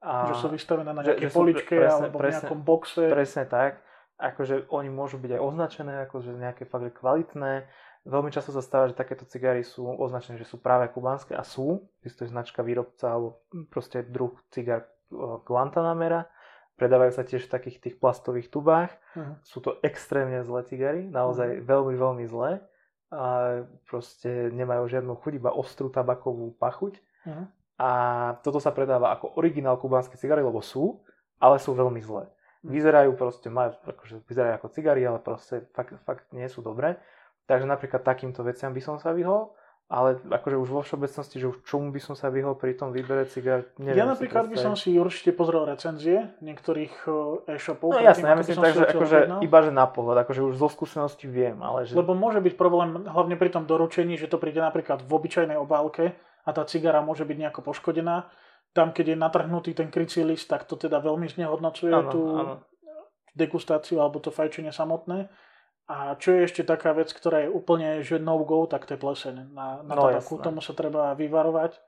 A, 0.00 0.32
že 0.32 0.40
sú 0.40 0.48
vystavené 0.48 0.96
na 0.96 1.04
nejaké 1.04 1.28
poličke 1.28 1.76
presne, 1.76 2.08
alebo 2.08 2.24
v 2.24 2.32
nejakom 2.32 2.60
boxe. 2.64 3.04
Presne 3.12 3.44
tak. 3.44 3.84
Akože 4.16 4.68
oni 4.72 4.88
môžu 4.88 5.20
byť 5.20 5.36
aj 5.36 5.40
označené 5.44 5.92
ako 6.08 6.24
že 6.24 6.32
nejaké 6.36 6.64
fakt 6.64 6.88
kvalitné. 6.96 7.68
Veľmi 8.08 8.32
často 8.32 8.48
sa 8.50 8.64
stáva, 8.64 8.88
že 8.88 8.96
takéto 8.96 9.28
cigary 9.28 9.60
sú 9.60 9.84
označené, 9.84 10.40
že 10.40 10.48
sú 10.48 10.56
práve 10.56 10.88
kubánske 10.88 11.36
a 11.36 11.44
sú. 11.44 11.84
Isto 12.00 12.24
je 12.24 12.32
značka 12.32 12.64
výrobca 12.64 13.12
alebo 13.12 13.44
proste 13.68 14.00
druh 14.00 14.32
cigar 14.48 14.88
Guantanamera. 15.44 16.24
Predávajú 16.80 17.12
sa 17.12 17.28
tiež 17.28 17.44
v 17.44 17.52
takých 17.52 17.76
tých 17.84 17.96
plastových 18.00 18.48
tubách. 18.48 18.88
Uh-huh. 19.12 19.36
Sú 19.44 19.60
to 19.60 19.76
extrémne 19.84 20.40
zlé 20.48 20.64
cigary, 20.64 21.04
naozaj 21.04 21.60
uh-huh. 21.60 21.66
veľmi, 21.68 21.94
veľmi 22.00 22.24
zlé. 22.24 22.64
A 23.12 23.22
proste 23.84 24.48
nemajú 24.48 24.88
žiadnu 24.88 25.12
chuť, 25.20 25.32
iba 25.36 25.52
ostrú 25.52 25.92
tabakovú 25.92 26.56
pachuť. 26.56 26.96
Uh-huh. 27.28 27.44
A 27.76 27.90
toto 28.40 28.60
sa 28.64 28.72
predáva 28.72 29.12
ako 29.12 29.36
originál 29.36 29.76
kubánske 29.76 30.16
cigary, 30.16 30.40
lebo 30.40 30.64
sú, 30.64 31.04
ale 31.36 31.60
sú 31.60 31.76
veľmi 31.76 32.00
zlé. 32.00 32.28
Hm. 32.60 32.68
Vyzerajú 32.76 33.10
proste, 33.16 33.48
majú, 33.48 33.72
akože 33.72 34.20
vyzerajú 34.28 34.54
ako 34.60 34.68
cigary, 34.68 35.00
ale 35.08 35.16
proste 35.24 35.64
fakt, 35.72 35.96
fakt 36.04 36.28
nie 36.36 36.44
sú 36.52 36.60
dobré. 36.60 37.00
Takže 37.50 37.66
napríklad 37.66 38.06
takýmto 38.06 38.46
veciam 38.46 38.70
by 38.70 38.78
som 38.78 39.02
sa 39.02 39.10
vyhol, 39.10 39.50
ale 39.90 40.22
akože 40.22 40.54
už 40.54 40.68
vo 40.70 40.86
všeobecnosti, 40.86 41.42
že 41.42 41.50
už 41.50 41.66
čomu 41.66 41.90
by 41.90 41.98
som 41.98 42.14
sa 42.14 42.30
vyhol 42.30 42.54
pri 42.54 42.78
tom 42.78 42.94
výbere 42.94 43.26
cigar, 43.26 43.66
neviem 43.74 43.98
Ja 43.98 44.06
napríklad 44.06 44.46
by 44.46 44.54
som 44.54 44.78
si 44.78 44.94
určite 44.94 45.34
pozrel 45.34 45.66
recenzie 45.66 46.30
niektorých 46.38 47.10
e-shopov. 47.50 47.98
No 47.98 47.98
jasné, 47.98 48.30
ja 48.30 48.38
myslím 48.38 48.62
tak, 48.62 48.78
že 48.78 48.86
akože 48.86 49.18
iba 49.42 49.58
že 49.66 49.74
na 49.74 49.90
pohľad, 49.90 50.22
akože 50.30 50.46
už 50.46 50.54
zo 50.62 50.70
skúsenosti 50.70 51.26
viem, 51.26 51.58
ale 51.58 51.90
že... 51.90 51.98
Lebo 51.98 52.14
môže 52.14 52.38
byť 52.38 52.54
problém 52.54 53.02
hlavne 53.02 53.34
pri 53.34 53.50
tom 53.50 53.66
doručení, 53.66 54.14
že 54.14 54.30
to 54.30 54.38
príde 54.38 54.62
napríklad 54.62 55.02
v 55.02 55.10
obyčajnej 55.10 55.58
obálke, 55.58 56.14
a 56.44 56.50
tá 56.56 56.64
cigara 56.64 57.04
môže 57.04 57.24
byť 57.28 57.36
nejako 57.36 57.60
poškodená. 57.60 58.28
Tam, 58.72 58.94
keď 58.94 59.14
je 59.14 59.16
natrhnutý 59.18 59.70
ten 59.74 59.90
krycí 59.90 60.22
list, 60.22 60.46
tak 60.48 60.64
to 60.64 60.78
teda 60.78 61.02
veľmi 61.02 61.26
znehodnocuje 61.26 61.92
ano, 61.92 62.10
tú 62.10 62.22
ano. 62.38 62.54
degustáciu 63.34 63.98
alebo 63.98 64.22
to 64.22 64.30
fajčenie 64.30 64.70
samotné. 64.70 65.26
A 65.90 66.14
čo 66.14 66.38
je 66.38 66.46
ešte 66.46 66.62
taká 66.62 66.94
vec, 66.94 67.10
ktorá 67.10 67.42
je 67.42 67.50
úplne 67.50 67.98
že 68.06 68.22
no 68.22 68.38
go, 68.46 68.62
tak 68.70 68.86
to 68.86 68.94
je 68.94 69.02
pleseň 69.02 69.50
na, 69.50 69.82
na 69.82 69.94
no, 69.98 70.06
tabaku. 70.06 70.38
Jasné. 70.38 70.46
Tomu 70.46 70.60
sa 70.62 70.72
treba 70.78 71.18
vyvarovať. 71.18 71.82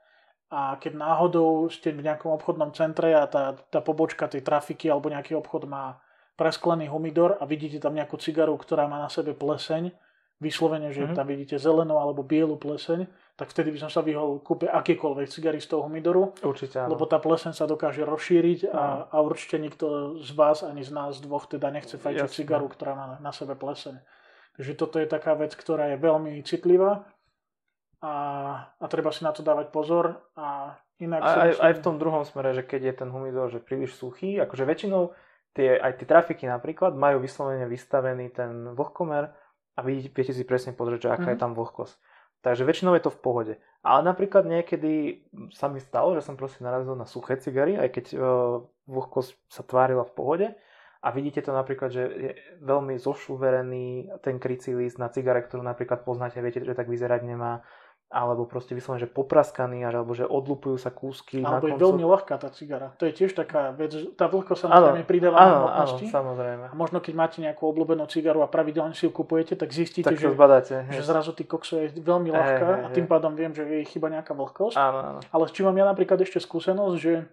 A 0.51 0.75
keď 0.75 0.99
náhodou 0.99 1.71
ste 1.71 1.95
v 1.95 2.03
nejakom 2.03 2.35
obchodnom 2.35 2.75
centre 2.75 3.15
a 3.15 3.23
tá, 3.31 3.55
tá 3.71 3.79
pobočka 3.79 4.27
tej 4.27 4.43
trafiky 4.43 4.91
alebo 4.91 5.07
nejaký 5.07 5.39
obchod 5.39 5.71
má 5.71 6.03
presklený 6.35 6.91
humidor 6.91 7.39
a 7.39 7.47
vidíte 7.47 7.79
tam 7.79 7.95
nejakú 7.95 8.19
cigaru, 8.19 8.59
ktorá 8.59 8.91
má 8.91 8.99
na 8.99 9.07
sebe 9.07 9.31
pleseň, 9.31 9.95
vyslovene, 10.43 10.91
že 10.91 11.07
mm-hmm. 11.07 11.15
tam 11.15 11.25
vidíte 11.31 11.55
zelenú 11.55 11.95
alebo 11.95 12.19
bielu 12.19 12.59
pleseň, 12.59 13.07
tak 13.39 13.49
vtedy 13.49 13.71
by 13.71 13.87
som 13.87 13.89
sa 13.89 14.03
vyhol 14.03 14.43
kúpe 14.43 14.67
akékoľvek 14.67 15.31
cigary 15.31 15.63
z 15.63 15.71
toho 15.71 15.87
humidoru. 15.87 16.35
Určite 16.43 16.83
áno. 16.83 16.93
Lebo 16.93 17.07
tá 17.07 17.17
pleseň 17.23 17.55
sa 17.55 17.63
dokáže 17.63 18.03
rozšíriť 18.03 18.69
a, 18.69 19.07
a 19.07 19.17
určite 19.23 19.57
nikto 19.57 20.19
z 20.19 20.29
vás 20.35 20.61
ani 20.61 20.83
z 20.83 20.91
nás 20.91 21.17
dvoch 21.23 21.47
teda 21.47 21.71
nechce 21.71 21.95
fajčiť 21.95 22.27
Jasne. 22.27 22.37
cigaru, 22.43 22.67
ktorá 22.67 22.93
má 22.93 23.05
na 23.23 23.31
sebe 23.31 23.55
pleseň. 23.55 23.97
Takže 24.59 24.71
toto 24.77 25.01
je 25.01 25.07
taká 25.09 25.33
vec, 25.33 25.55
ktorá 25.57 25.95
je 25.95 25.97
veľmi 25.97 26.37
citlivá 26.45 27.09
a, 28.03 28.13
a 28.77 28.85
treba 28.85 29.09
si 29.09 29.25
na 29.25 29.33
to 29.33 29.41
dávať 29.41 29.73
pozor. 29.73 30.19
A 30.37 30.77
inak 31.01 31.23
aj, 31.23 31.57
myslím... 31.57 31.65
aj 31.65 31.73
v 31.73 31.81
tom 31.81 31.95
druhom 31.97 32.23
smere, 32.27 32.53
že 32.53 32.61
keď 32.61 32.81
je 32.91 32.93
ten 33.01 33.09
humidor 33.09 33.49
že 33.49 33.63
príliš 33.63 33.97
suchý, 33.97 34.37
akože 34.43 34.67
väčšinou 34.67 35.09
tie, 35.57 35.77
aj 35.77 36.01
tie 36.01 36.05
trafiky 36.05 36.45
napríklad 36.45 36.93
majú 36.93 37.21
vyslovene 37.21 37.65
vystavený 37.69 38.29
ten 38.33 38.73
vlhkomer 38.77 39.33
a 39.73 39.79
vidíte, 39.81 40.13
viete 40.13 40.33
si 40.33 40.43
presne 40.45 40.71
pozrieť, 40.77 40.99
že 41.05 41.09
aká 41.09 41.29
mm-hmm. 41.29 41.33
je 41.33 41.43
tam 41.43 41.51
vlhkosť. 41.57 41.95
Takže 42.43 42.67
väčšinou 42.67 42.93
je 42.99 43.03
to 43.07 43.11
v 43.15 43.21
pohode. 43.23 43.53
Ale 43.87 43.99
napríklad 44.03 44.43
niekedy 44.43 45.23
sa 45.55 45.71
mi 45.71 45.79
stalo, 45.79 46.11
že 46.11 46.27
som 46.27 46.35
proste 46.35 46.59
narazil 46.59 46.91
na 46.99 47.07
suché 47.07 47.39
cigary, 47.39 47.79
aj 47.79 47.89
keď 47.95 48.05
uh, 48.13 48.19
vlhkosť 48.91 49.31
sa 49.47 49.63
tvárila 49.63 50.03
v 50.03 50.15
pohode. 50.15 50.47
A 51.03 51.07
vidíte 51.11 51.43
to 51.43 51.51
napríklad, 51.51 51.91
že 51.91 52.03
je 52.03 52.31
veľmi 52.63 52.95
zošuverený 52.95 54.19
ten 54.23 54.39
krycí 54.39 54.71
list 54.71 54.99
na 54.99 55.11
cigare, 55.11 55.43
ktorú 55.43 55.59
napríklad 55.59 56.07
poznáte, 56.07 56.39
viete, 56.39 56.63
že 56.63 56.75
tak 56.75 56.87
vyzerať 56.87 57.27
nemá 57.27 57.63
alebo 58.13 58.45
proste 58.45 58.77
vyslovene, 58.77 59.01
že 59.01 59.09
popraskaný, 59.09 59.81
alebo 59.81 60.13
že 60.13 60.21
odlupujú 60.29 60.77
sa 60.77 60.93
kúsky. 60.93 61.41
Alebo 61.41 61.65
je 61.65 61.73
koncu. 61.73 61.85
veľmi 61.89 62.03
ľahká 62.05 62.37
tá 62.37 62.53
cigara. 62.53 62.93
To 63.01 63.09
je 63.09 63.13
tiež 63.13 63.33
taká 63.33 63.73
vec, 63.73 63.89
tá 64.13 64.29
vlhkosť 64.29 64.59
sa 64.63 64.67
samozrejme 64.69 65.05
pridáva 65.09 65.35
na 65.41 65.53
hmotnosti. 65.57 66.05
Áno, 66.05 66.13
samozrejme. 66.13 66.65
A 66.69 66.75
možno 66.77 67.01
keď 67.01 67.13
máte 67.17 67.37
nejakú 67.41 67.65
obľúbenú 67.65 68.05
cigaru 68.05 68.45
a 68.45 68.47
pravidelne 68.47 68.93
si 68.93 69.09
ju 69.09 69.11
kupujete, 69.11 69.57
tak 69.57 69.73
zistíte, 69.73 70.13
tak 70.13 70.21
že, 70.21 70.29
zbadáte, 70.29 70.85
že 70.93 71.01
zrazu 71.01 71.33
tý 71.33 71.49
kokso 71.49 71.81
je 71.81 71.89
veľmi 71.97 72.29
ľahká 72.29 72.69
a 72.85 72.87
tým 72.93 73.09
pádom 73.09 73.33
viem, 73.33 73.49
že 73.49 73.65
je 73.65 73.81
chyba 73.89 74.13
nejaká 74.13 74.37
vlhkosť. 74.37 74.77
Áno, 74.77 74.99
áno. 75.01 75.19
Ale 75.33 75.43
s 75.49 75.51
čím 75.57 75.65
mám 75.73 75.77
ja 75.81 75.85
napríklad 75.89 76.21
ešte 76.21 76.37
skúsenosť, 76.37 76.95
že 77.01 77.25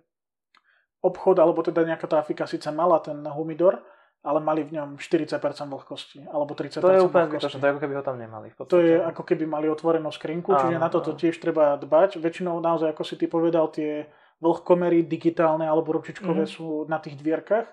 obchod 1.05 1.37
alebo 1.41 1.61
teda 1.61 1.85
nejaká 1.85 2.09
trafika 2.09 2.49
síce 2.49 2.73
mala 2.73 3.01
ten 3.05 3.21
humidor, 3.29 3.85
ale 4.21 4.39
mali 4.45 4.69
v 4.69 4.77
ňom 4.77 4.89
40% 5.01 5.41
vlhkosti, 5.65 6.29
alebo 6.29 6.53
30% 6.53 6.85
To 6.85 6.93
je 6.93 7.01
úplne 7.01 7.27
zbytočné, 7.33 7.57
to 7.57 7.67
je 7.67 7.73
ako 7.73 7.81
keby 7.81 7.95
ho 7.97 8.05
tam 8.05 8.17
nemali. 8.21 8.53
To 8.53 8.77
je 8.77 9.01
ako 9.01 9.23
keby 9.25 9.45
mali 9.49 9.67
otvorenú 9.73 10.13
skrinku, 10.13 10.53
čiže 10.53 10.77
na 10.77 10.93
toto 10.93 11.17
tiež 11.17 11.41
treba 11.41 11.81
dbať. 11.81 12.21
Väčšinou 12.21 12.61
naozaj, 12.61 12.93
ako 12.93 13.03
si 13.05 13.17
ty 13.17 13.25
povedal, 13.25 13.73
tie 13.73 14.13
vlhkomery 14.45 15.09
digitálne 15.09 15.65
alebo 15.65 15.97
ručičkové 15.97 16.45
mm-hmm. 16.45 16.57
sú 16.57 16.85
na 16.89 17.01
tých 17.01 17.17
dvierkach, 17.17 17.69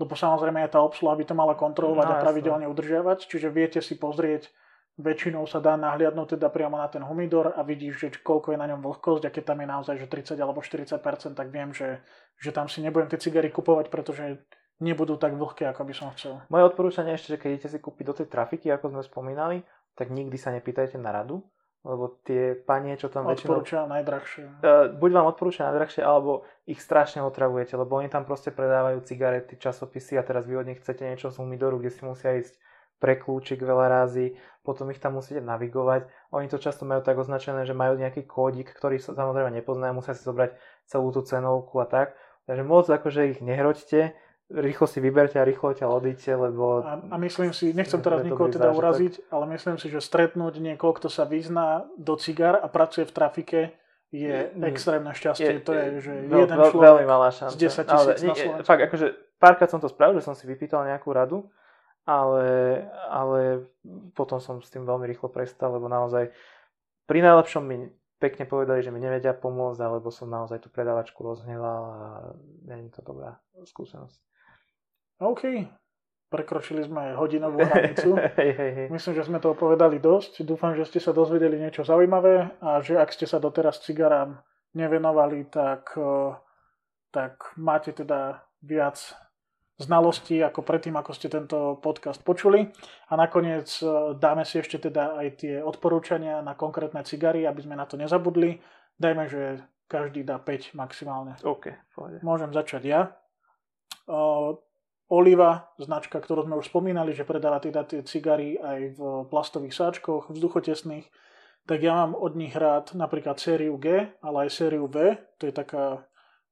lebo 0.00 0.12
samozrejme 0.16 0.64
aj 0.64 0.72
tá 0.76 0.80
obsluha 0.80 1.16
by 1.16 1.24
to 1.28 1.34
mala 1.36 1.52
kontrolovať 1.52 2.06
no, 2.08 2.12
a 2.16 2.22
pravidelne 2.24 2.64
jasne. 2.64 2.72
udržiavať, 2.76 3.18
čiže 3.28 3.48
viete 3.52 3.80
si 3.84 4.00
pozrieť, 4.00 4.48
väčšinou 5.00 5.48
sa 5.48 5.64
dá 5.64 5.76
nahliadnúť 5.80 6.36
teda 6.36 6.52
priamo 6.52 6.76
na 6.76 6.88
ten 6.92 7.00
humidor 7.00 7.56
a 7.56 7.64
vidíš, 7.64 7.94
že 7.96 8.08
koľko 8.20 8.52
je 8.52 8.58
na 8.60 8.68
ňom 8.68 8.84
vlhkosť 8.84 9.28
a 9.28 9.30
keď 9.32 9.44
tam 9.52 9.58
je 9.64 9.68
naozaj 9.68 9.94
že 9.96 10.06
30 10.08 10.36
alebo 10.36 10.60
40%, 10.60 11.36
tak 11.36 11.48
viem, 11.48 11.72
že, 11.72 12.04
že 12.36 12.52
tam 12.52 12.68
si 12.68 12.84
nebudem 12.84 13.08
tie 13.08 13.20
cigary 13.20 13.48
kupovať, 13.48 13.88
pretože 13.88 14.44
nebudú 14.80 15.20
tak 15.20 15.36
vlhké, 15.36 15.68
ako 15.68 15.82
by 15.84 15.94
som 15.94 16.08
chcel. 16.16 16.40
Moje 16.48 16.64
odporúčanie 16.72 17.12
ešte, 17.14 17.36
že 17.36 17.40
keď 17.40 17.48
idete 17.54 17.68
si 17.70 17.78
kúpiť 17.78 18.04
do 18.08 18.14
tej 18.16 18.26
trafiky, 18.32 18.72
ako 18.72 18.96
sme 18.96 19.02
spomínali, 19.04 19.62
tak 19.94 20.08
nikdy 20.08 20.40
sa 20.40 20.50
nepýtajte 20.56 20.96
na 20.96 21.12
radu, 21.12 21.44
lebo 21.84 22.20
tie 22.24 22.56
panie, 22.56 22.96
čo 22.96 23.12
tam 23.12 23.28
väčšinou... 23.28 23.60
Odporúča 23.60 23.84
najdrahšie. 23.88 24.44
Uh, 24.64 24.92
buď 24.96 25.10
vám 25.12 25.26
odporúča 25.28 25.68
najdrahšie, 25.68 26.00
alebo 26.00 26.48
ich 26.64 26.80
strašne 26.80 27.20
otravujete, 27.20 27.76
lebo 27.76 28.00
oni 28.00 28.08
tam 28.08 28.24
proste 28.24 28.48
predávajú 28.52 29.04
cigarety, 29.04 29.60
časopisy 29.60 30.16
a 30.16 30.24
teraz 30.24 30.48
vy 30.48 30.56
od 30.60 30.66
nich 30.68 30.80
chcete 30.80 31.04
niečo 31.04 31.28
z 31.28 31.40
humidoru, 31.40 31.80
kde 31.80 31.92
si 31.92 32.02
musia 32.04 32.40
ísť 32.40 32.56
pre 33.00 33.16
kľúčik 33.16 33.64
veľa 33.64 33.88
razy, 33.88 34.36
potom 34.60 34.92
ich 34.92 35.00
tam 35.00 35.16
musíte 35.16 35.40
navigovať. 35.40 36.04
Oni 36.36 36.52
to 36.52 36.60
často 36.60 36.84
majú 36.84 37.00
tak 37.00 37.16
označené, 37.16 37.64
že 37.64 37.72
majú 37.72 37.96
nejaký 37.96 38.28
kódik, 38.28 38.76
ktorý 38.76 39.00
sa 39.00 39.16
samozrejme 39.16 39.48
nepoznajú, 39.56 39.96
musia 39.96 40.12
si 40.12 40.20
zobrať 40.20 40.52
celú 40.84 41.08
tú 41.08 41.24
cenovku 41.24 41.80
a 41.80 41.88
tak. 41.88 42.12
Takže 42.44 42.60
moc 42.60 42.84
akože 42.84 43.32
ich 43.32 43.40
nehroďte, 43.40 44.12
rýchlo 44.50 44.86
si 44.90 44.98
vyberte 44.98 45.38
a 45.38 45.46
rýchlo 45.46 45.70
ťa 45.70 45.86
odíte, 45.86 46.34
lebo... 46.34 46.82
A, 46.82 46.98
a 46.98 47.16
myslím 47.22 47.54
si, 47.54 47.70
nechcem 47.70 48.02
teraz 48.02 48.26
nikoho 48.26 48.50
teda 48.50 48.74
zážitok. 48.74 48.80
uraziť, 48.82 49.14
ale 49.30 49.44
myslím 49.54 49.76
si, 49.78 49.86
že 49.86 50.02
stretnúť 50.02 50.58
niekoho, 50.58 50.92
kto 50.98 51.06
sa 51.06 51.22
vyzná 51.22 51.86
do 51.94 52.18
cigár 52.18 52.58
a 52.58 52.66
pracuje 52.66 53.06
v 53.06 53.14
trafike, 53.14 53.60
je 54.10 54.50
mm, 54.50 54.66
extrémne 54.66 55.14
šťastie. 55.14 55.62
Je, 55.62 55.62
to 55.62 55.70
je, 55.70 55.86
že 56.02 56.12
veľ, 56.26 56.40
jeden 56.42 56.58
človek 56.58 56.82
veľmi 56.82 57.06
malá 57.06 57.30
šanca. 57.30 57.54
z 57.54 57.62
10 57.62 57.86
tisíc 57.86 58.26
na 58.26 58.34
Slovensku. 58.34 58.66
Fakt, 58.66 58.82
akože 58.90 59.06
párkrát 59.38 59.70
som 59.70 59.78
to 59.78 59.86
spravil, 59.86 60.18
že 60.18 60.26
som 60.26 60.34
si 60.34 60.50
vypýtal 60.50 60.82
nejakú 60.82 61.14
radu, 61.14 61.46
ale, 62.02 62.46
ale 63.06 63.70
potom 64.18 64.42
som 64.42 64.58
s 64.58 64.66
tým 64.66 64.82
veľmi 64.82 65.06
rýchlo 65.06 65.30
prestal, 65.30 65.78
lebo 65.78 65.86
naozaj 65.86 66.34
pri 67.06 67.22
najlepšom 67.22 67.62
mi 67.62 67.86
pekne 68.18 68.50
povedali, 68.50 68.82
že 68.82 68.90
mi 68.90 68.98
nevedia 68.98 69.30
pomôcť, 69.30 69.78
alebo 69.78 70.10
som 70.10 70.26
naozaj 70.26 70.58
tú 70.58 70.68
predávačku 70.74 71.22
rozhneval 71.22 71.82
a 71.86 72.00
není 72.66 72.90
to 72.90 73.00
dobrá 73.06 73.38
skúsenosť. 73.62 74.29
OK, 75.20 75.42
prekročili 76.32 76.80
sme 76.80 77.12
hodinovú 77.12 77.60
hranicu. 77.68 78.16
Myslím, 78.88 79.12
že 79.12 79.26
sme 79.28 79.36
to 79.36 79.52
povedali 79.52 80.00
dosť. 80.00 80.48
Dúfam, 80.48 80.72
že 80.72 80.88
ste 80.88 80.96
sa 80.96 81.12
dozvedeli 81.12 81.60
niečo 81.60 81.84
zaujímavé 81.84 82.56
a 82.64 82.80
že 82.80 82.96
ak 82.96 83.12
ste 83.12 83.28
sa 83.28 83.36
doteraz 83.36 83.84
cigarám 83.84 84.40
nevenovali, 84.72 85.50
tak, 85.52 85.92
eh, 85.98 86.32
tak 87.12 87.52
máte 87.60 87.92
teda 87.92 88.40
viac 88.64 88.96
znalostí 89.80 90.44
ako 90.44 90.60
predtým, 90.60 90.92
ako 91.00 91.12
ste 91.16 91.32
tento 91.32 91.80
podcast 91.80 92.20
počuli. 92.24 92.72
A 93.10 93.18
nakoniec 93.18 93.68
eh, 93.84 94.16
dáme 94.16 94.48
si 94.48 94.56
ešte 94.56 94.80
teda 94.88 95.20
aj 95.20 95.28
tie 95.44 95.54
odporúčania 95.60 96.40
na 96.40 96.56
konkrétne 96.56 97.04
cigary, 97.04 97.44
aby 97.44 97.60
sme 97.60 97.76
na 97.76 97.84
to 97.84 98.00
nezabudli. 98.00 98.56
Dajme, 98.96 99.28
že 99.28 99.60
každý 99.84 100.24
dá 100.24 100.40
5 100.40 100.78
maximálne. 100.78 101.36
OK, 101.44 101.76
Môžem 102.22 102.54
začať 102.54 102.82
ja. 102.88 103.00
Eh, 105.10 105.14
Oliva, 105.14 105.74
značka, 105.78 106.22
ktorú 106.22 106.46
sme 106.46 106.56
už 106.62 106.70
spomínali, 106.70 107.10
že 107.12 107.26
predáva 107.26 107.58
teda 107.58 107.82
tie 107.82 108.06
cigary 108.06 108.54
aj 108.62 108.94
v 108.94 109.00
plastových 109.26 109.74
sáčkoch, 109.74 110.30
vzduchotesných, 110.30 111.10
tak 111.66 111.82
ja 111.82 112.06
mám 112.06 112.14
od 112.14 112.38
nich 112.38 112.54
rád 112.54 112.94
napríklad 112.94 113.38
sériu 113.42 113.76
G, 113.76 114.06
ale 114.22 114.46
aj 114.46 114.50
sériu 114.54 114.86
V, 114.86 115.18
to 115.38 115.50
je 115.50 115.54
taká 115.54 116.06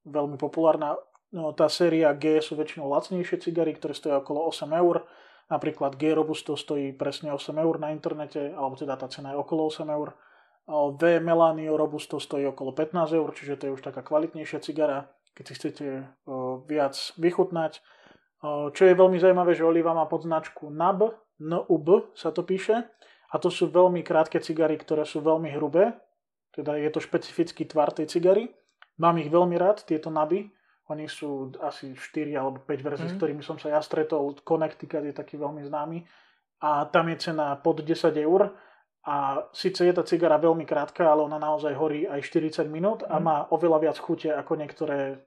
veľmi 0.05 0.37
populárna. 0.37 0.99
No, 1.31 1.53
tá 1.53 1.69
séria 1.69 2.13
G 2.15 2.43
sú 2.43 2.57
väčšinou 2.57 2.89
lacnejšie 2.91 3.41
cigary, 3.41 3.77
ktoré 3.77 3.95
stojí 3.95 4.15
okolo 4.19 4.49
8 4.51 4.69
eur. 4.75 5.07
Napríklad 5.49 5.97
G 5.97 6.13
Robusto 6.13 6.57
stojí 6.57 6.93
presne 6.93 7.33
8 7.33 7.57
eur 7.57 7.75
na 7.81 7.93
internete, 7.93 8.53
alebo 8.53 8.77
teda 8.77 8.97
tá 9.01 9.09
cena 9.09 9.33
je 9.33 9.41
okolo 9.41 9.69
8 9.73 9.89
eur. 9.89 10.13
V 10.69 11.03
Melanio 11.25 11.81
Robusto 11.81 12.21
stojí 12.21 12.45
okolo 12.45 12.77
15 12.77 13.17
eur, 13.17 13.29
čiže 13.33 13.57
to 13.57 13.63
je 13.69 13.75
už 13.81 13.83
taká 13.85 14.05
kvalitnejšia 14.05 14.61
cigara, 14.61 15.09
keď 15.33 15.45
si 15.49 15.55
chcete 15.57 15.87
viac 16.69 16.95
vychutnať 17.17 17.81
čo 18.45 18.83
je 18.87 18.95
veľmi 18.95 19.19
zaujímavé, 19.19 19.55
že 19.55 19.67
Oliva 19.67 19.91
má 19.91 20.07
podznačku 20.07 20.71
NAB, 20.71 21.11
NUB 21.43 22.15
sa 22.15 22.31
to 22.35 22.43
píše. 22.43 22.87
A 23.29 23.37
to 23.37 23.53
sú 23.53 23.69
veľmi 23.69 24.01
krátke 24.01 24.41
cigary, 24.41 24.81
ktoré 24.81 25.05
sú 25.05 25.21
veľmi 25.21 25.53
hrubé. 25.53 25.93
Teda 26.55 26.75
je 26.81 26.89
to 26.89 26.99
špecifický 27.03 27.69
tvar 27.69 27.93
tej 27.93 28.09
cigary. 28.09 28.49
Mám 28.99 29.21
ich 29.21 29.29
veľmi 29.29 29.55
rád, 29.61 29.85
tieto 29.85 30.09
NABy. 30.09 30.49
Oni 30.89 31.05
sú 31.05 31.53
asi 31.61 31.93
4 31.93 32.33
alebo 32.33 32.65
5 32.65 32.81
verzií, 32.81 33.07
mm. 33.07 33.13
s 33.13 33.19
ktorými 33.21 33.43
som 33.45 33.61
sa 33.61 33.77
ja 33.77 33.81
stretol. 33.85 34.41
Connecticut 34.41 35.05
je 35.05 35.13
taký 35.13 35.37
veľmi 35.37 35.61
známy. 35.69 36.01
A 36.65 36.89
tam 36.89 37.13
je 37.13 37.21
cena 37.21 37.55
pod 37.61 37.85
10 37.85 38.17
eur. 38.17 38.57
A 39.05 39.45
síce 39.53 39.85
je 39.85 39.93
tá 39.93 40.03
cigara 40.03 40.41
veľmi 40.41 40.65
krátka, 40.65 41.07
ale 41.07 41.29
ona 41.29 41.37
naozaj 41.37 41.77
horí 41.77 42.09
aj 42.09 42.25
40 42.25 42.65
minút 42.73 43.05
a 43.05 43.21
mm. 43.21 43.23
má 43.23 43.37
oveľa 43.53 43.79
viac 43.85 43.97
chute 44.01 44.33
ako 44.33 44.57
niektoré 44.57 45.21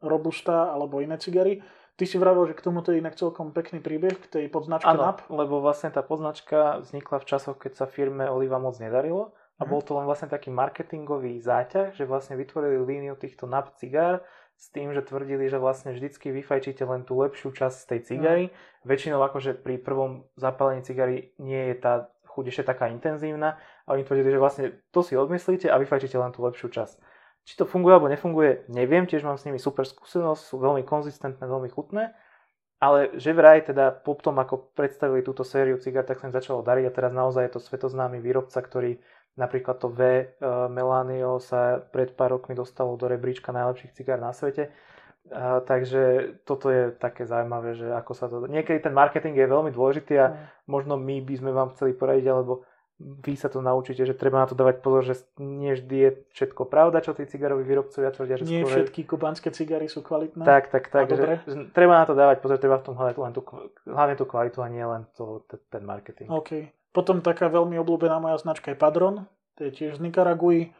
Robusta 0.00 0.72
alebo 0.72 1.04
iné 1.04 1.20
cigary. 1.20 1.60
Ty 2.00 2.04
si 2.08 2.16
vravel, 2.16 2.48
že 2.48 2.56
k 2.56 2.64
tomuto 2.64 2.88
je 2.90 3.04
inak 3.04 3.20
celkom 3.20 3.52
pekný 3.52 3.84
príbeh, 3.84 4.16
k 4.16 4.26
tej 4.26 4.44
podznačke 4.48 4.88
ano, 4.88 5.12
NAP. 5.12 5.28
lebo 5.28 5.60
vlastne 5.60 5.92
tá 5.92 6.00
podznačka 6.00 6.80
vznikla 6.80 7.20
v 7.20 7.28
časoch, 7.28 7.60
keď 7.60 7.84
sa 7.84 7.86
firme 7.86 8.24
Oliva 8.32 8.56
moc 8.56 8.80
nedarilo 8.80 9.36
a 9.60 9.62
mm. 9.64 9.68
bol 9.68 9.84
to 9.84 9.92
len 9.94 10.08
vlastne 10.08 10.32
taký 10.32 10.48
marketingový 10.48 11.36
záťah, 11.44 11.92
že 11.92 12.08
vlastne 12.08 12.40
vytvorili 12.40 12.80
líniu 12.80 13.14
týchto 13.20 13.44
NAP 13.44 13.76
cigár 13.76 14.24
s 14.56 14.72
tým, 14.72 14.96
že 14.96 15.04
tvrdili, 15.04 15.52
že 15.52 15.60
vlastne 15.60 15.92
vždycky 15.92 16.32
vyfajčíte 16.32 16.80
len 16.88 17.04
tú 17.04 17.20
lepšiu 17.20 17.52
časť 17.52 17.92
tej 17.92 18.00
cigary. 18.08 18.44
Mm. 18.48 18.52
Väčšinou 18.88 19.20
akože 19.28 19.60
pri 19.60 19.76
prvom 19.76 20.24
zapálení 20.40 20.80
cigary 20.80 21.36
nie 21.36 21.60
je 21.70 21.76
tá 21.76 22.08
chuť 22.32 22.44
ešte 22.48 22.64
taká 22.72 22.88
intenzívna 22.88 23.60
a 23.84 23.88
oni 23.92 24.08
tvrdili, 24.08 24.32
že 24.32 24.40
vlastne 24.40 24.64
to 24.88 25.04
si 25.04 25.12
odmyslíte 25.12 25.68
a 25.68 25.76
vyfajčíte 25.76 26.16
len 26.16 26.32
tú 26.32 26.40
lepšiu 26.40 26.72
časť. 26.72 26.96
Či 27.42 27.58
to 27.58 27.66
funguje 27.66 27.98
alebo 27.98 28.06
nefunguje, 28.06 28.70
neviem, 28.70 29.02
tiež 29.02 29.26
mám 29.26 29.34
s 29.34 29.42
nimi 29.42 29.58
super 29.58 29.82
skúsenosť, 29.82 30.42
sú 30.46 30.62
veľmi 30.62 30.86
konzistentné, 30.86 31.42
veľmi 31.42 31.74
chutné, 31.74 32.14
ale 32.78 33.14
že 33.18 33.34
vraj 33.34 33.66
teda 33.66 33.94
po 34.02 34.14
tom, 34.14 34.38
ako 34.38 34.74
predstavili 34.78 35.26
túto 35.26 35.42
sériu 35.42 35.78
cigár, 35.78 36.06
tak 36.06 36.22
sa 36.22 36.30
im 36.30 36.34
začalo 36.34 36.62
dariť 36.62 36.86
a 36.86 36.94
teraz 36.94 37.10
naozaj 37.10 37.46
je 37.46 37.52
to 37.54 37.60
svetoznámy 37.62 38.22
výrobca, 38.22 38.58
ktorý 38.62 38.98
napríklad 39.34 39.78
to 39.78 39.88
V 39.90 40.00
uh, 40.02 40.68
Melanio 40.70 41.42
sa 41.42 41.82
pred 41.82 42.14
pár 42.14 42.38
rokmi 42.38 42.54
dostalo 42.54 42.94
do 42.94 43.06
rebríčka 43.10 43.50
najlepších 43.50 43.94
cigár 43.94 44.22
na 44.22 44.30
svete. 44.30 44.70
Uh, 45.30 45.62
takže 45.62 46.34
toto 46.42 46.68
je 46.70 46.90
také 46.94 47.24
zaujímavé, 47.24 47.78
že 47.78 47.86
ako 47.90 48.12
sa 48.12 48.26
to... 48.26 48.44
Niekedy 48.50 48.82
ten 48.82 48.94
marketing 48.94 49.38
je 49.38 49.46
veľmi 49.46 49.70
dôležitý 49.70 50.14
a 50.18 50.26
mm. 50.30 50.34
možno 50.66 50.98
my 50.98 51.22
by 51.22 51.34
sme 51.38 51.50
vám 51.54 51.70
chceli 51.74 51.94
poradiť, 51.94 52.26
alebo 52.28 52.66
vy 53.02 53.34
sa 53.34 53.50
to 53.50 53.58
naučíte, 53.58 54.06
že 54.06 54.14
treba 54.14 54.38
na 54.38 54.46
to 54.46 54.54
dávať 54.54 54.78
pozor, 54.78 55.02
že 55.02 55.18
nie 55.42 55.74
vždy 55.74 55.96
je 55.98 56.10
všetko 56.38 56.70
pravda, 56.70 57.02
čo 57.02 57.12
tí 57.12 57.26
cigaroví 57.26 57.66
výrobcovia 57.66 58.14
tvrdia. 58.14 58.38
Že 58.38 58.46
nie 58.46 58.62
skôr... 58.62 58.72
všetky 58.78 59.00
kubanské 59.04 59.48
cigary 59.50 59.90
sú 59.90 60.06
kvalitné. 60.06 60.46
Tak, 60.46 60.70
tak, 60.70 60.88
tak. 60.88 61.10
Že, 61.10 61.42
že 61.42 61.56
treba 61.74 61.98
na 61.98 62.06
to 62.06 62.14
dávať 62.14 62.38
pozor, 62.38 62.62
treba 62.62 62.78
v 62.78 62.86
tom 62.86 62.94
hľadať 62.94 63.16
len 63.18 63.32
tú, 63.34 63.42
hlavne 63.90 64.14
tú 64.14 64.24
kvalitu 64.24 64.58
a 64.62 64.68
nie 64.70 64.86
len 64.86 65.02
to, 65.18 65.42
ten 65.50 65.82
marketing. 65.82 66.30
OK. 66.30 66.70
Potom 66.94 67.24
taká 67.24 67.48
veľmi 67.48 67.80
obľúbená 67.80 68.20
moja 68.20 68.38
značka 68.38 68.70
je 68.70 68.78
Padron, 68.78 69.24
to 69.56 69.66
je 69.66 69.72
tiež 69.72 69.98
z 69.98 70.04
Nikaraguji. 70.04 70.70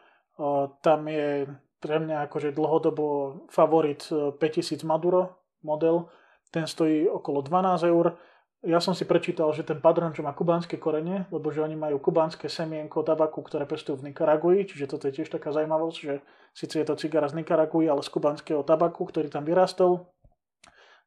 Tam 0.85 1.01
je 1.09 1.49
pre 1.83 1.97
mňa 1.99 2.31
akože 2.31 2.55
dlhodobo 2.55 3.07
favorit 3.51 4.07
5000 4.07 4.39
e, 4.39 4.87
Maduro 4.87 5.35
model. 5.67 6.07
Ten 6.55 6.69
stojí 6.69 7.11
okolo 7.11 7.43
12 7.43 7.91
eur 7.91 8.15
ja 8.63 8.79
som 8.79 8.95
si 8.95 9.03
prečítal, 9.03 9.51
že 9.51 9.67
ten 9.67 9.83
padron, 9.83 10.15
čo 10.15 10.23
má 10.23 10.31
kubánske 10.31 10.79
korene, 10.79 11.27
lebo 11.35 11.51
že 11.51 11.67
oni 11.67 11.75
majú 11.75 11.99
kubánske 11.99 12.47
semienko 12.47 13.03
tabaku, 13.03 13.43
ktoré 13.43 13.67
pestujú 13.67 13.99
v 13.99 14.15
Nikaragui, 14.15 14.63
čiže 14.63 14.87
toto 14.87 15.11
je 15.11 15.19
tiež 15.19 15.35
taká 15.35 15.51
zaujímavosť, 15.51 15.99
že 15.99 16.23
síce 16.55 16.79
je 16.79 16.87
to 16.87 16.95
cigara 16.95 17.27
z 17.27 17.43
Nikaragui, 17.43 17.91
ale 17.91 18.07
z 18.07 18.11
kubánskeho 18.15 18.63
tabaku, 18.63 19.11
ktorý 19.11 19.35
tam 19.35 19.43
vyrastol. 19.43 20.07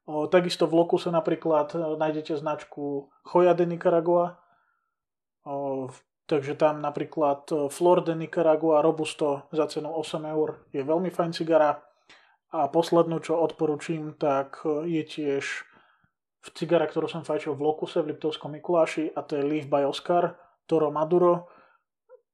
O, 0.05 0.27
takisto 0.27 0.67
v 0.67 0.83
Lokuse 0.83 1.09
napríklad 1.09 1.73
e, 1.73 1.95
nájdete 1.95 2.35
značku 2.37 3.09
Joya 3.23 3.55
de 3.55 3.65
Nicaragua, 3.65 4.37
o, 5.47 5.89
takže 6.27 6.59
tam 6.59 6.83
napríklad 6.83 7.49
e, 7.49 7.55
Flor 7.71 8.03
de 8.03 8.13
Nicaragua 8.19 8.83
Robusto 8.83 9.47
za 9.55 9.65
cenu 9.71 9.95
8 9.95 10.27
eur 10.27 10.61
je 10.75 10.83
veľmi 10.83 11.09
fajn 11.09 11.31
cigara. 11.33 11.81
A 12.53 12.69
poslednú, 12.69 13.17
čo 13.23 13.41
odporúčim, 13.41 14.13
tak 14.19 14.61
e, 14.61 14.91
je 14.91 15.03
tiež 15.07 15.43
cigara, 16.53 16.85
ktorú 16.85 17.09
som 17.09 17.25
fajčil 17.25 17.57
v 17.57 17.65
Lokuse 17.65 18.05
v 18.05 18.13
Liptovskom 18.13 18.53
Mikuláši 18.53 19.09
a 19.15 19.25
to 19.25 19.39
je 19.39 19.47
Leaf 19.47 19.65
by 19.65 19.87
Oscar 19.87 20.37
Toro 20.69 20.93
Maduro. 20.93 21.49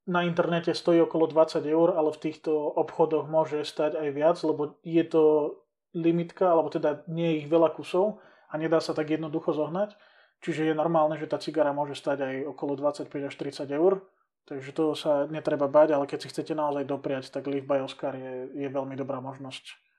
Na 0.09 0.25
internete 0.25 0.73
stojí 0.73 0.99
okolo 0.99 1.29
20 1.29 1.63
eur, 1.63 1.93
ale 1.95 2.09
v 2.11 2.19
týchto 2.19 2.51
obchodoch 2.51 3.29
môže 3.29 3.63
stať 3.63 3.95
aj 4.01 4.09
viac, 4.11 4.37
lebo 4.43 4.81
je 4.81 5.03
to 5.05 5.23
limitka, 5.93 6.51
alebo 6.51 6.73
teda 6.73 7.05
nie 7.07 7.31
je 7.31 7.39
ich 7.45 7.47
veľa 7.47 7.71
kusov 7.71 8.19
a 8.49 8.57
nedá 8.57 8.81
sa 8.81 8.91
tak 8.91 9.13
jednoducho 9.13 9.53
zohnať. 9.55 9.95
Čiže 10.41 10.73
je 10.73 10.75
normálne, 10.75 11.15
že 11.21 11.29
tá 11.29 11.37
cigara 11.37 11.69
môže 11.69 11.93
stať 11.93 12.25
aj 12.25 12.35
okolo 12.49 12.73
25 12.73 13.29
až 13.29 13.35
30 13.37 13.69
eur. 13.77 14.01
Takže 14.49 14.73
to 14.73 14.97
sa 14.97 15.29
netreba 15.29 15.69
bať, 15.69 15.93
ale 15.93 16.09
keď 16.09 16.25
si 16.25 16.27
chcete 16.33 16.57
naozaj 16.57 16.89
dopriať, 16.89 17.29
tak 17.29 17.45
Leaf 17.45 17.69
by 17.69 17.85
Oscar 17.85 18.17
je, 18.17 18.49
je 18.57 18.67
veľmi 18.67 18.97
dobrá 18.97 19.21
možnosť. 19.21 19.90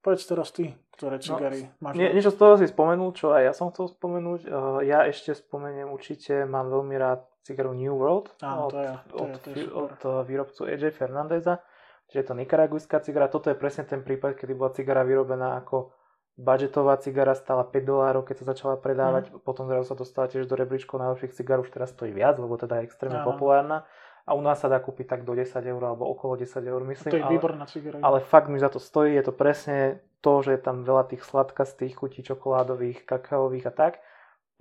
Povedz 0.00 0.24
teraz 0.24 0.48
ty, 0.56 0.72
ktoré 0.96 1.20
cigary 1.20 1.68
no, 1.68 1.92
máš. 1.92 1.94
Nie, 2.00 2.08
niečo 2.16 2.32
z 2.32 2.38
toho 2.40 2.56
si 2.56 2.66
spomenul, 2.68 3.12
čo 3.12 3.36
aj 3.36 3.42
ja 3.44 3.52
som 3.52 3.68
chcel 3.68 3.92
spomenúť. 3.92 4.40
Uh, 4.48 4.80
ja 4.80 5.04
ešte 5.04 5.36
spomeniem 5.36 5.92
určite, 5.92 6.48
mám 6.48 6.72
veľmi 6.72 6.96
rád 6.96 7.24
cigaru 7.44 7.76
New 7.76 7.92
World 7.92 8.32
Áno, 8.40 8.68
od, 8.68 8.72
to 8.72 8.78
je, 8.80 8.90
to 8.92 9.14
od, 9.16 9.28
je, 9.28 9.36
to 9.36 9.48
je 9.52 9.64
od, 9.68 9.90
od 10.00 10.24
výrobcu 10.24 10.60
AJ 10.68 10.96
Fernandeza. 10.96 11.60
Čiže 12.08 12.18
je 12.20 12.26
to 12.26 12.34
nikaragujská 12.34 12.96
cigara. 13.04 13.30
Toto 13.30 13.52
je 13.52 13.56
presne 13.60 13.86
ten 13.86 14.02
prípad, 14.02 14.34
kedy 14.34 14.52
bola 14.56 14.74
cigara 14.74 15.06
vyrobená 15.06 15.60
ako 15.62 15.94
budgetová 16.40 16.96
cigara 16.96 17.36
stála 17.36 17.68
5 17.68 17.76
dolárov, 17.84 18.24
keď 18.24 18.36
sa 18.42 18.44
začala 18.56 18.80
predávať, 18.80 19.28
mm. 19.30 19.44
potom 19.44 19.68
zrazu 19.68 19.92
sa 19.92 19.96
dostala 19.96 20.26
tiež 20.26 20.48
do 20.48 20.56
rebríčkov 20.56 20.96
najlepších 20.96 21.36
cigár, 21.36 21.60
už 21.60 21.68
teraz 21.68 21.92
stojí 21.92 22.16
viac, 22.16 22.40
lebo 22.40 22.56
teda 22.56 22.80
je 22.80 22.88
extrémne 22.88 23.20
Áno. 23.20 23.28
populárna 23.28 23.84
a 24.30 24.32
u 24.38 24.42
nás 24.46 24.62
sa 24.62 24.70
dá 24.70 24.78
kúpiť 24.78 25.10
tak 25.10 25.20
do 25.26 25.34
10 25.34 25.50
eur 25.58 25.82
alebo 25.82 26.06
okolo 26.06 26.38
10 26.38 26.62
eur, 26.62 26.80
myslím. 26.86 27.10
To 27.10 27.18
je 27.18 27.26
výborná 27.34 27.66
cigareta. 27.66 28.06
Ale 28.06 28.22
fakt 28.22 28.46
mi 28.46 28.62
za 28.62 28.70
to 28.70 28.78
stojí, 28.78 29.18
je 29.18 29.26
to 29.26 29.34
presne 29.34 29.98
to, 30.22 30.46
že 30.46 30.54
je 30.54 30.60
tam 30.62 30.86
veľa 30.86 31.10
tých 31.10 31.26
sladkastých 31.26 31.98
chutí 31.98 32.22
čokoládových, 32.22 33.02
kakaových 33.02 33.66
a 33.66 33.72
tak. 33.74 33.92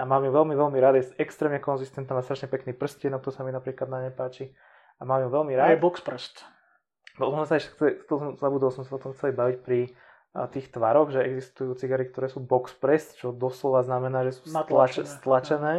A 0.02 0.10
mám 0.10 0.26
ju 0.26 0.34
veľmi, 0.34 0.58
veľmi 0.58 0.78
rád, 0.82 0.98
je 0.98 1.14
extrémne 1.22 1.62
konzistentná, 1.62 2.18
má 2.18 2.26
strašne 2.26 2.50
pekný 2.50 2.74
prstienok, 2.74 3.22
to 3.22 3.30
sa 3.30 3.46
mi 3.46 3.54
napríklad 3.54 3.86
na 3.86 4.02
ne 4.02 4.10
páči. 4.10 4.50
A 4.98 5.06
mám 5.06 5.22
ju 5.22 5.30
veľmi 5.30 5.54
rád. 5.54 5.70
A 5.70 5.74
je 5.78 5.84
box 5.84 6.02
prst. 6.02 6.42
Bo 7.22 7.30
som 7.30 7.46
sa 7.46 7.62
ešte, 7.62 7.78
to 8.10 8.14
som, 8.18 8.30
zabudol 8.42 8.74
som 8.74 8.82
sa 8.82 8.98
o 8.98 9.04
tom 9.04 9.14
chceli 9.14 9.38
baviť 9.38 9.58
pri 9.62 9.94
tých 10.50 10.72
tvaroch, 10.74 11.14
že 11.14 11.26
existujú 11.26 11.78
cigary, 11.78 12.10
ktoré 12.10 12.32
sú 12.32 12.42
box 12.42 12.74
press, 12.80 13.14
čo 13.20 13.36
doslova 13.36 13.86
znamená, 13.86 14.26
že 14.26 14.40
sú 14.40 14.50
stlačené. 14.50 15.06
stlačené 15.06 15.74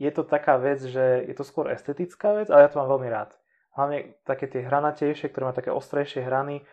je 0.00 0.10
to 0.10 0.24
taká 0.24 0.56
vec, 0.56 0.80
že 0.80 1.28
je 1.28 1.34
to 1.36 1.44
skôr 1.44 1.68
estetická 1.68 2.32
vec, 2.32 2.48
ale 2.48 2.64
ja 2.64 2.72
to 2.72 2.80
mám 2.80 2.88
veľmi 2.96 3.08
rád. 3.12 3.36
Hlavne 3.76 4.16
také 4.24 4.48
tie 4.48 4.64
hranatejšie, 4.64 5.28
ktoré 5.28 5.52
má 5.52 5.54
také 5.54 5.68
ostrejšie 5.68 6.24
hrany. 6.24 6.64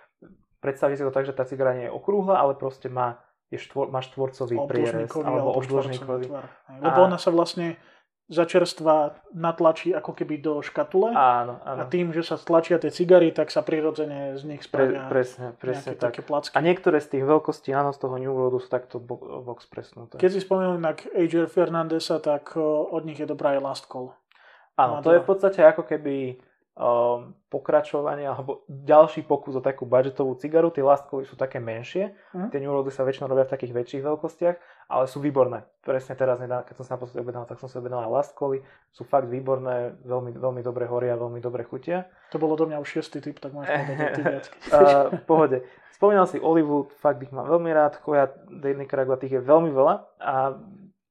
Predstavte 0.64 0.96
si 0.96 1.04
to 1.04 1.12
tak, 1.12 1.28
že 1.28 1.36
tá 1.36 1.44
cigara 1.44 1.76
nie 1.76 1.92
je 1.92 1.94
okrúhla, 1.94 2.40
ale 2.40 2.56
proste 2.56 2.88
má, 2.88 3.20
je 3.52 3.60
štvor, 3.60 3.92
má 3.92 4.00
štvorcový 4.00 4.58
prierez 4.66 5.12
alebo 5.12 5.54
obdĺžnikový. 5.60 6.32
Lebo 6.80 7.00
ona 7.04 7.20
sa 7.20 7.30
vlastne 7.30 7.76
za 8.28 8.44
čerstva 8.44 9.24
natlačí 9.32 9.96
ako 9.96 10.12
keby 10.12 10.44
do 10.44 10.60
škatule. 10.60 11.16
Áno, 11.16 11.64
áno. 11.64 11.80
A 11.80 11.84
tým, 11.88 12.12
že 12.12 12.28
sa 12.28 12.36
stlačia 12.36 12.76
tie 12.76 12.92
cigary, 12.92 13.32
tak 13.32 13.48
sa 13.48 13.64
prirodzene 13.64 14.36
z 14.36 14.44
nich 14.44 14.68
spravia 14.68 15.08
Pre, 15.08 15.16
presne, 15.16 15.56
presne 15.56 15.96
tak. 15.96 16.12
také 16.12 16.22
placky. 16.28 16.52
A 16.52 16.60
niektoré 16.60 17.00
z 17.00 17.16
tých 17.16 17.24
veľkostí, 17.24 17.72
áno, 17.72 17.96
z 17.96 18.00
toho 18.04 18.20
New 18.20 18.32
Worldu 18.32 18.60
sú 18.60 18.68
takto 18.68 19.00
box 19.00 19.72
presnuté. 19.72 20.20
Keď 20.20 20.32
si 20.36 20.44
spomenul 20.44 20.76
na 20.76 20.92
AJ 20.92 21.48
Fernandesa, 21.48 22.20
tak 22.20 22.60
od 22.60 23.08
nich 23.08 23.16
je 23.16 23.28
dobrá 23.28 23.56
aj 23.56 23.64
Last 23.64 23.86
Call. 23.88 24.12
Áno, 24.76 25.00
to 25.00 25.16
je 25.16 25.24
v 25.24 25.28
podstate 25.28 25.64
ako 25.64 25.88
keby 25.88 26.38
um, 26.78 27.34
pokračovanie 27.50 28.30
alebo 28.30 28.62
ďalší 28.70 29.26
pokus 29.26 29.58
o 29.58 29.62
takú 29.66 29.90
budgetovú 29.90 30.38
cigaru. 30.38 30.70
Tie 30.70 30.86
lastkovy 30.86 31.26
sú 31.26 31.34
také 31.34 31.58
menšie, 31.58 32.14
mm. 32.38 32.54
tie 32.54 32.60
New 32.62 32.70
sa 32.94 33.02
väčšinou 33.02 33.28
robia 33.28 33.50
v 33.50 33.54
takých 33.58 33.74
väčších 33.74 34.04
veľkostiach, 34.06 34.56
ale 34.94 35.06
sú 35.10 35.18
výborné. 35.18 35.66
Presne 35.82 36.14
teraz, 36.14 36.38
keď 36.38 36.76
som 36.78 36.86
sa 36.86 36.94
naposledy 36.96 37.26
objednal, 37.26 37.50
tak 37.50 37.58
som 37.58 37.68
sa 37.68 37.82
objednal 37.82 38.06
aj 38.06 38.12
lastkovy. 38.14 38.62
Sú 38.94 39.04
fakt 39.04 39.26
výborné, 39.28 39.98
veľmi, 40.06 40.38
veľmi 40.38 40.62
dobre 40.62 40.86
horia, 40.86 41.18
veľmi 41.18 41.42
dobre 41.42 41.66
chutia. 41.66 42.06
To 42.32 42.38
bolo 42.38 42.54
do 42.54 42.70
mňa 42.70 42.78
už 42.80 43.02
šiestý 43.02 43.20
typ, 43.20 43.42
tak 43.42 43.58
môžeš 43.58 43.74
povedať 43.74 44.46
uh, 44.72 45.18
pohode. 45.30 45.66
Spomínal 45.98 46.30
si 46.30 46.38
olivu, 46.38 46.94
fakt 47.02 47.18
ich 47.26 47.34
mám 47.34 47.50
veľmi 47.50 47.74
rád, 47.74 47.98
Daily 48.54 48.86
Nicaragua, 48.86 49.18
tých 49.18 49.40
je 49.40 49.42
veľmi 49.42 49.74
veľa 49.74 49.96
a 50.22 50.54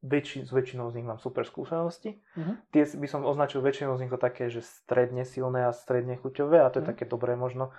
väčši, 0.04 0.44
s 0.44 0.50
väčšinou 0.52 0.92
z 0.92 1.00
nich 1.00 1.08
mám 1.08 1.20
super 1.20 1.48
skúsenosti. 1.48 2.20
Uh-huh. 2.36 2.56
Tie 2.74 2.84
by 2.84 3.08
som 3.08 3.24
označil 3.24 3.64
väčšinou 3.64 3.96
z 3.96 4.06
nich 4.06 4.12
to 4.12 4.20
také, 4.20 4.52
že 4.52 4.60
stredne 4.60 5.24
silné 5.24 5.66
a 5.68 5.72
stredne 5.72 6.20
chuťové 6.20 6.60
a 6.60 6.68
to 6.68 6.78
uh-huh. 6.78 6.84
je 6.84 6.84
mhm. 6.84 6.90
také 6.92 7.04
dobré 7.08 7.32
možno 7.34 7.72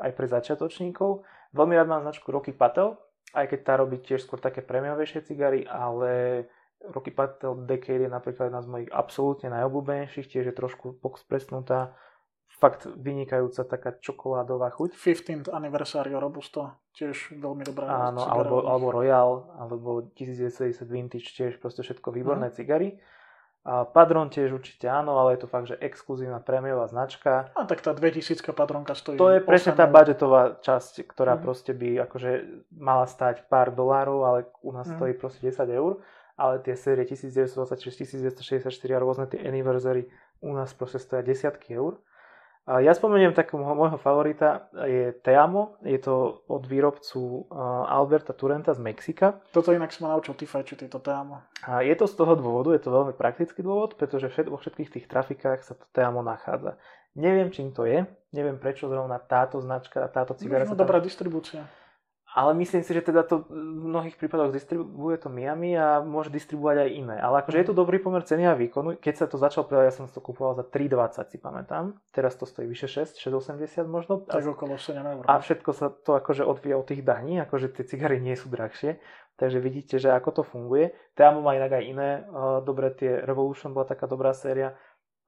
aj 0.00 0.12
pre 0.16 0.26
začiatočníkov. 0.28 1.24
Veľmi 1.52 1.74
rád 1.76 1.88
mám 1.88 2.04
značku 2.04 2.32
Rocky 2.32 2.52
Patel, 2.52 2.96
aj 3.32 3.46
keď 3.52 3.60
tá 3.64 3.74
robí 3.76 4.00
tiež 4.00 4.24
skôr 4.24 4.40
také 4.40 4.64
prémiovejšie 4.64 5.24
cigary, 5.24 5.64
ale 5.68 6.44
Rocky 6.90 7.14
Patel 7.14 7.62
Decade 7.68 8.08
je 8.08 8.10
napríklad 8.10 8.50
jedna 8.50 8.62
z 8.64 8.68
mojich 8.72 8.90
absolútne 8.90 9.48
najobľúbenejších, 9.52 10.26
tiež 10.26 10.44
je 10.50 10.54
trošku 10.56 10.98
presnutá 11.28 11.94
fakt 12.62 12.86
vynikajúca 12.86 13.66
taká 13.66 13.90
čokoládová 13.98 14.70
chuť. 14.70 14.94
15th 14.94 15.50
Anniversario 15.50 16.22
Robusto, 16.22 16.78
tiež 16.94 17.34
veľmi 17.34 17.66
dobrá. 17.66 18.14
Áno, 18.14 18.22
alebo, 18.22 18.62
alebo 18.62 18.94
Royal, 18.94 19.50
alebo 19.58 20.06
1970 20.14 20.86
Vintage, 20.86 21.34
tiež 21.34 21.58
proste 21.58 21.82
všetko 21.82 22.14
výborné 22.14 22.54
mm. 22.54 22.54
cigary. 22.54 23.02
A 23.62 23.86
Padron 23.86 24.26
tiež 24.26 24.58
určite 24.58 24.90
áno, 24.90 25.22
ale 25.22 25.38
je 25.38 25.46
to 25.46 25.48
fakt, 25.50 25.70
že 25.70 25.78
exkluzívna 25.78 26.42
prémiová 26.42 26.90
značka. 26.90 27.50
A 27.54 27.62
tak 27.62 27.78
tá 27.78 27.94
2000 27.94 28.42
Padronka 28.54 28.94
stojí 28.94 29.14
To 29.18 29.30
je 29.30 29.38
presne 29.38 29.74
tá 29.74 29.86
budgetová 29.86 30.58
časť, 30.62 31.06
ktorá 31.06 31.38
mm. 31.38 31.42
proste 31.42 31.70
by 31.74 32.06
akože 32.06 32.30
mala 32.74 33.06
stať 33.06 33.46
pár 33.46 33.74
dolárov, 33.74 34.18
ale 34.22 34.38
u 34.62 34.70
nás 34.74 34.86
mm. 34.86 34.94
stojí 34.98 35.12
proste 35.18 35.46
10 35.46 35.66
eur. 35.66 36.02
Ale 36.34 36.58
tie 36.58 36.74
série 36.74 37.06
1926, 37.06 38.34
1964 38.34 38.66
a 38.70 38.98
rôzne 38.98 39.30
tie 39.30 39.38
anniversary 39.46 40.10
u 40.42 40.50
nás 40.58 40.74
proste 40.74 40.98
stoja 40.98 41.22
desiatky 41.22 41.78
eur. 41.78 42.02
Ja 42.62 42.94
spomeniem 42.94 43.34
takého 43.34 43.58
môjho 43.58 43.98
favorita, 43.98 44.70
je 44.86 45.10
Teamo, 45.26 45.82
je 45.82 45.98
to 45.98 46.46
od 46.46 46.62
výrobcu 46.62 47.50
Alberta 47.90 48.30
Turenta 48.30 48.70
z 48.70 48.78
Mexika. 48.78 49.42
Toto 49.50 49.74
inak 49.74 49.90
som 49.90 50.06
naučil 50.06 50.38
ty 50.38 50.46
fajčiť, 50.46 50.86
tieto 50.86 51.02
Teamo. 51.02 51.42
A 51.66 51.82
je 51.82 51.90
to 51.98 52.06
z 52.06 52.14
toho 52.14 52.38
dôvodu, 52.38 52.70
je 52.70 52.82
to 52.86 52.94
veľmi 52.94 53.18
praktický 53.18 53.66
dôvod, 53.66 53.98
pretože 53.98 54.30
vo 54.46 54.62
všetkých 54.62 54.94
tých 54.94 55.06
trafikách 55.10 55.66
sa 55.66 55.74
to 55.74 55.82
Teamo 55.90 56.22
nachádza. 56.22 56.78
Neviem, 57.18 57.50
čím 57.50 57.74
to 57.74 57.82
je, 57.82 58.06
neviem 58.30 58.56
prečo 58.62 58.86
zrovna 58.86 59.18
táto 59.18 59.58
značka, 59.58 60.06
táto 60.06 60.32
cigara. 60.38 60.62
No, 60.62 60.78
dobrá 60.78 61.02
distribúcia. 61.02 61.66
Ale 62.32 62.56
myslím 62.56 62.80
si, 62.80 62.96
že 62.96 63.04
teda 63.04 63.28
to 63.28 63.44
v 63.44 63.92
mnohých 63.92 64.16
prípadoch 64.16 64.56
distribuje 64.56 65.20
to 65.20 65.28
Miami 65.28 65.76
a 65.76 66.00
môže 66.00 66.32
distribuovať 66.32 66.88
aj 66.88 66.90
iné. 66.96 67.16
Ale 67.20 67.44
akože 67.44 67.60
je 67.60 67.66
to 67.68 67.76
dobrý 67.76 68.00
pomer 68.00 68.24
ceny 68.24 68.48
a 68.48 68.56
výkonu. 68.56 68.96
Keď 68.96 69.14
sa 69.20 69.26
to 69.28 69.36
začalo 69.36 69.68
predať, 69.68 69.84
ja 69.92 69.94
som 70.00 70.08
to 70.08 70.24
kupoval 70.24 70.56
za 70.56 70.64
3,20 70.64 71.28
si 71.28 71.36
pamätám. 71.36 72.00
Teraz 72.08 72.32
to 72.40 72.48
stojí 72.48 72.64
vyše 72.64 72.88
6, 72.88 73.20
6,80 73.20 73.84
možno. 73.84 74.24
Tak 74.24 74.48
okolo 74.48 74.80
7 74.80 74.96
eur. 74.96 75.28
A 75.28 75.44
všetko 75.44 75.70
sa 75.76 75.92
to 75.92 76.16
akože 76.16 76.40
odvíja 76.40 76.80
od 76.80 76.88
tých 76.88 77.04
daní, 77.04 77.36
akože 77.44 77.68
tie 77.68 77.84
cigary 77.84 78.16
nie 78.16 78.32
sú 78.32 78.48
drahšie. 78.48 78.96
Takže 79.36 79.60
vidíte, 79.60 80.00
že 80.00 80.08
ako 80.08 80.40
to 80.40 80.42
funguje. 80.48 80.96
Teamo 81.12 81.44
má 81.44 81.52
inak 81.52 81.76
aj 81.76 81.84
iné. 81.84 82.24
Dobre, 82.64 82.96
tie 82.96 83.20
Revolution 83.28 83.76
bola 83.76 83.84
taká 83.84 84.08
dobrá 84.08 84.32
séria. 84.32 84.72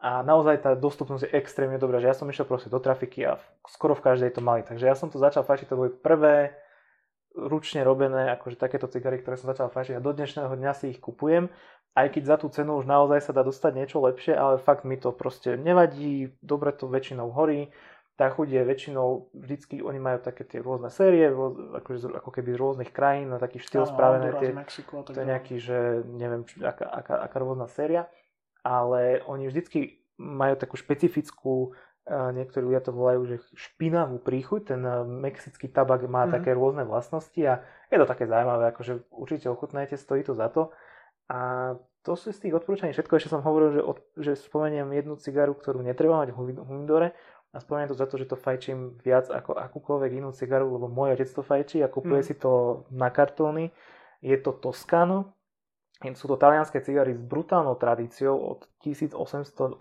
A 0.01 0.25
naozaj 0.25 0.61
tá 0.65 0.73
dostupnosť 0.73 1.29
je 1.29 1.37
extrémne 1.37 1.77
dobrá, 1.77 2.01
že 2.01 2.09
ja 2.09 2.17
som 2.17 2.29
išiel 2.29 2.49
proste 2.49 2.73
do 2.73 2.81
trafiky 2.81 3.29
a 3.29 3.37
skoro 3.69 3.93
v 3.93 4.05
každej 4.09 4.37
to 4.37 4.41
mali. 4.41 4.65
Takže 4.65 4.89
ja 4.89 4.97
som 4.97 5.13
to 5.13 5.21
začal 5.21 5.45
fačiť, 5.45 5.69
to 5.69 5.81
boli 5.81 5.93
prvé 5.93 6.64
ručne 7.35 7.83
robené, 7.83 8.31
akože 8.39 8.57
takéto 8.57 8.87
cigary, 8.87 9.19
ktoré 9.19 9.35
som 9.35 9.51
začal 9.51 9.69
fajčiť 9.69 9.99
a 9.99 10.05
do 10.05 10.15
dnešného 10.15 10.55
dňa 10.55 10.73
si 10.79 10.95
ich 10.95 11.03
kupujem, 11.03 11.51
aj 11.95 12.07
keď 12.15 12.23
za 12.27 12.37
tú 12.39 12.47
cenu 12.51 12.79
už 12.79 12.87
naozaj 12.87 13.21
sa 13.27 13.33
dá 13.35 13.43
dostať 13.43 13.73
niečo 13.75 13.99
lepšie, 14.03 14.35
ale 14.35 14.63
fakt 14.63 14.87
mi 14.87 14.99
to 14.99 15.11
proste 15.11 15.59
nevadí, 15.59 16.35
dobre 16.43 16.71
to 16.75 16.87
väčšinou 16.87 17.31
horí, 17.35 17.71
tá 18.15 18.31
chuť 18.31 18.47
je 18.47 18.63
väčšinou, 18.63 19.35
vždycky 19.35 19.83
oni 19.83 19.99
majú 19.99 20.23
také 20.23 20.47
tie 20.47 20.63
rôzne 20.63 20.87
série, 20.87 21.27
akože, 21.83 22.15
ako 22.15 22.31
keby 22.31 22.55
z 22.55 22.59
rôznych 22.63 22.91
krajín, 22.95 23.35
na 23.35 23.43
taký 23.43 23.59
štýl 23.59 23.83
no, 23.83 23.91
spravené, 23.91 24.31
tie, 24.39 24.55
Mexico, 24.55 25.03
to 25.03 25.11
je 25.11 25.27
nejaký, 25.27 25.59
že 25.59 26.07
neviem, 26.07 26.47
aká, 26.63 26.87
aká, 26.87 27.15
aká 27.27 27.37
rôzna 27.43 27.67
séria, 27.67 28.07
ale 28.63 29.19
oni 29.27 29.51
vždycky 29.51 29.99
majú 30.15 30.55
takú 30.55 30.79
špecifickú 30.79 31.75
niektorí 32.09 32.69
ľudia 32.69 32.85
to 32.85 32.93
volajú, 32.93 33.21
že 33.25 33.37
špinavú 33.57 34.21
príchuť, 34.21 34.77
ten 34.77 34.83
eh, 34.85 35.05
mexický 35.05 35.73
tabak 35.73 36.05
má 36.05 36.25
mm-hmm. 36.25 36.35
také 36.37 36.51
rôzne 36.53 36.85
vlastnosti 36.85 37.41
a 37.41 37.65
je 37.89 37.97
to 37.97 38.05
také 38.05 38.29
zaujímavé, 38.29 38.77
akože 38.77 39.09
určite 39.09 39.49
ochutnajte, 39.49 39.97
stojí 39.97 40.21
to 40.21 40.37
za 40.37 40.53
to. 40.53 40.69
A 41.33 41.73
to 42.05 42.13
sú 42.21 42.37
z 42.37 42.45
tých 42.45 42.55
odporúčaní 42.61 42.93
všetko, 42.93 43.17
ešte 43.17 43.33
som 43.33 43.41
hovoril, 43.41 43.81
že, 43.81 43.83
od, 43.83 43.99
že 44.21 44.37
spomeniem 44.37 44.93
jednu 44.93 45.17
cigaru, 45.17 45.57
ktorú 45.57 45.81
netreba 45.81 46.21
mať 46.21 46.37
v 46.37 46.61
humidore 46.61 47.17
a 47.57 47.65
spomeniem 47.65 47.89
to 47.89 47.97
za 47.97 48.05
to, 48.05 48.21
že 48.21 48.29
to 48.29 48.37
fajčím 48.37 49.01
viac 49.01 49.33
ako 49.33 49.57
akúkoľvek 49.57 50.21
inú 50.21 50.37
cigaru, 50.37 50.69
lebo 50.69 50.93
môj 50.93 51.17
otec 51.17 51.33
to 51.33 51.41
fajčí 51.41 51.81
a 51.81 51.89
kupuje 51.89 52.21
mm. 52.21 52.27
si 52.29 52.35
to 52.37 52.85
na 52.93 53.09
kartóny. 53.09 53.73
Je 54.21 54.37
to 54.37 54.53
Toscano, 54.53 55.33
sú 56.13 56.29
to 56.29 56.37
talianské 56.37 56.85
cigary 56.85 57.17
s 57.17 57.23
brutálnou 57.25 57.81
tradíciou 57.81 58.37
od 58.37 58.69
1880 58.85 59.81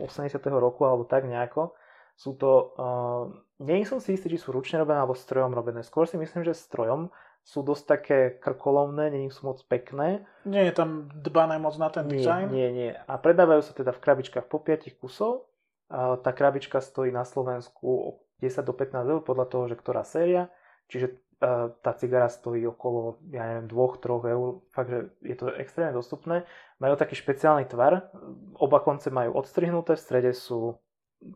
roku 0.56 0.88
alebo 0.88 1.04
tak 1.04 1.28
nejako 1.28 1.76
sú 2.14 2.38
to, 2.38 2.78
uh, 2.78 3.24
nie 3.62 3.84
som 3.86 3.98
si 3.98 4.14
istý, 4.14 4.30
či 4.30 4.40
sú 4.42 4.54
ručne 4.54 4.82
robené 4.82 5.02
alebo 5.02 5.18
strojom 5.18 5.54
robené. 5.54 5.82
Skôr 5.82 6.06
si 6.06 6.16
myslím, 6.18 6.46
že 6.46 6.54
strojom 6.54 7.10
sú 7.44 7.60
dosť 7.60 7.84
také 7.84 8.20
krkolovné, 8.40 9.12
nie 9.12 9.28
sú 9.28 9.52
moc 9.52 9.60
pekné. 9.68 10.24
Nie 10.48 10.72
je 10.72 10.74
tam 10.80 11.12
dbané 11.12 11.60
moc 11.60 11.76
na 11.76 11.92
ten 11.92 12.08
nie, 12.08 12.24
dizajn? 12.24 12.48
Nie, 12.54 12.70
nie. 12.72 12.92
A 12.96 13.14
predávajú 13.20 13.62
sa 13.68 13.76
teda 13.76 13.92
v 13.92 14.00
krabičkách 14.00 14.48
po 14.48 14.64
5 14.64 14.96
kusov. 14.96 15.52
Uh, 15.92 16.16
tá 16.24 16.32
krabička 16.32 16.80
stojí 16.80 17.12
na 17.12 17.28
Slovensku 17.28 18.22
10 18.40 18.64
do 18.64 18.74
15 18.74 19.12
eur 19.12 19.22
podľa 19.22 19.46
toho, 19.52 19.64
že 19.68 19.76
ktorá 19.76 20.08
séria. 20.08 20.48
Čiže 20.88 21.20
uh, 21.44 21.76
tá 21.84 21.92
cigara 22.00 22.32
stojí 22.32 22.64
okolo, 22.64 23.20
ja 23.34 23.44
neviem, 23.52 23.68
2-3 23.68 24.34
eur. 24.38 24.50
Fakt, 24.72 24.90
že 24.90 25.00
je 25.20 25.36
to 25.36 25.52
extrémne 25.60 25.92
dostupné. 25.92 26.48
Majú 26.80 26.96
taký 26.96 27.20
špeciálny 27.20 27.68
tvar. 27.68 28.08
Oba 28.56 28.80
konce 28.80 29.12
majú 29.12 29.36
odstrihnuté, 29.36 30.00
v 30.00 30.04
strede 30.04 30.32
sú 30.32 30.80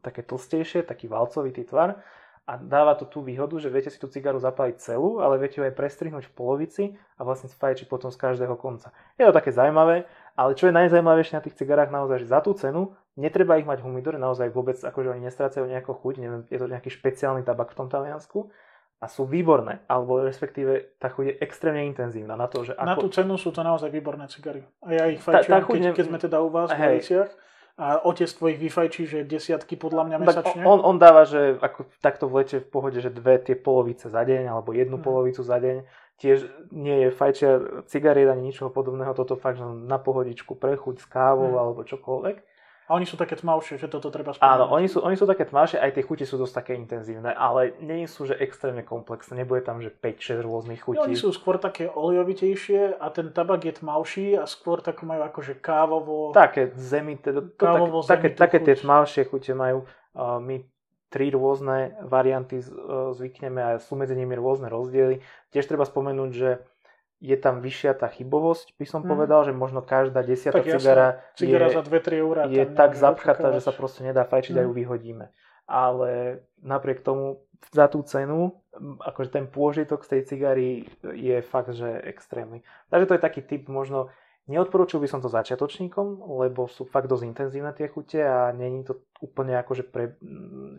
také 0.04 0.24
tlstejšie, 0.24 0.84
taký 0.84 1.08
valcovitý 1.08 1.64
tvar 1.68 2.04
a 2.48 2.56
dáva 2.56 2.96
to 2.96 3.04
tú 3.04 3.20
výhodu, 3.20 3.60
že 3.60 3.68
viete 3.68 3.92
si 3.92 4.00
tú 4.00 4.08
cigaru 4.08 4.40
zapáliť 4.40 4.80
celú, 4.80 5.20
ale 5.20 5.36
viete 5.36 5.60
ju 5.60 5.68
aj 5.68 5.76
prestrihnúť 5.76 6.32
v 6.32 6.36
polovici 6.36 6.84
a 7.20 7.28
vlastne 7.28 7.52
spájať 7.52 7.92
potom 7.92 8.08
z 8.08 8.16
každého 8.16 8.56
konca. 8.56 8.96
Je 9.20 9.28
to 9.28 9.36
také 9.36 9.52
zaujímavé, 9.52 10.08
ale 10.40 10.56
čo 10.56 10.72
je 10.72 10.78
najzaujímavejšie 10.80 11.36
na 11.36 11.44
tých 11.44 11.60
cigarách 11.60 11.92
naozaj, 11.92 12.24
že 12.24 12.32
za 12.32 12.40
tú 12.40 12.56
cenu 12.56 12.96
netreba 13.20 13.60
ich 13.60 13.68
mať 13.68 13.84
v 13.84 13.92
humidore, 13.92 14.16
naozaj 14.16 14.48
vôbec 14.56 14.80
akože 14.80 15.12
oni 15.12 15.28
nestrácajú 15.28 15.68
nejakú 15.68 15.92
chuť, 15.92 16.14
neviem, 16.24 16.42
je 16.48 16.56
to 16.56 16.72
nejaký 16.72 16.88
špeciálny 16.88 17.44
tabak 17.44 17.76
v 17.76 17.78
tom 17.84 17.92
Taliansku 17.92 18.48
a 19.04 19.06
sú 19.12 19.28
výborné, 19.28 19.84
alebo 19.92 20.24
respektíve 20.24 20.98
tá 21.04 21.12
chuť 21.12 21.26
je 21.28 21.34
extrémne 21.44 21.84
intenzívna 21.84 22.40
na 22.40 22.48
to, 22.48 22.64
že 22.64 22.80
ako... 22.80 22.88
Na 22.88 22.96
tú 22.96 23.10
cenu 23.12 23.36
sú 23.36 23.52
to 23.52 23.60
naozaj 23.60 23.92
výborné 23.92 24.26
cigary. 24.32 24.64
A 24.82 24.96
ja 24.96 25.04
ich 25.12 25.20
fajčujem, 25.20 25.68
keď, 25.68 25.82
ne... 25.84 25.92
keď 25.94 26.06
sme 26.08 26.18
teda 26.18 26.40
u 26.40 26.48
vás 26.48 26.72
v 26.72 26.80
a 27.78 28.02
otec 28.02 28.26
tvojich 28.26 28.58
vyfajčí, 28.58 29.04
že 29.06 29.20
desiatky 29.22 29.78
podľa 29.78 30.10
mňa 30.10 30.18
mesačne? 30.18 30.66
on, 30.66 30.82
on 30.82 30.98
dáva, 30.98 31.30
že 31.30 31.62
ako 31.62 31.86
takto 32.02 32.26
v 32.26 32.42
lete 32.42 32.58
v 32.58 32.68
pohode, 32.74 32.98
že 32.98 33.14
dve 33.14 33.38
tie 33.38 33.54
polovice 33.54 34.10
za 34.10 34.26
deň 34.26 34.50
alebo 34.50 34.74
jednu 34.74 34.98
hmm. 34.98 35.06
polovicu 35.06 35.46
za 35.46 35.62
deň. 35.62 35.86
Tiež 36.18 36.50
nie 36.74 37.06
je 37.06 37.10
fajčia 37.14 37.86
cigariet 37.86 38.34
ani 38.34 38.50
ničoho 38.50 38.74
podobného, 38.74 39.14
toto 39.14 39.38
fakt, 39.38 39.62
že 39.62 39.66
na 39.70 40.02
pohodičku 40.02 40.58
prechuť 40.58 40.98
s 40.98 41.06
kávou 41.06 41.54
hmm. 41.54 41.62
alebo 41.62 41.86
čokoľvek. 41.86 42.57
A 42.88 42.96
oni 42.96 43.04
sú 43.04 43.20
také 43.20 43.36
tmavšie, 43.36 43.76
že 43.76 43.92
toto 43.92 44.08
treba 44.08 44.32
spomenúť. 44.32 44.48
Áno, 44.48 44.72
oni 44.72 44.88
sú, 44.88 45.04
oni 45.04 45.20
sú 45.20 45.28
také 45.28 45.44
tmavšie, 45.44 45.76
aj 45.76 45.92
tie 45.92 46.08
chute 46.08 46.24
sú 46.24 46.40
dosť 46.40 46.64
také 46.64 46.72
intenzívne, 46.80 47.36
ale 47.36 47.76
nie 47.84 48.08
sú, 48.08 48.24
že 48.24 48.40
extrémne 48.40 48.80
komplexné, 48.80 49.44
nebude 49.44 49.60
tam, 49.68 49.84
že 49.84 49.92
5-6 49.92 50.40
rôznych 50.40 50.80
chutí. 50.80 51.04
oni 51.04 51.20
sú 51.20 51.36
skôr 51.36 51.60
také 51.60 51.92
olejovitejšie 51.92 52.96
a 52.96 53.12
ten 53.12 53.36
tabak 53.36 53.68
je 53.68 53.84
tmavší 53.84 54.40
a 54.40 54.48
skôr 54.48 54.80
takú 54.80 55.04
majú 55.04 55.28
akože 55.28 55.60
kávovo... 55.60 56.32
Také 56.32 56.72
zemi, 56.80 57.20
teda, 57.20 57.44
kávovo 57.60 58.08
tak, 58.08 58.24
také, 58.24 58.28
také 58.40 58.58
tie 58.64 58.76
tmavšie 58.80 59.28
chute 59.28 59.52
majú. 59.52 59.84
Uh, 60.16 60.40
my 60.40 60.64
tri 61.12 61.28
rôzne 61.32 61.92
varianty 62.08 62.64
uh, 62.64 63.12
zvykneme 63.12 63.60
a 63.64 63.70
sú 63.84 64.00
medzi 64.00 64.16
nimi 64.16 64.32
rôzne 64.40 64.72
rozdiely. 64.72 65.20
Tiež 65.52 65.68
treba 65.68 65.84
spomenúť, 65.84 66.32
že 66.32 66.64
je 67.18 67.38
tam 67.38 67.66
vyššia 67.66 67.98
tá 67.98 68.08
chybovosť, 68.08 68.78
by 68.78 68.86
som 68.86 69.02
hmm. 69.02 69.10
povedal, 69.10 69.42
že 69.46 69.54
možno 69.54 69.82
každá 69.82 70.22
desiatá 70.22 70.62
tak 70.62 70.78
cigara, 70.78 71.08
cigara 71.34 71.68
je, 71.70 71.76
za 71.78 71.84
2-3 71.84 72.24
eurá 72.24 72.42
je 72.46 72.66
tak 72.70 72.94
zapchatá, 72.94 73.54
že 73.58 73.62
sa 73.66 73.74
proste 73.74 74.06
nedá 74.06 74.22
fajčiť 74.26 74.54
hmm. 74.54 74.62
a 74.62 74.66
ju 74.66 74.72
mhm. 74.72 74.78
vyhodíme. 74.78 75.26
Ale 75.68 76.10
napriek 76.64 77.04
tomu 77.04 77.44
za 77.74 77.90
tú 77.90 78.06
cenu, 78.06 78.56
akože 79.02 79.34
ten 79.34 79.46
pôžitok 79.50 80.06
z 80.06 80.10
tej 80.16 80.22
cigary 80.30 80.70
je 81.04 81.42
fakt, 81.42 81.74
že 81.74 81.90
extrémny. 82.06 82.62
Takže 82.94 83.06
to 83.10 83.16
je 83.18 83.26
taký 83.26 83.42
typ 83.42 83.66
možno 83.68 84.14
Neodporúčil 84.48 85.04
by 85.04 85.12
som 85.12 85.20
to 85.20 85.28
začiatočníkom, 85.28 86.24
lebo 86.40 86.72
sú 86.72 86.88
fakt 86.88 87.12
dosť 87.12 87.24
intenzívne 87.28 87.76
tie 87.76 87.92
chute 87.92 88.24
a 88.24 88.56
není 88.56 88.88
to 88.88 89.04
úplne 89.20 89.60
akože 89.60 89.84
pre 89.92 90.16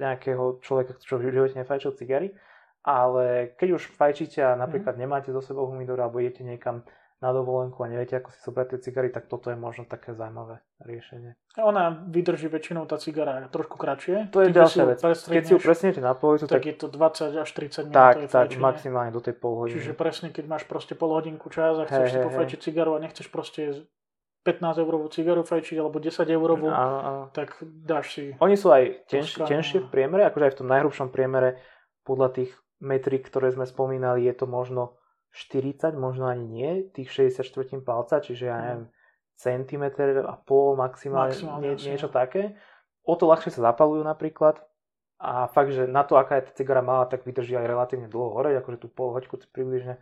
nejakého 0.01 0.65
človeka, 0.65 0.97
čo 1.05 1.21
v 1.21 1.29
živote 1.29 1.61
nefajčil 1.61 1.93
cigary. 2.01 2.33
Ale 2.87 3.53
keď 3.59 3.69
už 3.77 3.83
fajčíte 3.95 4.41
a 4.41 4.57
napríklad 4.57 4.97
mm. 4.97 5.01
nemáte 5.01 5.29
zo 5.35 5.43
sebou 5.43 5.69
humidor 5.69 6.01
alebo 6.01 6.23
idete 6.23 6.47
niekam 6.47 6.87
na 7.19 7.35
dovolenku 7.35 7.83
a 7.83 7.91
neviete, 7.91 8.15
ako 8.15 8.31
si 8.31 8.39
zobrať 8.47 8.67
tie 8.71 8.79
cigary, 8.79 9.11
tak 9.11 9.27
toto 9.27 9.51
je 9.51 9.59
možno 9.59 9.83
také 9.91 10.15
zaujímavé 10.15 10.63
riešenie. 10.87 11.35
Ona 11.59 12.07
vydrží 12.07 12.47
väčšinou 12.47 12.87
tá 12.87 12.95
cigara 12.95 13.51
trošku 13.51 13.75
kratšie. 13.75 14.31
To 14.31 14.47
je 14.47 14.55
ďalšia 14.55 14.85
vec. 14.87 15.03
Keď 15.03 15.43
si 15.43 15.53
ju 15.53 15.59
presnete 15.59 15.99
na 15.99 16.15
polovicu, 16.15 16.47
tak, 16.47 16.63
tak 16.63 16.71
je 16.71 16.75
to 16.79 16.87
20 16.87 17.43
až 17.43 17.51
30 17.51 17.91
minút. 17.91 17.99
Tak, 17.99 18.17
tak, 18.31 18.49
maximálne 18.63 19.11
do 19.11 19.19
tej 19.19 19.35
pol 19.35 19.67
hodiny. 19.67 19.83
Čiže 19.83 19.93
presne, 19.99 20.31
keď 20.31 20.45
máš 20.47 20.63
proste 20.71 20.95
pol 20.95 21.11
hodinku 21.11 21.51
čas 21.51 21.75
a 21.83 21.91
chceš 21.91 22.07
hey, 22.07 22.15
si 22.15 22.19
pofajčiť 22.23 22.59
cigaru 22.63 22.95
a 22.95 23.03
nechceš 23.03 23.27
proste 23.35 23.91
15 24.47 24.79
eurovú 24.79 25.11
cigaru 25.11 25.43
fajčiť 25.43 25.77
alebo 25.83 25.99
10 25.99 26.23
eurovú, 26.31 26.71
áno, 26.71 26.99
áno. 27.03 27.23
tak 27.35 27.59
dáš 27.67 28.15
si... 28.15 28.25
Oni 28.39 28.55
sú 28.55 28.71
aj 28.71 29.11
tenš, 29.11 29.43
tenšie 29.43 29.83
v 29.83 29.91
priemere, 29.91 30.23
akože 30.31 30.45
aj 30.47 30.53
v 30.55 30.59
tom 30.63 30.69
najhrubšom 30.71 31.11
priemere 31.11 31.59
podľa 32.07 32.29
tých 32.39 32.55
metrik, 32.79 33.27
ktoré 33.27 33.51
sme 33.51 33.67
spomínali, 33.67 34.27
je 34.27 34.35
to 34.35 34.47
možno 34.47 34.99
40, 35.35 35.95
možno 35.99 36.31
ani 36.31 36.47
nie, 36.47 36.71
tých 36.91 37.11
64 37.13 37.85
palca, 37.85 38.23
čiže 38.23 38.45
ja 38.49 38.57
mhm. 38.57 38.63
neviem, 38.65 38.85
centimeter 39.39 40.27
a 40.27 40.35
pol 40.35 40.75
maximálne, 40.75 41.31
maximálne 41.31 41.79
nie, 41.79 41.95
niečo 41.95 42.11
také. 42.11 42.59
O 43.07 43.15
to 43.15 43.31
ľahšie 43.31 43.55
sa 43.55 43.73
zapalujú 43.73 44.03
napríklad. 44.03 44.61
A 45.19 45.51
fakt, 45.51 45.75
že 45.75 45.91
na 45.91 46.07
to, 46.07 46.15
aká 46.15 46.39
je 46.39 46.47
tá 46.47 46.53
cigara 46.55 46.79
malá, 46.79 47.11
tak 47.11 47.27
vydrží 47.27 47.59
aj 47.59 47.67
relatívne 47.67 48.07
dlho 48.07 48.39
hore, 48.39 48.55
akože 48.55 48.87
tú 48.87 48.89
pol 48.91 49.15
hoďku 49.15 49.39
približne. 49.51 49.99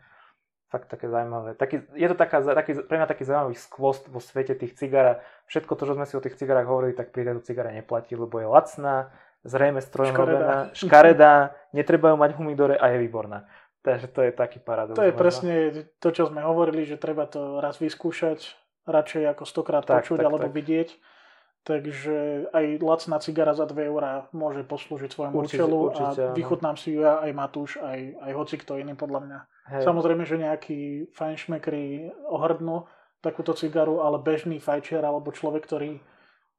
Fakt 0.68 0.92
také 0.92 1.08
zaujímavé. 1.08 1.56
Taký, 1.56 1.88
je 1.94 2.08
to 2.10 2.16
taká, 2.18 2.42
taký, 2.42 2.84
pre 2.84 3.00
mňa 3.00 3.08
taký 3.08 3.24
zaujímavý 3.24 3.56
skvost 3.56 4.10
vo 4.12 4.20
svete 4.20 4.52
tých 4.58 4.76
cigár. 4.76 5.24
Všetko 5.48 5.72
to, 5.72 5.88
čo 5.88 5.94
sme 5.96 6.04
si 6.04 6.18
o 6.18 6.24
tých 6.24 6.36
cigarách 6.36 6.68
hovorili, 6.68 6.92
tak 6.92 7.16
pri 7.16 7.32
tejto 7.32 7.46
cigare 7.48 7.72
neplatí, 7.72 8.12
lebo 8.12 8.36
je 8.36 8.50
lacná, 8.50 9.08
zrejme 9.46 9.80
strojom 9.80 10.14
robená, 10.14 10.56
škaredá, 10.74 11.54
netreba 11.70 12.12
ju 12.12 12.16
mať 12.18 12.30
humidore 12.36 12.74
a 12.76 12.90
je 12.92 12.98
výborná. 13.00 13.46
Takže 13.86 14.10
to 14.10 14.20
je 14.26 14.32
taký 14.34 14.58
paradox. 14.58 14.98
To 14.98 15.06
je 15.06 15.14
možno. 15.14 15.22
presne 15.22 15.54
to, 16.02 16.08
čo 16.10 16.26
sme 16.26 16.42
hovorili, 16.42 16.82
že 16.82 16.98
treba 16.98 17.30
to 17.30 17.62
raz 17.62 17.78
vyskúšať, 17.78 18.42
radšej 18.82 19.22
ako 19.30 19.44
stokrát 19.46 19.86
tak, 19.86 20.02
počuť 20.02 20.18
tak, 20.18 20.26
alebo 20.26 20.50
tak. 20.50 20.54
vidieť. 20.58 20.88
Takže 21.66 22.46
aj 22.54 22.78
lacná 22.78 23.18
cigara 23.18 23.50
za 23.50 23.66
2 23.66 23.90
eurá 23.90 24.30
môže 24.30 24.62
poslúžiť 24.62 25.10
svojmu 25.10 25.34
určite, 25.34 25.66
účelu 25.66 25.78
určite, 25.90 26.22
a 26.22 26.34
vychutnám 26.34 26.78
si 26.78 26.94
ju 26.94 27.02
ja, 27.02 27.18
aj 27.18 27.30
Matúš, 27.34 27.82
aj, 27.82 28.22
aj 28.22 28.32
hoci 28.38 28.54
kto 28.62 28.78
iný 28.78 28.94
podľa 28.94 29.20
mňa. 29.26 29.38
Hej. 29.74 29.82
Samozrejme, 29.82 30.22
že 30.22 30.36
nejakí 30.38 31.10
fajnšmekri 31.10 32.14
ohrdnú 32.30 32.86
takúto 33.18 33.50
cigaru, 33.58 33.98
ale 33.98 34.22
bežný 34.22 34.62
fajčiar 34.62 35.02
alebo 35.02 35.34
človek, 35.34 35.66
ktorý 35.66 35.98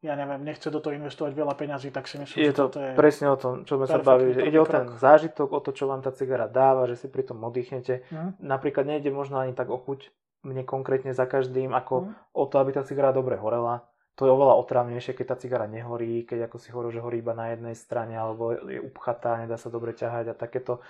ja 0.06 0.14
neviem, 0.14 0.46
nechce 0.46 0.70
do 0.70 0.78
toho 0.78 0.94
investovať 0.94 1.34
veľa 1.34 1.58
peňazí, 1.58 1.90
tak 1.90 2.06
si 2.06 2.22
myslím, 2.22 2.38
je 2.38 2.54
to, 2.54 2.66
že 2.70 2.74
to 2.74 2.80
je 2.86 2.92
presne 2.94 3.28
o 3.34 3.38
tom, 3.38 3.66
čo 3.66 3.82
sme 3.82 3.88
sa 3.90 3.98
bavili, 3.98 4.38
že 4.38 4.46
ide 4.46 4.62
o 4.62 4.68
ten 4.70 4.94
zážitok, 4.94 5.50
o 5.58 5.62
to, 5.62 5.74
čo 5.74 5.90
vám 5.90 6.06
tá 6.06 6.14
cigara 6.14 6.46
dáva, 6.46 6.86
že 6.86 7.02
si 7.02 7.08
pri 7.10 7.26
tom 7.26 7.42
oddychnete. 7.42 8.06
Mm. 8.14 8.38
Napríklad 8.38 8.86
nejde 8.86 9.10
možno 9.10 9.42
ani 9.42 9.58
tak 9.58 9.74
o 9.74 9.82
chuť 9.82 10.14
mne 10.46 10.64
konkrétne 10.70 11.18
za 11.18 11.26
každým, 11.26 11.74
ako 11.74 12.14
mm. 12.14 12.14
o 12.38 12.44
to, 12.46 12.56
aby 12.62 12.78
tá 12.78 12.86
cigara 12.86 13.10
dobre 13.10 13.42
horela. 13.42 13.90
To 14.18 14.26
je 14.26 14.34
oveľa 14.34 14.58
otravnejšie, 14.66 15.14
keď 15.14 15.26
tá 15.34 15.36
cigara 15.38 15.66
nehorí, 15.70 16.26
keď 16.26 16.50
ako 16.50 16.58
si 16.58 16.70
hovorí, 16.74 16.90
že 16.94 17.02
horí 17.02 17.22
iba 17.22 17.38
na 17.38 17.54
jednej 17.54 17.78
strane, 17.78 18.18
alebo 18.18 18.54
je 18.54 18.82
upchatá, 18.82 19.42
nedá 19.42 19.62
sa 19.62 19.70
dobre 19.70 19.94
ťahať 19.94 20.34
a 20.34 20.38
takéto 20.38 20.82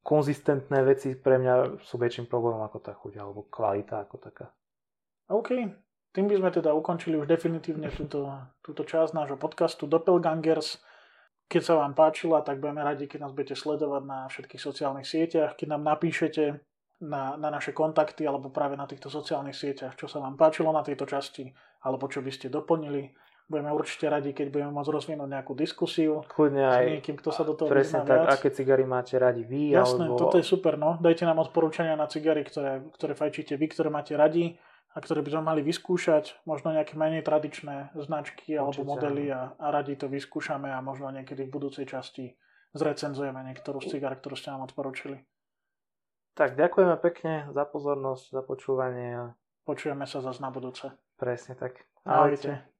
konzistentné 0.00 0.80
veci 0.84 1.18
pre 1.18 1.36
mňa 1.36 1.84
sú 1.84 2.00
väčším 2.00 2.30
problémom 2.30 2.64
ako 2.64 2.78
tá 2.80 2.92
chuť, 2.96 3.12
alebo 3.20 3.48
kvalita 3.48 4.06
ako 4.08 4.16
taká. 4.22 4.46
OK, 5.28 5.52
tým 6.16 6.32
by 6.32 6.40
sme 6.40 6.48
teda 6.48 6.72
ukončili 6.72 7.20
už 7.20 7.28
definitívne 7.28 7.92
túto, 7.92 8.32
túto 8.64 8.88
časť 8.88 9.12
nášho 9.12 9.36
podcastu 9.36 9.84
Doppelgangers. 9.84 10.80
Keď 11.44 11.62
sa 11.62 11.74
vám 11.76 11.92
páčila, 11.92 12.40
tak 12.40 12.56
budeme 12.64 12.80
radi, 12.80 13.04
keď 13.04 13.28
nás 13.28 13.36
budete 13.36 13.52
sledovať 13.52 14.02
na 14.08 14.24
všetkých 14.32 14.58
sociálnych 14.58 15.04
sieťach, 15.04 15.60
keď 15.60 15.76
nám 15.76 15.84
napíšete 15.84 16.64
na, 17.04 17.36
na 17.36 17.52
naše 17.52 17.76
kontakty 17.76 18.24
alebo 18.24 18.48
práve 18.48 18.80
na 18.80 18.88
týchto 18.88 19.12
sociálnych 19.12 19.52
sieťach, 19.52 19.92
čo 20.00 20.08
sa 20.08 20.24
vám 20.24 20.40
páčilo 20.40 20.72
na 20.72 20.80
tejto 20.80 21.04
časti 21.04 21.52
alebo 21.84 22.08
čo 22.08 22.24
by 22.24 22.32
ste 22.32 22.48
doplnili. 22.48 23.12
Budeme 23.46 23.70
určite 23.70 24.10
radi, 24.10 24.34
keď 24.34 24.50
budeme 24.50 24.72
môcť 24.74 24.90
rozvinúť 24.90 25.28
nejakú 25.30 25.54
diskusiu 25.54 26.24
Kľudne 26.26 26.66
aj, 26.66 26.82
s 26.82 26.90
niekým, 26.98 27.14
kto 27.20 27.30
sa 27.30 27.46
do 27.46 27.54
toho 27.54 27.70
Presne 27.70 28.02
tak, 28.02 28.26
viac. 28.26 28.40
aké 28.40 28.50
cigary 28.50 28.82
máte 28.82 29.14
radi 29.20 29.46
vy. 29.46 29.70
Jasné, 29.70 30.10
alebo... 30.10 30.18
toto 30.18 30.40
je 30.40 30.42
super, 30.48 30.74
no. 30.74 30.98
Dajte 30.98 31.22
nám 31.28 31.38
odporúčania 31.46 31.94
na 31.94 32.10
cigary, 32.10 32.42
ktoré, 32.42 32.82
ktoré 32.98 33.14
fajčíte 33.14 33.54
vy, 33.54 33.66
ktoré 33.70 33.86
máte 33.92 34.18
radi 34.18 34.58
a 34.96 34.98
ktoré 35.04 35.20
by 35.20 35.28
sme 35.36 35.42
mali 35.44 35.60
vyskúšať, 35.60 36.40
možno 36.48 36.72
nejaké 36.72 36.96
menej 36.96 37.20
tradičné 37.20 37.92
značky 38.00 38.56
alebo 38.56 38.80
Určite, 38.80 38.88
modely 38.88 39.28
a, 39.28 39.52
a 39.60 39.66
radi 39.68 39.92
to 39.92 40.08
vyskúšame 40.08 40.72
a 40.72 40.80
možno 40.80 41.12
niekedy 41.12 41.44
v 41.44 41.52
budúcej 41.52 41.84
časti 41.84 42.32
zrecenzujeme 42.72 43.44
niektorú 43.44 43.84
z 43.84 43.92
cigar, 43.92 44.16
ktorú 44.16 44.40
ste 44.40 44.56
nám 44.56 44.64
odporučili. 44.64 45.20
Tak 46.32 46.56
ďakujeme 46.56 46.96
pekne 47.00 47.52
za 47.52 47.64
pozornosť, 47.68 48.24
za 48.32 48.42
počúvanie. 48.44 49.36
Počujeme 49.68 50.08
sa 50.08 50.24
zase 50.24 50.40
na 50.40 50.48
budúce. 50.48 50.88
Presne 51.20 51.56
tak. 51.60 51.84
Ahojte. 52.04 52.64
Ahojte. 52.64 52.75